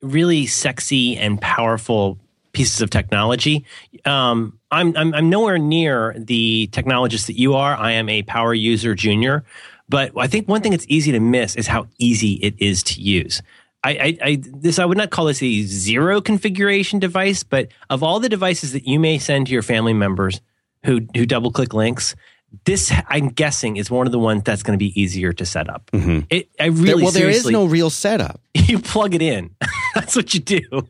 really 0.00 0.46
sexy 0.46 1.16
and 1.16 1.40
powerful 1.40 2.18
pieces 2.52 2.80
of 2.80 2.90
technology, 2.90 3.64
um, 4.04 4.55
I'm, 4.70 4.96
I'm, 4.96 5.14
I'm 5.14 5.30
nowhere 5.30 5.58
near 5.58 6.14
the 6.18 6.68
technologist 6.72 7.26
that 7.26 7.38
you 7.38 7.54
are. 7.54 7.74
I 7.74 7.92
am 7.92 8.08
a 8.08 8.22
power 8.22 8.52
user 8.52 8.94
junior, 8.94 9.44
but 9.88 10.12
I 10.16 10.26
think 10.26 10.48
one 10.48 10.62
thing 10.62 10.72
that's 10.72 10.86
easy 10.88 11.12
to 11.12 11.20
miss 11.20 11.54
is 11.56 11.66
how 11.66 11.86
easy 11.98 12.34
it 12.34 12.54
is 12.58 12.82
to 12.84 13.00
use. 13.00 13.42
I, 13.84 13.90
I, 13.90 14.18
I, 14.22 14.42
this 14.42 14.78
I 14.80 14.84
would 14.84 14.98
not 14.98 15.10
call 15.10 15.26
this 15.26 15.42
a 15.42 15.62
zero 15.62 16.20
configuration 16.20 16.98
device, 16.98 17.44
but 17.44 17.68
of 17.88 18.02
all 18.02 18.18
the 18.18 18.28
devices 18.28 18.72
that 18.72 18.86
you 18.86 18.98
may 18.98 19.18
send 19.18 19.46
to 19.46 19.52
your 19.52 19.62
family 19.62 19.92
members 19.92 20.40
who 20.84 21.02
who 21.14 21.24
double 21.24 21.52
click 21.52 21.72
links, 21.72 22.16
this 22.64 22.92
I'm 23.08 23.28
guessing 23.28 23.76
is 23.76 23.90
one 23.90 24.06
of 24.06 24.12
the 24.12 24.18
ones 24.18 24.42
that's 24.44 24.62
going 24.62 24.76
to 24.76 24.82
be 24.82 25.00
easier 25.00 25.32
to 25.34 25.46
set 25.46 25.68
up. 25.68 25.88
Mm-hmm. 25.92 26.20
It, 26.30 26.48
I 26.58 26.66
really 26.66 26.86
there, 26.86 26.96
well, 26.96 27.12
there 27.12 27.30
is 27.30 27.46
no 27.46 27.64
real 27.64 27.90
setup. 27.90 28.40
You 28.66 28.80
plug 28.80 29.14
it 29.14 29.22
in. 29.22 29.54
that's 29.94 30.16
what 30.16 30.34
you 30.34 30.40
do. 30.40 30.88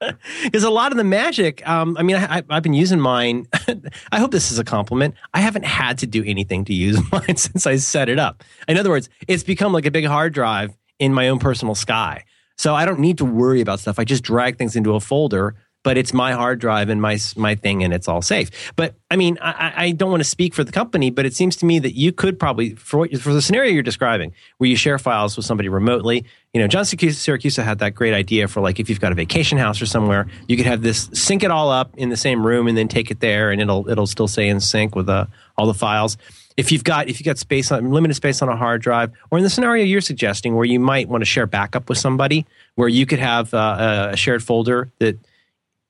Because 0.44 0.64
a 0.64 0.70
lot 0.70 0.92
of 0.92 0.98
the 0.98 1.04
magic, 1.04 1.66
um, 1.68 1.96
I 1.98 2.02
mean, 2.02 2.16
I, 2.16 2.42
have 2.50 2.62
been 2.62 2.74
using 2.74 3.00
mine. 3.00 3.46
I 4.12 4.18
hope 4.18 4.30
this 4.30 4.50
is 4.52 4.58
a 4.58 4.64
compliment. 4.64 5.14
I 5.34 5.40
haven't 5.40 5.64
had 5.64 5.98
to 5.98 6.06
do 6.06 6.22
anything 6.24 6.64
to 6.66 6.74
use 6.74 7.00
mine 7.12 7.36
since 7.36 7.66
I 7.66 7.76
set 7.76 8.08
it 8.08 8.18
up. 8.18 8.44
In 8.66 8.78
other 8.78 8.90
words, 8.90 9.08
it's 9.26 9.42
become 9.42 9.72
like 9.72 9.86
a 9.86 9.90
big 9.90 10.04
hard 10.06 10.32
drive 10.32 10.76
in 10.98 11.12
my 11.12 11.28
own 11.28 11.38
personal 11.38 11.74
sky. 11.74 12.24
So 12.56 12.74
I 12.74 12.84
don't 12.84 12.98
need 12.98 13.18
to 13.18 13.24
worry 13.24 13.60
about 13.60 13.80
stuff. 13.80 13.98
I 13.98 14.04
just 14.04 14.24
drag 14.24 14.58
things 14.58 14.74
into 14.74 14.94
a 14.94 15.00
folder 15.00 15.54
but 15.88 15.96
it's 15.96 16.12
my 16.12 16.32
hard 16.32 16.58
drive 16.58 16.90
and 16.90 17.00
my 17.00 17.18
my 17.34 17.54
thing, 17.54 17.82
and 17.82 17.94
it's 17.94 18.08
all 18.08 18.20
safe. 18.20 18.50
But 18.76 18.96
I 19.10 19.16
mean, 19.16 19.38
I, 19.40 19.72
I 19.74 19.90
don't 19.92 20.10
want 20.10 20.20
to 20.20 20.28
speak 20.28 20.52
for 20.52 20.62
the 20.62 20.70
company, 20.70 21.08
but 21.08 21.24
it 21.24 21.34
seems 21.34 21.56
to 21.56 21.64
me 21.64 21.78
that 21.78 21.96
you 21.96 22.12
could 22.12 22.38
probably 22.38 22.74
for 22.74 22.98
what, 22.98 23.18
for 23.18 23.32
the 23.32 23.40
scenario 23.40 23.72
you're 23.72 23.82
describing, 23.82 24.34
where 24.58 24.68
you 24.68 24.76
share 24.76 24.98
files 24.98 25.34
with 25.34 25.46
somebody 25.46 25.70
remotely. 25.70 26.26
You 26.52 26.60
know, 26.60 26.68
John 26.68 26.84
Siracusa 26.84 27.64
had 27.64 27.78
that 27.78 27.94
great 27.94 28.12
idea 28.12 28.48
for 28.48 28.60
like 28.60 28.78
if 28.78 28.90
you've 28.90 29.00
got 29.00 29.12
a 29.12 29.14
vacation 29.14 29.56
house 29.56 29.80
or 29.80 29.86
somewhere, 29.86 30.26
you 30.46 30.58
could 30.58 30.66
have 30.66 30.82
this 30.82 31.08
sync 31.14 31.42
it 31.42 31.50
all 31.50 31.70
up 31.70 31.96
in 31.96 32.10
the 32.10 32.18
same 32.18 32.46
room 32.46 32.66
and 32.66 32.76
then 32.76 32.88
take 32.88 33.10
it 33.10 33.20
there, 33.20 33.50
and 33.50 33.58
it'll 33.62 33.88
it'll 33.88 34.06
still 34.06 34.28
stay 34.28 34.46
in 34.46 34.60
sync 34.60 34.94
with 34.94 35.08
uh, 35.08 35.24
all 35.56 35.64
the 35.64 35.72
files 35.72 36.18
if 36.58 36.70
you've 36.70 36.84
got 36.84 37.08
if 37.08 37.18
you've 37.18 37.24
got 37.24 37.38
space 37.38 37.72
on 37.72 37.90
limited 37.92 38.12
space 38.12 38.42
on 38.42 38.50
a 38.50 38.56
hard 38.56 38.82
drive, 38.82 39.10
or 39.30 39.38
in 39.38 39.44
the 39.44 39.48
scenario 39.48 39.84
you're 39.84 40.02
suggesting 40.02 40.54
where 40.54 40.66
you 40.66 40.80
might 40.80 41.08
want 41.08 41.22
to 41.22 41.24
share 41.24 41.46
backup 41.46 41.88
with 41.88 41.96
somebody, 41.96 42.44
where 42.74 42.90
you 42.90 43.06
could 43.06 43.20
have 43.20 43.54
uh, 43.54 44.10
a 44.12 44.16
shared 44.18 44.42
folder 44.42 44.90
that 44.98 45.16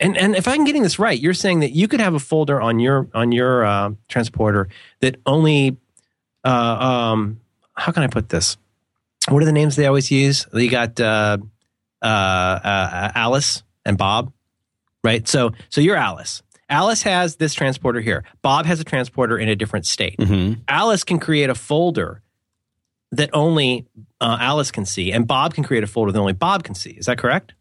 and 0.01 0.17
and 0.17 0.37
if 0.37 0.47
I'm 0.47 0.65
getting 0.65 0.83
this 0.83 0.99
right, 0.99 1.19
you're 1.19 1.35
saying 1.35 1.61
that 1.61 1.73
you 1.73 1.89
could 1.89 2.01
have 2.01 2.15
a 2.15 2.19
folder 2.19 2.61
on 2.61 2.79
your 2.79 3.09
on 3.15 3.33
your 3.33 3.65
uh, 3.65 3.91
transporter 4.09 4.69
that 5.01 5.17
only 5.27 5.77
uh, 6.45 6.49
um, 6.49 7.41
how 7.75 7.93
can 7.93 8.03
I 8.03 8.07
put 8.07 8.29
this? 8.29 8.57
What 9.29 9.43
are 9.43 9.47
the 9.47 9.53
names 9.53 9.77
they 9.77 9.87
always 9.87 10.11
use? 10.11 10.47
You 10.53 10.71
got 10.71 11.01
uh, 11.01 11.39
uh, 12.01 12.05
uh, 12.05 13.13
Alice 13.15 13.63
and 13.85 13.99
Bob, 13.99 14.33
right? 15.03 15.27
So 15.27 15.53
so 15.69 15.81
you're 15.81 15.97
Alice. 15.97 16.43
Alice 16.71 17.03
has 17.03 17.37
this 17.37 17.55
transporter 17.55 18.01
here. 18.01 18.25
Bob 18.43 18.67
has 18.67 18.79
a 18.79 18.85
transporter 18.85 19.39
in 19.39 19.49
a 19.49 19.57
different 19.57 19.87
state. 19.87 20.19
Mm-hmm. 20.19 20.61
Alice 20.69 21.03
can 21.03 21.19
create 21.19 21.49
a 21.49 21.55
folder 21.55 22.23
that 23.13 23.31
only 23.33 23.87
uh, 24.21 24.37
Alice 24.39 24.71
can 24.71 24.85
see, 24.85 25.11
and 25.13 25.27
Bob 25.27 25.55
can 25.55 25.65
create 25.65 25.83
a 25.83 25.87
folder 25.87 26.13
that 26.13 26.19
only 26.19 26.35
Bob 26.35 26.63
can 26.63 26.75
see. 26.75 26.91
Is 26.91 27.07
that 27.07 27.19
correct? 27.19 27.55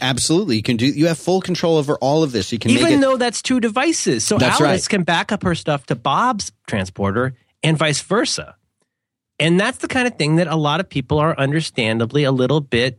Absolutely, 0.00 0.56
you 0.56 0.62
can 0.62 0.76
do. 0.76 0.86
You 0.86 1.06
have 1.08 1.18
full 1.18 1.40
control 1.40 1.76
over 1.76 1.96
all 1.96 2.22
of 2.22 2.32
this. 2.32 2.50
You 2.50 2.58
can 2.58 2.70
even 2.70 2.94
it, 2.94 3.00
though 3.00 3.16
that's 3.16 3.42
two 3.42 3.60
devices. 3.60 4.26
So 4.26 4.38
Alice 4.40 4.60
right. 4.60 4.88
can 4.88 5.02
back 5.02 5.32
up 5.32 5.42
her 5.42 5.54
stuff 5.54 5.86
to 5.86 5.94
Bob's 5.94 6.52
transporter 6.66 7.34
and 7.62 7.76
vice 7.76 8.00
versa. 8.00 8.56
And 9.38 9.60
that's 9.60 9.78
the 9.78 9.88
kind 9.88 10.06
of 10.06 10.16
thing 10.16 10.36
that 10.36 10.46
a 10.46 10.56
lot 10.56 10.80
of 10.80 10.88
people 10.88 11.18
are 11.18 11.38
understandably 11.38 12.24
a 12.24 12.32
little 12.32 12.60
bit 12.60 12.98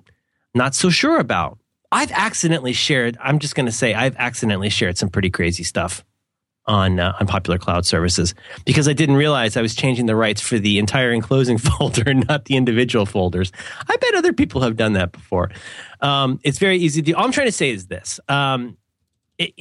not 0.54 0.76
so 0.76 0.90
sure 0.90 1.20
about. 1.20 1.58
I've 1.92 2.12
accidentally 2.12 2.74
shared. 2.74 3.18
I'm 3.22 3.40
just 3.40 3.56
going 3.56 3.66
to 3.66 3.72
say 3.72 3.94
I've 3.94 4.16
accidentally 4.18 4.70
shared 4.70 4.98
some 4.98 5.10
pretty 5.10 5.30
crazy 5.30 5.64
stuff 5.64 6.06
on 6.66 7.00
uh, 7.00 7.14
on 7.20 7.28
popular 7.28 7.58
cloud 7.58 7.86
services 7.86 8.34
because 8.66 8.88
I 8.88 8.94
didn't 8.94 9.16
realize 9.16 9.58
I 9.58 9.62
was 9.62 9.76
changing 9.76 10.06
the 10.06 10.16
rights 10.16 10.42
for 10.42 10.60
the 10.60 10.80
entire 10.80 11.12
enclosing 11.12 11.58
folder, 11.58 12.14
not 12.14 12.46
the 12.46 12.56
individual 12.56 13.06
folders. 13.06 13.52
I 13.88 13.98
bet 13.98 14.16
other 14.16 14.34
people 14.34 14.62
have 14.62 14.78
done 14.78 14.94
that 14.94 15.12
before. 15.12 15.52
Um, 16.02 16.40
it's 16.44 16.60
very 16.60 16.78
easy 16.78 17.02
to. 17.02 17.14
All 17.14 17.26
I'm 17.26 17.32
trying 17.32 17.48
to 17.48 17.52
say 17.52 17.72
is 17.72 17.88
this: 17.88 18.20
um, 18.28 18.78
it, 19.38 19.54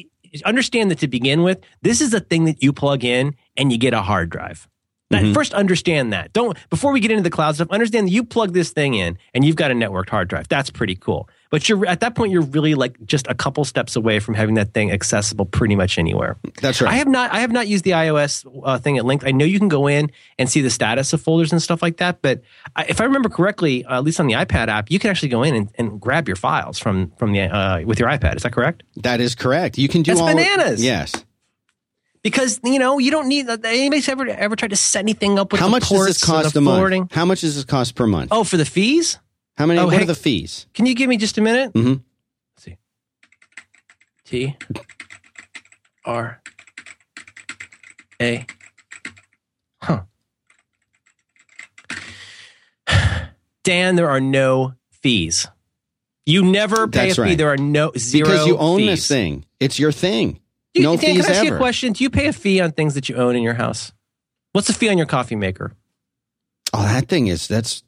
understand 0.44 0.90
that 0.90 0.98
to 1.00 1.08
begin 1.08 1.42
with, 1.42 1.58
this 1.82 2.00
is 2.00 2.14
a 2.14 2.20
thing 2.20 2.44
that 2.44 2.62
you 2.62 2.72
plug 2.72 3.04
in 3.04 3.34
and 3.56 3.72
you 3.72 3.78
get 3.78 3.94
a 3.94 4.02
hard 4.02 4.30
drive. 4.30 4.68
Mm-hmm. 5.10 5.32
First, 5.32 5.54
understand 5.54 6.12
that. 6.12 6.32
Don't 6.32 6.56
before 6.70 6.92
we 6.92 7.00
get 7.00 7.10
into 7.10 7.22
the 7.22 7.30
cloud 7.30 7.56
stuff. 7.56 7.68
Understand 7.70 8.06
that 8.06 8.12
you 8.12 8.22
plug 8.22 8.52
this 8.52 8.70
thing 8.70 8.94
in 8.94 9.18
and 9.34 9.44
you've 9.44 9.56
got 9.56 9.70
a 9.70 9.74
networked 9.74 10.08
hard 10.08 10.28
drive. 10.28 10.48
That's 10.48 10.70
pretty 10.70 10.94
cool. 10.94 11.28
But 11.50 11.68
you're 11.68 11.84
at 11.86 11.98
that 12.00 12.14
point, 12.14 12.30
you're 12.30 12.42
really 12.42 12.76
like 12.76 12.96
just 13.04 13.26
a 13.26 13.34
couple 13.34 13.64
steps 13.64 13.96
away 13.96 14.20
from 14.20 14.34
having 14.34 14.54
that 14.54 14.72
thing 14.72 14.92
accessible 14.92 15.46
pretty 15.46 15.74
much 15.74 15.98
anywhere. 15.98 16.36
That's 16.62 16.80
right. 16.80 16.92
I 16.92 16.96
have 16.96 17.08
not. 17.08 17.32
I 17.32 17.40
have 17.40 17.50
not 17.50 17.66
used 17.66 17.82
the 17.82 17.90
iOS 17.90 18.46
uh, 18.64 18.78
thing 18.78 18.98
at 18.98 19.04
length. 19.04 19.24
I 19.26 19.32
know 19.32 19.44
you 19.44 19.58
can 19.58 19.68
go 19.68 19.88
in 19.88 20.12
and 20.38 20.48
see 20.48 20.60
the 20.60 20.70
status 20.70 21.12
of 21.12 21.20
folders 21.20 21.50
and 21.50 21.60
stuff 21.60 21.82
like 21.82 21.96
that. 21.96 22.22
But 22.22 22.42
I, 22.76 22.84
if 22.84 23.00
I 23.00 23.04
remember 23.04 23.28
correctly, 23.28 23.84
uh, 23.84 23.98
at 23.98 24.04
least 24.04 24.20
on 24.20 24.28
the 24.28 24.34
iPad 24.34 24.68
app, 24.68 24.92
you 24.92 25.00
can 25.00 25.10
actually 25.10 25.30
go 25.30 25.42
in 25.42 25.56
and, 25.56 25.72
and 25.74 26.00
grab 26.00 26.28
your 26.28 26.36
files 26.36 26.78
from 26.78 27.10
from 27.18 27.32
the 27.32 27.40
uh, 27.40 27.80
with 27.84 27.98
your 27.98 28.08
iPad. 28.08 28.36
Is 28.36 28.44
that 28.44 28.52
correct? 28.52 28.84
That 29.02 29.20
is 29.20 29.34
correct. 29.34 29.76
You 29.76 29.88
can 29.88 30.02
do 30.02 30.12
That's 30.12 30.20
all 30.20 30.28
bananas. 30.28 30.84
Yes 30.84 31.12
because 32.22 32.60
you 32.64 32.78
know 32.78 32.98
you 32.98 33.10
don't 33.10 33.28
need 33.28 33.48
anybody's 33.48 34.08
ever 34.08 34.28
ever 34.28 34.56
tried 34.56 34.70
to 34.70 34.76
set 34.76 35.00
anything 35.00 35.38
up 35.38 35.52
with 35.52 35.60
how 35.60 35.68
much 35.68 35.88
does 35.88 36.06
this 36.06 36.24
cost 36.24 36.56
a 36.56 36.60
month? 36.60 37.12
How 37.12 37.24
much 37.24 37.40
does 37.40 37.56
this 37.56 37.64
cost 37.64 37.94
per 37.94 38.06
month? 38.06 38.28
Oh, 38.30 38.44
for 38.44 38.56
the 38.56 38.64
fees? 38.64 39.18
How 39.56 39.66
many? 39.66 39.80
Oh, 39.80 39.86
what 39.86 39.94
hey, 39.94 40.02
are 40.02 40.06
the 40.06 40.14
fees? 40.14 40.66
Can 40.74 40.86
you 40.86 40.94
give 40.94 41.08
me 41.08 41.16
just 41.16 41.38
a 41.38 41.40
minute? 41.40 41.72
Mm-hmm. 41.72 41.94
Let's 42.56 42.64
see. 42.64 42.76
T 44.24 44.56
R 46.04 46.40
A. 48.20 48.46
Huh. 49.82 50.02
Dan, 53.64 53.96
there 53.96 54.08
are 54.08 54.20
no 54.20 54.74
fees. 55.02 55.46
You 56.26 56.44
never 56.44 56.86
pay 56.86 57.06
That's 57.06 57.18
a 57.18 57.22
fee. 57.22 57.28
right. 57.30 57.38
There 57.38 57.48
are 57.48 57.56
no 57.56 57.92
zero 57.96 58.26
because 58.26 58.46
you 58.46 58.56
own 58.56 58.78
fees. 58.78 58.88
this 58.88 59.08
thing. 59.08 59.44
It's 59.58 59.78
your 59.78 59.92
thing. 59.92 60.40
Do 60.74 60.80
you- 60.80 60.86
no 60.86 60.96
Dan, 60.96 61.16
fees 61.16 61.26
can 61.26 61.34
I 61.34 61.38
ask 61.38 61.44
you 61.46 61.54
a 61.54 61.58
question? 61.58 61.92
Do 61.92 62.04
you 62.04 62.10
pay 62.10 62.26
a 62.26 62.32
fee 62.32 62.60
on 62.60 62.72
things 62.72 62.94
that 62.94 63.08
you 63.08 63.16
own 63.16 63.36
in 63.36 63.42
your 63.42 63.54
house? 63.54 63.92
What's 64.52 64.66
the 64.66 64.72
fee 64.72 64.88
on 64.88 64.96
your 64.98 65.06
coffee 65.06 65.36
maker? 65.36 65.72
Oh, 66.72 66.82
that 66.82 67.08
thing 67.08 67.26
is 67.26 67.48
that's 67.48 67.82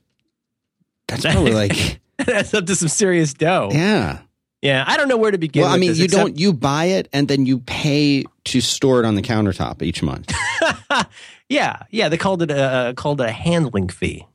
that's 1.09 1.23
probably 1.23 1.53
like 1.55 2.01
That's 2.19 2.53
up 2.55 2.67
to 2.67 2.77
some 2.77 2.89
serious 2.89 3.35
dough. 3.35 3.71
Yeah. 3.73 4.21
yeah. 4.61 4.85
I 4.87 4.97
don't 4.97 5.09
know 5.09 5.17
where 5.17 5.31
to 5.31 5.39
begin. 5.39 5.63
Well, 5.63 5.73
I 5.73 5.77
mean, 5.77 5.91
this, 5.91 5.99
you 5.99 6.05
except- 6.07 6.21
don't 6.21 6.39
you 6.39 6.53
buy 6.53 6.85
it 6.87 7.09
and 7.13 7.27
then 7.29 7.47
you 7.47 7.59
pay 7.61 8.25
to 8.45 8.61
store 8.61 9.01
it 9.01 9.07
on 9.07 9.15
the 9.17 9.23
countertop 9.23 9.83
each 9.83 10.03
month. 10.03 10.33
yeah, 11.49 11.83
yeah. 11.91 12.09
They 12.09 12.17
called 12.17 12.43
it 12.43 12.51
a 12.51 12.95
called 12.97 13.21
a 13.21 13.31
handling 13.31 13.89
fee, 13.89 14.27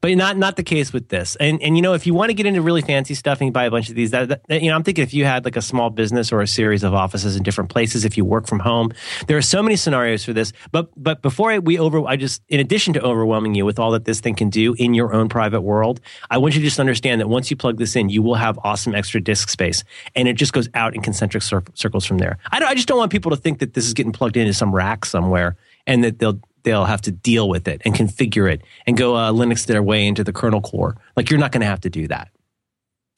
but 0.00 0.10
not 0.16 0.36
not 0.36 0.56
the 0.56 0.62
case 0.62 0.92
with 0.92 1.08
this. 1.08 1.36
And 1.36 1.62
and 1.62 1.76
you 1.76 1.82
know, 1.82 1.94
if 1.94 2.06
you 2.06 2.14
want 2.14 2.30
to 2.30 2.34
get 2.34 2.46
into 2.46 2.62
really 2.62 2.82
fancy 2.82 3.14
stuff 3.14 3.40
and 3.40 3.46
you 3.46 3.52
buy 3.52 3.64
a 3.64 3.70
bunch 3.70 3.88
of 3.88 3.94
these, 3.94 4.10
that, 4.12 4.28
that- 4.28 4.62
you 4.62 4.68
know, 4.70 4.74
I'm 4.76 4.82
thinking 4.82 5.02
if 5.02 5.14
you 5.14 5.24
had 5.24 5.44
like 5.44 5.56
a 5.56 5.62
small 5.62 5.90
business 5.90 6.32
or 6.32 6.40
a 6.40 6.46
series 6.46 6.82
of 6.82 6.94
offices 6.94 7.36
in 7.36 7.42
different 7.42 7.70
places, 7.70 8.04
if 8.04 8.16
you 8.16 8.24
work 8.24 8.46
from 8.46 8.58
home, 8.60 8.92
there 9.26 9.36
are 9.36 9.42
so 9.42 9.62
many 9.62 9.76
scenarios 9.76 10.24
for 10.24 10.32
this. 10.32 10.52
But 10.72 10.90
but 10.96 11.22
before 11.22 11.50
I, 11.52 11.58
we 11.58 11.78
over, 11.78 12.06
I 12.06 12.16
just 12.16 12.42
in 12.48 12.60
addition 12.60 12.92
to 12.94 13.00
overwhelming 13.02 13.54
you 13.54 13.64
with 13.64 13.78
all 13.78 13.90
that 13.92 14.04
this 14.04 14.20
thing 14.20 14.34
can 14.34 14.50
do 14.50 14.74
in 14.78 14.94
your 14.94 15.12
own 15.12 15.28
private 15.28 15.60
world, 15.62 16.00
I 16.30 16.38
want 16.38 16.54
you 16.54 16.60
to 16.60 16.66
just 16.66 16.80
understand 16.80 17.20
that 17.20 17.28
once 17.28 17.50
you 17.50 17.56
plug 17.56 17.78
this 17.78 17.96
in, 17.96 18.08
you 18.08 18.22
will 18.22 18.34
have 18.36 18.58
awesome 18.64 18.94
extra 18.94 19.20
disk 19.20 19.48
space, 19.48 19.84
and 20.14 20.28
it 20.28 20.34
just 20.34 20.52
goes 20.52 20.68
out 20.74 20.94
in 20.94 21.02
concentric 21.02 21.42
cir- 21.42 21.62
circles 21.74 22.04
from 22.06 22.18
there. 22.18 22.38
I, 22.52 22.62
I 22.64 22.74
just 22.74 22.88
don't 22.88 22.98
want 22.98 23.12
people 23.12 23.30
to 23.30 23.36
think 23.36 23.58
that 23.60 23.74
this 23.74 23.86
is 23.86 23.94
getting 23.94 24.12
plugged 24.12 24.36
into 24.36 24.52
some 24.54 24.74
rack 24.74 25.04
somewhere 25.04 25.56
and 25.86 26.04
that 26.04 26.18
they'll 26.18 26.40
they'll 26.62 26.84
have 26.84 27.00
to 27.02 27.10
deal 27.10 27.48
with 27.48 27.68
it 27.68 27.82
and 27.84 27.94
configure 27.94 28.50
it 28.52 28.62
and 28.86 28.96
go 28.96 29.14
uh, 29.16 29.32
Linux 29.32 29.66
their 29.66 29.82
way 29.82 30.06
into 30.06 30.22
the 30.24 30.32
kernel 30.32 30.60
core. 30.60 30.96
Like 31.16 31.30
you're 31.30 31.40
not 31.40 31.52
going 31.52 31.60
to 31.62 31.66
have 31.66 31.80
to 31.82 31.90
do 31.90 32.08
that. 32.08 32.30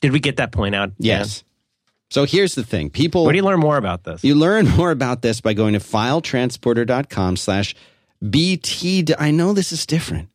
Did 0.01 0.12
we 0.12 0.20
get 0.20 0.36
that 0.38 0.53
point 0.53 0.74
out? 0.74 0.93
Yes. 0.99 1.45
So 2.11 2.24
here's 2.24 2.55
the 2.55 2.64
thing. 2.64 2.90
People 2.90 3.24
Where 3.24 3.32
do 3.32 3.36
you 3.38 3.45
learn 3.45 3.61
more 3.61 3.76
about 3.76 4.05
this? 4.05 4.22
You 4.24 4.34
learn 4.34 4.68
more 4.76 4.90
about 4.90 5.22
this 5.22 5.40
by 5.40 5.55
going 5.55 5.72
to 5.74 5.78
filetransporter.com 5.78 7.36
slash 7.36 7.74
BT. 8.28 9.07
I 9.18 9.30
know 9.30 9.53
this 9.53 9.72
is 9.72 9.86
different. 9.86 10.28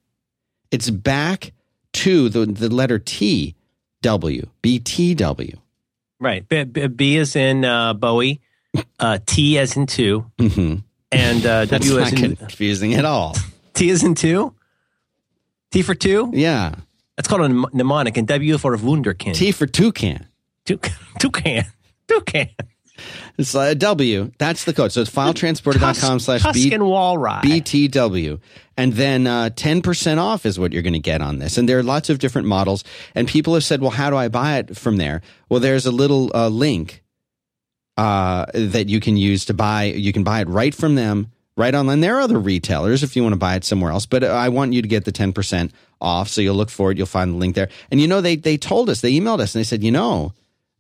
It's 0.72 0.89
back 0.89 1.53
to 1.93 2.30
the, 2.30 2.45
the 2.45 2.70
letter 2.74 2.99
T, 2.99 3.55
W, 4.01 4.47
BTW. 4.64 5.55
right. 6.20 6.47
B, 6.47 6.64
B, 6.64 6.88
B 6.88 7.18
is 7.18 7.36
in 7.36 7.64
uh, 7.66 7.93
Bowie, 7.93 8.41
uh, 8.99 9.20
T 9.26 9.58
as 9.58 9.76
in 9.78 9.86
two, 9.86 10.30
Mm-hmm. 10.38 10.78
And 11.12 11.45
uh, 11.45 11.66
That's 11.66 11.88
W 11.88 11.99
not 11.99 12.14
as 12.14 12.22
in 12.22 12.36
confusing 12.36 12.93
at 12.93 13.05
all. 13.05 13.36
T 13.74 13.89
is 13.89 14.03
in 14.03 14.16
two. 14.16 14.53
T 15.72 15.82
for 15.82 15.95
two. 15.95 16.32
Yeah. 16.34 16.76
That's 17.16 17.28
called 17.28 17.41
a 17.41 17.45
mnem- 17.49 17.74
mnemonic, 17.74 18.18
and 18.18 18.28
W 18.28 18.58
for 18.58 18.74
a 18.74 18.78
Wunderkind. 18.78 19.36
T 19.36 19.51
for 19.51 19.66
toucan. 19.68 20.28
Two, 20.66 20.80
toucan. 21.20 21.66
Toucan. 22.08 22.49
It's 23.38 23.53
a 23.53 23.76
W. 23.76 24.32
That's 24.39 24.64
the 24.64 24.74
code. 24.74 24.91
So 24.91 25.01
it's 25.01 25.12
filetransporter.com 25.12 26.20
slash 26.20 26.41
B- 26.41 26.64
Tuscan 26.70 26.82
Walrye. 26.82 27.41
BTW. 27.41 28.39
And 28.76 28.93
then 28.93 29.28
uh, 29.28 29.49
10% 29.53 30.18
off 30.18 30.45
is 30.45 30.58
what 30.60 30.74
you're 30.74 30.82
going 30.82 30.93
to 30.93 30.99
get 30.99 31.22
on 31.22 31.38
this. 31.39 31.58
And 31.58 31.70
there 31.70 31.78
are 31.78 31.84
lots 31.84 32.10
of 32.10 32.18
different 32.20 32.47
models. 32.47 32.84
And 33.14 33.28
people 33.28 33.53
have 33.53 33.64
said, 33.64 33.82
well, 33.82 33.91
how 33.91 34.10
do 34.10 34.16
I 34.16 34.28
buy 34.30 34.58
it 34.58 34.76
from 34.78 34.97
there? 34.97 35.22
Well, 35.49 35.60
there's 35.60 35.86
a 35.86 35.91
little 35.91 36.32
uh, 36.36 36.47
link 36.49 37.03
uh, 37.98 38.45
that 38.54 38.88
you 38.88 39.00
can 39.00 39.18
use 39.18 39.45
to 39.45 39.54
buy. 39.54 39.86
You 39.86 40.14
can 40.14 40.24
buy 40.24 40.41
it 40.41 40.48
right 40.48 40.74
from 40.74 40.95
them, 40.95 41.32
right 41.56 41.74
online. 41.74 42.00
There 42.00 42.16
are 42.18 42.22
other 42.22 42.39
retailers 42.39 43.04
if 43.04 43.16
you 43.16 43.24
want 43.24 43.34
to 43.34 43.39
buy 43.39 43.56
it 43.56 43.66
somewhere 43.66 43.91
else. 43.91 44.06
But 44.06 44.24
I 44.24 44.50
want 44.50 44.74
you 44.74 44.82
to 44.82 44.88
get 44.88 45.06
the 45.06 45.12
10% 45.12 45.72
off. 46.00 46.30
So 46.30 46.41
you'll 46.41 46.56
look 46.56 46.70
for 46.70 46.91
it. 46.91 46.98
You'll 46.98 47.08
find 47.08 47.34
the 47.34 47.38
link 47.38 47.56
there. 47.56 47.70
And 47.89 48.00
you 48.00 48.08
know, 48.08 48.22
they, 48.22 48.36
they 48.36 48.58
told 48.58 48.89
us, 48.89 49.02
they 49.02 49.14
emailed 49.14 49.39
us 49.39 49.56
and 49.56 49.60
they 49.60 49.66
said, 49.66 49.84
you 49.84 49.91
know, 49.91 50.34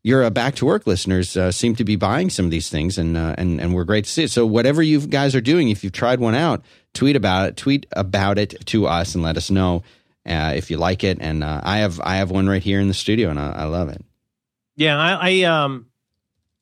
your 0.03 0.23
uh, 0.23 0.29
back 0.29 0.55
to 0.55 0.65
work 0.65 0.87
listeners 0.87 1.35
uh, 1.35 1.51
seem 1.51 1.75
to 1.75 1.83
be 1.83 1.97
buying 1.97 2.29
some 2.29 2.45
of 2.45 2.51
these 2.51 2.69
things, 2.69 2.97
and 2.97 3.17
uh, 3.17 3.35
and 3.37 3.59
and 3.59 3.75
we're 3.75 3.83
great 3.83 4.05
to 4.05 4.09
see 4.09 4.23
it. 4.23 4.31
So 4.31 4.45
whatever 4.45 4.81
you 4.81 5.05
guys 5.05 5.35
are 5.35 5.41
doing, 5.41 5.69
if 5.69 5.83
you've 5.83 5.91
tried 5.91 6.21
one 6.21 6.33
out, 6.33 6.63
tweet 6.93 7.17
about 7.17 7.49
it. 7.49 7.57
Tweet 7.57 7.85
about 7.91 8.37
it 8.37 8.65
to 8.67 8.87
us 8.87 9.15
and 9.15 9.23
let 9.23 9.35
us 9.35 9.51
know 9.51 9.83
uh, 10.25 10.53
if 10.55 10.71
you 10.71 10.77
like 10.77 11.03
it. 11.03 11.17
And 11.19 11.43
uh, 11.43 11.59
I 11.61 11.79
have 11.79 11.99
I 11.99 12.17
have 12.17 12.31
one 12.31 12.47
right 12.47 12.63
here 12.63 12.79
in 12.79 12.87
the 12.87 12.93
studio, 12.93 13.29
and 13.29 13.37
I, 13.37 13.51
I 13.51 13.63
love 13.65 13.89
it. 13.89 14.01
Yeah, 14.77 14.97
I, 14.97 15.29
I 15.29 15.41
um, 15.43 15.86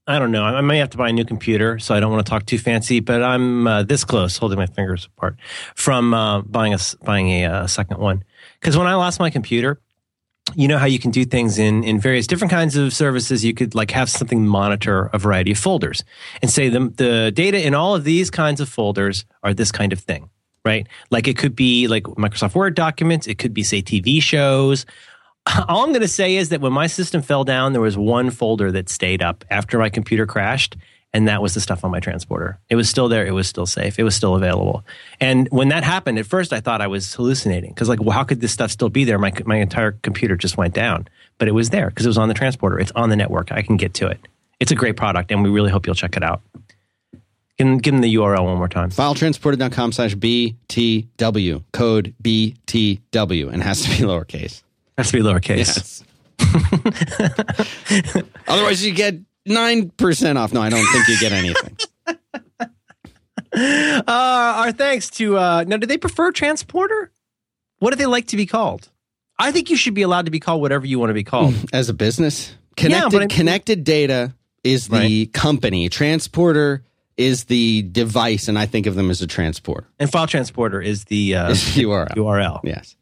I 0.08 0.20
don't 0.20 0.32
know. 0.32 0.43
I 0.43 0.62
may 0.62 0.78
have 0.78 0.91
to 0.91 0.97
buy 0.97 1.10
a 1.10 1.14
new 1.14 1.26
computer, 1.26 1.80
so 1.80 1.95
I 1.95 1.99
don't 1.99 2.12
want 2.12 2.26
to 2.26 2.30
talk 2.30 2.45
too 2.45 2.60
fancy. 2.60 2.99
But 2.99 3.24
I'm 3.24 3.66
uh, 3.66 3.84
this 3.84 4.03
close, 4.03 4.38
holding 4.38 4.60
my 4.60 4.68
fingers 4.68 5.06
apart, 5.06 5.36
from 5.74 6.14
uh, 6.14 6.41
buying 6.41 6.74
a 6.76 6.78
buying 7.03 7.30
a, 7.30 7.45
uh 7.45 7.68
second 7.68 7.99
one. 7.99 8.24
Because 8.60 8.78
when 8.78 8.86
I 8.86 8.93
lost 8.95 9.20
my 9.20 9.32
computer, 9.32 9.80
you 10.53 10.68
know 10.68 10.78
how 10.78 10.86
you 10.86 10.99
can 10.99 11.10
do 11.10 11.26
things 11.26 11.58
in 11.58 11.84
in 11.84 11.99
various 11.99 12.28
different 12.28 12.51
kinds 12.51 12.76
of 12.76 12.93
services. 12.93 13.43
You 13.43 13.56
could 13.56 13.74
like 13.74 13.89
have 13.91 14.10
something 14.10 14.45
monitor 14.45 15.10
a 15.12 15.18
variety 15.18 15.51
of 15.51 15.58
folders 15.58 16.03
and 16.41 16.51
say 16.51 16.70
the 16.70 16.82
the 16.82 17.32
data 17.34 17.66
in 17.66 17.74
all 17.74 17.95
of 17.95 18.03
these 18.03 18.30
kinds 18.30 18.62
of 18.62 18.70
folders 18.70 19.26
are 19.41 19.56
this 19.56 19.72
kind 19.72 19.91
of 19.91 19.99
thing, 19.99 20.30
right? 20.64 20.88
Like 21.10 21.28
it 21.28 21.36
could 21.36 21.56
be 21.56 21.88
like 21.88 22.03
Microsoft 22.03 22.53
Word 22.53 22.76
documents. 22.76 23.26
It 23.26 23.39
could 23.39 23.56
be 23.56 23.64
say 23.64 23.82
TV 23.82 24.22
shows. 24.22 24.86
All 25.68 25.84
I'm 25.84 25.89
going 25.89 26.02
to 26.02 26.08
say 26.08 26.36
is 26.36 26.50
that 26.50 26.62
when 26.62 26.74
my 26.74 26.88
system 26.88 27.22
fell 27.22 27.43
down, 27.43 27.74
there 27.74 27.82
was 27.82 27.98
one 27.98 28.32
folder 28.32 28.72
that 28.72 28.89
stayed 28.89 29.22
up 29.22 29.46
after 29.50 29.78
my 29.78 29.89
computer 29.89 30.26
crashed, 30.26 30.76
and 31.14 31.28
that 31.28 31.41
was 31.41 31.54
the 31.54 31.62
stuff 31.62 31.86
on 31.86 31.91
my 31.91 32.00
transporter. 32.00 32.60
It 32.70 32.76
was 32.76 32.89
still 32.89 33.08
there. 33.08 33.26
It 33.26 33.32
was 33.32 33.48
still 33.48 33.66
safe. 33.66 34.00
It 34.00 34.04
was 34.04 34.16
still 34.16 34.36
available. 34.36 34.84
And 35.22 35.48
when 35.52 35.70
that 35.70 35.84
happened, 35.84 36.18
at 36.18 36.26
first 36.26 36.52
I 36.52 36.60
thought 36.60 36.82
I 36.82 36.88
was 36.88 37.14
hallucinating 37.14 37.72
because, 37.72 37.88
like, 37.88 38.02
well, 38.02 38.12
how 38.12 38.24
could 38.24 38.41
this 38.41 38.52
stuff 38.52 38.72
still 38.72 38.89
be 38.89 39.04
there? 39.04 39.20
My 39.20 39.32
my 39.46 39.58
entire 39.58 39.93
computer 39.93 40.36
just 40.36 40.58
went 40.58 40.74
down, 40.74 41.08
but 41.38 41.48
it 41.48 41.52
was 41.54 41.70
there 41.70 41.89
because 41.89 42.06
it 42.06 42.10
was 42.10 42.18
on 42.18 42.28
the 42.28 42.34
transporter. 42.34 42.80
It's 42.80 42.91
on 42.96 43.10
the 43.10 43.16
network. 43.16 43.52
I 43.52 43.62
can 43.62 43.78
get 43.78 43.93
to 43.96 44.08
it. 44.08 44.20
It's 44.60 44.72
a 44.72 44.76
great 44.76 44.98
product, 44.98 45.32
and 45.32 45.43
we 45.43 45.50
really 45.50 45.70
hope 45.70 45.86
you'll 45.86 45.96
check 45.96 46.18
it 46.18 46.24
out. 46.24 46.41
Them, 47.58 47.78
give 47.78 47.93
them 47.93 48.02
the 48.02 48.14
URL 48.16 48.43
one 48.43 48.58
more 48.58 48.68
time. 48.68 48.89
Filetransporter.com 48.89 49.93
slash 49.93 50.16
BTW 50.16 51.64
code 51.72 52.14
BTW 52.22 53.54
and 53.54 53.64
has 53.64 53.84
to 53.84 53.89
be 53.89 53.96
lowercase. 53.98 54.64
Has 54.98 55.12
to 55.12 55.18
be 55.18 55.24
lowercase. 55.24 55.58
Yes. 55.58 56.04
Otherwise, 58.48 58.86
you 58.86 58.93
get 58.93 59.16
nine 59.46 59.89
percent 59.91 60.38
off. 60.38 60.54
No, 60.54 60.62
I 60.62 60.70
don't 60.70 60.86
think 60.86 61.08
you 61.08 61.20
get 61.20 61.32
anything. 61.32 61.78
Uh, 63.58 64.04
our 64.08 64.72
thanks 64.74 65.10
to 65.10 65.38
uh, 65.38 65.64
now. 65.66 65.78
Do 65.78 65.88
they 65.88 65.98
prefer 65.98 66.32
transporter? 66.34 67.10
What 67.80 67.91
do 67.91 67.96
they 67.96 68.06
like 68.06 68.28
to 68.28 68.36
be 68.36 68.46
called? 68.46 68.89
I 69.39 69.54
think 69.54 69.70
you 69.70 69.78
should 69.78 69.93
be 69.93 70.02
allowed 70.02 70.26
to 70.26 70.32
be 70.32 70.41
called 70.41 70.60
whatever 70.62 70.86
you 70.86 71.00
want 71.00 71.10
to 71.12 71.14
be 71.14 71.24
called. 71.24 71.54
As 71.72 71.88
a 71.88 71.93
business, 71.93 72.54
connected 72.76 73.22
I- 73.22 73.28
connected 73.28 73.86
data 73.86 74.34
is 74.66 74.89
the 74.89 75.28
company. 75.28 75.88
Transporter 75.88 76.84
is 77.16 77.46
the 77.46 77.84
device, 77.84 78.50
and 78.50 78.60
I 78.60 78.66
think 78.66 78.88
of 78.88 78.96
them 78.96 79.10
as 79.10 79.22
a 79.22 79.28
transporter. 79.28 79.88
and 80.00 80.12
file 80.12 80.28
transporter 80.28 80.82
is 80.82 81.06
the 81.06 81.36
uh, 81.36 81.50
Is 81.52 81.76
the 81.76 81.84
URL. 81.84 82.10
URL. 82.10 82.60
Yes. 82.66 82.98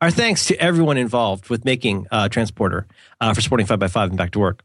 Our 0.00 0.10
thanks 0.10 0.46
to 0.46 0.56
everyone 0.60 0.98
involved 0.98 1.48
with 1.48 1.64
making 1.64 2.06
uh, 2.10 2.28
transporter 2.28 2.86
uh, 3.20 3.32
for 3.32 3.40
Sporting 3.40 3.66
Five 3.66 3.78
by 3.78 3.88
Five 3.88 4.10
and 4.10 4.18
Back 4.18 4.32
to 4.32 4.38
Work. 4.38 4.62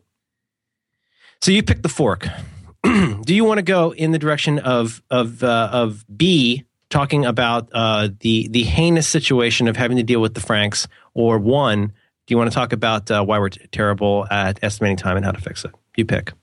So 1.41 1.51
you 1.51 1.63
pick 1.63 1.82
the 1.84 1.89
fork. 1.89 2.27
Do 2.84 3.34
you 3.34 3.45
want 3.45 3.57
to 3.59 3.63
go 3.63 3.93
in 3.93 4.11
the 4.11 4.19
direction 4.19 4.59
of 4.59 5.01
of 5.09 5.43
uh, 5.43 5.69
of 5.71 6.03
B 6.15 6.65
talking 6.89 7.25
about 7.25 7.69
uh, 7.71 8.09
the 8.19 8.47
the 8.49 8.63
heinous 8.63 9.07
situation 9.07 9.67
of 9.67 9.77
having 9.77 9.97
to 9.97 10.03
deal 10.03 10.19
with 10.19 10.34
the 10.34 10.41
Franks, 10.41 10.88
or 11.13 11.38
one? 11.39 11.88
Do 12.27 12.34
you 12.34 12.38
want 12.38 12.51
to 12.51 12.55
talk 12.55 12.73
about 12.73 13.09
uh, 13.09 13.23
why 13.23 13.39
we're 13.39 13.49
t- 13.49 13.65
terrible 13.71 14.27
at 14.29 14.59
estimating 14.63 14.97
time 14.97 15.15
and 15.17 15.25
how 15.25 15.32
to 15.32 15.41
fix 15.41 15.63
it? 15.65 15.71
You 15.95 16.05
pick. 16.05 16.34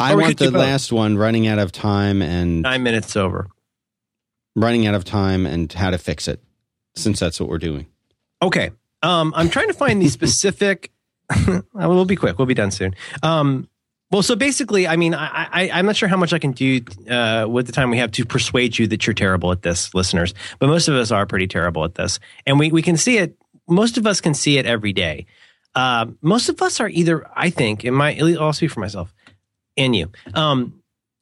I 0.00 0.14
Or 0.14 0.18
want 0.18 0.38
the 0.38 0.50
last 0.50 0.92
one, 0.92 1.16
running 1.18 1.46
out 1.46 1.58
of 1.58 1.72
time 1.72 2.22
and 2.22 2.62
Nine 2.62 2.82
minutes 2.82 3.16
over. 3.16 3.48
running 4.56 4.86
out 4.86 4.94
of 4.94 5.04
time 5.04 5.44
and 5.46 5.72
how 5.72 5.90
to 5.90 5.98
fix 5.98 6.28
it, 6.28 6.42
since 6.98 7.20
that's 7.20 7.40
what 7.40 7.48
we're 7.48 7.58
doing. 7.58 7.86
Okay. 8.42 8.70
Um, 9.02 9.32
I'm 9.36 9.48
trying 9.48 9.68
to 9.68 9.74
find 9.74 10.02
the 10.02 10.08
specific. 10.08 10.90
we'll 11.74 12.04
be 12.04 12.16
quick. 12.16 12.38
We'll 12.38 12.46
be 12.46 12.54
done 12.54 12.70
soon. 12.70 12.94
Um, 13.22 13.68
well, 14.10 14.22
so 14.22 14.34
basically, 14.34 14.88
I 14.88 14.96
mean, 14.96 15.14
I, 15.14 15.48
I, 15.52 15.70
I'm 15.70 15.84
not 15.84 15.94
sure 15.94 16.08
how 16.08 16.16
much 16.16 16.32
I 16.32 16.38
can 16.38 16.52
do 16.52 16.80
uh, 17.10 17.46
with 17.48 17.66
the 17.66 17.72
time 17.72 17.90
we 17.90 17.98
have 17.98 18.10
to 18.12 18.24
persuade 18.24 18.78
you 18.78 18.86
that 18.86 19.06
you're 19.06 19.14
terrible 19.14 19.52
at 19.52 19.62
this, 19.62 19.94
listeners. 19.94 20.32
But 20.58 20.68
most 20.68 20.88
of 20.88 20.94
us 20.94 21.10
are 21.10 21.26
pretty 21.26 21.46
terrible 21.46 21.84
at 21.84 21.94
this, 21.94 22.18
and 22.46 22.58
we 22.58 22.72
we 22.72 22.80
can 22.80 22.96
see 22.96 23.18
it. 23.18 23.36
Most 23.68 23.98
of 23.98 24.06
us 24.06 24.22
can 24.22 24.32
see 24.32 24.56
it 24.56 24.64
every 24.64 24.94
day. 24.94 25.26
Uh, 25.74 26.06
most 26.22 26.48
of 26.48 26.60
us 26.62 26.80
are 26.80 26.88
either, 26.88 27.28
I 27.36 27.50
think, 27.50 27.84
in 27.84 27.94
my, 27.94 28.18
I'll 28.40 28.52
speak 28.52 28.70
for 28.70 28.80
myself 28.80 29.14
and 29.76 29.94
you. 29.94 30.10
Um, 30.34 30.77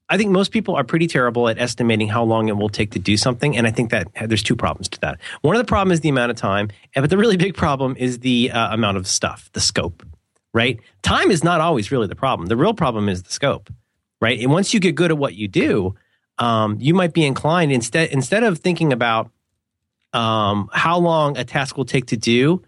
I 0.08 0.16
think 0.16 0.30
most 0.30 0.52
people 0.52 0.76
are 0.76 0.84
pretty 0.84 1.06
terrible 1.06 1.48
at 1.48 1.58
estimating 1.58 2.08
how 2.08 2.22
long 2.22 2.48
it 2.48 2.56
will 2.56 2.68
take 2.68 2.92
to 2.92 2.98
do 2.98 3.16
something, 3.16 3.56
and 3.56 3.66
I 3.66 3.70
think 3.70 3.90
that 3.90 4.08
there's 4.26 4.42
two 4.42 4.54
problems 4.54 4.88
to 4.90 5.00
that. 5.00 5.18
One 5.42 5.56
of 5.56 5.60
the 5.60 5.68
problem 5.68 5.92
is 5.92 6.00
the 6.00 6.08
amount 6.08 6.30
of 6.30 6.36
time, 6.36 6.70
but 6.94 7.10
the 7.10 7.18
really 7.18 7.36
big 7.46 7.54
problem 7.54 7.96
is 7.98 8.20
the 8.20 8.50
uh, 8.52 8.72
amount 8.72 8.96
of 8.96 9.06
stuff, 9.06 9.50
the 9.52 9.60
scope. 9.60 10.04
Right? 10.54 10.80
Time 11.02 11.30
is 11.30 11.44
not 11.44 11.60
always 11.60 11.92
really 11.92 12.06
the 12.06 12.16
problem. 12.16 12.48
The 12.48 12.56
real 12.56 12.72
problem 12.72 13.10
is 13.10 13.22
the 13.22 13.32
scope. 13.32 13.68
Right? 14.22 14.40
And 14.40 14.50
once 14.50 14.72
you 14.72 14.80
get 14.80 14.94
good 14.94 15.10
at 15.10 15.18
what 15.18 15.34
you 15.34 15.48
do, 15.48 15.94
um, 16.38 16.78
you 16.80 16.94
might 16.94 17.12
be 17.12 17.26
inclined 17.26 17.72
instead 17.72 18.10
instead 18.10 18.42
of 18.42 18.58
thinking 18.58 18.92
about 18.92 19.30
um, 20.12 20.70
how 20.72 20.98
long 20.98 21.36
a 21.36 21.44
task 21.44 21.76
will 21.76 21.84
take 21.84 22.06
to 22.06 22.16
do, 22.16 22.62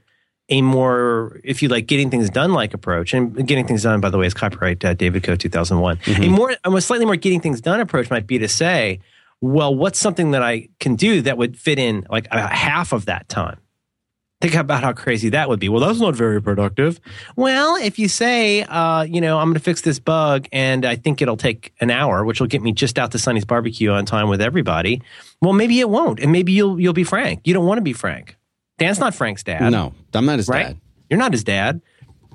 a 0.49 0.63
more, 0.63 1.41
if 1.45 1.63
you 1.63 1.69
like, 1.69 1.87
getting 1.87 2.11
things 2.11 2.31
done 2.31 2.53
like 2.53 2.75
approach, 2.75 3.13
and 3.13 3.47
getting 3.47 3.67
things 3.67 3.83
done, 3.83 4.01
by 4.01 4.11
the 4.11 4.19
way, 4.19 4.27
is 4.27 4.35
copyright 4.35 4.85
uh, 4.85 4.95
David 4.95 5.23
Co. 5.23 5.37
2001. 5.37 5.97
Mm-hmm. 5.99 6.23
A 6.23 6.29
more, 6.29 6.57
a 6.65 6.81
slightly 6.81 7.07
more 7.07 7.17
getting 7.17 7.41
things 7.41 7.61
done 7.61 7.81
approach 7.81 8.11
might 8.11 8.27
be 8.27 8.39
to 8.39 8.49
say, 8.49 9.01
well, 9.41 9.75
what's 9.75 9.99
something 9.99 10.33
that 10.33 10.43
I 10.43 10.69
can 10.81 10.97
do 10.97 11.23
that 11.23 11.39
would 11.39 11.59
fit 11.59 11.79
in 11.79 12.07
like 12.11 12.27
a 12.31 12.47
half 12.47 12.93
of 12.93 13.07
that 13.07 13.29
time? 13.29 13.59
Think 14.41 14.55
about 14.55 14.85
how 14.85 14.93
crazy 14.93 15.31
that 15.31 15.49
would 15.49 15.59
be. 15.59 15.69
Well, 15.69 15.81
that's 15.81 15.99
not 15.99 16.15
very 16.15 16.41
productive. 16.41 17.01
Well, 17.35 17.75
if 17.75 17.99
you 17.99 18.07
say, 18.07 18.63
uh, 18.63 19.03
you 19.03 19.21
know, 19.21 19.39
I'm 19.39 19.47
going 19.47 19.55
to 19.55 19.61
fix 19.61 19.81
this 19.81 19.99
bug 19.99 20.47
and 20.53 20.87
I 20.87 20.95
think 20.95 21.21
it'll 21.21 21.37
take 21.37 21.73
an 21.81 21.91
hour, 21.91 22.25
which 22.25 22.39
will 22.41 22.47
get 22.47 22.63
me 22.63 22.73
just 22.73 23.01
out 23.01 23.11
to 23.13 23.19
Sonny's 23.19 23.45
barbecue 23.45 23.91
on 23.91 24.07
time 24.07 24.29
with 24.29 24.41
everybody. 24.41 25.03
Well, 25.43 25.55
maybe 25.55 25.81
it 25.81 25.91
won't, 25.91 26.21
and 26.21 26.31
maybe 26.31 26.53
you'll 26.53 26.81
you'll 26.81 26.93
be 26.93 27.03
Frank. 27.03 27.41
You 27.45 27.55
don't 27.55 27.67
want 27.67 27.79
to 27.79 27.83
be 27.83 27.93
Frank. 27.93 28.38
Dan's 28.79 28.99
not 28.99 29.15
Frank's 29.15 29.43
dad. 29.43 29.71
No, 29.71 29.93
I'm 30.15 30.25
not 30.25 30.39
his 30.39 30.49
right? 30.49 30.69
dad. 30.69 30.77
You're 31.11 31.19
not 31.19 31.33
his 31.33 31.45
dad. 31.45 31.81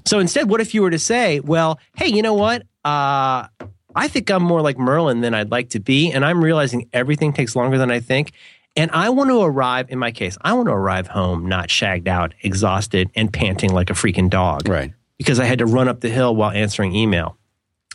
So 0.05 0.19
instead, 0.19 0.49
what 0.49 0.61
if 0.61 0.73
you 0.73 0.81
were 0.81 0.91
to 0.91 0.99
say, 0.99 1.39
well, 1.39 1.79
hey, 1.95 2.07
you 2.07 2.21
know 2.21 2.33
what? 2.33 2.63
Uh, 2.83 3.47
I 3.95 4.07
think 4.07 4.29
I'm 4.29 4.43
more 4.43 4.61
like 4.61 4.77
Merlin 4.77 5.21
than 5.21 5.33
I'd 5.33 5.51
like 5.51 5.69
to 5.69 5.79
be, 5.79 6.11
and 6.11 6.25
I'm 6.25 6.43
realizing 6.43 6.89
everything 6.93 7.33
takes 7.33 7.55
longer 7.55 7.77
than 7.77 7.91
I 7.91 7.99
think. 7.99 8.33
And 8.75 8.89
I 8.91 9.09
want 9.09 9.29
to 9.29 9.41
arrive, 9.41 9.89
in 9.89 9.99
my 9.99 10.11
case, 10.11 10.37
I 10.41 10.53
want 10.53 10.67
to 10.67 10.73
arrive 10.73 11.07
home 11.07 11.47
not 11.47 11.69
shagged 11.69 12.07
out, 12.07 12.33
exhausted, 12.41 13.09
and 13.15 13.31
panting 13.31 13.71
like 13.71 13.89
a 13.89 13.93
freaking 13.93 14.29
dog. 14.29 14.67
Right. 14.67 14.93
Because 15.17 15.39
I 15.39 15.45
had 15.45 15.59
to 15.59 15.65
run 15.65 15.87
up 15.87 16.01
the 16.01 16.09
hill 16.09 16.35
while 16.35 16.49
answering 16.49 16.95
email. 16.95 17.37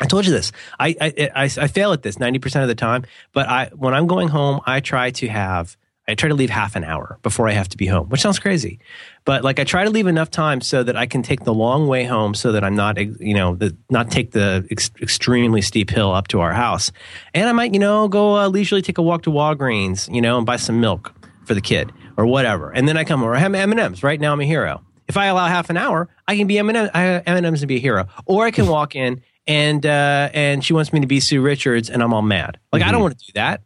I 0.01 0.07
told 0.07 0.25
you 0.25 0.33
this. 0.33 0.53
I, 0.79 0.95
I, 1.01 1.31
I, 1.35 1.45
I 1.45 1.67
fail 1.67 1.93
at 1.93 2.03
this 2.03 2.17
90% 2.17 2.63
of 2.63 2.69
the 2.69 2.77
time, 2.77 3.05
but 3.33 3.49
I, 3.49 3.71
when 3.75 3.93
I'm 3.93 4.07
going 4.07 4.29
home, 4.29 4.61
I 4.65 4.79
try 4.79 5.11
to 5.11 5.27
have, 5.27 5.77
I 6.09 6.15
try 6.15 6.31
to 6.31 6.35
leave 6.35 6.49
half 6.49 6.75
an 6.75 6.85
hour 6.85 7.19
before 7.23 7.49
I 7.49 7.53
have 7.53 7.69
to 7.69 7.77
be 7.77 7.87
home, 7.87 8.09
which 8.09 8.23
sounds 8.23 8.39
crazy. 8.39 8.79
But 9.27 9.45
like 9.45 9.61
I 9.61 9.65
try 9.65 9.85
to 9.85 9.91
leave 9.91 10.07
enough 10.07 10.31
time 10.31 10.63
so 10.63 10.83
that 10.83 10.97
I 10.97 11.05
can 11.05 11.23
take 11.23 11.45
the 11.45 11.53
long 11.53 11.87
way 11.87 12.05
home 12.05 12.35
so 12.35 12.53
that 12.53 12.65
I'm 12.65 12.75
not, 12.75 12.97
you 12.99 13.35
know, 13.35 13.55
the, 13.55 13.77
not 13.91 14.11
take 14.11 14.31
the 14.31 14.67
ex- 14.71 14.91
extremely 15.03 15.61
steep 15.61 15.91
hill 15.91 16.11
up 16.11 16.29
to 16.29 16.41
our 16.41 16.55
house. 16.55 16.93
And 17.35 17.47
I 17.47 17.53
might, 17.53 17.75
you 17.75 17.79
know, 17.79 18.09
go 18.09 18.39
uh, 18.39 18.49
leisurely 18.49 18.81
take 18.81 18.97
a 18.97 19.03
walk 19.03 19.23
to 19.25 19.31
Walgreens, 19.31 20.13
you 20.13 20.23
know, 20.23 20.39
and 20.39 20.47
buy 20.47 20.57
some 20.57 20.81
milk 20.81 21.15
for 21.45 21.53
the 21.53 21.61
kid 21.61 21.93
or 22.17 22.25
whatever. 22.25 22.71
And 22.71 22.89
then 22.89 22.97
I 22.97 23.05
come 23.05 23.23
over, 23.23 23.35
I 23.35 23.41
have 23.41 23.55
M&Ms. 23.55 24.03
Right 24.03 24.19
now 24.19 24.33
I'm 24.33 24.41
a 24.41 24.47
hero. 24.47 24.83
If 25.09 25.19
I 25.19 25.27
allow 25.27 25.47
half 25.47 25.69
an 25.69 25.77
hour, 25.77 26.09
I 26.27 26.37
can 26.37 26.47
be 26.47 26.59
M&M, 26.59 26.91
M&Ms 26.95 27.63
and 27.63 27.69
be 27.69 27.77
a 27.77 27.81
hero. 27.81 28.07
Or 28.25 28.47
I 28.47 28.51
can 28.51 28.67
walk 28.67 28.97
in 28.97 29.23
and, 29.47 29.85
uh, 29.85 30.31
and 30.33 30.65
she 30.65 30.73
wants 30.73 30.91
me 30.91 31.01
to 31.01 31.07
be 31.07 31.21
Sue 31.21 31.43
Richards 31.43 31.91
and 31.91 32.03
I'm 32.03 32.15
all 32.15 32.23
mad. 32.23 32.59
Like, 32.73 32.83
I 32.83 32.93
don't 32.93 33.03
want 33.03 33.19
to 33.19 33.27
do 33.27 33.33
that. 33.35 33.63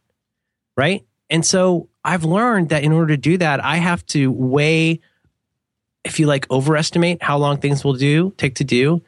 Right. 0.77 1.05
And 1.33 1.45
so 1.45 1.89
I've 2.05 2.25
learned 2.25 2.69
that 2.69 2.85
in 2.85 2.93
order 2.93 3.15
to 3.15 3.17
do 3.17 3.39
that, 3.39 3.65
I 3.65 3.77
have 3.77 4.05
to 4.07 4.31
weigh, 4.31 5.01
if 6.05 6.21
you 6.21 6.27
like, 6.27 6.49
overestimate 6.51 7.23
how 7.23 7.39
long 7.39 7.57
things 7.57 7.83
will 7.83 7.95
do, 7.95 8.33
take 8.37 8.57
to 8.57 8.65
do. 8.65 9.03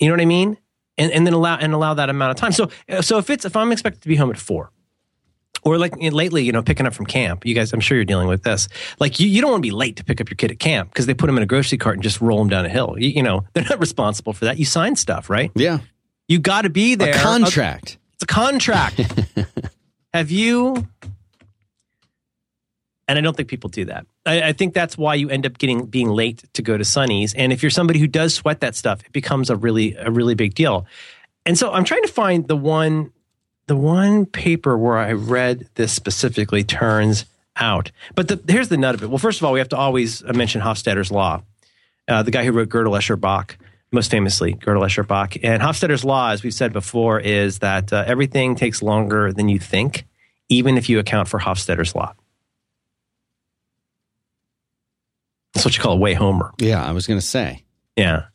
You 0.00 0.08
know 0.08 0.14
what 0.14 0.20
I 0.22 0.26
mean? 0.26 0.56
And, 0.96 1.12
and 1.12 1.26
then 1.26 1.34
allow 1.34 1.56
and 1.56 1.74
allow 1.74 1.94
that 1.94 2.08
amount 2.08 2.30
of 2.30 2.36
time. 2.36 2.52
So 2.52 2.70
so 3.00 3.18
if 3.18 3.28
it's 3.28 3.44
if 3.44 3.56
I'm 3.56 3.72
expected 3.72 4.00
to 4.02 4.08
be 4.08 4.16
home 4.16 4.30
at 4.30 4.38
four, 4.38 4.70
or 5.64 5.78
like 5.78 5.94
lately, 5.98 6.44
you 6.44 6.52
know, 6.52 6.62
picking 6.62 6.86
up 6.86 6.94
from 6.94 7.06
camp. 7.06 7.44
You 7.46 7.54
guys, 7.54 7.72
I'm 7.72 7.80
sure 7.80 7.96
you're 7.96 8.04
dealing 8.04 8.28
with 8.28 8.42
this. 8.42 8.68
Like 9.00 9.18
you, 9.18 9.26
you 9.26 9.40
don't 9.40 9.50
want 9.50 9.62
to 9.62 9.66
be 9.66 9.72
late 9.72 9.96
to 9.96 10.04
pick 10.04 10.20
up 10.20 10.28
your 10.28 10.36
kid 10.36 10.50
at 10.50 10.58
camp 10.58 10.90
because 10.90 11.06
they 11.06 11.14
put 11.14 11.26
them 11.26 11.36
in 11.36 11.42
a 11.42 11.46
grocery 11.46 11.78
cart 11.78 11.96
and 11.96 12.02
just 12.02 12.20
roll 12.20 12.38
them 12.38 12.48
down 12.48 12.66
a 12.66 12.68
hill. 12.68 12.96
You, 12.98 13.08
you 13.08 13.22
know, 13.22 13.44
they're 13.54 13.64
not 13.64 13.80
responsible 13.80 14.32
for 14.32 14.44
that. 14.44 14.58
You 14.58 14.64
sign 14.66 14.94
stuff, 14.94 15.30
right? 15.30 15.50
Yeah. 15.54 15.78
You 16.28 16.38
got 16.38 16.62
to 16.62 16.70
be 16.70 16.94
there. 16.94 17.14
A 17.14 17.18
contract. 17.18 17.98
It's 18.14 18.22
a 18.22 18.26
contract. 18.26 19.00
Have 20.14 20.30
you? 20.30 20.86
And 23.06 23.18
I 23.18 23.20
don't 23.20 23.36
think 23.36 23.48
people 23.48 23.68
do 23.68 23.84
that. 23.86 24.06
I, 24.24 24.42
I, 24.42 24.52
think 24.52 24.72
that's 24.72 24.96
why 24.96 25.14
you 25.14 25.28
end 25.28 25.44
up 25.44 25.58
getting 25.58 25.84
being 25.86 26.08
late 26.08 26.42
to 26.54 26.62
go 26.62 26.78
to 26.78 26.84
Sonny's. 26.84 27.34
And 27.34 27.52
if 27.52 27.62
you're 27.62 27.70
somebody 27.70 27.98
who 27.98 28.06
does 28.06 28.34
sweat 28.34 28.60
that 28.60 28.74
stuff, 28.74 29.04
it 29.04 29.12
becomes 29.12 29.50
a 29.50 29.56
really 29.56 29.94
a 29.94 30.10
really 30.10 30.34
big 30.34 30.54
deal. 30.54 30.86
And 31.44 31.58
so 31.58 31.72
I'm 31.72 31.84
trying 31.84 32.02
to 32.02 32.08
find 32.08 32.48
the 32.48 32.56
one 32.56 33.12
the 33.66 33.76
one 33.76 34.26
paper 34.26 34.76
where 34.76 34.98
I 34.98 35.12
read 35.12 35.68
this 35.74 35.92
specifically 35.92 36.64
turns 36.64 37.26
out. 37.56 37.90
But 38.14 38.28
the, 38.28 38.40
here's 38.52 38.68
the 38.68 38.76
nut 38.76 38.94
of 38.94 39.02
it. 39.02 39.08
Well, 39.08 39.18
first 39.18 39.40
of 39.40 39.44
all, 39.44 39.52
we 39.52 39.58
have 39.58 39.68
to 39.70 39.76
always 39.76 40.22
mention 40.24 40.60
Hofstadter's 40.60 41.10
law, 41.10 41.42
uh, 42.08 42.22
the 42.22 42.30
guy 42.30 42.44
who 42.44 42.52
wrote 42.52 42.68
Gödel 42.68 42.96
Escher 42.96 43.18
Bach 43.18 43.56
most 43.92 44.10
famously, 44.10 44.54
Gödel 44.54 44.84
Escher 44.84 45.06
Bach. 45.06 45.36
And 45.42 45.62
Hofstadter's 45.62 46.04
law, 46.04 46.30
as 46.30 46.42
we've 46.42 46.52
said 46.52 46.72
before, 46.72 47.20
is 47.20 47.60
that 47.60 47.92
uh, 47.92 48.04
everything 48.06 48.56
takes 48.56 48.82
longer 48.82 49.32
than 49.32 49.48
you 49.48 49.58
think, 49.58 50.06
even 50.48 50.76
if 50.76 50.88
you 50.88 50.98
account 50.98 51.28
for 51.28 51.38
Hofstadter's 51.38 51.94
law. 51.94 52.14
That's 55.64 55.76
what 55.76 55.76
you 55.78 55.82
call 55.82 55.94
a 55.94 56.00
way 56.00 56.12
homer. 56.12 56.52
Yeah, 56.58 56.84
I 56.84 56.92
was 56.92 57.06
going 57.06 57.18
to 57.18 57.26
say. 57.26 57.64
Yeah. 57.96 58.26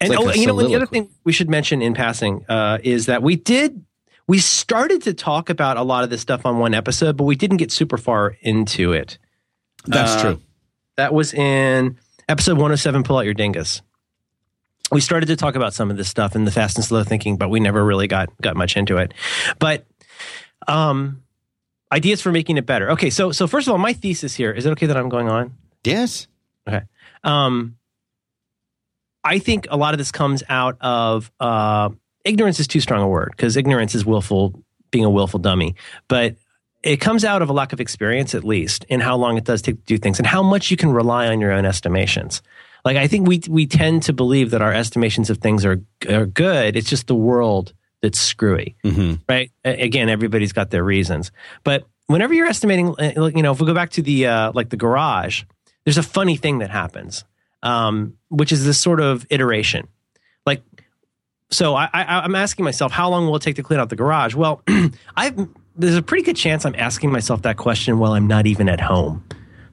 And 0.00 0.10
like 0.10 0.18
oh, 0.18 0.32
you 0.32 0.46
know, 0.46 0.56
the 0.56 0.74
other 0.74 0.86
thing 0.86 1.10
we 1.24 1.32
should 1.32 1.50
mention 1.50 1.82
in 1.82 1.92
passing 1.92 2.46
uh, 2.48 2.78
is 2.82 3.06
that 3.06 3.22
we 3.22 3.36
did, 3.36 3.84
we 4.26 4.38
started 4.38 5.02
to 5.02 5.12
talk 5.12 5.50
about 5.50 5.76
a 5.76 5.82
lot 5.82 6.04
of 6.04 6.10
this 6.10 6.20
stuff 6.20 6.46
on 6.46 6.58
one 6.58 6.72
episode, 6.72 7.16
but 7.16 7.24
we 7.24 7.36
didn't 7.36 7.58
get 7.58 7.70
super 7.70 7.98
far 7.98 8.36
into 8.40 8.92
it. 8.92 9.18
That's 9.86 10.12
uh, 10.12 10.22
true. 10.22 10.40
That 10.96 11.12
was 11.12 11.34
in 11.34 11.98
episode 12.28 12.54
107, 12.54 13.02
Pull 13.02 13.18
Out 13.18 13.24
Your 13.24 13.34
Dingus 13.34 13.82
we 14.90 15.00
started 15.00 15.26
to 15.26 15.36
talk 15.36 15.54
about 15.54 15.74
some 15.74 15.90
of 15.90 15.96
this 15.96 16.08
stuff 16.08 16.34
in 16.34 16.44
the 16.44 16.50
fast 16.50 16.76
and 16.76 16.84
slow 16.84 17.04
thinking, 17.04 17.36
but 17.36 17.50
we 17.50 17.60
never 17.60 17.84
really 17.84 18.06
got 18.06 18.30
got 18.40 18.56
much 18.56 18.76
into 18.76 18.96
it. 18.96 19.12
But 19.58 19.86
um, 20.66 21.22
ideas 21.92 22.22
for 22.22 22.32
making 22.32 22.56
it 22.56 22.66
better. 22.66 22.92
Okay, 22.92 23.10
so 23.10 23.32
so 23.32 23.46
first 23.46 23.66
of 23.66 23.72
all, 23.72 23.78
my 23.78 23.92
thesis 23.92 24.34
here 24.34 24.50
is 24.50 24.66
it 24.66 24.70
okay 24.70 24.86
that 24.86 24.96
I'm 24.96 25.08
going 25.08 25.28
on? 25.28 25.54
Yes. 25.84 26.26
Okay. 26.68 26.82
Um, 27.24 27.76
I 29.24 29.38
think 29.38 29.66
a 29.70 29.76
lot 29.76 29.94
of 29.94 29.98
this 29.98 30.12
comes 30.12 30.42
out 30.48 30.76
of 30.80 31.30
uh, 31.40 31.90
ignorance 32.24 32.60
is 32.60 32.66
too 32.66 32.80
strong 32.80 33.02
a 33.02 33.08
word 33.08 33.32
because 33.36 33.56
ignorance 33.56 33.94
is 33.94 34.04
willful 34.04 34.62
being 34.90 35.04
a 35.04 35.10
willful 35.10 35.38
dummy, 35.38 35.74
but 36.08 36.36
it 36.82 36.98
comes 36.98 37.24
out 37.24 37.42
of 37.42 37.50
a 37.50 37.52
lack 37.52 37.72
of 37.72 37.80
experience, 37.80 38.34
at 38.34 38.44
least, 38.44 38.84
in 38.84 39.00
how 39.00 39.16
long 39.16 39.36
it 39.36 39.44
does 39.44 39.62
take 39.62 39.76
to 39.76 39.82
do 39.82 39.98
things 39.98 40.18
and 40.18 40.26
how 40.26 40.42
much 40.42 40.70
you 40.70 40.76
can 40.76 40.90
rely 40.90 41.26
on 41.26 41.40
your 41.40 41.52
own 41.52 41.64
estimations. 41.64 42.40
Like 42.84 42.96
I 42.96 43.08
think 43.08 43.26
we 43.26 43.42
we 43.48 43.66
tend 43.66 44.04
to 44.04 44.12
believe 44.12 44.50
that 44.50 44.62
our 44.62 44.72
estimations 44.72 45.30
of 45.30 45.38
things 45.38 45.64
are 45.64 45.82
are 46.08 46.26
good. 46.26 46.76
It's 46.76 46.88
just 46.88 47.08
the 47.08 47.14
world 47.14 47.72
that's 48.00 48.18
screwy, 48.18 48.76
mm-hmm. 48.84 49.14
right? 49.28 49.50
Again, 49.64 50.08
everybody's 50.08 50.52
got 50.52 50.70
their 50.70 50.84
reasons, 50.84 51.32
but 51.64 51.84
whenever 52.06 52.34
you're 52.34 52.46
estimating, 52.46 52.94
uh, 52.98 53.30
you 53.34 53.42
know, 53.42 53.52
if 53.52 53.60
we 53.60 53.66
go 53.66 53.74
back 53.74 53.90
to 53.90 54.02
the 54.02 54.26
uh, 54.26 54.52
like 54.54 54.70
the 54.70 54.76
garage, 54.76 55.42
there's 55.88 55.96
a 55.96 56.02
funny 56.02 56.36
thing 56.36 56.58
that 56.58 56.68
happens, 56.68 57.24
um, 57.62 58.18
which 58.28 58.52
is 58.52 58.62
this 58.66 58.78
sort 58.78 59.00
of 59.00 59.26
iteration. 59.30 59.88
Like, 60.44 60.62
so 61.50 61.76
I, 61.76 61.88
I, 61.94 62.04
I'm 62.20 62.34
asking 62.34 62.66
myself, 62.66 62.92
how 62.92 63.08
long 63.08 63.24
will 63.26 63.36
it 63.36 63.40
take 63.40 63.56
to 63.56 63.62
clean 63.62 63.80
out 63.80 63.88
the 63.88 63.96
garage? 63.96 64.34
Well, 64.34 64.62
I've 65.16 65.48
there's 65.76 65.96
a 65.96 66.02
pretty 66.02 66.24
good 66.24 66.36
chance 66.36 66.66
I'm 66.66 66.74
asking 66.76 67.10
myself 67.10 67.40
that 67.40 67.56
question 67.56 67.98
while 67.98 68.12
I'm 68.12 68.26
not 68.26 68.46
even 68.46 68.68
at 68.68 68.82
home. 68.82 69.24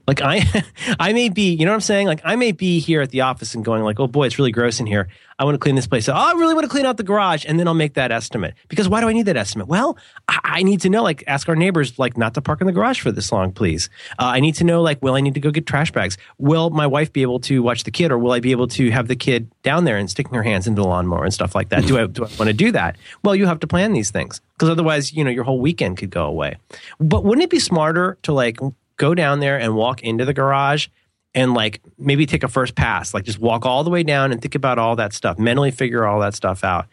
Like 0.06 0.20
I, 0.22 0.64
I 1.00 1.12
may 1.12 1.28
be, 1.28 1.54
you 1.54 1.64
know 1.64 1.72
what 1.72 1.76
I'm 1.76 1.80
saying? 1.80 2.06
Like 2.06 2.20
I 2.24 2.36
may 2.36 2.52
be 2.52 2.78
here 2.78 3.00
at 3.00 3.10
the 3.10 3.22
office 3.22 3.54
and 3.54 3.64
going 3.64 3.82
like, 3.82 4.00
oh 4.00 4.06
boy, 4.06 4.26
it's 4.26 4.38
really 4.38 4.52
gross 4.52 4.80
in 4.80 4.86
here. 4.86 5.08
I 5.38 5.44
want 5.44 5.54
to 5.54 5.58
clean 5.58 5.74
this 5.74 5.86
place. 5.86 6.08
Oh, 6.08 6.14
I 6.14 6.32
really 6.32 6.54
want 6.54 6.64
to 6.64 6.70
clean 6.70 6.86
out 6.86 6.96
the 6.96 7.02
garage, 7.02 7.44
and 7.46 7.60
then 7.60 7.68
I'll 7.68 7.74
make 7.74 7.94
that 7.94 8.10
estimate. 8.10 8.54
Because 8.68 8.88
why 8.88 9.02
do 9.02 9.08
I 9.08 9.12
need 9.12 9.26
that 9.26 9.36
estimate? 9.36 9.68
Well, 9.68 9.98
I, 10.28 10.38
I 10.44 10.62
need 10.62 10.80
to 10.82 10.88
know. 10.88 11.02
Like, 11.02 11.24
ask 11.26 11.46
our 11.48 11.56
neighbors, 11.56 11.98
like, 11.98 12.16
not 12.16 12.34
to 12.34 12.40
park 12.40 12.62
in 12.62 12.66
the 12.66 12.72
garage 12.72 13.00
for 13.00 13.12
this 13.12 13.30
long, 13.30 13.52
please. 13.52 13.90
Uh, 14.18 14.24
I 14.24 14.40
need 14.40 14.54
to 14.56 14.64
know, 14.64 14.80
like, 14.80 15.02
will 15.02 15.14
I 15.14 15.20
need 15.20 15.34
to 15.34 15.40
go 15.40 15.50
get 15.50 15.66
trash 15.66 15.92
bags? 15.92 16.16
Will 16.38 16.70
my 16.70 16.86
wife 16.86 17.12
be 17.12 17.20
able 17.20 17.40
to 17.40 17.62
watch 17.62 17.84
the 17.84 17.90
kid, 17.90 18.10
or 18.12 18.18
will 18.18 18.32
I 18.32 18.40
be 18.40 18.50
able 18.50 18.66
to 18.68 18.90
have 18.90 19.08
the 19.08 19.16
kid 19.16 19.50
down 19.62 19.84
there 19.84 19.98
and 19.98 20.10
sticking 20.10 20.32
her 20.32 20.42
hands 20.42 20.66
into 20.66 20.80
the 20.80 20.88
lawnmower 20.88 21.24
and 21.24 21.34
stuff 21.34 21.54
like 21.54 21.68
that? 21.68 21.86
do 21.86 21.98
I 21.98 22.06
do 22.06 22.24
I 22.24 22.28
want 22.38 22.48
to 22.48 22.54
do 22.54 22.72
that? 22.72 22.96
Well, 23.22 23.36
you 23.36 23.46
have 23.46 23.60
to 23.60 23.66
plan 23.66 23.92
these 23.92 24.10
things 24.10 24.40
because 24.54 24.70
otherwise, 24.70 25.12
you 25.12 25.22
know, 25.22 25.30
your 25.30 25.44
whole 25.44 25.60
weekend 25.60 25.98
could 25.98 26.10
go 26.10 26.24
away. 26.24 26.56
But 26.98 27.24
wouldn't 27.24 27.44
it 27.44 27.50
be 27.50 27.60
smarter 27.60 28.16
to 28.22 28.32
like 28.32 28.58
go 28.96 29.14
down 29.14 29.40
there 29.40 29.58
and 29.58 29.74
walk 29.74 30.02
into 30.02 30.24
the 30.24 30.34
garage 30.34 30.88
and 31.34 31.54
like 31.54 31.80
maybe 31.98 32.26
take 32.26 32.42
a 32.42 32.48
first 32.48 32.74
pass, 32.74 33.12
like 33.12 33.24
just 33.24 33.38
walk 33.38 33.66
all 33.66 33.84
the 33.84 33.90
way 33.90 34.02
down 34.02 34.32
and 34.32 34.40
think 34.40 34.54
about 34.54 34.78
all 34.78 34.96
that 34.96 35.12
stuff, 35.12 35.38
mentally 35.38 35.70
figure 35.70 36.06
all 36.06 36.20
that 36.20 36.34
stuff 36.34 36.64
out. 36.64 36.86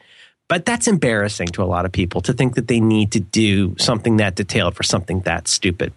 But 0.50 0.66
that's 0.66 0.88
embarrassing 0.88 1.48
to 1.50 1.64
a 1.64 1.66
lot 1.66 1.86
of 1.86 1.92
people 1.92 2.22
to 2.22 2.34
think 2.34 2.56
that 2.56 2.68
they 2.68 2.80
need 2.80 3.14
to 3.14 3.20
do 3.20 3.76
something 3.78 4.18
that 4.18 4.36
detailed 4.36 4.76
for 4.76 4.84
something 4.84 5.22
that 5.22 5.48
stupid. 5.48 5.94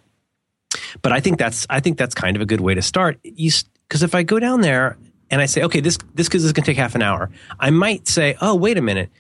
But 1.03 1.13
I 1.13 1.21
think 1.21 1.39
that's 1.39 1.67
I 1.69 1.81
think 1.81 1.99
that's 1.99 2.15
kind 2.15 2.37
of 2.37 2.43
a 2.43 2.47
good 2.47 2.61
way 2.61 2.75
to 2.75 2.83
start. 2.83 3.19
Because 3.23 4.03
if 4.03 4.15
I 4.15 4.23
go 4.23 4.39
down 4.39 4.61
there 4.61 4.97
and 5.31 5.41
I 5.41 5.47
say, 5.47 5.63
okay, 5.65 5.81
this 5.81 5.99
this 6.15 6.29
is 6.33 6.53
going 6.53 6.65
to 6.65 6.71
take 6.71 6.77
half 6.77 6.95
an 6.95 7.03
hour, 7.03 7.31
I 7.59 7.71
might 7.71 8.07
say, 8.07 8.37
oh, 8.41 8.55
wait 8.55 8.79
a 8.79 8.83
minute, 8.83 9.11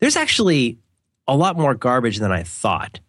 there's 0.00 0.16
actually 0.16 0.78
a 1.26 1.36
lot 1.36 1.56
more 1.56 1.74
garbage 1.74 2.18
than 2.18 2.30
I 2.32 2.42
thought. 2.42 3.00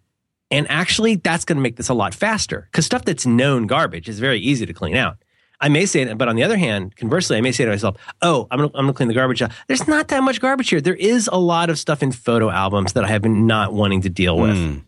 And 0.56 0.65
actually, 0.69 1.15
that's 1.15 1.44
going 1.44 1.57
to 1.57 1.61
make 1.61 1.76
this 1.76 1.90
a 1.90 1.94
lot 1.94 2.15
faster 2.15 2.68
because 2.72 2.86
stuff 2.86 3.03
that's 3.03 3.26
known 3.26 3.68
garbage 3.68 4.07
is 4.07 4.19
very 4.19 4.40
easy 4.40 4.65
to 4.65 4.73
clean 4.73 4.95
out. 4.95 5.18
I 5.60 5.69
may 5.69 5.86
say, 5.86 6.03
that, 6.03 6.18
but 6.18 6.27
on 6.27 6.36
the 6.36 6.44
other 6.44 6.57
hand, 6.57 6.95
conversely, 6.95 7.38
I 7.38 7.41
may 7.41 7.52
say 7.52 7.65
to 7.65 7.72
myself, 7.72 7.98
"Oh, 8.22 8.48
I'm 8.52 8.60
going 8.69 8.88
to 8.88 8.94
clean 8.94 9.07
the 9.07 9.14
garbage 9.14 9.41
out." 9.41 9.52
There's 9.68 9.88
not 9.88 10.10
that 10.10 10.23
much 10.23 10.40
garbage 10.41 10.69
here. 10.69 10.82
There 10.82 10.95
is 10.95 11.30
a 11.32 11.38
lot 11.38 11.69
of 11.69 11.80
stuff 11.80 12.03
in 12.03 12.11
photo 12.11 12.49
albums 12.49 12.94
that 12.94 13.03
I 13.03 13.07
have 13.07 13.22
been 13.22 13.48
not 13.48 13.73
wanting 13.73 14.02
to 14.02 14.10
deal 14.10 14.38
with. 14.38 14.56
Mm. 14.56 14.84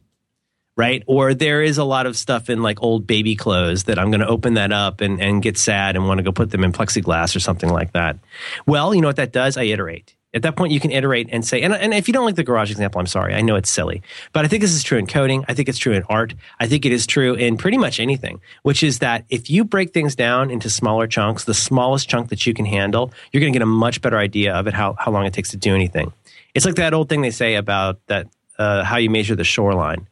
right? 0.78 1.04
Or 1.08 1.34
there 1.34 1.64
is 1.64 1.78
a 1.78 1.84
lot 1.84 2.06
of 2.06 2.16
stuff 2.16 2.50
in 2.50 2.62
like 2.62 2.82
old 2.84 3.08
baby 3.08 3.36
clothes 3.36 3.86
that 3.86 3.98
I'm 3.98 4.12
going 4.12 4.20
to 4.22 4.28
open 4.28 4.54
that 4.54 4.72
up 4.72 5.02
and, 5.02 5.20
and 5.22 5.42
get 5.42 5.58
sad 5.58 5.96
and 5.96 6.08
want 6.08 6.20
to 6.20 6.24
go 6.24 6.32
put 6.32 6.52
them 6.52 6.64
in 6.64 6.72
plexiglass 6.72 7.36
or 7.36 7.40
something 7.40 7.70
like 7.70 7.94
that. 7.94 8.20
Well, 8.68 8.94
you 8.94 9.02
know 9.02 9.08
what 9.08 9.16
that 9.16 9.32
does? 9.32 9.58
I 9.58 9.64
iterate. 9.64 10.16
At 10.38 10.44
that 10.44 10.56
point, 10.56 10.72
you 10.72 10.80
can 10.80 10.92
iterate 10.92 11.28
and 11.32 11.46
say, 11.46 11.62
and, 11.62 11.74
and 11.74 11.94
if 11.94 12.08
you 12.08 12.14
don't 12.14 12.26
like 12.26 12.36
the 12.36 12.44
garage 12.44 12.72
example, 12.72 13.00
I'm 13.00 13.08
sorry. 13.08 13.34
I 13.34 13.42
know 13.42 13.56
it's 13.56 13.70
silly, 13.70 14.02
but 14.34 14.46
I 14.46 14.48
think 14.48 14.62
this 14.62 14.72
is 14.72 14.84
true 14.84 14.98
in 14.98 15.08
coding. 15.08 15.44
I 15.48 15.54
think 15.54 15.68
it's 15.68 15.78
true 15.78 15.94
in 15.94 16.04
art. 16.04 16.34
I 16.60 16.68
think 16.68 16.86
it 16.86 16.92
is 16.92 17.06
true 17.06 17.34
in 17.34 17.58
pretty 17.58 17.78
much 17.78 18.00
anything, 18.00 18.40
which 18.62 18.84
is 18.84 19.00
that 19.00 19.26
if 19.30 19.50
you 19.50 19.66
break 19.66 19.94
things 19.94 20.16
down 20.16 20.52
into 20.52 20.70
smaller 20.70 21.08
chunks, 21.08 21.44
the 21.44 21.54
smallest 21.54 22.08
chunk 22.08 22.30
that 22.30 22.46
you 22.46 22.54
can 22.54 22.66
handle, 22.66 23.12
you're 23.32 23.42
going 23.42 23.52
to 23.52 23.60
get 23.60 23.64
a 23.64 23.66
much 23.66 24.02
better 24.02 24.18
idea 24.18 24.54
of 24.54 24.68
it, 24.68 24.74
how, 24.74 24.96
how 25.00 25.12
long 25.12 25.26
it 25.26 25.34
takes 25.34 25.52
to 25.52 25.58
do 25.58 25.76
anything. 25.76 26.14
It's 26.54 26.66
like 26.66 26.76
that 26.76 26.94
old 26.94 27.10
thing 27.10 27.22
they 27.22 27.32
say 27.32 27.56
about 27.56 28.00
that, 28.08 28.28
uh, 28.58 28.84
how 28.84 28.98
you 28.98 29.10
measure 29.10 29.36
the 29.36 29.44
shoreline 29.44 30.08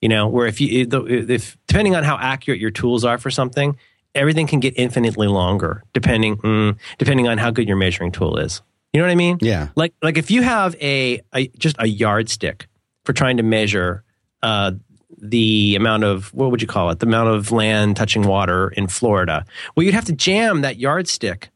you 0.00 0.08
know, 0.08 0.28
where 0.28 0.46
if 0.46 0.60
you, 0.60 0.86
if 1.08 1.58
depending 1.66 1.96
on 1.96 2.04
how 2.04 2.16
accurate 2.16 2.60
your 2.60 2.70
tools 2.70 3.04
are 3.04 3.18
for 3.18 3.30
something, 3.30 3.76
everything 4.14 4.46
can 4.46 4.60
get 4.60 4.74
infinitely 4.76 5.26
longer 5.26 5.84
depending, 5.92 6.36
mm, 6.38 6.76
depending 6.98 7.28
on 7.28 7.38
how 7.38 7.50
good 7.50 7.68
your 7.68 7.76
measuring 7.76 8.12
tool 8.12 8.38
is. 8.38 8.62
You 8.92 9.00
know 9.00 9.06
what 9.06 9.12
I 9.12 9.16
mean? 9.16 9.38
Yeah. 9.40 9.68
Like, 9.76 9.94
like 10.02 10.16
if 10.16 10.30
you 10.30 10.42
have 10.42 10.74
a, 10.80 11.20
a 11.34 11.48
just 11.58 11.76
a 11.78 11.86
yardstick 11.86 12.68
for 13.04 13.12
trying 13.12 13.36
to 13.36 13.42
measure, 13.42 14.04
uh, 14.42 14.72
the 15.20 15.74
amount 15.76 16.04
of 16.04 16.32
what 16.32 16.50
would 16.50 16.62
you 16.62 16.68
call 16.68 16.90
it 16.90 17.00
the 17.00 17.06
amount 17.06 17.28
of 17.28 17.50
land 17.50 17.96
touching 17.96 18.22
water 18.22 18.68
in 18.68 18.86
florida 18.86 19.44
well 19.74 19.82
you'd 19.82 19.94
have 19.94 20.04
to 20.04 20.12
jam 20.12 20.60
that 20.60 20.78
yardstick 20.78 21.50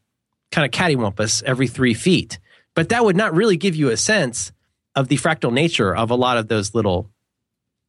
kind 0.51 0.65
of 0.65 0.71
cattywampus 0.71 1.41
every 1.43 1.67
three 1.67 1.93
feet 1.93 2.39
but 2.75 2.89
that 2.89 3.05
would 3.05 3.15
not 3.15 3.33
really 3.33 3.55
give 3.55 3.73
you 3.73 3.89
a 3.89 3.95
sense 3.95 4.51
of 4.95 5.07
the 5.07 5.15
fractal 5.15 5.53
nature 5.53 5.95
of 5.95 6.11
a 6.11 6.15
lot 6.15 6.37
of 6.37 6.49
those 6.49 6.75
little 6.75 7.09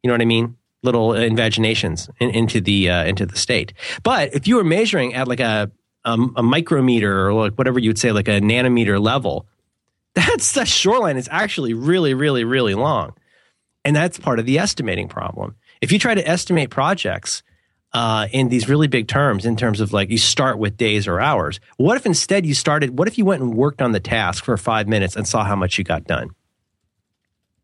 you 0.05 0.09
know 0.09 0.15
what 0.15 0.21
I 0.21 0.27
mean? 0.27 0.57
Little 0.83 1.15
invaginations 1.15 2.11
in, 2.21 2.29
into 2.31 2.61
the 2.61 2.91
uh, 2.91 3.05
into 3.05 3.25
the 3.25 3.37
state. 3.39 3.73
But 4.03 4.35
if 4.35 4.47
you 4.47 4.57
were 4.57 4.65
measuring 4.65 5.15
at 5.15 5.27
like 5.27 5.41
a 5.41 5.71
a 6.05 6.43
micrometer 6.43 7.29
or 7.29 7.33
like 7.33 7.55
whatever 7.55 7.79
you 7.79 7.91
would 7.91 7.99
say, 7.99 8.13
like 8.13 8.29
a 8.29 8.41
nanometer 8.41 9.01
level, 9.01 9.47
that's 10.15 10.53
the 10.53 10.65
shoreline 10.65 11.17
is 11.17 11.29
actually 11.31 11.75
really, 11.75 12.15
really, 12.15 12.45
really 12.45 12.75
long, 12.75 13.15
and 13.85 13.97
that's 13.97 14.19
part 14.19 14.39
of 14.39 14.47
the 14.47 14.59
estimating 14.59 15.09
problem. 15.09 15.57
If 15.81 15.93
you 15.93 15.99
try 15.99 16.15
to 16.15 16.29
estimate 16.29 16.71
projects 16.71 17.43
uh, 17.93 18.29
in 18.33 18.49
these 18.49 18.69
really 18.69 18.87
big 18.87 19.09
terms, 19.09 19.45
in 19.45 19.57
terms 19.57 19.81
of 19.81 19.93
like 19.93 20.11
you 20.11 20.19
start 20.19 20.59
with 20.59 20.77
days 20.77 21.09
or 21.09 21.21
hours, 21.21 21.61
what 21.77 21.97
if 21.97 22.07
instead 22.07 22.47
you 22.47 22.55
started? 22.55 22.99
What 22.99 23.09
if 23.09 23.19
you 23.19 23.25
went 23.25 23.43
and 23.43 23.55
worked 23.55 23.83
on 23.83 23.93
the 23.93 24.01
task 24.01 24.45
for 24.45 24.57
five 24.57 24.89
minutes 24.89 25.17
and 25.17 25.27
saw 25.27 25.45
how 25.45 25.57
much 25.57 25.79
you 25.79 25.85
got 25.85 26.05
done? 26.05 26.29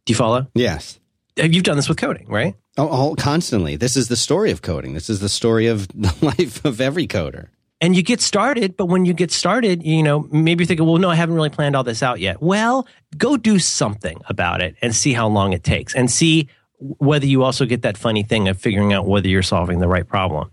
Do 0.04 0.12
you 0.12 0.16
follow? 0.16 0.48
Yes 0.54 1.00
you've 1.36 1.64
done 1.64 1.76
this 1.76 1.88
with 1.88 1.98
coding, 1.98 2.26
right? 2.28 2.54
Oh, 2.76 2.88
oh, 2.90 3.14
constantly. 3.16 3.76
This 3.76 3.96
is 3.96 4.08
the 4.08 4.16
story 4.16 4.50
of 4.50 4.62
coding. 4.62 4.94
This 4.94 5.10
is 5.10 5.20
the 5.20 5.28
story 5.28 5.66
of 5.66 5.88
the 5.94 6.14
life 6.22 6.64
of 6.64 6.80
every 6.80 7.06
coder. 7.06 7.48
And 7.80 7.96
you 7.96 8.02
get 8.02 8.20
started, 8.20 8.76
but 8.76 8.86
when 8.86 9.06
you 9.06 9.14
get 9.14 9.30
started, 9.30 9.82
you 9.82 10.02
know, 10.02 10.28
maybe 10.30 10.62
you're 10.62 10.66
thinking, 10.66 10.86
well, 10.86 10.98
no, 10.98 11.08
I 11.08 11.14
haven't 11.14 11.34
really 11.34 11.48
planned 11.48 11.74
all 11.74 11.84
this 11.84 12.02
out 12.02 12.20
yet. 12.20 12.42
Well, 12.42 12.86
go 13.16 13.38
do 13.38 13.58
something 13.58 14.20
about 14.26 14.60
it 14.60 14.76
and 14.82 14.94
see 14.94 15.14
how 15.14 15.28
long 15.28 15.54
it 15.54 15.64
takes 15.64 15.94
and 15.94 16.10
see 16.10 16.48
whether 16.78 17.26
you 17.26 17.42
also 17.42 17.64
get 17.64 17.82
that 17.82 17.96
funny 17.96 18.22
thing 18.22 18.48
of 18.48 18.58
figuring 18.58 18.92
out 18.92 19.06
whether 19.06 19.28
you're 19.28 19.42
solving 19.42 19.78
the 19.78 19.88
right 19.88 20.06
problem. 20.06 20.50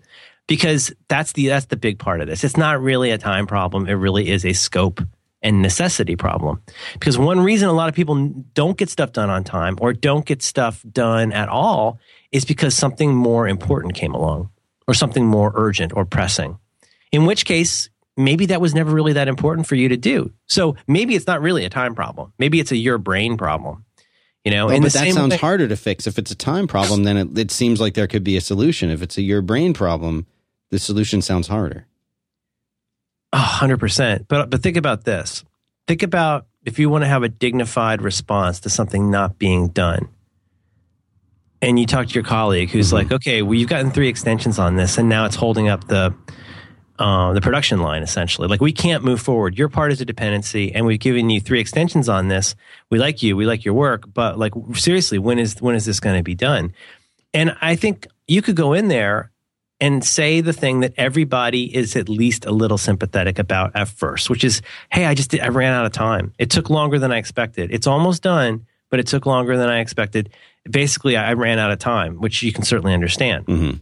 Because 0.47 0.93
that's 1.09 1.33
the 1.33 1.47
that's 1.47 1.65
the 1.65 1.75
big 1.75 1.99
part 1.99 2.21
of 2.21 2.27
this. 2.27 2.45
It's 2.45 2.55
not 2.55 2.81
really 2.81 3.11
a 3.11 3.17
time 3.17 3.47
problem. 3.47 3.87
It 3.87 3.93
really 3.93 4.29
is 4.29 4.45
a 4.45 4.53
scope 4.53 5.01
and 5.41 5.61
necessity 5.61 6.15
problem. 6.15 6.61
Because 6.93 7.17
one 7.17 7.41
reason 7.41 7.67
a 7.67 7.73
lot 7.73 7.89
of 7.89 7.95
people 7.95 8.15
don't 8.53 8.77
get 8.77 8.89
stuff 8.89 9.11
done 9.11 9.29
on 9.29 9.43
time 9.43 9.77
or 9.81 9.91
don't 9.91 10.25
get 10.25 10.41
stuff 10.41 10.83
done 10.89 11.33
at 11.33 11.49
all 11.49 11.99
is 12.31 12.45
because 12.45 12.75
something 12.75 13.13
more 13.13 13.47
important 13.47 13.93
came 13.93 14.13
along 14.13 14.49
or 14.87 14.93
something 14.93 15.25
more 15.25 15.51
urgent 15.55 15.93
or 15.93 16.05
pressing. 16.05 16.57
In 17.11 17.25
which 17.25 17.45
case, 17.45 17.89
maybe 18.15 18.47
that 18.47 18.61
was 18.61 18.73
never 18.73 18.91
really 18.91 19.13
that 19.13 19.27
important 19.27 19.67
for 19.67 19.75
you 19.75 19.89
to 19.89 19.97
do. 19.97 20.31
So 20.45 20.75
maybe 20.87 21.15
it's 21.15 21.27
not 21.27 21.41
really 21.41 21.65
a 21.65 21.69
time 21.69 21.95
problem. 21.95 22.33
Maybe 22.37 22.59
it's 22.59 22.71
a 22.71 22.77
your 22.77 22.97
brain 22.97 23.37
problem. 23.37 23.85
You 24.43 24.51
know, 24.51 24.67
well, 24.67 24.79
but 24.79 24.93
that 24.93 25.13
sounds 25.13 25.31
way, 25.31 25.37
harder 25.37 25.67
to 25.67 25.75
fix. 25.75 26.07
If 26.07 26.17
it's 26.17 26.31
a 26.31 26.35
time 26.35 26.67
problem, 26.67 27.03
then 27.03 27.17
it, 27.17 27.37
it 27.37 27.51
seems 27.51 27.81
like 27.81 27.95
there 27.95 28.07
could 28.07 28.23
be 28.23 28.37
a 28.37 28.41
solution. 28.41 28.89
If 28.89 29.01
it's 29.01 29.17
a 29.17 29.21
your 29.21 29.41
brain 29.41 29.73
problem, 29.73 30.25
the 30.69 30.79
solution 30.79 31.21
sounds 31.21 31.47
harder 31.47 31.85
hundred 33.37 33.79
percent. 33.79 34.27
But 34.27 34.49
but 34.49 34.61
think 34.61 34.77
about 34.77 35.03
this. 35.03 35.43
Think 35.87 36.03
about 36.03 36.47
if 36.65 36.79
you 36.79 36.89
want 36.89 37.03
to 37.03 37.07
have 37.07 37.23
a 37.23 37.29
dignified 37.29 38.01
response 38.01 38.59
to 38.61 38.69
something 38.69 39.09
not 39.09 39.37
being 39.37 39.69
done, 39.69 40.09
and 41.61 41.79
you 41.79 41.85
talk 41.85 42.07
to 42.07 42.13
your 42.13 42.23
colleague 42.23 42.69
who's 42.69 42.87
mm-hmm. 42.87 42.95
like, 42.95 43.11
"Okay, 43.11 43.41
well, 43.41 43.55
you've 43.55 43.69
gotten 43.69 43.91
three 43.91 44.09
extensions 44.09 44.59
on 44.59 44.75
this, 44.75 44.97
and 44.97 45.09
now 45.09 45.25
it's 45.25 45.35
holding 45.35 45.69
up 45.69 45.87
the 45.87 46.13
uh, 46.99 47.33
the 47.33 47.41
production 47.41 47.79
line 47.79 48.03
essentially. 48.03 48.47
Like, 48.47 48.61
we 48.61 48.71
can't 48.71 49.03
move 49.03 49.21
forward. 49.21 49.57
Your 49.57 49.69
part 49.69 49.91
is 49.91 50.01
a 50.01 50.05
dependency, 50.05 50.73
and 50.73 50.85
we've 50.85 50.99
given 50.99 51.29
you 51.29 51.39
three 51.39 51.59
extensions 51.59 52.09
on 52.09 52.27
this. 52.27 52.55
We 52.89 52.99
like 52.99 53.23
you, 53.23 53.35
we 53.35 53.45
like 53.45 53.65
your 53.65 53.73
work, 53.73 54.05
but 54.13 54.37
like 54.37 54.53
seriously, 54.73 55.19
when 55.19 55.39
is 55.39 55.61
when 55.61 55.75
is 55.75 55.85
this 55.85 55.99
going 55.99 56.17
to 56.17 56.23
be 56.23 56.35
done?" 56.35 56.73
And 57.33 57.55
I 57.61 57.75
think 57.75 58.07
you 58.27 58.41
could 58.41 58.55
go 58.55 58.73
in 58.73 58.87
there 58.87 59.31
and 59.79 60.03
say 60.03 60.41
the 60.41 60.53
thing 60.53 60.79
that 60.79 60.93
everybody 60.97 61.75
is 61.75 61.95
at 61.95 62.09
least 62.09 62.45
a 62.45 62.51
little 62.51 62.77
sympathetic 62.77 63.37
about 63.37 63.75
at 63.75 63.87
first, 63.87 64.29
which 64.29 64.43
is, 64.43 64.61
hey, 64.91 65.05
I 65.05 65.13
just 65.13 65.31
did, 65.31 65.41
I 65.41 65.49
ran 65.49 65.73
out 65.73 65.85
of 65.85 65.91
time. 65.91 66.33
It 66.39 66.49
took 66.49 66.69
longer 66.69 66.97
than 66.97 67.11
I 67.11 67.17
expected. 67.17 67.71
It's 67.71 67.85
almost 67.85 68.23
done, 68.23 68.65
but 68.89 68.99
it 68.99 69.07
took 69.07 69.25
longer 69.25 69.55
than 69.55 69.69
I 69.69 69.79
expected. 69.79 70.31
Basically, 70.69 71.15
I 71.15 71.33
ran 71.33 71.59
out 71.59 71.71
of 71.71 71.79
time, 71.79 72.19
which 72.19 72.41
you 72.41 72.51
can 72.51 72.63
certainly 72.63 72.93
understand. 72.93 73.45
Mm-hmm. 73.45 73.77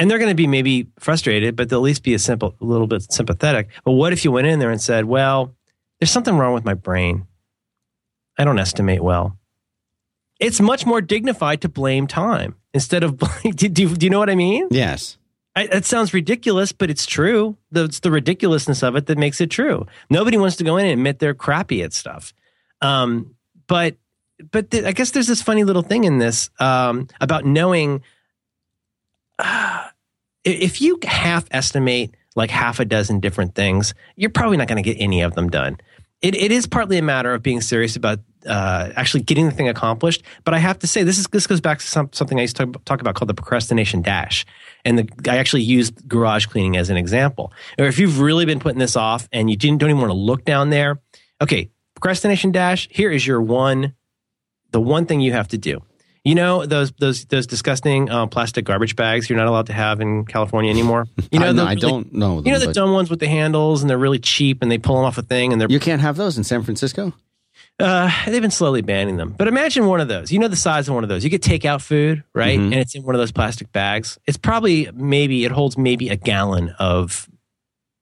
And 0.00 0.10
they're 0.10 0.18
going 0.18 0.30
to 0.30 0.34
be 0.34 0.46
maybe 0.46 0.88
frustrated, 0.98 1.56
but 1.56 1.68
they'll 1.68 1.80
at 1.80 1.82
least 1.82 2.02
be 2.02 2.14
a 2.14 2.18
simple, 2.18 2.54
a 2.58 2.64
little 2.64 2.86
bit 2.86 3.12
sympathetic. 3.12 3.68
But 3.84 3.92
what 3.92 4.14
if 4.14 4.24
you 4.24 4.32
went 4.32 4.46
in 4.46 4.58
there 4.58 4.70
and 4.70 4.80
said, 4.80 5.04
well, 5.04 5.54
there's 5.98 6.10
something 6.10 6.36
wrong 6.36 6.54
with 6.54 6.64
my 6.64 6.72
brain. 6.72 7.26
I 8.38 8.44
don't 8.44 8.58
estimate 8.58 9.02
well. 9.02 9.36
It's 10.40 10.58
much 10.58 10.86
more 10.86 11.02
dignified 11.02 11.60
to 11.60 11.68
blame 11.68 12.06
time 12.06 12.54
instead 12.72 13.04
of 13.04 13.18
do, 13.42 13.68
do, 13.68 13.94
do 13.94 14.06
you 14.06 14.08
know 14.08 14.18
what 14.18 14.30
I 14.30 14.34
mean? 14.34 14.68
Yes. 14.70 15.18
I, 15.54 15.64
it 15.64 15.84
sounds 15.84 16.14
ridiculous, 16.14 16.72
but 16.72 16.88
it's 16.88 17.04
true. 17.04 17.58
It's 17.72 18.00
the 18.00 18.10
ridiculousness 18.10 18.82
of 18.82 18.96
it 18.96 19.04
that 19.06 19.18
makes 19.18 19.40
it 19.42 19.50
true. 19.50 19.86
Nobody 20.08 20.38
wants 20.38 20.56
to 20.56 20.64
go 20.64 20.78
in 20.78 20.86
and 20.86 20.92
admit 20.94 21.18
they're 21.18 21.34
crappy 21.34 21.82
at 21.82 21.92
stuff. 21.92 22.32
Um, 22.80 23.34
but 23.66 23.96
but 24.50 24.70
th- 24.70 24.84
I 24.84 24.92
guess 24.92 25.10
there's 25.10 25.26
this 25.26 25.42
funny 25.42 25.64
little 25.64 25.82
thing 25.82 26.04
in 26.04 26.16
this 26.16 26.48
um, 26.58 27.08
about 27.20 27.44
knowing 27.44 28.02
uh, 29.38 29.88
if 30.44 30.80
you 30.80 30.98
half 31.04 31.46
estimate 31.50 32.14
like 32.36 32.50
half 32.50 32.80
a 32.80 32.84
dozen 32.84 33.20
different 33.20 33.54
things, 33.54 33.94
you're 34.16 34.30
probably 34.30 34.56
not 34.56 34.68
going 34.68 34.82
to 34.82 34.88
get 34.88 35.00
any 35.00 35.22
of 35.22 35.34
them 35.34 35.48
done. 35.48 35.78
It, 36.22 36.34
it 36.34 36.52
is 36.52 36.66
partly 36.66 36.98
a 36.98 37.02
matter 37.02 37.32
of 37.34 37.42
being 37.42 37.60
serious 37.60 37.96
about 37.96 38.20
uh, 38.46 38.90
actually 38.94 39.22
getting 39.22 39.46
the 39.46 39.52
thing 39.52 39.68
accomplished. 39.68 40.22
But 40.44 40.54
I 40.54 40.58
have 40.58 40.78
to 40.80 40.86
say, 40.86 41.02
this 41.02 41.18
is 41.18 41.26
this 41.28 41.46
goes 41.46 41.60
back 41.60 41.78
to 41.78 41.86
some, 41.86 42.10
something 42.12 42.38
I 42.38 42.42
used 42.42 42.56
to 42.56 42.66
talk, 42.84 43.00
about 43.00 43.14
called 43.14 43.28
the 43.28 43.34
procrastination 43.34 44.02
dash. 44.02 44.44
And 44.84 44.98
the, 44.98 45.30
I 45.30 45.38
actually 45.38 45.62
used 45.62 46.06
garage 46.08 46.46
cleaning 46.46 46.76
as 46.76 46.90
an 46.90 46.96
example. 46.96 47.52
Or 47.78 47.86
if 47.86 47.98
you've 47.98 48.20
really 48.20 48.44
been 48.44 48.60
putting 48.60 48.78
this 48.78 48.96
off 48.96 49.28
and 49.32 49.50
you 49.50 49.56
didn't 49.56 49.78
don't 49.78 49.90
even 49.90 50.00
want 50.00 50.10
to 50.10 50.16
look 50.18 50.44
down 50.44 50.70
there, 50.70 51.00
okay, 51.40 51.70
procrastination 51.94 52.52
dash. 52.52 52.88
Here 52.90 53.10
is 53.10 53.26
your 53.26 53.40
one, 53.40 53.94
the 54.72 54.80
one 54.80 55.06
thing 55.06 55.20
you 55.20 55.32
have 55.32 55.48
to 55.48 55.58
do. 55.58 55.82
You 56.24 56.34
know 56.34 56.66
those 56.66 56.92
those 56.92 57.24
those 57.24 57.46
disgusting 57.46 58.10
uh, 58.10 58.26
plastic 58.26 58.66
garbage 58.66 58.94
bags 58.94 59.30
you're 59.30 59.38
not 59.38 59.46
allowed 59.46 59.66
to 59.66 59.72
have 59.72 60.00
in 60.00 60.26
California 60.26 60.70
anymore. 60.70 61.06
You 61.32 61.38
know, 61.38 61.48
I, 61.48 61.52
know, 61.52 61.64
I 61.64 61.74
don't 61.74 62.12
know. 62.12 62.36
Them, 62.36 62.46
you 62.46 62.52
know 62.52 62.58
the 62.58 62.72
dumb 62.74 62.92
ones 62.92 63.08
with 63.08 63.20
the 63.20 63.28
handles 63.28 63.82
and 63.82 63.88
they're 63.88 63.96
really 63.96 64.18
cheap 64.18 64.60
and 64.60 64.70
they 64.70 64.76
pull 64.76 64.96
them 64.96 65.04
off 65.04 65.16
a 65.16 65.22
thing 65.22 65.52
and 65.52 65.60
they're. 65.60 65.70
You 65.70 65.80
can't 65.80 66.02
have 66.02 66.16
those 66.16 66.36
in 66.36 66.44
San 66.44 66.62
Francisco. 66.62 67.14
Uh, 67.78 68.10
they've 68.26 68.42
been 68.42 68.50
slowly 68.50 68.82
banning 68.82 69.16
them. 69.16 69.34
But 69.36 69.48
imagine 69.48 69.86
one 69.86 70.00
of 70.00 70.08
those. 70.08 70.30
You 70.30 70.38
know 70.38 70.48
the 70.48 70.56
size 70.56 70.88
of 70.88 70.94
one 70.94 71.02
of 71.02 71.08
those. 71.08 71.24
You 71.24 71.30
get 71.30 71.42
takeout 71.42 71.80
food, 71.80 72.22
right? 72.34 72.58
Mm-hmm. 72.58 72.72
And 72.72 72.74
it's 72.74 72.94
in 72.94 73.02
one 73.02 73.14
of 73.14 73.18
those 73.20 73.32
plastic 73.32 73.72
bags. 73.72 74.18
It's 74.26 74.36
probably 74.36 74.90
maybe 74.92 75.46
it 75.46 75.52
holds 75.52 75.78
maybe 75.78 76.10
a 76.10 76.16
gallon 76.16 76.74
of 76.78 77.28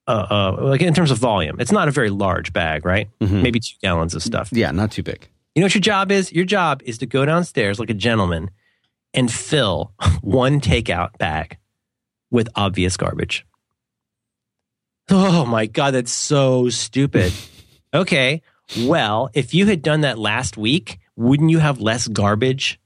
uh, 0.09 0.57
uh 0.59 0.65
like 0.65 0.81
in 0.81 0.95
terms 0.95 1.13
of 1.13 1.19
volume. 1.19 1.61
It's 1.61 1.71
not 1.71 1.87
a 1.87 1.93
very 1.93 2.11
large 2.11 2.53
bag, 2.53 2.85
right? 2.85 3.09
Mm-hmm. 3.21 3.43
Maybe 3.43 3.61
two 3.61 3.77
gallons 3.81 4.17
of 4.17 4.25
stuff. 4.25 4.51
Yeah, 4.53 4.73
not 4.73 4.91
too 4.91 5.05
big. 5.05 5.29
You 5.59 5.63
know 5.63 5.65
what 5.65 5.75
your 5.75 5.81
job 5.81 6.13
is? 6.13 6.33
Your 6.33 6.45
job 6.45 6.83
is 6.85 6.99
to 6.99 7.07
go 7.07 7.25
downstairs 7.25 7.81
like 7.81 7.91
a 7.91 7.95
gentleman 7.95 8.53
and 9.13 9.29
fill 9.29 9.93
one 10.21 10.61
takeout 10.61 11.19
bag 11.19 11.59
with 12.31 12.49
obvious 12.55 12.97
garbage. 12.97 13.45
Oh 15.11 15.45
my 15.47 15.67
god, 15.67 15.95
that's 15.95 16.13
so 16.13 16.69
stupid. 16.69 17.33
Okay, 17.93 18.43
well, 18.83 19.31
if 19.35 19.53
you 19.53 19.67
had 19.67 19.83
done 19.83 20.03
that 20.03 20.17
last 20.17 20.57
week, 20.57 21.01
wouldn't 21.17 21.51
you 21.51 21.59
have 21.59 21.81
less 21.81 22.07
garbage 22.07 22.79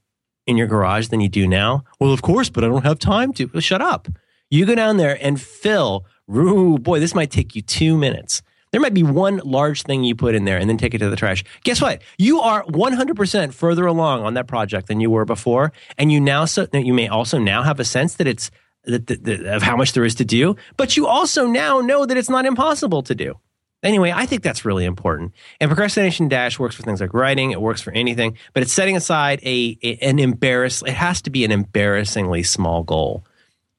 in 0.47 0.57
your 0.57 0.65
garage 0.65 1.09
than 1.09 1.21
you 1.21 1.29
do 1.29 1.47
now? 1.47 1.83
Well, 1.99 2.11
of 2.11 2.23
course, 2.23 2.49
but 2.49 2.63
I 2.63 2.69
don't 2.69 2.85
have 2.85 2.97
time 2.97 3.33
to. 3.33 3.45
Well, 3.53 3.61
shut 3.61 3.83
up. 3.83 4.07
You 4.49 4.65
go 4.65 4.73
down 4.73 4.97
there 4.97 5.15
and 5.21 5.39
fill. 5.39 6.07
Ooh, 6.35 6.79
boy, 6.79 6.99
this 6.99 7.13
might 7.13 7.29
take 7.29 7.55
you 7.55 7.61
two 7.61 7.99
minutes. 7.99 8.41
There 8.73 8.81
might 8.81 8.95
be 8.95 9.03
one 9.03 9.37
large 9.45 9.83
thing 9.83 10.03
you 10.03 10.15
put 10.15 10.33
in 10.33 10.45
there 10.45 10.57
and 10.57 10.67
then 10.67 10.77
take 10.77 10.95
it 10.95 10.97
to 10.97 11.09
the 11.11 11.15
trash. 11.15 11.43
Guess 11.63 11.79
what? 11.79 12.01
You 12.17 12.39
are 12.39 12.63
100% 12.63 13.53
further 13.53 13.85
along 13.85 14.23
on 14.23 14.33
that 14.33 14.47
project 14.47 14.87
than 14.87 14.99
you 14.99 15.11
were 15.11 15.25
before. 15.25 15.71
And 15.99 16.11
you 16.11 16.19
now, 16.19 16.45
so, 16.45 16.65
you 16.73 16.91
may 16.91 17.07
also 17.07 17.37
now 17.37 17.61
have 17.61 17.79
a 17.79 17.85
sense 17.85 18.15
that 18.15 18.25
it's, 18.25 18.49
that, 18.85 19.05
that, 19.05 19.23
that, 19.25 19.45
of 19.45 19.61
how 19.61 19.77
much 19.77 19.93
there 19.93 20.03
is 20.03 20.15
to 20.15 20.25
do, 20.25 20.55
but 20.75 20.97
you 20.97 21.05
also 21.05 21.45
now 21.45 21.81
know 21.81 22.07
that 22.07 22.17
it's 22.17 22.31
not 22.31 22.47
impossible 22.47 23.03
to 23.03 23.13
do. 23.13 23.35
Anyway, 23.83 24.11
I 24.11 24.25
think 24.25 24.41
that's 24.41 24.65
really 24.65 24.85
important. 24.85 25.33
And 25.59 25.69
procrastination 25.69 26.27
dash 26.27 26.57
works 26.57 26.75
for 26.75 26.81
things 26.81 26.99
like 26.99 27.13
writing. 27.13 27.51
It 27.51 27.61
works 27.61 27.81
for 27.81 27.93
anything, 27.93 28.37
but 28.53 28.63
it's 28.63 28.73
setting 28.73 28.97
aside 28.97 29.39
a, 29.43 29.77
a 29.83 29.97
an 29.97 30.17
embarrass. 30.17 30.81
It 30.81 30.93
has 30.93 31.21
to 31.23 31.29
be 31.29 31.45
an 31.45 31.51
embarrassingly 31.51 32.41
small 32.41 32.81
goal, 32.81 33.23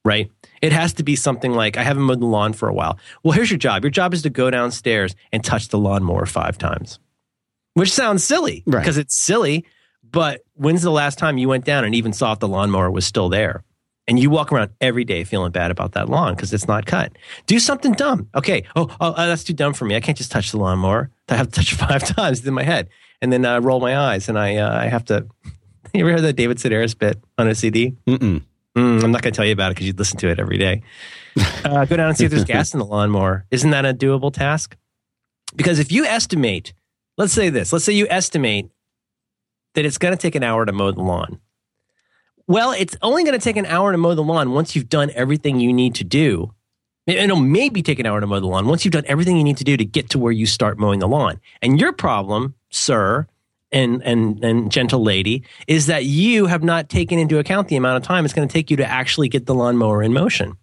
right? 0.05 0.31
It 0.65 0.73
has 0.73 0.95
to 0.95 1.03
be 1.03 1.15
something 1.15 1.53
like 1.53 1.77
I 1.77 1.83
haven't 1.83 2.05
mowed 2.05 2.21
the 2.21 2.27
lawn 2.27 2.55
for 2.55 2.69
a 2.69 2.73
while. 2.75 2.99
Well, 3.23 3.33
here's 3.33 3.51
your 3.51 3.59
job. 3.59 3.85
Your 3.85 3.91
job 3.91 4.15
is 4.15 4.23
to 4.23 4.31
go 4.31 4.51
downstairs 4.51 5.15
and 5.31 5.45
touch 5.45 5.69
the 5.69 5.79
lawnmower 5.79 6.25
five 6.27 6.57
times, 6.57 6.99
which 7.75 7.93
sounds 7.93 8.25
silly 8.25 8.63
Right. 8.67 8.81
because 8.81 8.97
it's 8.99 9.17
silly. 9.17 9.67
But 10.03 10.41
when's 10.55 10.83
the 10.83 10.91
last 10.91 11.19
time 11.19 11.39
you 11.39 11.49
went 11.49 11.65
down 11.65 11.85
and 11.85 11.95
even 11.95 12.13
saw 12.13 12.33
if 12.33 12.39
the 12.39 12.49
lawnmower 12.49 12.91
was 12.91 13.05
still 13.05 13.29
there? 13.29 13.63
And 14.07 14.19
you 14.19 14.31
walk 14.31 14.53
around 14.53 14.71
every 14.81 15.05
day 15.05 15.25
feeling 15.25 15.51
bad 15.51 15.71
about 15.71 15.93
that 15.93 16.09
lawn 16.09 16.35
because 16.35 16.53
it's 16.53 16.69
not 16.69 16.87
cut. 16.87 17.13
Do 17.47 17.59
something 17.59 17.93
dumb. 17.93 18.29
Okay. 18.35 18.65
Oh, 18.77 18.89
oh, 19.01 19.13
uh, 19.13 19.27
that's 19.27 19.45
too 19.45 19.55
dumb 19.55 19.73
for 19.75 19.87
me. 19.87 19.97
I 19.97 20.01
can't 20.01 20.17
just 20.19 20.31
touch 20.31 20.51
the 20.51 20.59
lawnmower. 20.59 21.11
I 21.29 21.37
have 21.37 21.47
to 21.49 21.53
touch 21.53 21.73
it 21.73 21.77
five 21.89 22.05
times 22.05 22.47
in 22.47 22.55
my 22.55 22.63
head 22.65 22.89
and 23.23 23.33
then 23.33 23.45
uh, 23.45 23.61
roll 23.61 23.81
my 23.81 23.97
eyes. 23.99 24.29
And 24.29 24.39
I, 24.39 24.57
uh, 24.57 24.79
I 24.85 24.87
have 24.89 25.05
to. 25.07 25.27
You 25.93 26.01
ever 26.01 26.13
heard 26.13 26.23
that 26.23 26.33
David 26.35 26.57
Sedaris 26.57 26.99
bit 26.99 27.23
on 27.39 27.47
a 27.47 27.55
CD? 27.55 27.95
Mm-mm. 28.09 28.43
Mm, 28.77 29.05
I'm 29.05 29.13
not 29.13 29.23
going 29.23 29.33
to 29.33 29.37
tell 29.37 29.47
you 29.47 29.53
about 29.53 29.71
it 29.71 29.75
because 29.75 29.87
you 29.87 29.93
listen 29.93 30.19
to 30.19 30.29
it 30.29 30.41
every 30.41 30.59
day. 30.59 30.83
Uh, 31.65 31.85
go 31.85 31.97
down 31.97 32.09
and 32.09 32.17
see 32.17 32.25
if 32.25 32.31
there's 32.31 32.45
gas 32.57 32.75
in 32.75 32.81
the 32.81 32.85
lawnmower. 32.87 33.47
Isn't 33.51 33.71
that 33.71 33.85
a 33.87 33.95
doable 33.95 34.33
task? 34.33 34.77
Because 35.55 35.79
if 35.79 35.93
you 35.93 36.05
estimate, 36.05 36.75
let's 37.17 37.33
say 37.33 37.51
this, 37.51 37.73
let's 37.73 37.85
say 37.85 37.93
you 37.93 38.07
estimate 38.11 38.71
that 39.75 39.85
it's 39.85 39.99
going 39.99 40.13
to 40.13 40.21
take 40.21 40.35
an 40.35 40.43
hour 40.43 40.65
to 40.65 40.73
mow 40.73 40.91
the 40.91 41.03
lawn. 41.03 41.41
Well, 42.47 42.73
it's 42.73 42.97
only 43.01 43.25
going 43.25 43.39
to 43.39 43.43
take 43.43 43.57
an 43.57 43.67
hour 43.67 43.93
to 43.93 43.99
mow 43.99 44.15
the 44.15 44.23
lawn 44.23 44.53
once 44.53 44.77
you've 44.77 44.89
done 44.89 45.11
everything 45.15 45.61
you 45.61 45.73
need 45.73 45.95
to 45.97 46.05
do. 46.05 46.53
It'll 47.07 47.37
maybe 47.37 47.83
take 47.83 47.99
an 47.99 48.07
hour 48.07 48.21
to 48.21 48.27
mow 48.27 48.41
the 48.41 48.47
lawn 48.47 48.67
once 48.67 48.85
you've 48.85 48.93
done 48.93 49.05
everything 49.07 49.37
you 49.37 49.45
need 49.45 49.59
to 49.59 49.65
do 49.65 49.77
to 49.77 49.85
get 49.85 50.11
to 50.11 50.19
where 50.19 50.33
you 50.33 50.47
start 50.47 50.79
mowing 50.79 51.01
the 51.01 51.09
lawn. 51.09 51.41
And 51.63 51.79
your 51.79 51.93
problem, 51.93 52.55
sir, 52.71 53.27
and 53.75 54.03
and 54.03 54.43
and 54.43 54.73
gentle 54.73 55.03
lady, 55.03 55.43
is 55.67 55.87
that 55.87 56.05
you 56.05 56.47
have 56.47 56.63
not 56.63 56.89
taken 56.89 57.19
into 57.19 57.39
account 57.39 57.69
the 57.69 57.77
amount 57.77 57.99
of 57.99 58.03
time 58.03 58.25
it's 58.25 58.33
going 58.33 58.49
to 58.49 58.53
take 58.53 58.71
you 58.71 58.79
to 58.79 58.87
actually 58.87 59.29
get 59.29 59.47
the 59.47 59.55
lawnmower 59.55 60.03
in 60.03 60.13
motion. 60.13 60.57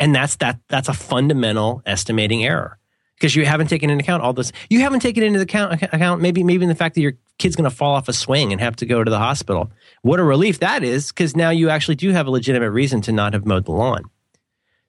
And 0.00 0.14
that's 0.14 0.36
that 0.36 0.58
that's 0.68 0.88
a 0.88 0.94
fundamental 0.94 1.82
estimating 1.86 2.44
error 2.44 2.78
because 3.16 3.36
you 3.36 3.44
haven't 3.44 3.68
taken 3.68 3.90
into 3.90 4.02
account 4.02 4.22
all 4.22 4.32
this. 4.32 4.52
You 4.68 4.80
haven't 4.80 5.00
taken 5.00 5.22
into 5.22 5.40
account 5.40 5.82
account 5.82 6.20
maybe 6.20 6.42
maybe 6.42 6.66
the 6.66 6.74
fact 6.74 6.94
that 6.96 7.02
your 7.02 7.12
kid's 7.38 7.56
going 7.56 7.68
to 7.68 7.74
fall 7.74 7.94
off 7.94 8.08
a 8.08 8.12
swing 8.12 8.52
and 8.52 8.60
have 8.60 8.76
to 8.76 8.86
go 8.86 9.04
to 9.04 9.10
the 9.10 9.18
hospital. 9.18 9.70
What 10.02 10.20
a 10.20 10.24
relief 10.24 10.60
that 10.60 10.82
is 10.82 11.08
because 11.08 11.36
now 11.36 11.50
you 11.50 11.70
actually 11.70 11.96
do 11.96 12.10
have 12.10 12.26
a 12.26 12.30
legitimate 12.30 12.70
reason 12.70 13.00
to 13.02 13.12
not 13.12 13.32
have 13.32 13.46
mowed 13.46 13.66
the 13.66 13.72
lawn. 13.72 14.04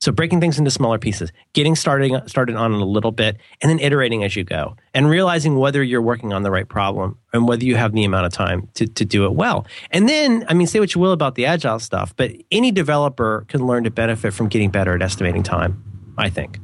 So 0.05 0.11
breaking 0.11 0.39
things 0.39 0.59
into 0.59 0.69
smaller 0.69 0.99
pieces, 0.99 1.31
getting 1.53 1.75
started 1.75 2.29
started 2.29 2.55
on 2.55 2.75
it 2.75 2.79
a 2.79 2.85
little 2.85 3.11
bit, 3.11 3.37
and 3.59 3.71
then 3.71 3.79
iterating 3.79 4.23
as 4.23 4.35
you 4.35 4.43
go, 4.43 4.75
and 4.93 5.09
realizing 5.09 5.57
whether 5.57 5.81
you're 5.81 5.99
working 5.99 6.31
on 6.31 6.43
the 6.43 6.51
right 6.51 6.69
problem 6.69 7.17
and 7.33 7.47
whether 7.47 7.65
you 7.65 7.75
have 7.75 7.91
the 7.91 8.03
amount 8.03 8.27
of 8.27 8.31
time 8.31 8.69
to, 8.75 8.85
to 8.85 9.03
do 9.03 9.25
it 9.25 9.33
well. 9.33 9.65
And 9.89 10.07
then, 10.07 10.45
I 10.47 10.53
mean, 10.53 10.67
say 10.67 10.79
what 10.79 10.93
you 10.93 11.01
will 11.01 11.11
about 11.11 11.33
the 11.33 11.47
agile 11.47 11.79
stuff, 11.79 12.15
but 12.15 12.31
any 12.51 12.69
developer 12.69 13.45
can 13.47 13.65
learn 13.65 13.83
to 13.85 13.89
benefit 13.89 14.31
from 14.35 14.47
getting 14.47 14.69
better 14.69 14.93
at 14.93 15.01
estimating 15.01 15.41
time. 15.41 15.83
I 16.19 16.29
think. 16.29 16.59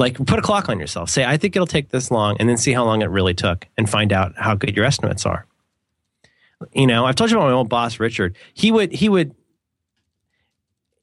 Like 0.00 0.16
put 0.26 0.40
a 0.40 0.42
clock 0.42 0.68
on 0.68 0.80
yourself. 0.80 1.10
Say, 1.10 1.24
I 1.24 1.36
think 1.36 1.54
it'll 1.54 1.68
take 1.68 1.90
this 1.90 2.10
long, 2.10 2.36
and 2.40 2.48
then 2.48 2.56
see 2.56 2.72
how 2.72 2.84
long 2.84 3.02
it 3.02 3.08
really 3.08 3.34
took, 3.34 3.68
and 3.78 3.88
find 3.88 4.12
out 4.12 4.32
how 4.36 4.56
good 4.56 4.74
your 4.74 4.84
estimates 4.84 5.24
are. 5.24 5.46
You 6.72 6.88
know, 6.88 7.06
I've 7.06 7.14
told 7.14 7.30
you 7.30 7.36
about 7.36 7.46
my 7.46 7.52
old 7.52 7.68
boss, 7.68 8.00
Richard. 8.00 8.36
He 8.52 8.72
would 8.72 8.90
he 8.90 9.08
would 9.08 9.32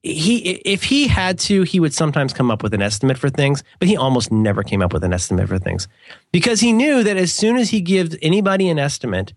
he 0.04 0.38
if 0.66 0.84
he 0.84 1.08
had 1.08 1.38
to 1.40 1.62
he 1.64 1.80
would 1.80 1.94
sometimes 1.94 2.34
come 2.34 2.50
up 2.50 2.64
with 2.64 2.74
an 2.74 2.82
estimate 2.82 3.18
for 3.18 3.30
things 3.30 3.64
but 3.80 3.88
he 3.88 3.96
almost 3.96 4.32
never 4.32 4.64
came 4.64 4.82
up 4.82 4.94
with 4.94 5.04
an 5.04 5.14
estimate 5.14 5.48
for 5.48 5.60
things. 5.60 5.88
Because 6.32 6.60
he 6.60 6.74
knew 6.74 7.04
that 7.04 7.18
as 7.18 7.32
soon 7.34 7.58
as 7.58 7.70
he 7.70 7.82
gives 7.82 8.16
anybody 8.22 8.70
an 8.70 8.80
estimate 8.80 9.34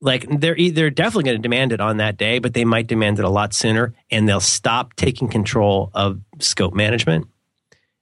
like 0.00 0.26
they're 0.40 0.56
they're 0.72 0.90
definitely 0.90 1.24
going 1.24 1.36
to 1.36 1.42
demand 1.42 1.72
it 1.72 1.80
on 1.80 1.98
that 1.98 2.16
day 2.16 2.38
but 2.38 2.54
they 2.54 2.64
might 2.64 2.86
demand 2.86 3.18
it 3.18 3.24
a 3.24 3.28
lot 3.28 3.52
sooner 3.52 3.94
and 4.10 4.28
they'll 4.28 4.40
stop 4.40 4.94
taking 4.94 5.28
control 5.28 5.90
of 5.94 6.20
scope 6.38 6.74
management. 6.74 7.26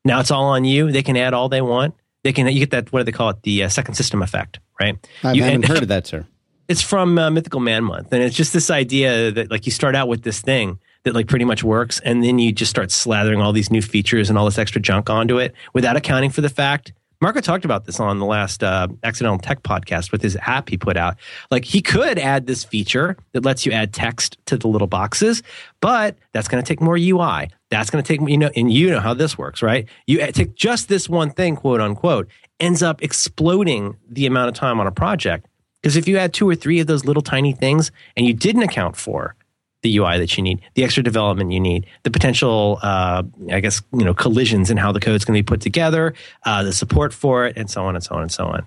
Now 0.05 0.21
it's 0.21 0.31
all 0.31 0.45
on 0.45 0.65
you. 0.65 0.93
They 0.93 1.03
can 1.03 1.17
add 1.17 1.35
all 1.35 1.49
they 1.49 1.63
want. 1.63 1.95
They 2.23 2.33
can 2.33 2.47
you 2.47 2.61
get 2.61 2.71
that 2.71 2.93
what 2.93 3.01
do 3.01 3.05
they 3.05 3.13
call 3.13 3.31
it? 3.31 3.43
The 3.43 3.65
uh, 3.65 3.69
second 3.69 3.95
system 3.95 4.23
effect 4.23 4.61
right? 4.81 4.97
I 5.23 5.33
You 5.33 5.43
haven't 5.43 5.65
heard 5.65 5.83
of 5.83 5.89
that, 5.89 6.07
sir. 6.07 6.27
it's 6.69 6.83
from 6.83 7.19
uh, 7.19 7.31
Mythical 7.31 7.61
Man 7.61 7.85
Month, 7.85 8.13
and 8.13 8.23
it's 8.23 8.37
just 8.37 8.53
this 8.53 8.71
idea 8.71 9.31
that 9.33 9.51
like 9.51 9.67
you 9.67 9.73
start 9.73 9.95
out 9.95 10.09
with 10.09 10.23
this 10.23 10.41
thing 10.41 10.79
that 11.05 11.15
like 11.15 11.29
pretty 11.29 11.45
much 11.45 11.65
works, 11.65 12.01
and 12.01 12.23
then 12.23 12.39
you 12.39 12.53
just 12.53 12.71
start 12.71 12.89
slathering 12.89 13.43
all 13.43 13.53
these 13.53 13.71
new 13.71 13.83
features 13.83 14.29
and 14.29 14.39
all 14.39 14.45
this 14.45 14.59
extra 14.59 14.81
junk 14.81 15.11
onto 15.11 15.39
it 15.39 15.55
without 15.73 15.97
accounting 15.97 16.31
for 16.31 16.41
the 16.41 16.49
fact. 16.49 16.93
Marco 17.21 17.41
talked 17.41 17.65
about 17.65 17.85
this 17.85 17.99
on 17.99 18.21
the 18.21 18.25
last 18.25 18.63
uh, 18.63 18.87
Accidental 19.03 19.39
Tech 19.39 19.65
podcast 19.65 20.13
with 20.13 20.23
his 20.23 20.37
app 20.43 20.69
he 20.69 20.77
put 20.77 20.97
out. 20.97 21.17
Like 21.51 21.65
he 21.65 21.83
could 21.83 22.17
add 22.17 22.47
this 22.47 22.63
feature 22.63 23.17
that 23.33 23.45
lets 23.45 23.67
you 23.67 23.73
add 23.73 23.93
text 23.93 24.39
to 24.47 24.57
the 24.57 24.69
little 24.69 24.87
boxes, 24.87 25.43
but 25.81 26.17
that's 26.33 26.47
going 26.47 26.63
to 26.63 26.69
take 26.69 26.81
more 26.81 26.97
UI. 26.97 27.51
That's 27.71 27.91
going 27.91 28.05
to 28.05 28.07
take 28.07 28.29
you 28.29 28.39
know, 28.39 28.51
and 28.55 28.73
you 28.73 28.91
know 28.91 29.01
how 29.01 29.15
this 29.15 29.37
works, 29.37 29.63
right? 29.63 29.89
You 30.07 30.25
take 30.31 30.55
just 30.55 30.89
this 30.89 31.09
one 31.09 31.31
thing, 31.31 31.57
quote 31.57 31.81
unquote, 31.81 32.29
ends 32.61 32.85
up 32.85 33.03
exploding 33.03 33.97
the 34.09 34.27
amount 34.27 34.49
of 34.49 34.55
time 34.55 34.79
on 34.79 34.87
a 34.87 34.93
project. 34.93 35.47
Because 35.83 35.97
if 35.97 36.07
you 36.07 36.19
add 36.19 36.33
two 36.33 36.49
or 36.49 36.55
three 36.55 36.79
of 36.79 36.87
those 36.87 37.05
little 37.05 37.23
tiny 37.23 37.53
things 37.53 37.91
and 38.17 38.27
you 38.27 38.33
didn't 38.33 38.63
account 38.63 38.97
for 38.97 39.35
the 39.83 39.97
UI 39.97 40.19
that 40.19 40.37
you 40.37 40.43
need, 40.43 40.61
the 40.75 40.85
extra 40.85 41.03
development 41.03 41.53
you 41.53 41.61
need, 41.61 41.87
the 42.03 42.11
potential, 42.11 42.79
uh, 42.83 43.23
I 43.51 43.61
guess, 43.61 43.81
you 43.93 44.05
know, 44.05 44.15
collisions 44.15 44.71
in 44.71 44.77
how 44.77 44.93
the 44.93 45.01
code's 45.01 45.25
going 45.25 45.37
to 45.37 45.43
be 45.43 45.47
put 45.47 45.61
together, 45.61 46.15
uh, 46.45 46.63
the 46.65 46.73
support 46.73 47.13
for 47.13 47.47
it, 47.47 47.57
and 47.57 47.71
so 47.71 47.85
on 47.85 47.95
and 47.95 48.03
so 48.03 48.17
on 48.17 48.23
and 48.23 48.33
so 48.33 48.47
on. 48.47 48.67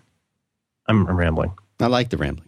I'm, 0.87 1.05
I'm 1.07 1.17
rambling. 1.17 1.53
I 1.79 1.87
like 1.87 2.09
the 2.09 2.17
rambling. 2.17 2.47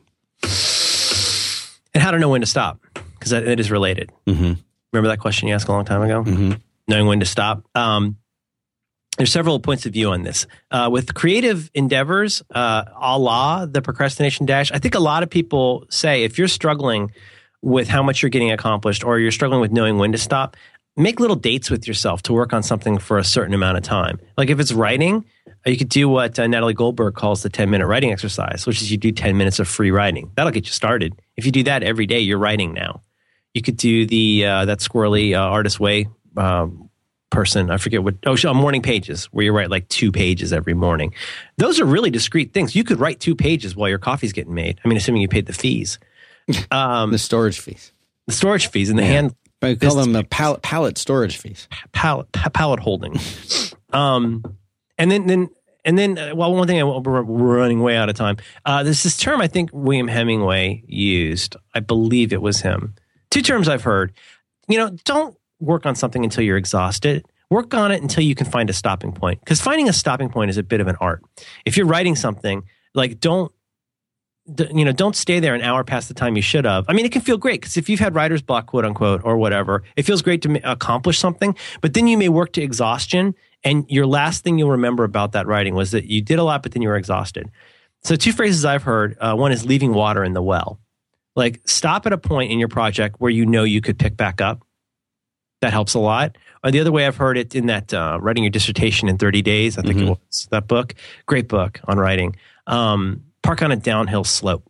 And 1.93 2.01
how 2.01 2.11
to 2.11 2.19
know 2.19 2.29
when 2.29 2.41
to 2.41 2.47
stop, 2.47 2.79
because 3.19 3.31
it 3.31 3.59
is 3.59 3.69
related. 3.69 4.11
Mm-hmm. 4.25 4.53
Remember 4.91 5.09
that 5.09 5.19
question 5.19 5.47
you 5.47 5.53
asked 5.53 5.67
a 5.67 5.71
long 5.71 5.85
time 5.85 6.01
ago? 6.01 6.23
Mm-hmm. 6.23 6.53
knowing 6.87 7.07
when 7.07 7.19
to 7.19 7.25
stop. 7.25 7.63
Um, 7.75 8.17
there's 9.17 9.31
several 9.31 9.59
points 9.59 9.85
of 9.85 9.93
view 9.93 10.11
on 10.11 10.23
this. 10.23 10.47
Uh, 10.71 10.89
with 10.91 11.13
creative 11.13 11.69
endeavors, 11.75 12.41
uh, 12.53 12.85
a 12.99 13.17
la 13.19 13.65
the 13.65 13.81
procrastination 13.81 14.45
dash, 14.45 14.71
I 14.71 14.79
think 14.79 14.95
a 14.95 14.99
lot 14.99 15.21
of 15.21 15.29
people 15.29 15.85
say 15.89 16.23
if 16.23 16.37
you're 16.37 16.47
struggling 16.47 17.11
with 17.63 17.87
how 17.87 18.03
much 18.03 18.21
you're 18.21 18.29
getting 18.29 18.51
accomplished 18.51 19.03
or 19.03 19.17
you're 19.17 19.31
struggling 19.31 19.61
with 19.61 19.71
knowing 19.71 19.97
when 19.97 20.11
to 20.11 20.17
stop, 20.17 20.57
make 20.97 21.19
little 21.19 21.35
dates 21.35 21.71
with 21.71 21.87
yourself 21.87 22.21
to 22.23 22.33
work 22.33 22.53
on 22.53 22.61
something 22.61 22.97
for 22.97 23.17
a 23.17 23.23
certain 23.23 23.53
amount 23.53 23.77
of 23.77 23.83
time. 23.83 24.19
Like 24.37 24.49
if 24.49 24.59
it's 24.59 24.73
writing, 24.73 25.25
uh, 25.47 25.69
you 25.69 25.77
could 25.77 25.89
do 25.89 26.09
what 26.09 26.37
uh, 26.37 26.45
Natalie 26.45 26.73
Goldberg 26.73 27.15
calls 27.15 27.41
the 27.41 27.49
10 27.49 27.69
minute 27.69 27.87
writing 27.87 28.11
exercise, 28.11 28.67
which 28.67 28.81
is 28.81 28.91
you 28.91 28.97
do 28.97 29.11
10 29.11 29.37
minutes 29.37 29.59
of 29.59 29.67
free 29.67 29.91
writing. 29.91 30.29
That'll 30.35 30.51
get 30.51 30.65
you 30.65 30.73
started. 30.73 31.15
If 31.37 31.45
you 31.45 31.51
do 31.53 31.63
that 31.63 31.83
every 31.83 32.05
day, 32.05 32.19
you're 32.19 32.37
writing 32.37 32.73
now. 32.73 33.01
You 33.53 33.61
could 33.61 33.77
do 33.77 34.05
the 34.05 34.45
uh, 34.45 34.65
that 34.65 34.79
squirrely 34.79 35.33
uh, 35.33 35.39
artist 35.39 35.79
way 35.79 36.07
um, 36.35 36.89
person. 37.29 37.69
I 37.69 37.77
forget 37.77 38.03
what. 38.03 38.15
Oh, 38.25 38.35
uh, 38.35 38.53
morning 38.53 38.81
pages 38.81 39.25
where 39.25 39.45
you 39.45 39.53
write 39.53 39.69
like 39.69 39.87
two 39.89 40.11
pages 40.11 40.51
every 40.51 40.73
morning. 40.73 41.13
Those 41.57 41.79
are 41.79 41.85
really 41.85 42.09
discreet 42.09 42.51
things. 42.51 42.75
You 42.75 42.83
could 42.83 42.99
write 42.99 43.19
two 43.19 43.35
pages 43.35 43.75
while 43.75 43.89
your 43.89 43.99
coffee's 43.99 44.33
getting 44.33 44.55
made. 44.55 44.81
I 44.83 44.87
mean, 44.87 44.97
assuming 44.97 45.21
you 45.21 45.27
paid 45.27 45.45
the 45.45 45.53
fees, 45.53 45.99
um, 46.71 47.11
The 47.11 47.17
storage 47.17 47.59
fees. 47.59 47.91
the 48.27 48.33
storage 48.33 48.67
fees, 48.67 48.89
and 48.89 48.97
the 48.99 49.03
Yeah. 49.03 49.09
hand 49.09 49.35
I 49.61 49.75
call 49.75 49.95
them 49.95 50.11
the 50.11 50.23
pallet, 50.25 50.61
pallet 50.61 50.97
storage 50.97 51.37
fees. 51.37 51.67
pallet 51.93 52.29
pallet 52.33 52.79
holding. 52.81 53.17
um, 53.93 54.43
and 54.97 55.09
then 55.11 55.27
then 55.27 55.49
and 55.85 55.97
then 55.97 56.17
uh, 56.17 56.35
well, 56.35 56.53
one 56.53 56.67
thing 56.67 56.79
I, 56.79 56.83
we're 56.83 57.23
we're 57.23 57.57
running 57.57 57.81
way 57.81 57.95
out 57.95 58.09
of 58.09 58.15
time. 58.15 58.37
Uh, 58.65 58.83
there's 58.83 59.03
this 59.03 59.17
term 59.17 59.41
I 59.41 59.47
think 59.47 59.69
William 59.73 60.07
Hemingway 60.07 60.83
used. 60.87 61.55
I 61.73 61.79
believe 61.79 62.33
it 62.33 62.41
was 62.41 62.61
him. 62.61 62.95
Two 63.31 63.41
terms 63.41 63.67
I've 63.69 63.83
heard. 63.83 64.13
You 64.67 64.77
know, 64.77 64.89
don't 65.05 65.35
work 65.59 65.85
on 65.85 65.95
something 65.95 66.23
until 66.23 66.43
you're 66.43 66.57
exhausted. 66.57 67.25
Work 67.49 67.73
on 67.73 67.91
it 67.91 68.01
until 68.01 68.23
you 68.23 68.35
can 68.35 68.45
find 68.47 68.69
a 68.69 68.73
stopping 68.73 69.11
point. 69.11 69.39
Because 69.39 69.61
finding 69.61 69.87
a 69.89 69.93
stopping 69.93 70.29
point 70.29 70.49
is 70.49 70.57
a 70.57 70.63
bit 70.63 70.81
of 70.81 70.87
an 70.87 70.95
art. 70.99 71.21
If 71.65 71.77
you're 71.77 71.85
writing 71.85 72.15
something, 72.15 72.63
like 72.93 73.19
don't 73.19 73.51
you 74.45 74.83
know, 74.83 74.91
don't 74.91 75.15
stay 75.15 75.39
there 75.39 75.55
an 75.55 75.61
hour 75.61 75.83
past 75.83 76.07
the 76.09 76.13
time 76.13 76.35
you 76.35 76.41
should 76.41 76.65
have. 76.65 76.85
I 76.89 76.93
mean, 76.93 77.05
it 77.05 77.11
can 77.11 77.21
feel 77.21 77.37
great 77.37 77.61
because 77.61 77.77
if 77.77 77.87
you've 77.89 77.99
had 78.01 78.13
writer's 78.13 78.41
block, 78.41 78.65
quote 78.67 78.83
unquote, 78.85 79.21
or 79.23 79.37
whatever, 79.37 79.83
it 79.95 80.03
feels 80.03 80.21
great 80.21 80.41
to 80.41 80.59
accomplish 80.69 81.17
something. 81.17 81.55
But 81.81 81.93
then 81.93 82.07
you 82.07 82.17
may 82.17 82.29
work 82.29 82.51
to 82.53 82.61
exhaustion, 82.61 83.35
and 83.63 83.85
your 83.89 84.05
last 84.05 84.43
thing 84.43 84.59
you'll 84.59 84.71
remember 84.71 85.05
about 85.05 85.31
that 85.31 85.47
writing 85.47 85.75
was 85.75 85.91
that 85.91 86.05
you 86.05 86.21
did 86.21 86.39
a 86.39 86.43
lot, 86.43 86.61
but 86.61 86.73
then 86.73 86.81
you 86.81 86.89
were 86.89 86.97
exhausted. 86.97 87.49
So, 88.03 88.17
two 88.17 88.33
phrases 88.33 88.65
I've 88.65 88.83
heard 88.83 89.15
uh, 89.21 89.33
one 89.35 89.53
is 89.53 89.65
leaving 89.65 89.93
water 89.93 90.25
in 90.25 90.33
the 90.33 90.41
well. 90.41 90.77
Like, 91.37 91.61
stop 91.65 92.05
at 92.05 92.11
a 92.11 92.17
point 92.17 92.51
in 92.51 92.59
your 92.59 92.67
project 92.67 93.15
where 93.19 93.31
you 93.31 93.45
know 93.45 93.63
you 93.63 93.79
could 93.79 93.97
pick 93.97 94.17
back 94.17 94.41
up. 94.41 94.61
That 95.61 95.71
helps 95.71 95.93
a 95.93 95.99
lot. 95.99 96.37
Or 96.65 96.71
the 96.71 96.81
other 96.81 96.91
way 96.91 97.07
I've 97.07 97.15
heard 97.15 97.37
it 97.37 97.55
in 97.55 97.67
that 97.67 97.93
uh, 97.93 98.19
writing 98.21 98.43
your 98.43 98.51
dissertation 98.51 99.07
in 99.07 99.17
30 99.17 99.41
days. 99.41 99.77
I 99.77 99.81
think 99.83 99.95
Mhm. 99.95 100.03
it 100.11 100.19
was 100.27 100.47
that 100.51 100.67
book. 100.67 100.93
Great 101.25 101.47
book 101.47 101.79
on 101.85 101.97
writing. 101.97 102.35
Um, 102.67 103.23
park 103.43 103.61
on 103.61 103.71
a 103.71 103.75
downhill 103.75 104.23
slope. 104.23 104.69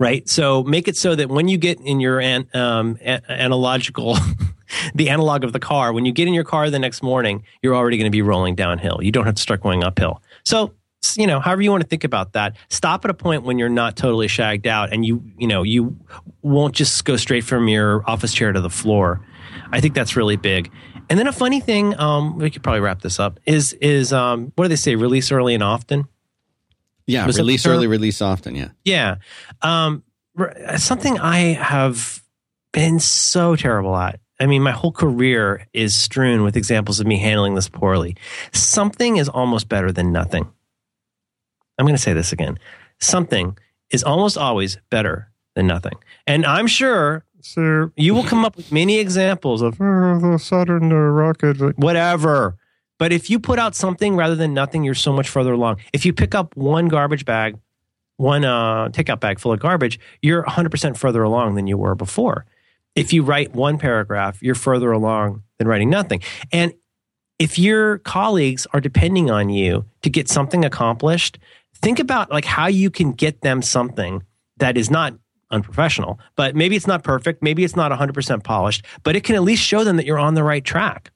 Right. 0.00 0.28
So 0.28 0.62
make 0.62 0.86
it 0.86 0.96
so 0.96 1.14
that 1.16 1.28
when 1.28 1.48
you 1.48 1.58
get 1.58 1.80
in 1.80 2.00
your 2.00 2.20
an, 2.20 2.48
um, 2.54 2.98
a- 3.00 3.20
analogical, 3.30 4.16
the 4.94 5.10
analog 5.10 5.42
of 5.44 5.52
the 5.52 5.58
car, 5.58 5.92
when 5.92 6.04
you 6.04 6.12
get 6.12 6.28
in 6.28 6.34
your 6.34 6.44
car 6.44 6.70
the 6.70 6.78
next 6.78 7.02
morning, 7.02 7.42
you're 7.62 7.74
already 7.74 7.96
going 7.96 8.10
to 8.10 8.14
be 8.14 8.22
rolling 8.22 8.54
downhill. 8.54 9.00
You 9.02 9.10
don't 9.10 9.26
have 9.26 9.34
to 9.34 9.42
start 9.42 9.60
going 9.60 9.82
uphill. 9.82 10.22
So 10.44 10.72
you 11.16 11.26
know, 11.26 11.40
however 11.40 11.62
you 11.62 11.70
want 11.70 11.82
to 11.82 11.88
think 11.88 12.04
about 12.04 12.32
that, 12.32 12.56
stop 12.70 13.04
at 13.04 13.10
a 13.10 13.14
point 13.14 13.44
when 13.44 13.58
you're 13.58 13.68
not 13.68 13.96
totally 13.96 14.28
shagged 14.28 14.66
out 14.66 14.92
and 14.92 15.04
you, 15.04 15.22
you 15.38 15.46
know, 15.46 15.62
you 15.62 15.96
won't 16.42 16.74
just 16.74 17.04
go 17.04 17.16
straight 17.16 17.44
from 17.44 17.68
your 17.68 18.08
office 18.10 18.34
chair 18.34 18.52
to 18.52 18.60
the 18.60 18.70
floor. 18.70 19.20
I 19.70 19.80
think 19.80 19.94
that's 19.94 20.16
really 20.16 20.36
big. 20.36 20.70
And 21.08 21.18
then 21.18 21.26
a 21.26 21.32
funny 21.32 21.60
thing, 21.60 21.98
um, 21.98 22.36
we 22.38 22.50
could 22.50 22.62
probably 22.62 22.80
wrap 22.80 23.00
this 23.00 23.18
up, 23.18 23.40
is 23.46 23.72
is 23.74 24.12
um, 24.12 24.52
what 24.56 24.64
do 24.64 24.68
they 24.68 24.76
say? 24.76 24.94
Release 24.94 25.32
early 25.32 25.54
and 25.54 25.62
often. 25.62 26.06
Yeah, 27.08 27.26
Was 27.26 27.36
that 27.36 27.42
release 27.42 27.66
early, 27.66 27.86
release 27.86 28.20
often. 28.22 28.54
Yeah. 28.54 28.68
Yeah. 28.84 29.16
Um, 29.62 30.04
something 30.76 31.18
I 31.18 31.54
have 31.54 32.22
been 32.72 33.00
so 33.00 33.56
terrible 33.56 33.96
at. 33.96 34.20
I 34.38 34.46
mean, 34.46 34.62
my 34.62 34.70
whole 34.70 34.92
career 34.92 35.66
is 35.72 35.96
strewn 35.96 36.44
with 36.44 36.56
examples 36.56 37.00
of 37.00 37.06
me 37.06 37.18
handling 37.18 37.54
this 37.54 37.68
poorly. 37.68 38.14
Something 38.52 39.16
is 39.16 39.28
almost 39.28 39.68
better 39.68 39.90
than 39.90 40.12
nothing. 40.12 40.48
I'm 41.78 41.86
going 41.86 41.96
to 41.96 42.02
say 42.02 42.12
this 42.12 42.32
again. 42.32 42.58
Something 43.00 43.56
is 43.90 44.04
almost 44.04 44.36
always 44.36 44.78
better 44.90 45.30
than 45.54 45.66
nothing. 45.66 45.94
And 46.26 46.44
I'm 46.46 46.66
sure, 46.66 47.24
sir, 47.40 47.90
you 47.96 48.14
will 48.14 48.24
come 48.24 48.44
up 48.44 48.56
with 48.56 48.70
many 48.70 48.98
examples 48.98 49.62
of 49.62 49.80
"Oh, 49.80 50.20
the 50.32 50.38
Saturn 50.38 50.92
rocket, 50.92 51.78
whatever. 51.78 52.56
But 52.98 53.12
if 53.12 53.30
you 53.30 53.38
put 53.38 53.58
out 53.58 53.74
something 53.74 54.16
rather 54.16 54.34
than 54.34 54.54
nothing, 54.54 54.84
you're 54.84 54.94
so 54.94 55.12
much 55.12 55.28
further 55.28 55.52
along. 55.52 55.78
If 55.92 56.04
you 56.04 56.12
pick 56.12 56.34
up 56.34 56.56
one 56.56 56.88
garbage 56.88 57.24
bag 57.24 57.58
one 58.18 58.44
uh, 58.44 58.88
takeout 58.88 59.20
bag 59.20 59.38
full 59.40 59.52
of 59.52 59.60
garbage, 59.60 59.98
you're 60.20 60.42
100% 60.42 60.96
further 60.96 61.22
along 61.22 61.54
than 61.54 61.66
you 61.66 61.78
were 61.78 61.94
before. 61.94 62.44
If 62.94 63.12
you 63.12 63.22
write 63.22 63.54
one 63.54 63.78
paragraph, 63.78 64.42
you're 64.42 64.56
further 64.56 64.92
along 64.92 65.44
than 65.56 65.68
writing 65.68 65.88
nothing. 65.88 66.20
And 66.52 66.74
if 67.38 67.58
your 67.58 67.98
colleagues 67.98 68.66
are 68.72 68.80
depending 68.80 69.30
on 69.30 69.48
you 69.48 69.86
to 70.02 70.10
get 70.10 70.28
something 70.28 70.64
accomplished, 70.64 71.38
think 71.76 72.00
about 72.00 72.30
like 72.30 72.44
how 72.44 72.66
you 72.66 72.90
can 72.90 73.12
get 73.12 73.40
them 73.42 73.62
something 73.62 74.24
that 74.56 74.76
is 74.76 74.90
not 74.90 75.14
unprofessional, 75.52 76.18
but 76.34 76.56
maybe 76.56 76.74
it's 76.74 76.88
not 76.88 77.04
perfect, 77.04 77.40
maybe 77.40 77.62
it's 77.62 77.76
not 77.76 77.92
100% 77.92 78.42
polished, 78.42 78.84
but 79.04 79.14
it 79.14 79.22
can 79.22 79.36
at 79.36 79.42
least 79.42 79.62
show 79.62 79.84
them 79.84 79.96
that 79.96 80.04
you're 80.04 80.18
on 80.18 80.34
the 80.34 80.42
right 80.42 80.64
track. 80.64 81.12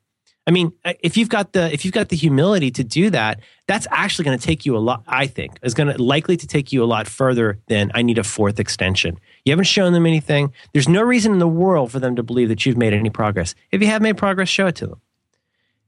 I 0.46 0.50
mean, 0.50 0.72
uh, 0.84 0.94
if 1.00 1.16
you've 1.16 1.28
got 1.28 1.52
the 1.52 1.72
if 1.72 1.84
you've 1.84 1.94
got 1.94 2.08
the 2.08 2.16
humility 2.16 2.70
to 2.72 2.82
do 2.82 3.10
that, 3.10 3.40
that's 3.68 3.86
actually 3.90 4.24
going 4.24 4.38
to 4.38 4.44
take 4.44 4.66
you 4.66 4.76
a 4.76 4.78
lot. 4.78 5.04
I 5.06 5.26
think 5.26 5.58
is 5.62 5.74
going 5.74 5.94
to 5.94 6.02
likely 6.02 6.36
to 6.36 6.46
take 6.46 6.72
you 6.72 6.82
a 6.82 6.86
lot 6.86 7.06
further 7.06 7.60
than 7.68 7.92
I 7.94 8.02
need 8.02 8.18
a 8.18 8.24
fourth 8.24 8.58
extension. 8.58 9.18
You 9.44 9.52
haven't 9.52 9.66
shown 9.66 9.92
them 9.92 10.06
anything. 10.06 10.52
There's 10.72 10.88
no 10.88 11.02
reason 11.02 11.32
in 11.32 11.38
the 11.38 11.48
world 11.48 11.92
for 11.92 12.00
them 12.00 12.16
to 12.16 12.22
believe 12.22 12.48
that 12.48 12.66
you've 12.66 12.76
made 12.76 12.92
any 12.92 13.10
progress. 13.10 13.54
If 13.70 13.80
you 13.80 13.86
have 13.86 14.02
made 14.02 14.16
progress, 14.16 14.48
show 14.48 14.66
it 14.66 14.76
to 14.76 14.88
them. 14.88 15.00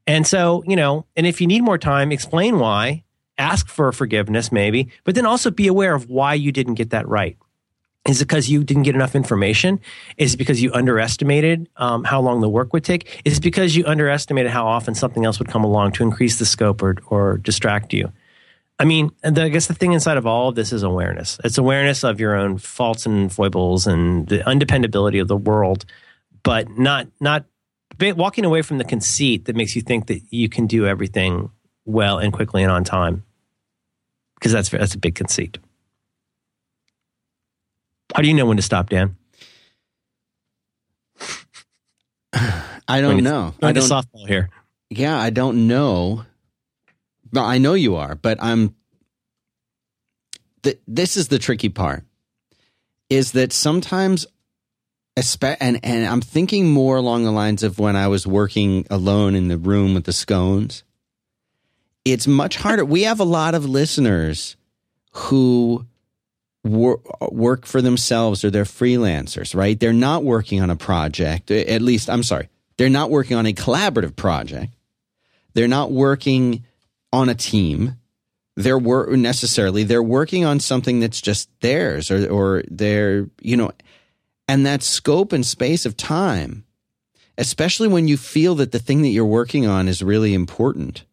And 0.06 0.26
so, 0.26 0.62
you 0.66 0.76
know, 0.76 1.06
and 1.16 1.26
if 1.26 1.40
you 1.40 1.46
need 1.46 1.62
more 1.62 1.78
time, 1.78 2.12
explain 2.12 2.58
why. 2.58 3.04
Ask 3.36 3.68
for 3.68 3.90
forgiveness, 3.90 4.52
maybe, 4.52 4.90
but 5.02 5.16
then 5.16 5.26
also 5.26 5.50
be 5.50 5.66
aware 5.66 5.94
of 5.94 6.08
why 6.08 6.34
you 6.34 6.52
didn't 6.52 6.74
get 6.74 6.90
that 6.90 7.08
right. 7.08 7.36
Is 8.06 8.20
it 8.20 8.28
because 8.28 8.50
you 8.50 8.62
didn't 8.62 8.82
get 8.82 8.94
enough 8.94 9.14
information? 9.14 9.80
Is 10.18 10.34
it 10.34 10.36
because 10.36 10.60
you 10.60 10.72
underestimated 10.74 11.68
um, 11.76 12.04
how 12.04 12.20
long 12.20 12.42
the 12.42 12.48
work 12.50 12.74
would 12.74 12.84
take? 12.84 13.22
Is 13.24 13.38
it 13.38 13.42
because 13.42 13.74
you 13.74 13.84
underestimated 13.86 14.50
how 14.50 14.66
often 14.66 14.94
something 14.94 15.24
else 15.24 15.38
would 15.38 15.48
come 15.48 15.64
along 15.64 15.92
to 15.92 16.02
increase 16.02 16.38
the 16.38 16.44
scope 16.44 16.82
or, 16.82 16.96
or 17.06 17.38
distract 17.38 17.94
you? 17.94 18.12
I 18.78 18.84
mean, 18.84 19.10
the, 19.22 19.44
I 19.44 19.48
guess 19.48 19.68
the 19.68 19.74
thing 19.74 19.92
inside 19.92 20.18
of 20.18 20.26
all 20.26 20.48
of 20.48 20.54
this 20.54 20.72
is 20.72 20.82
awareness. 20.82 21.38
It's 21.44 21.56
awareness 21.56 22.04
of 22.04 22.20
your 22.20 22.34
own 22.34 22.58
faults 22.58 23.06
and 23.06 23.32
foibles 23.32 23.86
and 23.86 24.26
the 24.26 24.46
undependability 24.46 25.18
of 25.20 25.28
the 25.28 25.36
world, 25.36 25.86
but 26.42 26.68
not 26.76 27.06
not 27.20 27.46
walking 28.00 28.44
away 28.44 28.62
from 28.62 28.78
the 28.78 28.84
conceit 28.84 29.44
that 29.44 29.56
makes 29.56 29.76
you 29.76 29.82
think 29.82 30.08
that 30.08 30.20
you 30.30 30.48
can 30.48 30.66
do 30.66 30.86
everything 30.86 31.50
well 31.86 32.18
and 32.18 32.32
quickly 32.32 32.62
and 32.62 32.72
on 32.72 32.82
time, 32.82 33.24
because 34.34 34.52
that's 34.52 34.68
that's 34.68 34.94
a 34.94 34.98
big 34.98 35.14
conceit. 35.14 35.56
How 38.14 38.22
do 38.22 38.28
you 38.28 38.34
know 38.34 38.46
when 38.46 38.56
to 38.58 38.62
stop, 38.62 38.90
Dan? 38.90 39.16
I 42.32 43.00
don't 43.00 43.24
know. 43.24 43.54
I 43.60 43.72
don't. 43.72 43.82
softball 43.82 44.28
here. 44.28 44.50
Yeah, 44.90 45.18
I 45.18 45.30
don't 45.30 45.66
know. 45.66 46.24
Well, 47.32 47.44
I 47.44 47.58
know 47.58 47.74
you 47.74 47.96
are, 47.96 48.14
but 48.14 48.38
I'm. 48.40 48.76
Th- 50.62 50.78
this 50.86 51.16
is 51.16 51.28
the 51.28 51.40
tricky 51.40 51.68
part. 51.68 52.04
Is 53.10 53.32
that 53.32 53.52
sometimes, 53.52 54.26
and 55.16 55.80
and 55.82 56.06
I'm 56.06 56.20
thinking 56.20 56.70
more 56.70 56.96
along 56.96 57.24
the 57.24 57.32
lines 57.32 57.64
of 57.64 57.80
when 57.80 57.96
I 57.96 58.06
was 58.06 58.26
working 58.26 58.86
alone 58.90 59.34
in 59.34 59.48
the 59.48 59.58
room 59.58 59.94
with 59.94 60.04
the 60.04 60.12
scones. 60.12 60.84
It's 62.04 62.26
much 62.26 62.56
harder. 62.56 62.84
we 62.84 63.02
have 63.04 63.18
a 63.18 63.24
lot 63.24 63.54
of 63.54 63.64
listeners 63.64 64.56
who 65.12 65.86
wor- 66.64 67.00
work 67.30 67.66
for 67.66 67.80
themselves 67.80 68.44
or 68.44 68.50
they're 68.50 68.64
freelancers, 68.64 69.54
right? 69.54 69.78
They're 69.78 69.92
not 69.92 70.24
working 70.24 70.60
on 70.60 70.70
a 70.70 70.76
project. 70.76 71.50
At 71.50 71.82
least, 71.82 72.10
I'm 72.10 72.22
sorry, 72.22 72.48
they're 72.76 72.88
not 72.88 73.10
working 73.10 73.36
on 73.36 73.46
a 73.46 73.52
collaborative 73.52 74.16
project. 74.16 74.74
They're 75.52 75.68
not 75.68 75.92
working 75.92 76.64
on 77.12 77.28
a 77.28 77.34
team. 77.34 77.96
They're 78.56 78.78
wor- 78.78 79.16
necessarily 79.16 79.84
they're 79.84 80.02
working 80.02 80.44
on 80.44 80.60
something 80.60 81.00
that's 81.00 81.20
just 81.20 81.48
theirs, 81.60 82.10
or 82.10 82.28
or 82.28 82.62
they're 82.68 83.28
you 83.40 83.56
know, 83.56 83.72
and 84.48 84.64
that 84.66 84.82
scope 84.82 85.32
and 85.32 85.44
space 85.44 85.86
of 85.86 85.96
time, 85.96 86.64
especially 87.36 87.88
when 87.88 88.08
you 88.08 88.16
feel 88.16 88.54
that 88.56 88.72
the 88.72 88.78
thing 88.78 89.02
that 89.02 89.08
you're 89.08 89.24
working 89.24 89.66
on 89.66 89.88
is 89.88 90.02
really 90.02 90.34
important. 90.34 91.04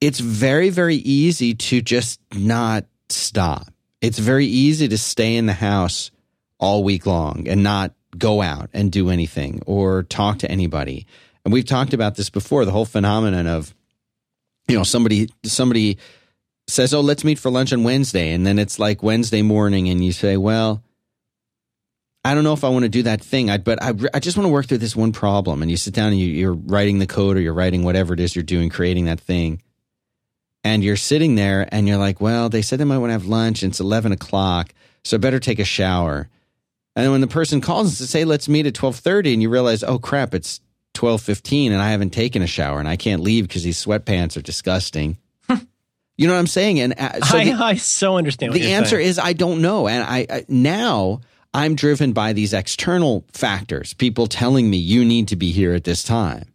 It's 0.00 0.18
very 0.18 0.68
very 0.68 0.96
easy 0.96 1.54
to 1.54 1.80
just 1.80 2.20
not 2.34 2.86
stop. 3.12 3.72
It's 4.00 4.18
very 4.18 4.46
easy 4.46 4.88
to 4.88 4.98
stay 4.98 5.36
in 5.36 5.46
the 5.46 5.52
house 5.52 6.10
all 6.58 6.82
week 6.82 7.06
long 7.06 7.46
and 7.48 7.62
not 7.62 7.92
go 8.16 8.42
out 8.42 8.70
and 8.72 8.90
do 8.90 9.10
anything 9.10 9.62
or 9.66 10.02
talk 10.02 10.40
to 10.40 10.50
anybody. 10.50 11.06
And 11.44 11.52
we've 11.52 11.64
talked 11.64 11.94
about 11.94 12.16
this 12.16 12.30
before, 12.30 12.64
the 12.64 12.70
whole 12.70 12.84
phenomenon 12.84 13.46
of 13.46 13.74
you 14.68 14.76
know, 14.76 14.84
somebody 14.84 15.28
somebody 15.44 15.98
says, 16.68 16.94
"Oh, 16.94 17.00
let's 17.00 17.24
meet 17.24 17.38
for 17.38 17.50
lunch 17.50 17.72
on 17.72 17.84
Wednesday." 17.84 18.32
And 18.32 18.46
then 18.46 18.58
it's 18.58 18.78
like 18.78 19.02
Wednesday 19.02 19.42
morning 19.42 19.88
and 19.88 20.04
you 20.04 20.12
say, 20.12 20.36
"Well, 20.36 20.82
I 22.24 22.34
don't 22.34 22.44
know 22.44 22.52
if 22.52 22.64
I 22.64 22.68
want 22.68 22.84
to 22.84 22.88
do 22.88 23.02
that 23.02 23.22
thing, 23.22 23.50
I, 23.50 23.58
but 23.58 23.82
I, 23.82 23.92
I 24.14 24.20
just 24.20 24.36
want 24.36 24.46
to 24.46 24.52
work 24.52 24.66
through 24.66 24.78
this 24.78 24.96
one 24.96 25.12
problem." 25.12 25.62
And 25.62 25.70
you 25.70 25.76
sit 25.76 25.94
down 25.94 26.12
and 26.12 26.20
you, 26.20 26.28
you're 26.28 26.54
writing 26.54 27.00
the 27.00 27.06
code 27.06 27.36
or 27.36 27.40
you're 27.40 27.54
writing 27.54 27.82
whatever 27.82 28.14
it 28.14 28.20
is 28.20 28.36
you're 28.36 28.44
doing, 28.44 28.70
creating 28.70 29.06
that 29.06 29.20
thing 29.20 29.62
and 30.64 30.84
you're 30.84 30.96
sitting 30.96 31.34
there 31.34 31.68
and 31.72 31.88
you're 31.88 31.98
like, 31.98 32.20
well, 32.20 32.48
they 32.48 32.62
said 32.62 32.78
they 32.78 32.84
might 32.84 32.98
want 32.98 33.10
to 33.10 33.14
have 33.14 33.26
lunch 33.26 33.62
and 33.62 33.72
it's 33.72 33.80
11 33.80 34.12
o'clock, 34.12 34.72
so 35.04 35.16
I 35.16 35.18
better 35.18 35.40
take 35.40 35.58
a 35.58 35.64
shower. 35.64 36.28
And 36.94 37.04
then 37.04 37.12
when 37.12 37.20
the 37.20 37.26
person 37.26 37.60
calls 37.60 37.98
and 38.00 38.08
say, 38.08 38.24
let's 38.24 38.48
meet 38.48 38.66
at 38.66 38.76
1230 38.76 39.32
and 39.32 39.42
you 39.42 39.48
realize, 39.48 39.82
oh 39.82 39.98
crap, 39.98 40.34
it's 40.34 40.60
1215 40.98 41.72
and 41.72 41.80
I 41.80 41.90
haven't 41.90 42.10
taken 42.10 42.42
a 42.42 42.46
shower 42.46 42.78
and 42.78 42.88
I 42.88 42.96
can't 42.96 43.22
leave 43.22 43.48
because 43.48 43.64
these 43.64 43.82
sweatpants 43.82 44.36
are 44.36 44.42
disgusting. 44.42 45.16
you 45.48 46.26
know 46.26 46.34
what 46.34 46.38
I'm 46.38 46.46
saying? 46.46 46.80
And 46.80 46.94
uh, 46.98 47.20
so 47.22 47.38
I, 47.38 47.44
the, 47.44 47.52
I 47.52 47.74
so 47.76 48.16
understand. 48.16 48.52
What 48.52 48.60
the 48.60 48.72
answer 48.72 48.96
saying. 48.96 49.08
is 49.08 49.18
I 49.18 49.32
don't 49.32 49.62
know. 49.62 49.88
And 49.88 50.04
I, 50.04 50.26
I 50.28 50.44
now 50.48 51.22
I'm 51.54 51.74
driven 51.74 52.12
by 52.12 52.34
these 52.34 52.52
external 52.52 53.24
factors, 53.32 53.94
people 53.94 54.26
telling 54.26 54.68
me 54.70 54.76
you 54.76 55.04
need 55.04 55.28
to 55.28 55.36
be 55.36 55.50
here 55.50 55.74
at 55.74 55.84
this 55.84 56.04
time 56.04 56.51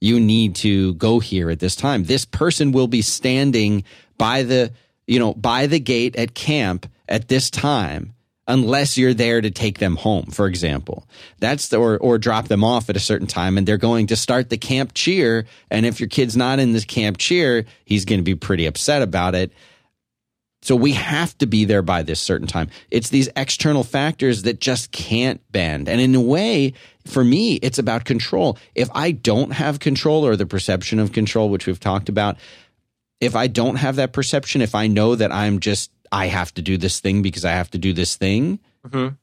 you 0.00 0.18
need 0.18 0.56
to 0.56 0.94
go 0.94 1.20
here 1.20 1.50
at 1.50 1.60
this 1.60 1.76
time. 1.76 2.04
This 2.04 2.24
person 2.24 2.72
will 2.72 2.88
be 2.88 3.02
standing 3.02 3.84
by 4.16 4.42
the, 4.42 4.72
you 5.06 5.18
know, 5.18 5.34
by 5.34 5.66
the 5.66 5.80
gate 5.80 6.16
at 6.16 6.34
camp 6.34 6.90
at 7.08 7.28
this 7.28 7.50
time 7.50 8.14
unless 8.48 8.98
you're 8.98 9.14
there 9.14 9.40
to 9.40 9.50
take 9.50 9.78
them 9.78 9.96
home, 9.96 10.26
for 10.26 10.46
example. 10.46 11.06
That's 11.38 11.68
the, 11.68 11.76
or, 11.76 11.98
or 11.98 12.18
drop 12.18 12.48
them 12.48 12.64
off 12.64 12.90
at 12.90 12.96
a 12.96 13.00
certain 13.00 13.28
time 13.28 13.56
and 13.56 13.66
they're 13.66 13.76
going 13.76 14.08
to 14.08 14.16
start 14.16 14.50
the 14.50 14.58
camp 14.58 14.92
cheer. 14.94 15.46
And 15.70 15.86
if 15.86 16.00
your 16.00 16.08
kid's 16.08 16.36
not 16.36 16.58
in 16.58 16.72
this 16.72 16.84
camp 16.84 17.18
cheer, 17.18 17.64
he's 17.84 18.04
going 18.04 18.18
to 18.18 18.24
be 18.24 18.34
pretty 18.34 18.66
upset 18.66 19.02
about 19.02 19.34
it. 19.34 19.52
So 20.62 20.76
we 20.76 20.92
have 20.92 21.36
to 21.38 21.46
be 21.46 21.64
there 21.64 21.80
by 21.80 22.02
this 22.02 22.20
certain 22.20 22.46
time. 22.46 22.68
It's 22.90 23.08
these 23.08 23.30
external 23.34 23.82
factors 23.82 24.42
that 24.42 24.60
just 24.60 24.92
can't 24.92 25.40
bend. 25.50 25.88
And 25.88 26.00
in 26.00 26.14
a 26.14 26.20
way, 26.20 26.74
for 27.06 27.24
me, 27.24 27.54
it's 27.56 27.78
about 27.78 28.04
control. 28.04 28.58
If 28.74 28.88
I 28.94 29.12
don't 29.12 29.52
have 29.52 29.80
control 29.80 30.26
or 30.26 30.36
the 30.36 30.44
perception 30.46 30.98
of 30.98 31.12
control, 31.12 31.48
which 31.48 31.66
we've 31.66 31.80
talked 31.80 32.10
about, 32.10 32.36
if 33.20 33.34
I 33.34 33.46
don't 33.46 33.76
have 33.76 33.96
that 33.96 34.12
perception, 34.12 34.60
if 34.60 34.74
I 34.74 34.86
know 34.86 35.14
that 35.14 35.32
I'm 35.32 35.60
just, 35.60 35.90
I 36.12 36.26
have 36.26 36.52
to 36.54 36.62
do 36.62 36.76
this 36.76 37.00
thing 37.00 37.22
because 37.22 37.44
I 37.46 37.52
have 37.52 37.70
to 37.70 37.78
do 37.78 37.92
this 37.94 38.16
thing, 38.16 38.58
Mhm. 38.86 39.16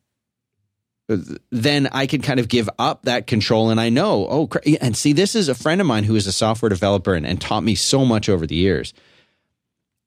then 1.51 1.87
I 1.91 2.05
can 2.07 2.21
kind 2.21 2.39
of 2.39 2.47
give 2.49 2.69
up 2.79 3.03
that 3.03 3.27
control. 3.27 3.69
And 3.69 3.79
I 3.79 3.89
know, 3.89 4.27
oh, 4.29 4.49
and 4.81 4.97
see, 4.97 5.13
this 5.13 5.35
is 5.35 5.49
a 5.49 5.55
friend 5.55 5.79
of 5.81 5.87
mine 5.87 6.03
who 6.03 6.15
is 6.15 6.27
a 6.27 6.31
software 6.33 6.69
developer 6.69 7.13
and, 7.13 7.25
and 7.25 7.39
taught 7.39 7.63
me 7.63 7.75
so 7.75 8.03
much 8.05 8.27
over 8.27 8.45
the 8.47 8.55
years. 8.55 8.93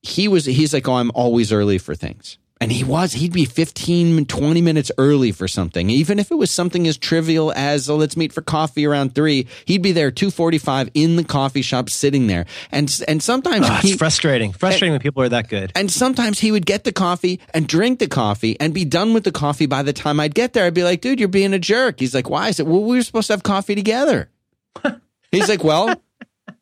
He 0.03 0.29
was, 0.29 0.47
he's 0.47 0.73
like, 0.73 0.89
oh, 0.89 0.95
I'm 0.95 1.11
always 1.15 1.53
early 1.53 1.79
for 1.79 1.95
things. 1.95 2.39
And 2.63 2.71
he 2.71 2.85
was, 2.85 3.15
he'd 3.15 3.33
be 3.33 3.47
15, 3.47 4.27
20 4.27 4.61
minutes 4.61 4.93
early 4.99 5.33
for 5.33 5.49
something. 5.49 5.89
Even 5.89 6.19
if 6.19 6.31
it 6.31 6.35
was 6.35 6.51
something 6.51 6.87
as 6.87 6.99
trivial 6.99 7.51
as, 7.57 7.89
oh, 7.89 7.97
let's 7.97 8.19
meet 8.19 8.35
for 8.35 8.43
coffee 8.43 8.85
around 8.85 9.15
three, 9.15 9.47
he'd 9.65 9.81
be 9.81 9.93
there 9.93 10.11
245 10.11 10.91
in 10.93 11.17
the 11.17 11.25
coffee 11.25 11.63
shop 11.63 11.89
sitting 11.89 12.27
there. 12.27 12.45
And, 12.71 12.95
and 13.09 13.23
sometimes 13.23 13.67
oh, 13.67 13.81
it's 13.83 13.97
frustrating, 13.97 14.53
frustrating 14.53 14.89
and, 14.89 14.95
when 14.97 15.01
people 15.01 15.23
are 15.23 15.31
that 15.31 15.49
good. 15.49 15.73
And 15.75 15.91
sometimes 15.91 16.39
he 16.39 16.53
would 16.53 16.67
get 16.67 16.85
the 16.85 16.93
coffee 16.93 17.41
and 17.55 17.67
drink 17.67 17.99
the 17.99 18.09
coffee 18.09 18.61
and 18.61 18.75
be 18.75 18.85
done 18.85 19.15
with 19.15 19.25
the 19.25 19.33
coffee 19.33 19.67
by 19.67 19.83
the 19.83 19.95
time 19.95 20.21
I'd 20.21 20.35
get 20.35 20.53
there. 20.53 20.67
I'd 20.67 20.75
be 20.75 20.85
like, 20.85 21.01
dude, 21.01 21.19
you're 21.19 21.29
being 21.31 21.55
a 21.55 21.59
jerk. 21.59 21.99
He's 21.99 22.15
like, 22.15 22.29
why? 22.29 22.49
I 22.49 22.51
said, 22.51 22.69
well, 22.69 22.85
we 22.85 22.97
were 22.97 23.03
supposed 23.03 23.29
to 23.29 23.33
have 23.33 23.43
coffee 23.43 23.75
together. 23.75 24.29
He's 25.33 25.49
like, 25.49 25.65
well, 25.65 25.95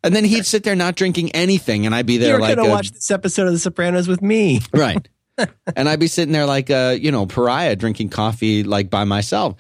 and 0.02 0.14
then 0.14 0.24
he'd 0.24 0.46
sit 0.46 0.62
there 0.62 0.76
not 0.76 0.94
drinking 0.94 1.32
anything, 1.32 1.86
and 1.86 1.94
I'd 1.94 2.06
be 2.06 2.18
there 2.18 2.30
You're 2.30 2.40
like, 2.40 2.56
gonna 2.56 2.68
a, 2.68 2.70
watch 2.70 2.90
this 2.90 3.10
episode 3.10 3.46
of 3.46 3.52
The 3.52 3.58
Sopranos 3.58 4.08
with 4.08 4.22
me, 4.22 4.60
right? 4.72 5.08
and 5.76 5.88
I'd 5.88 6.00
be 6.00 6.08
sitting 6.08 6.32
there 6.32 6.46
like 6.46 6.70
a 6.70 6.98
you 6.98 7.10
know 7.10 7.26
pariah 7.26 7.76
drinking 7.76 8.10
coffee 8.10 8.64
like 8.64 8.90
by 8.90 9.04
myself. 9.04 9.56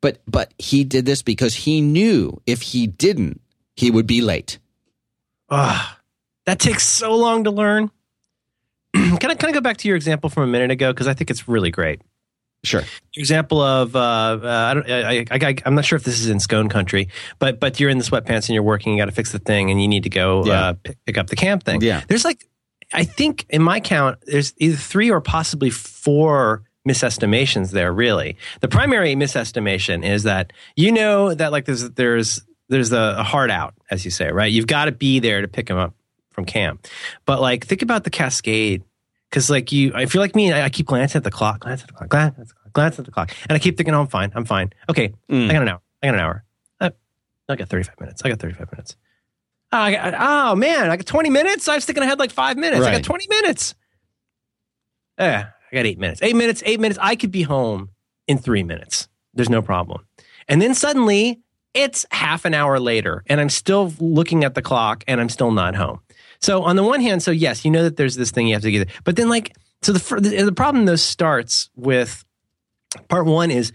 But 0.00 0.20
but 0.26 0.52
he 0.58 0.84
did 0.84 1.06
this 1.06 1.22
because 1.22 1.54
he 1.54 1.80
knew 1.80 2.40
if 2.46 2.62
he 2.62 2.86
didn't, 2.86 3.40
he 3.76 3.90
would 3.90 4.06
be 4.06 4.20
late. 4.20 4.58
Ah, 5.50 5.98
that 6.46 6.58
takes 6.58 6.86
so 6.86 7.14
long 7.14 7.44
to 7.44 7.50
learn. 7.50 7.90
can 8.94 9.30
I 9.30 9.34
kind 9.34 9.44
of 9.44 9.54
go 9.54 9.60
back 9.60 9.78
to 9.78 9.88
your 9.88 9.96
example 9.96 10.30
from 10.30 10.44
a 10.44 10.46
minute 10.46 10.70
ago 10.70 10.92
because 10.92 11.06
I 11.06 11.14
think 11.14 11.30
it's 11.30 11.48
really 11.48 11.70
great. 11.70 12.02
Sure. 12.64 12.82
Example 13.14 13.60
of 13.60 13.94
uh, 13.94 13.98
uh, 13.98 14.48
I 14.48 14.74
don't 14.74 14.90
I, 14.90 15.24
I, 15.30 15.56
am 15.66 15.74
not 15.74 15.84
sure 15.84 15.96
if 15.96 16.02
this 16.02 16.18
is 16.18 16.28
in 16.28 16.40
scone 16.40 16.68
country, 16.68 17.08
but 17.38 17.60
but 17.60 17.78
you're 17.78 17.90
in 17.90 17.98
the 17.98 18.04
sweatpants 18.04 18.48
and 18.48 18.50
you're 18.50 18.62
working. 18.62 18.92
You 18.92 18.98
got 18.98 19.06
to 19.06 19.12
fix 19.12 19.32
the 19.32 19.38
thing, 19.38 19.70
and 19.70 19.80
you 19.80 19.86
need 19.86 20.04
to 20.04 20.10
go 20.10 20.44
yeah. 20.44 20.52
uh, 20.52 20.72
pick, 20.82 20.96
pick, 21.04 21.18
up 21.18 21.28
the 21.28 21.36
camp 21.36 21.62
thing. 21.62 21.82
Yeah. 21.82 22.02
There's 22.08 22.24
like 22.24 22.46
I 22.92 23.04
think 23.04 23.46
in 23.50 23.62
my 23.62 23.80
count, 23.80 24.18
there's 24.26 24.54
either 24.58 24.76
three 24.76 25.10
or 25.10 25.20
possibly 25.20 25.70
four 25.70 26.62
misestimations 26.84 27.70
there. 27.70 27.92
Really, 27.92 28.36
the 28.60 28.68
primary 28.68 29.14
misestimation 29.14 30.04
is 30.04 30.22
that 30.22 30.52
you 30.74 30.90
know 30.90 31.34
that 31.34 31.52
like 31.52 31.66
there's 31.66 31.90
there's 31.90 32.42
there's 32.68 32.92
a, 32.92 33.16
a 33.18 33.22
hard 33.22 33.50
out, 33.50 33.74
as 33.90 34.04
you 34.04 34.10
say, 34.10 34.30
right? 34.30 34.50
You've 34.50 34.66
got 34.66 34.86
to 34.86 34.92
be 34.92 35.20
there 35.20 35.42
to 35.42 35.48
pick 35.48 35.66
them 35.66 35.76
up 35.76 35.94
from 36.30 36.44
camp. 36.44 36.86
But 37.26 37.40
like, 37.40 37.66
think 37.66 37.82
about 37.82 38.04
the 38.04 38.10
cascade, 38.10 38.82
because 39.34 39.50
like 39.50 39.72
you, 39.72 39.90
I 39.96 40.06
feel 40.06 40.20
like 40.20 40.36
me, 40.36 40.52
I, 40.52 40.66
I, 40.66 40.68
keep 40.68 40.86
glancing 40.86 41.18
at 41.18 41.24
the 41.24 41.30
clock, 41.30 41.58
glance 41.58 41.82
at 41.82 41.88
the 41.88 41.92
clock, 41.92 42.08
glance 42.08 42.38
at 42.38 42.46
the 42.46 42.54
clock, 42.54 42.72
glance 42.72 42.98
at 43.00 43.04
the 43.04 43.10
clock, 43.10 43.32
and 43.48 43.56
I 43.56 43.58
keep 43.58 43.76
thinking, 43.76 43.92
oh, 43.92 44.02
I'm 44.02 44.06
fine, 44.06 44.30
I'm 44.36 44.44
fine. 44.44 44.72
Okay, 44.88 45.12
mm. 45.28 45.50
I 45.50 45.52
got 45.52 45.62
an 45.62 45.68
hour, 45.68 45.82
I 46.00 46.06
got 46.06 46.14
an 46.14 46.20
hour. 46.20 46.44
I, 46.80 46.86
uh, 46.86 46.90
I 47.48 47.56
got 47.56 47.68
35 47.68 47.98
minutes. 47.98 48.22
I 48.24 48.28
got 48.28 48.38
35 48.38 48.70
minutes. 48.70 48.96
Oh, 49.72 49.90
got, 49.90 50.14
oh, 50.16 50.54
man, 50.54 50.88
I 50.88 50.96
got 50.96 51.06
20 51.06 51.30
minutes. 51.30 51.66
I 51.66 51.74
was 51.74 51.84
thinking 51.84 52.04
I 52.04 52.06
had 52.06 52.20
like 52.20 52.30
five 52.30 52.56
minutes. 52.56 52.82
Right. 52.82 52.90
I 52.90 52.98
got 52.98 53.02
20 53.02 53.26
minutes. 53.28 53.74
Yeah, 55.18 55.46
I 55.72 55.74
got 55.74 55.84
eight 55.84 55.98
minutes. 55.98 56.22
Eight 56.22 56.36
minutes, 56.36 56.62
eight 56.64 56.78
minutes. 56.78 57.00
I 57.02 57.16
could 57.16 57.32
be 57.32 57.42
home 57.42 57.90
in 58.28 58.38
three 58.38 58.62
minutes. 58.62 59.08
There's 59.34 59.50
no 59.50 59.62
problem. 59.62 60.06
And 60.46 60.62
then 60.62 60.76
suddenly 60.76 61.40
it's 61.72 62.06
half 62.12 62.44
an 62.44 62.54
hour 62.54 62.78
later 62.78 63.24
and 63.26 63.40
I'm 63.40 63.48
still 63.48 63.92
looking 63.98 64.44
at 64.44 64.54
the 64.54 64.62
clock 64.62 65.02
and 65.08 65.20
I'm 65.20 65.28
still 65.28 65.50
not 65.50 65.74
home. 65.74 65.98
So 66.44 66.62
on 66.62 66.76
the 66.76 66.82
one 66.82 67.00
hand, 67.00 67.22
so 67.22 67.30
yes, 67.30 67.64
you 67.64 67.70
know 67.70 67.82
that 67.84 67.96
there's 67.96 68.16
this 68.16 68.30
thing 68.30 68.46
you 68.46 68.52
have 68.52 68.62
to 68.64 68.70
get, 68.70 68.90
but 69.04 69.16
then 69.16 69.30
like, 69.30 69.56
so 69.80 69.92
the, 69.92 70.42
the 70.44 70.52
problem 70.52 70.84
though 70.84 70.94
starts 70.94 71.70
with 71.74 72.22
part 73.08 73.24
one 73.24 73.50
is 73.50 73.72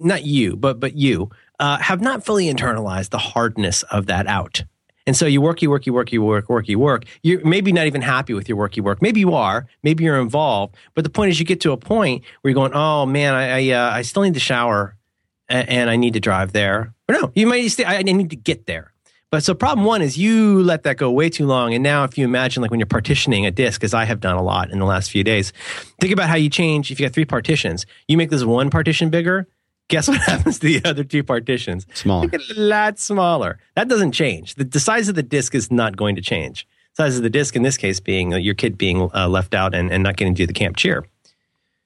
not 0.00 0.24
you, 0.24 0.56
but, 0.56 0.80
but 0.80 0.96
you 0.96 1.30
uh, 1.60 1.78
have 1.78 2.00
not 2.00 2.24
fully 2.24 2.52
internalized 2.52 3.10
the 3.10 3.18
hardness 3.18 3.84
of 3.84 4.06
that 4.06 4.26
out. 4.26 4.64
And 5.06 5.16
so 5.16 5.24
you 5.24 5.40
work, 5.40 5.62
you 5.62 5.70
work, 5.70 5.86
you 5.86 5.92
work, 5.92 6.10
you 6.10 6.20
work, 6.20 6.48
work, 6.48 6.66
you 6.66 6.80
work. 6.80 7.04
You're 7.22 7.44
maybe 7.46 7.70
not 7.70 7.86
even 7.86 8.02
happy 8.02 8.34
with 8.34 8.48
your 8.48 8.58
work, 8.58 8.76
you 8.76 8.82
work. 8.82 9.00
Maybe 9.00 9.20
you 9.20 9.32
are. 9.34 9.68
Maybe 9.84 10.02
you're 10.02 10.20
involved. 10.20 10.74
But 10.94 11.04
the 11.04 11.10
point 11.10 11.30
is, 11.30 11.38
you 11.38 11.46
get 11.46 11.60
to 11.60 11.70
a 11.70 11.76
point 11.76 12.24
where 12.40 12.50
you're 12.50 12.54
going, 12.54 12.72
"Oh 12.74 13.06
man, 13.06 13.34
I 13.34 13.70
I, 13.70 13.70
uh, 13.70 13.90
I 13.90 14.02
still 14.02 14.22
need 14.22 14.34
to 14.34 14.40
shower, 14.40 14.96
and, 15.48 15.68
and, 15.68 15.90
I 15.90 15.96
need 15.96 16.14
to 16.14 16.20
drive 16.20 16.52
there." 16.52 16.94
Or 17.08 17.14
no, 17.14 17.32
you 17.34 17.46
might 17.46 17.68
say, 17.68 17.84
"I 17.84 18.02
need 18.02 18.30
to 18.30 18.36
get 18.36 18.64
there." 18.64 18.93
But 19.34 19.42
so 19.42 19.52
problem 19.52 19.84
one 19.84 20.00
is 20.00 20.16
you 20.16 20.62
let 20.62 20.84
that 20.84 20.96
go 20.96 21.10
way 21.10 21.28
too 21.28 21.44
long. 21.44 21.74
And 21.74 21.82
now, 21.82 22.04
if 22.04 22.16
you 22.16 22.24
imagine 22.24 22.62
like 22.62 22.70
when 22.70 22.78
you're 22.78 22.86
partitioning 22.86 23.46
a 23.46 23.50
disk, 23.50 23.82
as 23.82 23.92
I 23.92 24.04
have 24.04 24.20
done 24.20 24.36
a 24.36 24.42
lot 24.44 24.70
in 24.70 24.78
the 24.78 24.84
last 24.84 25.10
few 25.10 25.24
days, 25.24 25.52
think 26.00 26.12
about 26.12 26.28
how 26.28 26.36
you 26.36 26.48
change. 26.48 26.92
If 26.92 27.00
you 27.00 27.06
got 27.06 27.14
three 27.14 27.24
partitions, 27.24 27.84
you 28.06 28.16
make 28.16 28.30
this 28.30 28.44
one 28.44 28.70
partition 28.70 29.10
bigger 29.10 29.48
guess 29.88 30.06
what 30.06 30.20
happens 30.26 30.60
to 30.60 30.68
the 30.68 30.88
other 30.88 31.02
two 31.02 31.24
partitions? 31.24 31.84
Small. 31.94 32.24
a 32.24 32.38
lot 32.56 33.00
smaller. 33.00 33.58
That 33.74 33.88
doesn't 33.88 34.12
change. 34.12 34.54
The, 34.54 34.62
the, 34.62 34.78
size 34.78 35.08
of 35.08 35.16
the 35.16 35.22
disk 35.24 35.52
is 35.56 35.68
not 35.68 35.96
going 35.96 36.14
to 36.14 36.22
change. 36.22 36.64
Size 36.92 37.16
of 37.16 37.24
the 37.24 37.28
disk 37.28 37.56
in 37.56 37.64
this 37.64 37.76
case 37.76 37.98
being 37.98 38.32
uh, 38.32 38.36
your 38.36 38.54
kid 38.54 38.78
being 38.78 39.10
uh, 39.12 39.28
left 39.28 39.52
out 39.52 39.74
and, 39.74 39.90
and 39.90 40.04
not 40.04 40.16
getting 40.16 40.36
to 40.36 40.42
do 40.42 40.46
the 40.46 40.52
camp 40.52 40.76
cheer. 40.76 41.04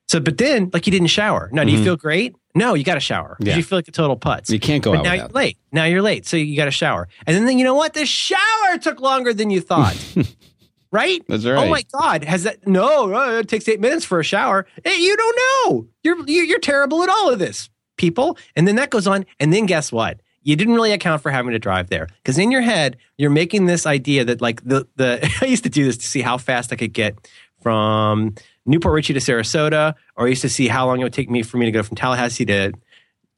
So, 0.06 0.20
but 0.20 0.36
then, 0.36 0.68
like 0.74 0.86
you 0.86 0.90
didn't 0.90 1.08
shower. 1.08 1.48
Now, 1.50 1.64
do 1.64 1.70
mm-hmm. 1.70 1.78
you 1.78 1.84
feel 1.84 1.96
great? 1.96 2.36
No, 2.58 2.74
you 2.74 2.84
got 2.84 2.94
to 2.94 3.00
shower 3.00 3.36
because 3.38 3.52
yeah. 3.52 3.56
you 3.56 3.62
feel 3.62 3.78
like 3.78 3.88
a 3.88 3.92
total 3.92 4.16
putz. 4.16 4.50
You 4.50 4.60
can't 4.60 4.82
go 4.82 4.92
but 4.92 5.00
out. 5.00 5.04
Now 5.04 5.12
you're 5.14 5.28
late. 5.28 5.58
Now 5.72 5.84
you're 5.84 6.02
late, 6.02 6.26
so 6.26 6.36
you 6.36 6.56
got 6.56 6.66
to 6.66 6.70
shower. 6.70 7.08
And 7.26 7.36
then, 7.36 7.46
then 7.46 7.58
you 7.58 7.64
know 7.64 7.74
what? 7.74 7.94
The 7.94 8.04
shower 8.04 8.78
took 8.80 9.00
longer 9.00 9.32
than 9.32 9.50
you 9.50 9.60
thought. 9.60 9.96
right? 10.90 11.22
That's 11.28 11.44
right. 11.44 11.66
Oh 11.66 11.70
my 11.70 11.84
God, 11.92 12.24
has 12.24 12.42
that? 12.42 12.66
No, 12.66 13.14
uh, 13.14 13.38
it 13.38 13.48
takes 13.48 13.68
eight 13.68 13.80
minutes 13.80 14.04
for 14.04 14.20
a 14.20 14.24
shower. 14.24 14.66
Hey, 14.84 14.96
you 14.96 15.16
don't 15.16 15.38
know. 15.38 15.86
You're 16.02 16.28
you're 16.28 16.58
terrible 16.58 17.02
at 17.02 17.08
all 17.08 17.30
of 17.30 17.38
this 17.38 17.70
people. 17.98 18.38
And 18.56 18.66
then 18.66 18.76
that 18.76 18.88
goes 18.88 19.06
on. 19.06 19.26
And 19.38 19.52
then 19.52 19.66
guess 19.66 19.92
what? 19.92 20.20
You 20.42 20.56
didn't 20.56 20.74
really 20.74 20.92
account 20.92 21.20
for 21.20 21.30
having 21.30 21.52
to 21.52 21.58
drive 21.58 21.90
there 21.90 22.06
because 22.22 22.38
in 22.38 22.50
your 22.50 22.62
head, 22.62 22.96
you're 23.18 23.28
making 23.28 23.66
this 23.66 23.84
idea 23.84 24.24
that 24.24 24.40
like 24.40 24.64
the, 24.64 24.86
the, 24.96 25.30
I 25.42 25.44
used 25.44 25.64
to 25.64 25.70
do 25.70 25.84
this 25.84 25.98
to 25.98 26.06
see 26.06 26.22
how 26.22 26.38
fast 26.38 26.72
I 26.72 26.76
could 26.76 26.94
get 26.94 27.28
from 27.60 28.34
New 28.68 28.78
Port 28.78 28.94
Richey 28.94 29.14
to 29.14 29.20
Sarasota, 29.20 29.94
or 30.14 30.26
I 30.26 30.28
used 30.28 30.42
to 30.42 30.48
see 30.48 30.68
how 30.68 30.86
long 30.86 31.00
it 31.00 31.04
would 31.04 31.12
take 31.12 31.30
me 31.30 31.42
for 31.42 31.56
me 31.56 31.66
to 31.66 31.72
go 31.72 31.82
from 31.82 31.96
Tallahassee 31.96 32.44
to 32.46 32.72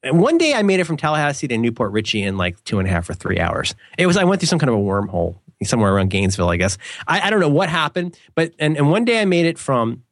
and 0.02 0.20
one 0.20 0.38
day 0.38 0.54
I 0.54 0.62
made 0.62 0.80
it 0.80 0.84
from 0.84 0.96
Tallahassee 0.96 1.48
to 1.48 1.58
New 1.58 1.72
Port 1.72 1.92
Richey 1.92 2.22
in 2.22 2.36
like 2.36 2.62
two 2.64 2.78
and 2.78 2.88
a 2.88 2.90
half 2.90 3.08
or 3.10 3.14
three 3.14 3.38
hours. 3.38 3.74
It 3.98 4.06
was 4.06 4.16
I 4.16 4.24
went 4.24 4.40
through 4.40 4.46
some 4.46 4.58
kind 4.58 4.70
of 4.70 4.76
a 4.76 4.78
wormhole 4.78 5.36
somewhere 5.62 5.94
around 5.94 6.08
Gainesville, 6.08 6.48
I 6.48 6.56
guess. 6.56 6.78
I, 7.06 7.20
I 7.20 7.30
don't 7.30 7.40
know 7.40 7.50
what 7.50 7.68
happened, 7.68 8.18
but 8.34 8.54
and, 8.58 8.76
and 8.76 8.90
one 8.90 9.04
day 9.04 9.20
I 9.20 9.26
made 9.26 9.46
it 9.46 9.58
from 9.58 10.04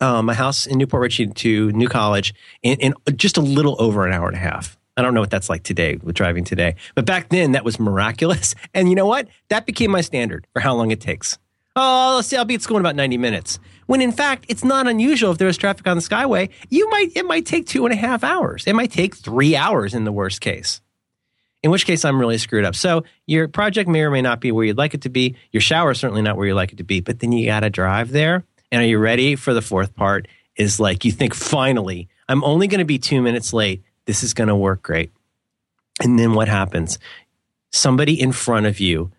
um, 0.00 0.26
my 0.26 0.34
house 0.34 0.66
in 0.66 0.78
New 0.78 0.86
Port 0.86 1.02
Richey 1.02 1.26
to 1.26 1.72
New 1.72 1.88
College 1.88 2.34
in, 2.62 2.80
in 2.80 2.94
just 3.16 3.36
a 3.36 3.42
little 3.42 3.76
over 3.78 4.06
an 4.06 4.12
hour 4.12 4.28
and 4.28 4.36
a 4.36 4.40
half. 4.40 4.78
I 4.96 5.02
don't 5.02 5.14
know 5.14 5.20
what 5.20 5.30
that's 5.30 5.48
like 5.48 5.62
today 5.62 5.96
with 6.02 6.16
driving 6.16 6.44
today, 6.44 6.74
but 6.94 7.04
back 7.04 7.28
then 7.28 7.52
that 7.52 7.64
was 7.64 7.78
miraculous. 7.78 8.54
And 8.74 8.88
you 8.88 8.94
know 8.94 9.06
what? 9.06 9.28
That 9.48 9.66
became 9.66 9.90
my 9.90 10.00
standard 10.00 10.46
for 10.52 10.60
how 10.60 10.74
long 10.74 10.90
it 10.90 11.00
takes. 11.00 11.38
Oh, 11.80 12.14
let's 12.16 12.26
see, 12.26 12.36
I'll 12.36 12.44
be 12.44 12.56
at 12.56 12.62
school 12.62 12.76
in 12.76 12.80
about 12.80 12.96
90 12.96 13.18
minutes. 13.18 13.60
When 13.86 14.02
in 14.02 14.10
fact, 14.10 14.46
it's 14.48 14.64
not 14.64 14.88
unusual 14.88 15.30
if 15.30 15.38
there's 15.38 15.56
traffic 15.56 15.86
on 15.86 15.96
the 15.96 16.02
Skyway. 16.02 16.50
You 16.70 16.90
might, 16.90 17.12
it 17.14 17.24
might 17.24 17.46
take 17.46 17.68
two 17.68 17.86
and 17.86 17.92
a 17.92 17.96
half 17.96 18.24
hours. 18.24 18.64
It 18.66 18.74
might 18.74 18.90
take 18.90 19.14
three 19.14 19.54
hours 19.54 19.94
in 19.94 20.02
the 20.02 20.10
worst 20.10 20.40
case. 20.40 20.80
In 21.62 21.70
which 21.70 21.86
case, 21.86 22.04
I'm 22.04 22.18
really 22.18 22.36
screwed 22.36 22.64
up. 22.64 22.74
So 22.74 23.04
your 23.26 23.46
project 23.46 23.88
may 23.88 24.00
or 24.00 24.10
may 24.10 24.22
not 24.22 24.40
be 24.40 24.50
where 24.50 24.64
you'd 24.64 24.76
like 24.76 24.92
it 24.92 25.02
to 25.02 25.08
be. 25.08 25.36
Your 25.52 25.60
shower 25.60 25.92
is 25.92 26.00
certainly 26.00 26.20
not 26.20 26.36
where 26.36 26.48
you'd 26.48 26.56
like 26.56 26.72
it 26.72 26.78
to 26.78 26.84
be. 26.84 27.00
But 27.00 27.20
then 27.20 27.30
you 27.30 27.46
got 27.46 27.60
to 27.60 27.70
drive 27.70 28.10
there. 28.10 28.42
And 28.72 28.82
are 28.82 28.86
you 28.86 28.98
ready 28.98 29.36
for 29.36 29.54
the 29.54 29.62
fourth 29.62 29.94
part? 29.94 30.26
Is 30.56 30.80
like 30.80 31.04
you 31.04 31.12
think, 31.12 31.32
finally, 31.32 32.08
I'm 32.28 32.42
only 32.42 32.66
going 32.66 32.80
to 32.80 32.84
be 32.84 32.98
two 32.98 33.22
minutes 33.22 33.52
late. 33.52 33.84
This 34.04 34.24
is 34.24 34.34
going 34.34 34.48
to 34.48 34.56
work 34.56 34.82
great. 34.82 35.12
And 36.02 36.18
then 36.18 36.34
what 36.34 36.48
happens? 36.48 36.98
Somebody 37.70 38.20
in 38.20 38.32
front 38.32 38.66
of 38.66 38.80
you 38.80 39.12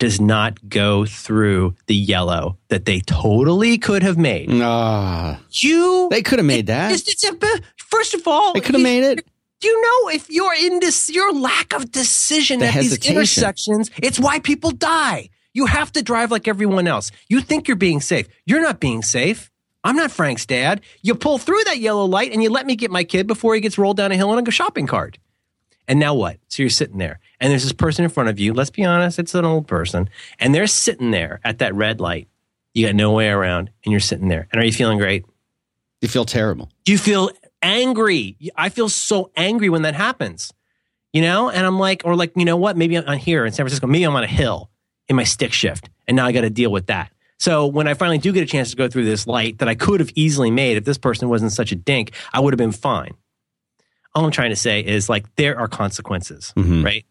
does 0.00 0.20
not 0.20 0.68
go 0.68 1.04
through 1.04 1.76
the 1.86 1.94
yellow 1.94 2.58
that 2.68 2.86
they 2.86 3.00
totally 3.00 3.78
could 3.78 4.02
have 4.02 4.18
made. 4.18 4.48
Nah. 4.48 5.36
You 5.52 6.08
They 6.10 6.22
could 6.22 6.40
have 6.40 6.46
made 6.46 6.66
that. 6.66 6.90
It's, 6.90 7.06
it's 7.06 7.22
a, 7.22 7.36
first 7.76 8.14
of 8.14 8.26
all, 8.26 8.54
they 8.54 8.60
could 8.60 8.74
have 8.74 8.82
made 8.82 9.04
it. 9.04 9.24
You 9.62 9.82
know, 9.82 10.08
if 10.08 10.30
you're 10.30 10.54
in 10.54 10.80
this, 10.80 11.10
your 11.10 11.34
lack 11.34 11.74
of 11.74 11.92
decision 11.92 12.60
the 12.60 12.66
at 12.66 12.72
hesitation. 12.72 13.00
these 13.00 13.10
intersections, 13.10 13.90
it's 14.02 14.18
why 14.18 14.40
people 14.40 14.70
die. 14.70 15.28
You 15.52 15.66
have 15.66 15.92
to 15.92 16.02
drive 16.02 16.30
like 16.30 16.48
everyone 16.48 16.86
else. 16.86 17.10
You 17.28 17.42
think 17.42 17.68
you're 17.68 17.76
being 17.76 18.00
safe. 18.00 18.26
You're 18.46 18.62
not 18.62 18.80
being 18.80 19.02
safe. 19.02 19.50
I'm 19.84 19.96
not 19.96 20.10
Frank's 20.10 20.46
dad. 20.46 20.80
You 21.02 21.14
pull 21.14 21.36
through 21.36 21.64
that 21.64 21.78
yellow 21.78 22.06
light 22.06 22.32
and 22.32 22.42
you 22.42 22.48
let 22.48 22.64
me 22.66 22.74
get 22.74 22.90
my 22.90 23.04
kid 23.04 23.26
before 23.26 23.54
he 23.54 23.60
gets 23.60 23.76
rolled 23.76 23.98
down 23.98 24.12
a 24.12 24.16
hill 24.16 24.36
in 24.36 24.46
a 24.46 24.50
shopping 24.50 24.86
cart. 24.86 25.18
And 25.86 25.98
now 25.98 26.14
what? 26.14 26.38
So 26.48 26.62
you're 26.62 26.70
sitting 26.70 26.98
there 26.98 27.20
and 27.40 27.50
there's 27.50 27.62
this 27.62 27.72
person 27.72 28.04
in 28.04 28.10
front 28.10 28.28
of 28.28 28.38
you. 28.38 28.52
Let's 28.52 28.70
be 28.70 28.84
honest, 28.84 29.18
it's 29.18 29.34
an 29.34 29.44
old 29.44 29.66
person. 29.66 30.08
And 30.38 30.54
they're 30.54 30.66
sitting 30.66 31.10
there 31.10 31.40
at 31.44 31.58
that 31.58 31.74
red 31.74 32.00
light. 32.00 32.28
You 32.74 32.86
got 32.86 32.94
no 32.94 33.12
way 33.12 33.28
around 33.28 33.70
and 33.84 33.90
you're 33.92 34.00
sitting 34.00 34.28
there. 34.28 34.46
And 34.52 34.62
are 34.62 34.64
you 34.64 34.72
feeling 34.72 34.98
great? 34.98 35.24
You 36.00 36.08
feel 36.08 36.24
terrible. 36.24 36.70
You 36.86 36.98
feel 36.98 37.30
angry. 37.62 38.36
I 38.56 38.68
feel 38.68 38.88
so 38.88 39.30
angry 39.36 39.68
when 39.68 39.82
that 39.82 39.94
happens. 39.94 40.52
You 41.12 41.22
know, 41.22 41.50
and 41.50 41.66
I'm 41.66 41.78
like, 41.78 42.02
or 42.04 42.14
like, 42.14 42.32
you 42.36 42.44
know 42.44 42.56
what? 42.56 42.76
Maybe 42.76 42.96
I'm 42.96 43.18
here 43.18 43.44
in 43.44 43.52
San 43.52 43.64
Francisco. 43.64 43.88
Maybe 43.88 44.04
I'm 44.04 44.14
on 44.14 44.22
a 44.22 44.28
hill 44.28 44.70
in 45.08 45.16
my 45.16 45.24
stick 45.24 45.52
shift. 45.52 45.90
And 46.06 46.16
now 46.16 46.24
I 46.26 46.30
got 46.32 46.42
to 46.42 46.50
deal 46.50 46.70
with 46.70 46.86
that. 46.86 47.10
So 47.40 47.66
when 47.66 47.88
I 47.88 47.94
finally 47.94 48.18
do 48.18 48.32
get 48.32 48.42
a 48.42 48.46
chance 48.46 48.70
to 48.70 48.76
go 48.76 48.86
through 48.86 49.06
this 49.06 49.26
light 49.26 49.58
that 49.58 49.68
I 49.68 49.74
could 49.74 49.98
have 50.00 50.10
easily 50.14 50.50
made 50.52 50.76
if 50.76 50.84
this 50.84 50.98
person 50.98 51.28
wasn't 51.28 51.50
such 51.52 51.72
a 51.72 51.74
dink, 51.74 52.12
I 52.32 52.38
would 52.38 52.52
have 52.52 52.58
been 52.58 52.70
fine. 52.70 53.14
All 54.14 54.24
I'm 54.24 54.30
trying 54.30 54.50
to 54.50 54.56
say 54.56 54.80
is 54.80 55.08
like 55.08 55.34
there 55.36 55.58
are 55.58 55.66
consequences, 55.68 56.52
Mhm. 56.56 56.84
right? 56.84 57.04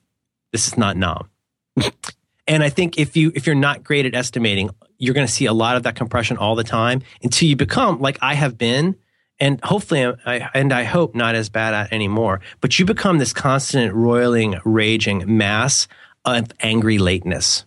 This 0.51 0.67
is 0.67 0.77
not 0.77 0.97
nom. 0.97 1.29
and 2.47 2.63
I 2.63 2.69
think 2.69 2.97
if 2.97 3.15
you 3.15 3.31
if 3.35 3.45
you're 3.45 3.55
not 3.55 3.83
great 3.83 4.05
at 4.05 4.15
estimating, 4.15 4.69
you're 4.97 5.13
going 5.13 5.27
to 5.27 5.31
see 5.31 5.45
a 5.45 5.53
lot 5.53 5.77
of 5.77 5.83
that 5.83 5.95
compression 5.95 6.37
all 6.37 6.55
the 6.55 6.63
time 6.63 7.01
until 7.23 7.47
you 7.47 7.55
become 7.55 7.99
like 7.99 8.17
I 8.21 8.33
have 8.33 8.57
been, 8.57 8.95
and 9.39 9.63
hopefully, 9.63 10.05
I, 10.25 10.49
and 10.53 10.73
I 10.73 10.83
hope 10.83 11.15
not 11.15 11.35
as 11.35 11.49
bad 11.49 11.73
at 11.73 11.93
anymore. 11.93 12.41
But 12.61 12.77
you 12.77 12.85
become 12.85 13.17
this 13.17 13.33
constant 13.33 13.93
roiling, 13.93 14.59
raging 14.65 15.37
mass 15.37 15.87
of 16.25 16.51
angry 16.59 16.97
lateness, 16.97 17.65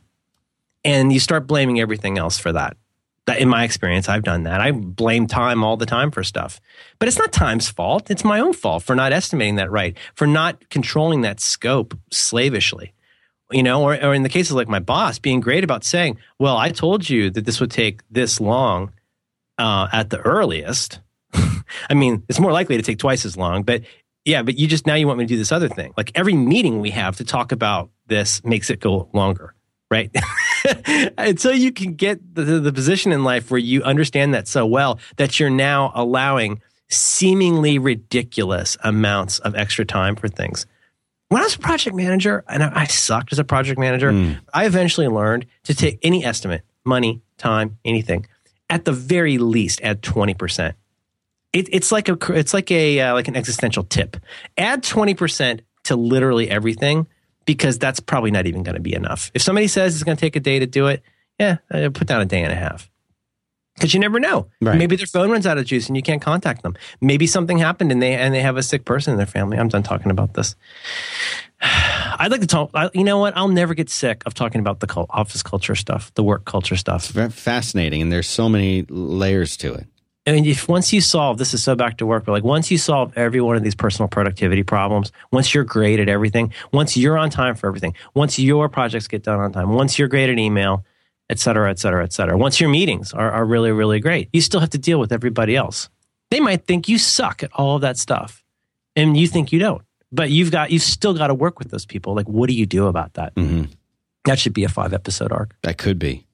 and 0.85 1.13
you 1.13 1.21
start 1.21 1.47
blaming 1.47 1.81
everything 1.81 2.19
else 2.19 2.39
for 2.39 2.53
that. 2.53 2.77
That, 3.27 3.39
in 3.39 3.49
my 3.49 3.63
experience, 3.63 4.09
I've 4.09 4.25
done 4.25 4.43
that. 4.45 4.61
I 4.61 4.73
blame 4.73 5.29
time 5.29 5.63
all 5.63 5.77
the 5.77 5.87
time 5.87 6.11
for 6.11 6.25
stuff, 6.25 6.61
but 6.99 7.07
it's 7.07 7.19
not 7.19 7.33
time's 7.33 7.71
fault. 7.71 8.11
It's 8.11 8.25
my 8.25 8.41
own 8.41 8.53
fault 8.53 8.83
for 8.83 8.97
not 8.97 9.13
estimating 9.13 9.57
that 9.57 9.71
right, 9.71 9.97
for 10.17 10.27
not 10.27 10.69
controlling 10.71 11.21
that 11.21 11.39
scope 11.39 11.97
slavishly 12.11 12.93
you 13.53 13.63
know, 13.63 13.83
or, 13.83 13.95
or 14.03 14.15
in 14.15 14.23
the 14.23 14.29
cases 14.29 14.53
like 14.53 14.69
my 14.69 14.79
boss 14.79 15.19
being 15.19 15.41
great 15.41 15.65
about 15.65 15.85
saying, 15.85 16.19
well, 16.39 16.57
I 16.57 16.71
told 16.71 17.09
you 17.09 17.31
that 17.31 17.45
this 17.45 17.61
would 17.61 17.71
take 17.71 18.01
this 18.11 18.41
long 18.41 18.93
uh, 19.59 19.89
at 19.93 20.11
the 20.11 20.19
earliest. 20.19 21.01
I 21.33 21.95
mean, 21.95 22.25
it's 22.29 22.41
more 22.41 22.53
likely 22.53 22.77
to 22.77 22.83
take 22.83 22.99
twice 22.99 23.25
as 23.25 23.37
long, 23.37 23.63
but 23.63 23.83
yeah, 24.25 24.43
but 24.43 24.57
you 24.57 24.67
just 24.67 24.87
now 24.87 24.95
you 24.95 25.07
want 25.07 25.19
me 25.19 25.25
to 25.25 25.29
do 25.29 25.37
this 25.37 25.53
other 25.53 25.69
thing. 25.69 25.93
Like 25.97 26.13
every 26.15 26.35
meeting 26.35 26.81
we 26.81 26.91
have 26.91 27.17
to 27.17 27.25
talk 27.25 27.53
about 27.53 27.91
this 28.07 28.45
makes 28.45 28.71
it 28.71 28.81
go 28.81 29.09
longer, 29.13 29.55
right? 29.91 30.11
Until 31.19 31.55
you 31.55 31.73
can 31.73 31.95
get 31.95 32.35
the, 32.35 32.43
the 32.43 32.73
position 32.73 33.13
in 33.13 33.25
life 33.25 33.51
where 33.51 33.59
you 33.59 33.83
understand 33.83 34.35
that 34.35 34.49
so 34.49 34.67
well 34.67 34.99
that 35.17 35.41
you're 35.41 35.51
now 35.51 35.93
allowing 35.95 36.61
seemingly 36.89 37.79
ridiculous 37.79 38.77
amounts 38.85 39.39
of 39.41 39.55
extra 39.55 39.85
time 39.85 40.15
for 40.15 40.29
things 40.29 40.67
when 41.33 41.41
I 41.41 41.45
was 41.45 41.55
a 41.55 41.61
project 41.61 41.97
manager, 41.97 42.45
and 42.47 42.63
I, 42.63 42.83
I 42.83 42.85
sucked 42.85 43.33
as 43.33 43.39
a 43.39 43.45
project 43.45 43.81
manager, 43.81 44.13
Mm. 44.13 44.39
I 44.53 44.67
eventually 44.67 45.09
learned 45.09 45.47
to 45.65 45.75
take 45.75 45.99
any 46.03 46.27
estimate, 46.27 46.61
money, 46.85 47.23
time, 47.39 47.79
anything, 47.87 48.27
at 48.69 48.85
the 48.85 48.93
very 48.93 49.39
least, 49.39 49.81
add 49.83 50.03
twenty 50.03 50.35
percent. 50.35 50.77
It, 51.55 51.71
it's 51.73 51.91
like 51.91 52.11
a 52.11 52.19
it's 52.35 52.53
like 52.53 52.71
a 52.71 53.01
uh, 53.01 53.15
like 53.15 53.29
an 53.29 53.37
existential 53.37 53.85
tip. 53.85 54.19
Add 54.59 54.83
twenty 54.83 55.15
percent 55.15 55.63
to 55.85 55.97
literally 55.97 56.51
everything 56.51 57.07
because 57.45 57.79
that's 57.79 58.01
probably 58.01 58.31
not 58.31 58.47
even 58.47 58.63
going 58.63 58.75
to 58.75 58.81
be 58.81 58.95
enough. 58.95 59.31
If 59.35 59.43
somebody 59.43 59.69
says 59.69 59.95
it's 59.95 60.05
going 60.05 60.17
to 60.17 60.21
take 60.21 60.37
a 60.37 60.41
day 60.41 60.59
to 60.59 60.67
do 60.67 60.87
it, 60.87 61.03
yeah, 61.39 61.59
uh, 61.71 61.91
put 61.93 62.07
down 62.07 62.21
a 62.21 62.27
day 62.27 62.43
and 62.43 62.53
a 62.53 62.57
half. 62.57 62.91
Because 63.75 63.95
you 63.95 64.01
never 64.01 64.21
know. 64.21 64.49
Right. 64.61 64.77
Maybe 64.77 64.97
their 64.97 65.07
phone 65.07 65.31
runs 65.31 65.47
out 65.47 65.57
of 65.57 65.65
juice 65.65 65.89
and 65.89 65.97
you 65.97 66.03
can't 66.03 66.21
contact 66.21 66.63
them. 66.63 66.77
Maybe 67.01 67.27
something 67.27 67.59
happened 67.59 67.91
and 67.91 68.03
they 68.03 68.15
and 68.15 68.35
they 68.35 68.43
have 68.43 68.59
a 68.59 68.63
sick 68.63 68.85
person 68.85 69.13
in 69.13 69.17
their 69.17 69.27
family. 69.27 69.59
I'm 69.59 69.69
done 69.69 69.83
talking 69.83 70.11
about 70.11 70.35
this. 70.35 70.55
I'd 71.63 72.31
like 72.31 72.43
to 72.43 72.47
talk. 72.47 72.71
I, 72.75 72.91
you 72.93 73.03
know 73.05 73.19
what? 73.19 73.37
I'll 73.37 73.49
never 73.49 73.73
get 73.73 73.89
sick 73.89 74.23
of 74.27 74.35
talking 74.35 74.61
about 74.61 74.81
the 74.81 75.07
office 75.11 75.43
culture 75.43 75.75
stuff, 75.75 76.13
the 76.15 76.23
work 76.23 76.45
culture 76.45 76.77
stuff. 76.77 77.07
Fa- 77.07 77.31
Fascinating, 77.31 78.03
and 78.03 78.13
there's 78.13 78.29
so 78.29 78.49
many 78.49 78.83
layers 78.89 79.57
to 79.59 79.73
it. 79.73 79.87
I 80.27 80.33
mean, 80.33 80.45
if 80.47 80.69
once 80.69 80.93
you 80.93 81.01
solve 81.01 81.39
this 81.39 81.53
is 81.53 81.65
so 81.65 81.75
back 81.75 81.97
to 81.99 82.07
work, 82.07 82.25
but 82.25 82.33
like 82.33 82.45
once 82.45 82.71
you 82.71 82.79
solve 82.79 83.13
every 83.17 83.41
one 83.41 83.57
of 83.57 83.65
these 83.65 83.75
personal 83.75 84.09
productivity 84.09 84.63
problems, 84.63 85.11
once 85.33 85.53
you're 85.53 85.65
great 85.65 85.99
at 85.99 86.09
everything, 86.09 86.53
once 86.73 86.97
you're 86.97 87.19
on 87.19 87.29
time 87.29 87.57
for 87.57 87.67
everything, 87.67 87.95
once 88.15 88.39
your 88.39 88.69
projects 88.69 89.09
get 89.09 89.25
done 89.25 89.41
on 89.41 89.53
time, 89.53 89.71
once 89.71 89.99
you're 89.99 90.07
great 90.09 90.31
at 90.31 90.39
email, 90.39 90.85
et 91.29 91.41
cetera, 91.41 91.71
et 91.71 91.79
cetera, 91.81 92.05
et 92.05 92.13
cetera, 92.13 92.37
once 92.39 92.61
your 92.61 92.71
meetings 92.71 93.13
are, 93.13 93.33
are 93.33 93.45
really, 93.45 93.73
really 93.73 93.99
great, 93.99 94.29
you 94.33 94.41
still 94.41 94.61
have 94.61 94.71
to 94.71 94.79
deal 94.79 95.01
with 95.01 95.11
everybody 95.13 95.57
else. 95.57 95.89
They 96.31 96.39
might 96.41 96.67
think 96.67 96.89
you 96.89 96.99
suck 96.99 97.43
at 97.43 97.51
all 97.55 97.77
of 97.77 97.83
that 97.83 97.97
stuff, 97.99 98.45
and 98.95 99.17
you 99.17 99.27
think 99.27 99.51
you 99.53 99.59
don't. 99.59 99.83
But 100.13 100.31
you've 100.31 100.51
got 100.51 100.71
you've 100.71 100.83
still 100.83 101.15
got 101.15 101.29
to 101.29 101.35
work 101.35 101.59
with 101.59 101.71
those 101.71 101.87
people. 101.87 102.15
Like, 102.15 102.29
what 102.29 102.49
do 102.49 102.55
you 102.55 102.67
do 102.67 102.87
about 102.87 103.15
that? 103.15 103.33
hmm 103.37 103.65
That 104.25 104.39
should 104.39 104.53
be 104.53 104.63
a 104.65 104.69
five 104.69 104.93
episode 104.93 105.33
arc. 105.33 105.57
That 105.63 105.79
could 105.79 105.99
be. 105.99 106.27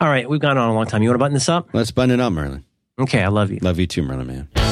All 0.00 0.08
right, 0.08 0.30
we've 0.30 0.40
gone 0.40 0.56
on 0.56 0.70
a 0.70 0.74
long 0.74 0.86
time. 0.86 1.02
You 1.02 1.08
want 1.10 1.16
to 1.16 1.18
button 1.18 1.34
this 1.34 1.48
up? 1.48 1.68
Let's 1.72 1.90
button 1.90 2.12
it 2.12 2.20
up, 2.20 2.32
Merlin. 2.32 2.64
Okay, 2.98 3.22
I 3.22 3.28
love 3.28 3.50
you. 3.50 3.58
Love 3.60 3.78
you 3.78 3.86
too, 3.86 4.02
Merlin, 4.02 4.26
man. 4.26 4.65